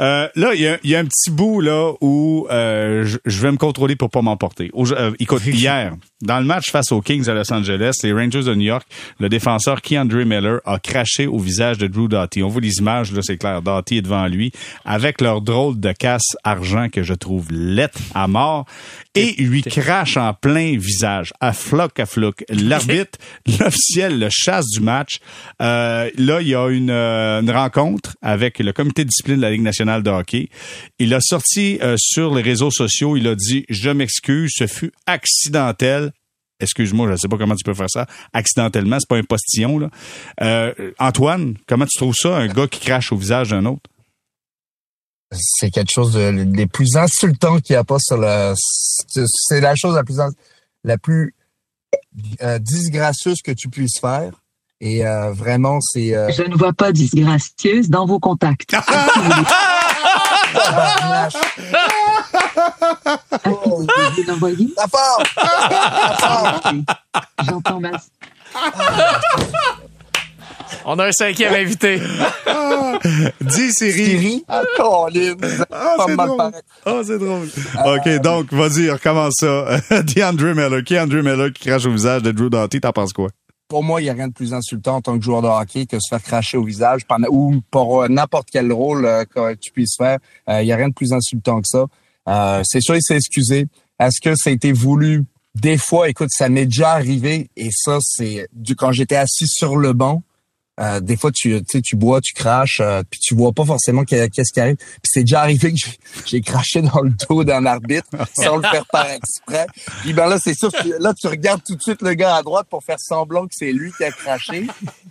Euh, 0.00 0.28
là, 0.34 0.54
il 0.54 0.60
y 0.62 0.66
a, 0.66 0.78
il 0.82 0.90
y 0.90 0.94
a 0.96 0.98
un 1.00 1.04
petit 1.04 1.30
bout 1.30 1.60
là 1.60 1.92
où 2.00 2.46
euh, 2.50 3.04
je, 3.04 3.18
je 3.26 3.40
vais 3.42 3.52
me 3.52 3.58
contrôler 3.58 3.96
pour 3.96 4.08
pas 4.10 4.22
m'emporter. 4.22 4.70
Au- 4.72 4.90
euh, 4.92 5.12
écoute, 5.18 5.42
hier, 5.46 5.94
dans 6.22 6.38
le 6.40 6.46
match 6.46 6.70
face 6.70 6.90
aux 6.92 7.00
Kings 7.02 7.28
à 7.28 7.34
Los 7.34 7.52
Angeles, 7.52 7.92
les 8.02 8.12
Rangers 8.12 8.42
de 8.44 8.54
New 8.54 8.66
York, 8.66 8.86
le 9.18 9.28
défenseur 9.28 9.82
Keandre 9.82 10.24
Miller 10.24 10.60
a 10.64 10.78
craché 10.78 11.26
au 11.26 11.38
visage 11.38 11.76
de 11.78 11.86
Drew 11.86 12.08
Doughty. 12.08 12.42
On 12.42 12.48
voit 12.48 12.60
les 12.62 12.78
images, 12.78 13.12
là, 13.12 13.20
c'est 13.22 13.36
clair. 13.36 13.60
Doughty 13.62 13.98
est 13.98 14.02
devant 14.02 14.26
lui 14.26 14.52
avec 14.86 15.20
leur 15.20 15.42
drôle 15.42 15.78
de 15.78 15.92
casse 15.92 16.36
argent 16.44 16.88
que 16.90 17.02
je 17.02 17.12
trouve 17.14 17.46
lettre 17.52 17.98
à 18.14 18.26
mort 18.30 18.66
et 19.14 19.32
lui 19.38 19.62
crache 19.62 20.16
en 20.16 20.32
plein 20.34 20.76
visage, 20.78 21.32
à 21.40 21.52
floc 21.52 21.98
à 21.98 22.06
floc. 22.06 22.44
L'arbitre, 22.48 23.18
l'officiel, 23.60 24.18
le 24.18 24.28
chasse 24.30 24.66
du 24.68 24.80
match. 24.80 25.18
Euh, 25.60 26.10
là, 26.16 26.40
il 26.40 26.48
y 26.48 26.54
a 26.54 26.68
une, 26.68 26.90
euh, 26.90 27.40
une, 27.40 27.50
rencontre 27.50 28.16
avec 28.22 28.58
le 28.58 28.72
comité 28.72 29.04
de 29.04 29.08
discipline 29.08 29.36
de 29.36 29.42
la 29.42 29.50
Ligue 29.50 29.62
nationale 29.62 30.02
de 30.02 30.10
hockey. 30.10 30.48
Il 30.98 31.12
a 31.14 31.20
sorti 31.20 31.78
euh, 31.82 31.96
sur 31.98 32.34
les 32.34 32.42
réseaux 32.42 32.70
sociaux, 32.70 33.16
il 33.16 33.26
a 33.26 33.34
dit, 33.34 33.64
je 33.68 33.90
m'excuse, 33.90 34.52
ce 34.54 34.66
fut 34.66 34.92
accidentel 35.06 36.12
excuse-moi, 36.60 37.06
je 37.06 37.12
ne 37.12 37.16
sais 37.16 37.28
pas 37.28 37.38
comment 37.38 37.56
tu 37.56 37.64
peux 37.64 37.74
faire 37.74 37.90
ça, 37.90 38.06
accidentellement, 38.32 38.98
c'est 39.00 39.08
pas 39.08 39.16
un 39.16 39.24
postillon. 39.24 39.78
Là. 39.78 39.90
Euh, 40.42 40.92
Antoine, 40.98 41.56
comment 41.66 41.86
tu 41.86 41.96
trouves 41.96 42.14
ça, 42.14 42.36
un 42.36 42.46
gars 42.46 42.66
qui 42.66 42.80
crache 42.80 43.12
au 43.12 43.16
visage 43.16 43.50
d'un 43.50 43.64
autre? 43.64 43.89
C'est 45.32 45.70
quelque 45.70 45.92
chose 45.92 46.12
de, 46.12 46.44
des 46.44 46.66
plus 46.66 46.96
insultants 46.96 47.60
qu'il 47.60 47.74
n'y 47.74 47.78
a 47.78 47.84
pas 47.84 48.00
sur 48.00 48.16
le... 48.16 48.54
C'est 48.56 49.60
la 49.60 49.76
chose 49.76 49.94
la 49.94 50.02
plus, 50.02 50.16
la 50.84 50.98
plus 50.98 51.36
euh, 52.42 52.58
disgracieuse 52.58 53.40
que 53.42 53.52
tu 53.52 53.68
puisses 53.68 54.00
faire. 54.00 54.32
Et 54.80 55.06
euh, 55.06 55.30
vraiment, 55.32 55.78
c'est... 55.80 56.16
Euh, 56.16 56.32
je 56.32 56.42
ne 56.42 56.56
vois 56.56 56.72
pas 56.72 56.90
disgracieuse 56.90 57.90
dans 57.90 58.06
vos 58.06 58.18
contacts. 58.18 58.74
oh, 63.44 63.46
vous 63.46 63.86
part! 64.88 65.22
J'entends 67.44 67.80
ma... 67.80 67.90
On 70.84 70.98
a 70.98 71.06
un 71.06 71.12
cinquième 71.12 71.54
invité. 71.54 72.00
Dis 73.40 73.72
Siri. 73.72 74.04
Siri? 74.04 74.44
Ah, 74.48 74.62
Colin. 74.76 75.36
Ah, 75.70 75.96
c'est 76.06 76.16
drôle. 76.16 76.52
Ah, 76.84 77.00
c'est 77.04 77.18
drôle. 77.18 77.48
OK, 77.86 78.22
donc, 78.22 78.52
vas-y, 78.52 78.90
recommence 78.90 79.34
ça. 79.40 79.80
DeAndre 80.02 80.54
Miller. 80.54 80.82
Qui 80.84 80.94
est 80.94 81.00
Andrew 81.00 81.22
Miller 81.22 81.52
qui 81.52 81.68
crache 81.68 81.86
au 81.86 81.92
visage 81.92 82.22
de 82.22 82.32
Drew 82.32 82.50
Doughty? 82.50 82.80
T'en 82.80 82.92
penses 82.92 83.12
quoi? 83.12 83.28
pour 83.68 83.84
moi, 83.84 84.00
il 84.00 84.04
n'y 84.04 84.10
a 84.10 84.14
rien 84.14 84.26
de 84.26 84.32
plus 84.32 84.52
insultant 84.52 84.96
en 84.96 85.00
tant 85.00 85.16
que 85.16 85.24
joueur 85.24 85.42
de 85.42 85.46
hockey 85.46 85.86
que 85.86 85.96
se 86.00 86.08
faire 86.08 86.20
cracher 86.20 86.56
au 86.56 86.64
visage 86.64 87.06
pendant, 87.06 87.28
ou 87.30 87.60
pour 87.70 88.08
n'importe 88.08 88.48
quel 88.50 88.72
rôle 88.72 89.06
euh, 89.06 89.24
que 89.24 89.54
tu 89.54 89.70
puisses 89.70 89.94
faire. 89.96 90.18
Il 90.48 90.64
n'y 90.64 90.72
a 90.72 90.76
rien 90.76 90.88
de 90.88 90.92
plus 90.92 91.12
insultant 91.12 91.60
que 91.60 91.68
ça. 91.68 91.86
Euh, 92.28 92.62
c'est 92.64 92.80
sûr, 92.80 92.96
il 92.96 93.02
s'est 93.02 93.16
excusé. 93.16 93.66
Est-ce 93.98 94.20
que 94.20 94.34
ça 94.34 94.50
a 94.50 94.52
été 94.52 94.72
voulu? 94.72 95.24
Des 95.54 95.78
fois, 95.78 96.08
écoute, 96.08 96.30
ça 96.30 96.48
m'est 96.48 96.66
déjà 96.66 96.90
arrivé 96.90 97.50
et 97.56 97.70
ça, 97.72 97.98
c'est 98.00 98.48
du 98.52 98.76
quand 98.76 98.92
j'étais 98.92 99.16
assis 99.16 99.46
sur 99.46 99.76
le 99.76 99.92
banc. 99.92 100.22
Euh, 100.80 101.00
des 101.00 101.16
fois, 101.16 101.30
tu, 101.30 101.62
tu 101.62 101.96
bois, 101.96 102.20
tu 102.20 102.32
craches, 102.32 102.80
euh, 102.80 103.02
puis 103.08 103.20
tu 103.20 103.34
vois 103.34 103.52
pas 103.52 103.66
forcément 103.66 104.04
qu'est-ce 104.04 104.52
qui 104.52 104.60
arrive. 104.60 104.76
Puis 104.76 105.00
c'est 105.04 105.20
déjà 105.20 105.42
arrivé 105.42 105.74
que 105.74 105.78
j'ai 106.24 106.40
craché 106.40 106.80
dans 106.80 107.02
le 107.02 107.12
dos 107.28 107.44
d'un 107.44 107.66
arbitre 107.66 108.08
sans 108.34 108.56
le 108.56 108.62
faire 108.62 108.86
par 108.86 109.10
exprès. 109.10 109.66
Puis 110.00 110.14
ben 110.14 110.26
là, 110.26 110.38
c'est 110.42 110.54
sûr, 110.54 110.70
là, 110.98 111.12
tu 111.12 111.26
regardes 111.26 111.62
tout 111.62 111.74
de 111.74 111.82
suite 111.82 112.00
le 112.00 112.14
gars 112.14 112.36
à 112.36 112.42
droite 112.42 112.66
pour 112.70 112.82
faire 112.82 112.98
semblant 112.98 113.46
que 113.46 113.54
c'est 113.54 113.72
lui 113.72 113.92
qui 113.92 114.04
a 114.04 114.10
craché. 114.10 114.66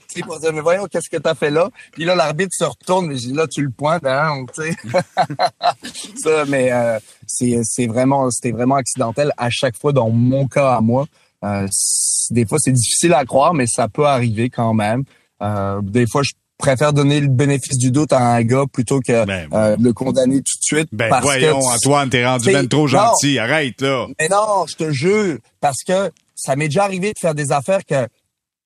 Tu 0.07 0.21
pour 0.21 0.39
dire, 0.39 0.51
mais 0.53 0.61
voyons, 0.61 0.87
qu'est-ce 0.87 1.09
que 1.09 1.17
t'as 1.17 1.35
fait 1.35 1.51
là? 1.51 1.69
Puis 1.91 2.03
là, 2.03 2.15
l'arbitre 2.15 2.51
se 2.51 2.63
retourne, 2.63 3.05
mais 3.07 3.17
là, 3.31 3.45
tu 3.45 3.61
le 3.61 3.69
pointes, 3.69 4.05
hein, 4.07 4.43
tu 4.55 4.63
sais. 4.63 4.75
Ça, 6.23 6.45
mais 6.47 6.71
euh, 6.71 6.97
c'est 7.27 7.85
vraiment, 7.85 8.31
c'était 8.31 8.51
vraiment 8.51 8.75
accidentel 8.75 9.31
à 9.37 9.51
chaque 9.51 9.77
fois 9.77 9.93
dans 9.93 10.09
mon 10.09 10.47
cas 10.47 10.73
à 10.73 10.81
moi. 10.81 11.05
des 12.31 12.45
fois, 12.47 12.57
c'est 12.59 12.71
difficile 12.71 13.13
à 13.13 13.23
croire, 13.23 13.53
mais 13.53 13.67
ça 13.67 13.87
peut 13.87 14.07
arriver 14.07 14.49
quand 14.49 14.73
même. 14.73 15.03
Euh, 15.41 15.79
des 15.81 16.05
fois, 16.07 16.23
je 16.23 16.31
préfère 16.57 16.93
donner 16.93 17.21
le 17.21 17.27
bénéfice 17.27 17.77
du 17.77 17.89
doute 17.89 18.11
à 18.13 18.19
un 18.19 18.43
gars 18.43 18.65
plutôt 18.71 18.99
que 18.99 19.25
ben, 19.25 19.47
euh, 19.53 19.75
le 19.79 19.93
condamner 19.93 20.37
tout 20.37 20.57
de 20.57 20.63
suite. 20.63 20.89
Ben 20.91 21.09
voyons, 21.21 21.59
Antoine, 21.59 22.09
t'es 22.09 22.25
rendu 22.25 22.51
ben 22.51 22.67
trop 22.67 22.87
gentil. 22.87 23.39
Arrête, 23.39 23.81
là. 23.81 24.07
Mais 24.19 24.27
non, 24.27 24.65
je 24.67 24.75
te 24.75 24.91
jure, 24.91 25.37
parce 25.61 25.83
que 25.87 26.11
ça 26.35 26.55
m'est 26.55 26.67
déjà 26.67 26.83
arrivé 26.83 27.13
de 27.13 27.19
faire 27.19 27.33
des 27.33 27.51
affaires 27.51 27.85
que 27.85 28.07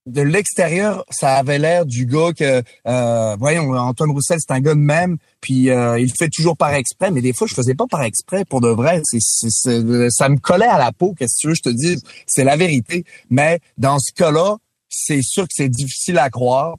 de 0.06 0.22
l'extérieur, 0.22 1.06
ça 1.10 1.36
avait 1.36 1.60
l'air 1.60 1.86
du 1.86 2.06
gars 2.06 2.34
que, 2.38 2.62
euh, 2.88 3.36
voyons, 3.40 3.72
Antoine 3.72 4.12
Roussel, 4.12 4.38
c'est 4.40 4.54
un 4.54 4.60
gars 4.60 4.74
de 4.74 4.80
même, 4.80 5.18
puis 5.40 5.70
euh, 5.70 5.98
il 5.98 6.12
fait 6.18 6.30
toujours 6.30 6.58
par 6.58 6.74
exprès, 6.74 7.10
mais 7.10 7.22
des 7.22 7.32
fois, 7.32 7.48
je 7.48 7.54
faisais 7.54 7.74
pas 7.74 7.86
par 7.90 8.04
exprès, 8.04 8.44
pour 8.44 8.60
de 8.60 8.68
vrai. 8.68 9.02
Ça 9.06 10.30
me 10.30 10.40
collait 10.40 10.66
à 10.66 10.78
la 10.78 10.92
peau, 10.92 11.14
qu'est-ce 11.18 11.36
que 11.36 11.40
tu 11.40 11.48
veux, 11.48 11.56
je 11.56 11.62
te 11.62 11.70
dis, 11.70 12.02
c'est 12.28 12.44
la 12.44 12.58
vérité. 12.58 13.06
Mais 13.30 13.60
dans 13.78 13.98
ce 14.00 14.12
cas-là, 14.14 14.58
c'est 14.94 15.22
sûr 15.22 15.44
que 15.44 15.54
c'est 15.54 15.70
difficile 15.70 16.18
à 16.18 16.30
croire. 16.30 16.78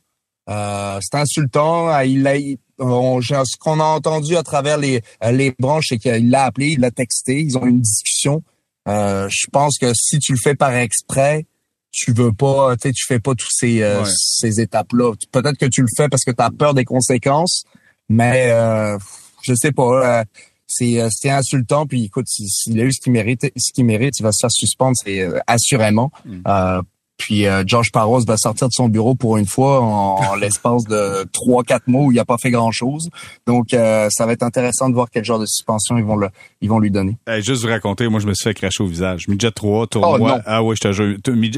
Euh, 0.48 0.98
c'est 1.00 1.18
insultant. 1.18 1.88
Euh, 1.92 2.04
il 2.04 2.26
a, 2.26 2.34
ce 2.34 3.56
qu'on 3.58 3.80
a 3.80 3.84
entendu 3.84 4.36
à 4.36 4.42
travers 4.42 4.78
les, 4.78 5.02
euh, 5.22 5.32
les 5.32 5.54
branches, 5.58 5.86
c'est 5.88 5.98
qu'il 5.98 6.30
l'a 6.30 6.44
appelé, 6.44 6.68
il 6.72 6.80
l'a 6.80 6.90
texté, 6.90 7.40
ils 7.40 7.58
ont 7.58 7.66
eu 7.66 7.70
une 7.70 7.80
discussion. 7.80 8.42
Euh, 8.88 9.28
je 9.30 9.46
pense 9.50 9.78
que 9.78 9.92
si 9.94 10.18
tu 10.18 10.32
le 10.32 10.38
fais 10.38 10.54
par 10.54 10.74
exprès, 10.74 11.46
tu 11.90 12.12
veux 12.12 12.32
pas, 12.32 12.76
tu 12.76 12.88
sais, 12.88 12.92
tu 12.92 13.06
fais 13.06 13.20
pas 13.20 13.34
tous 13.34 13.50
ces, 13.50 14.02
ces 14.06 14.60
étapes-là. 14.60 15.12
Peut-être 15.30 15.56
que 15.56 15.66
tu 15.66 15.82
le 15.82 15.88
fais 15.96 16.08
parce 16.08 16.24
que 16.24 16.32
tu 16.32 16.42
as 16.42 16.50
peur 16.50 16.74
des 16.74 16.84
conséquences, 16.84 17.64
mais 18.08 18.50
euh, 18.50 18.98
je 19.42 19.54
sais 19.54 19.70
pas. 19.70 20.24
c'est 20.66 20.98
c'est 21.10 21.30
insultant. 21.30 21.86
Puis 21.86 22.06
écoute, 22.06 22.26
s'il 22.26 22.80
a 22.80 22.82
eu 22.82 22.92
ce 22.92 23.00
qu'il 23.00 23.12
mérite, 23.12 23.46
ce 23.56 23.72
qu'il 23.72 23.84
mérite, 23.84 24.18
il 24.18 24.24
va 24.24 24.32
se 24.32 24.40
faire 24.40 24.50
suspendre, 24.50 24.96
c'est 25.02 25.24
assurément. 25.46 26.10
Mm. 26.24 26.82
Puis 27.16 27.46
euh, 27.46 27.62
Josh 27.66 27.92
Paros 27.92 28.24
va 28.24 28.36
sortir 28.36 28.68
de 28.68 28.72
son 28.72 28.88
bureau 28.88 29.14
pour 29.14 29.36
une 29.36 29.46
fois 29.46 29.80
en, 29.80 30.34
l'espace 30.40 30.84
de 30.84 31.24
trois 31.32 31.62
quatre 31.62 31.86
mois 31.86 32.02
où 32.02 32.12
il 32.12 32.18
a 32.18 32.24
pas 32.24 32.36
fait 32.38 32.50
grand 32.50 32.72
chose. 32.72 33.08
Donc 33.46 33.72
euh, 33.72 34.08
ça 34.10 34.26
va 34.26 34.32
être 34.32 34.42
intéressant 34.42 34.88
de 34.88 34.94
voir 34.94 35.08
quel 35.12 35.24
genre 35.24 35.38
de 35.38 35.46
suspension 35.46 35.96
ils 35.96 36.04
vont 36.04 36.16
le, 36.16 36.28
ils 36.60 36.68
vont 36.68 36.78
lui 36.78 36.90
donner. 36.90 37.16
juste 37.40 37.62
vous 37.62 37.68
raconter, 37.68 38.08
moi 38.08 38.20
je 38.20 38.26
me 38.26 38.34
suis 38.34 38.44
fait 38.44 38.54
cracher 38.54 38.82
au 38.82 38.86
visage. 38.86 39.28
Midget 39.28 39.52
3 39.52 39.86
tournoi. 39.86 40.36
Oh, 40.38 40.42
ah 40.44 40.62
oui, 40.62 40.76
je 40.76 40.88
te 40.88 40.92
jure. 40.92 41.16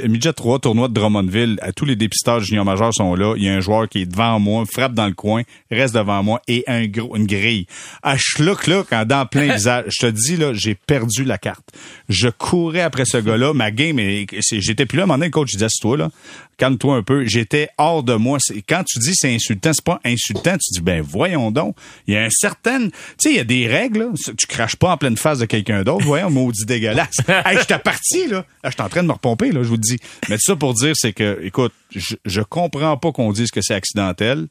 Midget 0.09 0.33
3 0.33 0.59
tournoi 0.59 0.89
de 0.89 0.95
Drummondville. 0.95 1.59
Tous 1.75 1.85
les 1.85 1.97
dépistages 1.97 2.45
junior 2.45 2.65
majeurs 2.65 2.95
sont 2.95 3.15
là. 3.15 3.35
Il 3.37 3.45
y 3.45 3.49
a 3.49 3.55
un 3.55 3.61
joueur 3.61 3.89
qui 3.89 4.03
est 4.03 4.07
devant 4.07 4.39
moi, 4.39 4.65
frappe 4.71 4.95
dans 4.95 5.07
le 5.07 5.15
coin, 5.15 5.43
reste 5.71 5.95
devant 5.95 6.23
moi 6.23 6.43
et 6.49 6.65
un 6.67 6.87
gros 6.87 7.17
une 7.17 7.27
grille. 7.27 7.67
À 8.03 8.17
schluck 8.19 8.67
là 8.67 8.85
quand 8.89 9.07
dans 9.07 9.27
plein 9.27 9.53
visage. 9.55 9.85
Je 9.89 10.07
te 10.07 10.11
dis 10.11 10.37
là, 10.37 10.53
j'ai 10.53 10.75
perdu 10.75 11.25
la 11.25 11.39
carte. 11.39 11.69
Je 12.09 12.29
courais 12.29 12.83
après 12.83 13.05
ce 13.07 13.17
gars-là. 13.17 13.53
Ma 13.55 13.71
game, 13.71 13.99
j'étais 14.41 14.87
plus 14.87 14.99
là. 14.99 15.07
Mon 15.07 15.17
coach 15.31 15.46
je 15.47 15.57
disais, 15.57 15.69
toi 15.81 15.97
là, 15.97 16.11
calme-toi 16.57 16.97
un 16.97 17.03
peu. 17.03 17.25
J'étais 17.27 17.69
hors 17.79 18.03
de 18.03 18.15
moi. 18.15 18.39
Quand 18.69 18.83
tu 18.85 18.99
dis 18.99 19.13
c'est 19.15 19.35
insultant, 19.35 19.73
c'est 19.73 19.85
pas 19.85 20.01
insultant. 20.05 20.53
Tu 20.53 20.75
dis 20.75 20.81
ben 20.81 21.03
voyons 21.03 21.51
donc. 21.51 21.77
Il 22.07 22.15
y 22.15 22.17
a 22.17 22.25
un 22.25 22.31
certain, 22.31 22.89
tu 22.89 22.95
sais, 23.19 23.31
il 23.31 23.37
y 23.37 23.41
a 23.41 23.45
des 23.45 23.67
règles. 23.67 24.11
Tu 24.37 24.47
craches 24.47 24.77
pas 24.77 24.91
en 24.91 24.97
pleine 24.97 25.17
face 25.17 25.39
de 25.39 25.47
quelqu'un 25.47 25.83
d'autre. 25.83 26.05
Voyons, 26.05 26.31
maudit 26.31 26.65
dégueulasse. 26.65 27.17
hey, 27.29 27.59
j'étais 27.59 27.79
parti 27.79 28.27
là. 28.29 28.45
Je 28.65 28.71
suis 28.71 28.83
en 28.83 28.89
train 28.89 29.03
de 29.03 29.09
me 29.09 29.13
repomper 29.13 29.53
là. 29.53 29.63
Je 29.63 29.69
vous 29.69 29.75
le 29.75 29.81
dis. 29.81 29.99
Mais 30.29 30.37
ça 30.39 30.57
pour 30.57 30.75
dire, 30.75 30.93
c'est 30.97 31.13
que, 31.13 31.39
écoute, 31.43 31.73
je, 31.95 32.17
je 32.25 32.41
comprends 32.41 32.97
pas 32.97 33.13
qu'on 33.13 33.33
dise 33.33 33.51
que 33.51 33.61
c'est 33.61 33.75
accidentel. 33.75 34.47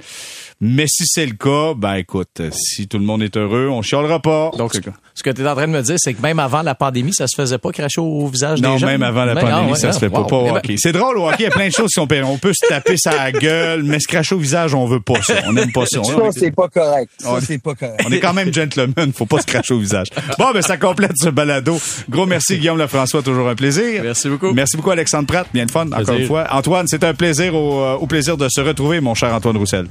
Mais 0.61 0.85
si 0.87 1.03
c'est 1.05 1.25
le 1.25 1.35
cas, 1.35 1.73
ben 1.75 1.95
écoute, 1.95 2.41
si 2.51 2.87
tout 2.87 2.97
le 2.97 3.05
monde 3.05 3.23
est 3.23 3.37
heureux, 3.37 3.69
on 3.69 3.81
chialera 3.81 4.21
pas. 4.21 4.51
Donc, 4.57 4.73
ce 5.15 5.23
que 5.23 5.29
tu 5.29 5.41
es 5.41 5.47
en 5.47 5.55
train 5.55 5.65
de 5.67 5.71
me 5.71 5.81
dire, 5.81 5.95
c'est 5.97 6.13
que 6.13 6.21
même 6.21 6.39
avant 6.39 6.61
la 6.61 6.75
pandémie, 6.75 7.13
ça 7.13 7.25
se 7.27 7.37
faisait 7.37 7.57
pas 7.57 7.71
cracher 7.71 8.01
au 8.01 8.27
visage 8.27 8.61
non, 8.61 8.73
des 8.73 8.79
gens? 8.79 8.85
Non, 8.85 8.91
même 8.91 9.03
avant 9.03 9.23
la 9.23 9.33
pandémie, 9.33 9.77
ça 9.77 9.93
se 9.93 9.99
fait 9.99 10.09
pas, 10.09 10.25
pas 10.25 10.35
au 10.35 10.49
hockey. 10.49 10.75
C'est 10.77 10.91
drôle 10.91 11.17
au 11.17 11.29
hockey, 11.29 11.37
il 11.39 11.43
y 11.43 11.47
a 11.47 11.51
plein 11.51 11.67
de 11.69 11.73
choses 11.73 11.87
qui 11.87 12.01
sont 12.01 12.07
On 12.25 12.37
peut 12.37 12.51
se 12.53 12.67
taper 12.67 12.97
sa 12.97 13.31
gueule, 13.31 13.83
mais 13.83 14.01
se 14.01 14.09
cracher 14.09 14.35
au 14.35 14.39
visage, 14.39 14.75
on 14.75 14.85
veut 14.85 14.99
pas 14.99 15.21
ça. 15.21 15.35
On 15.47 15.53
n'aime 15.53 15.71
pas 15.71 15.85
ça. 15.85 16.03
Ça, 16.03 16.13
c'est 16.31 16.51
pas 16.51 16.67
correct. 16.67 17.11
Ça, 17.17 17.39
c'est 17.41 17.61
pas 17.61 17.75
correct. 17.75 18.03
On 18.05 18.11
est 18.11 18.19
quand 18.19 18.33
même 18.33 18.53
gentlemen, 18.53 19.13
faut 19.13 19.25
pas 19.25 19.39
se 19.39 19.45
cracher 19.45 19.73
au 19.73 19.79
visage. 19.79 20.07
Bon, 20.37 20.51
ben 20.53 20.61
ça 20.61 20.75
complète 20.75 21.13
ce 21.15 21.29
balado. 21.29 21.79
Gros 22.09 22.25
merci 22.25 22.57
Guillaume 22.57 22.77
Lefrançois, 22.77 23.21
toujours 23.21 23.47
un 23.47 23.55
plaisir. 23.55 24.03
Merci 24.03 24.27
beaucoup. 24.27 24.51
Merci 24.51 24.75
beaucoup 24.75 24.91
Alexandre 24.91 25.27
Pratt, 25.27 25.47
bien 25.53 25.65
de 25.65 25.71
fun, 25.71 25.87
encore 25.87 26.15
une 26.15 26.27
fois. 26.27 26.45
Antoine, 26.51 26.87
c'est 26.87 27.05
un 27.05 27.13
plaisir 27.13 27.55
au, 27.55 27.79
euh, 27.79 27.93
au 27.93 28.05
plaisir 28.05 28.35
de 28.35 28.47
se 28.49 28.59
retrouver, 28.59 28.99
mon 28.99 29.15
cher 29.15 29.33
Antoine 29.33 29.55
Roussel. 29.55 29.87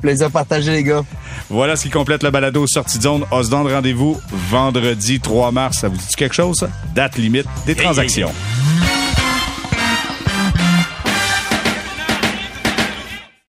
Plaisir 0.00 0.30
partagé, 0.30 0.72
les 0.72 0.82
gars. 0.84 1.02
Voilà 1.50 1.76
ce 1.76 1.84
qui 1.84 1.90
complète 1.90 2.22
le 2.22 2.30
balado 2.30 2.66
Sortie 2.66 2.98
de 2.98 3.02
zone. 3.04 3.24
Osdon, 3.30 3.64
rendez-vous 3.64 4.20
vendredi 4.50 5.20
3 5.20 5.52
mars. 5.52 5.78
Ça 5.78 5.88
vous 5.88 5.96
dit 5.96 6.14
quelque 6.16 6.34
chose, 6.34 6.56
ça? 6.56 6.68
Date 6.94 7.16
limite 7.16 7.46
des 7.66 7.74
transactions. 7.74 8.32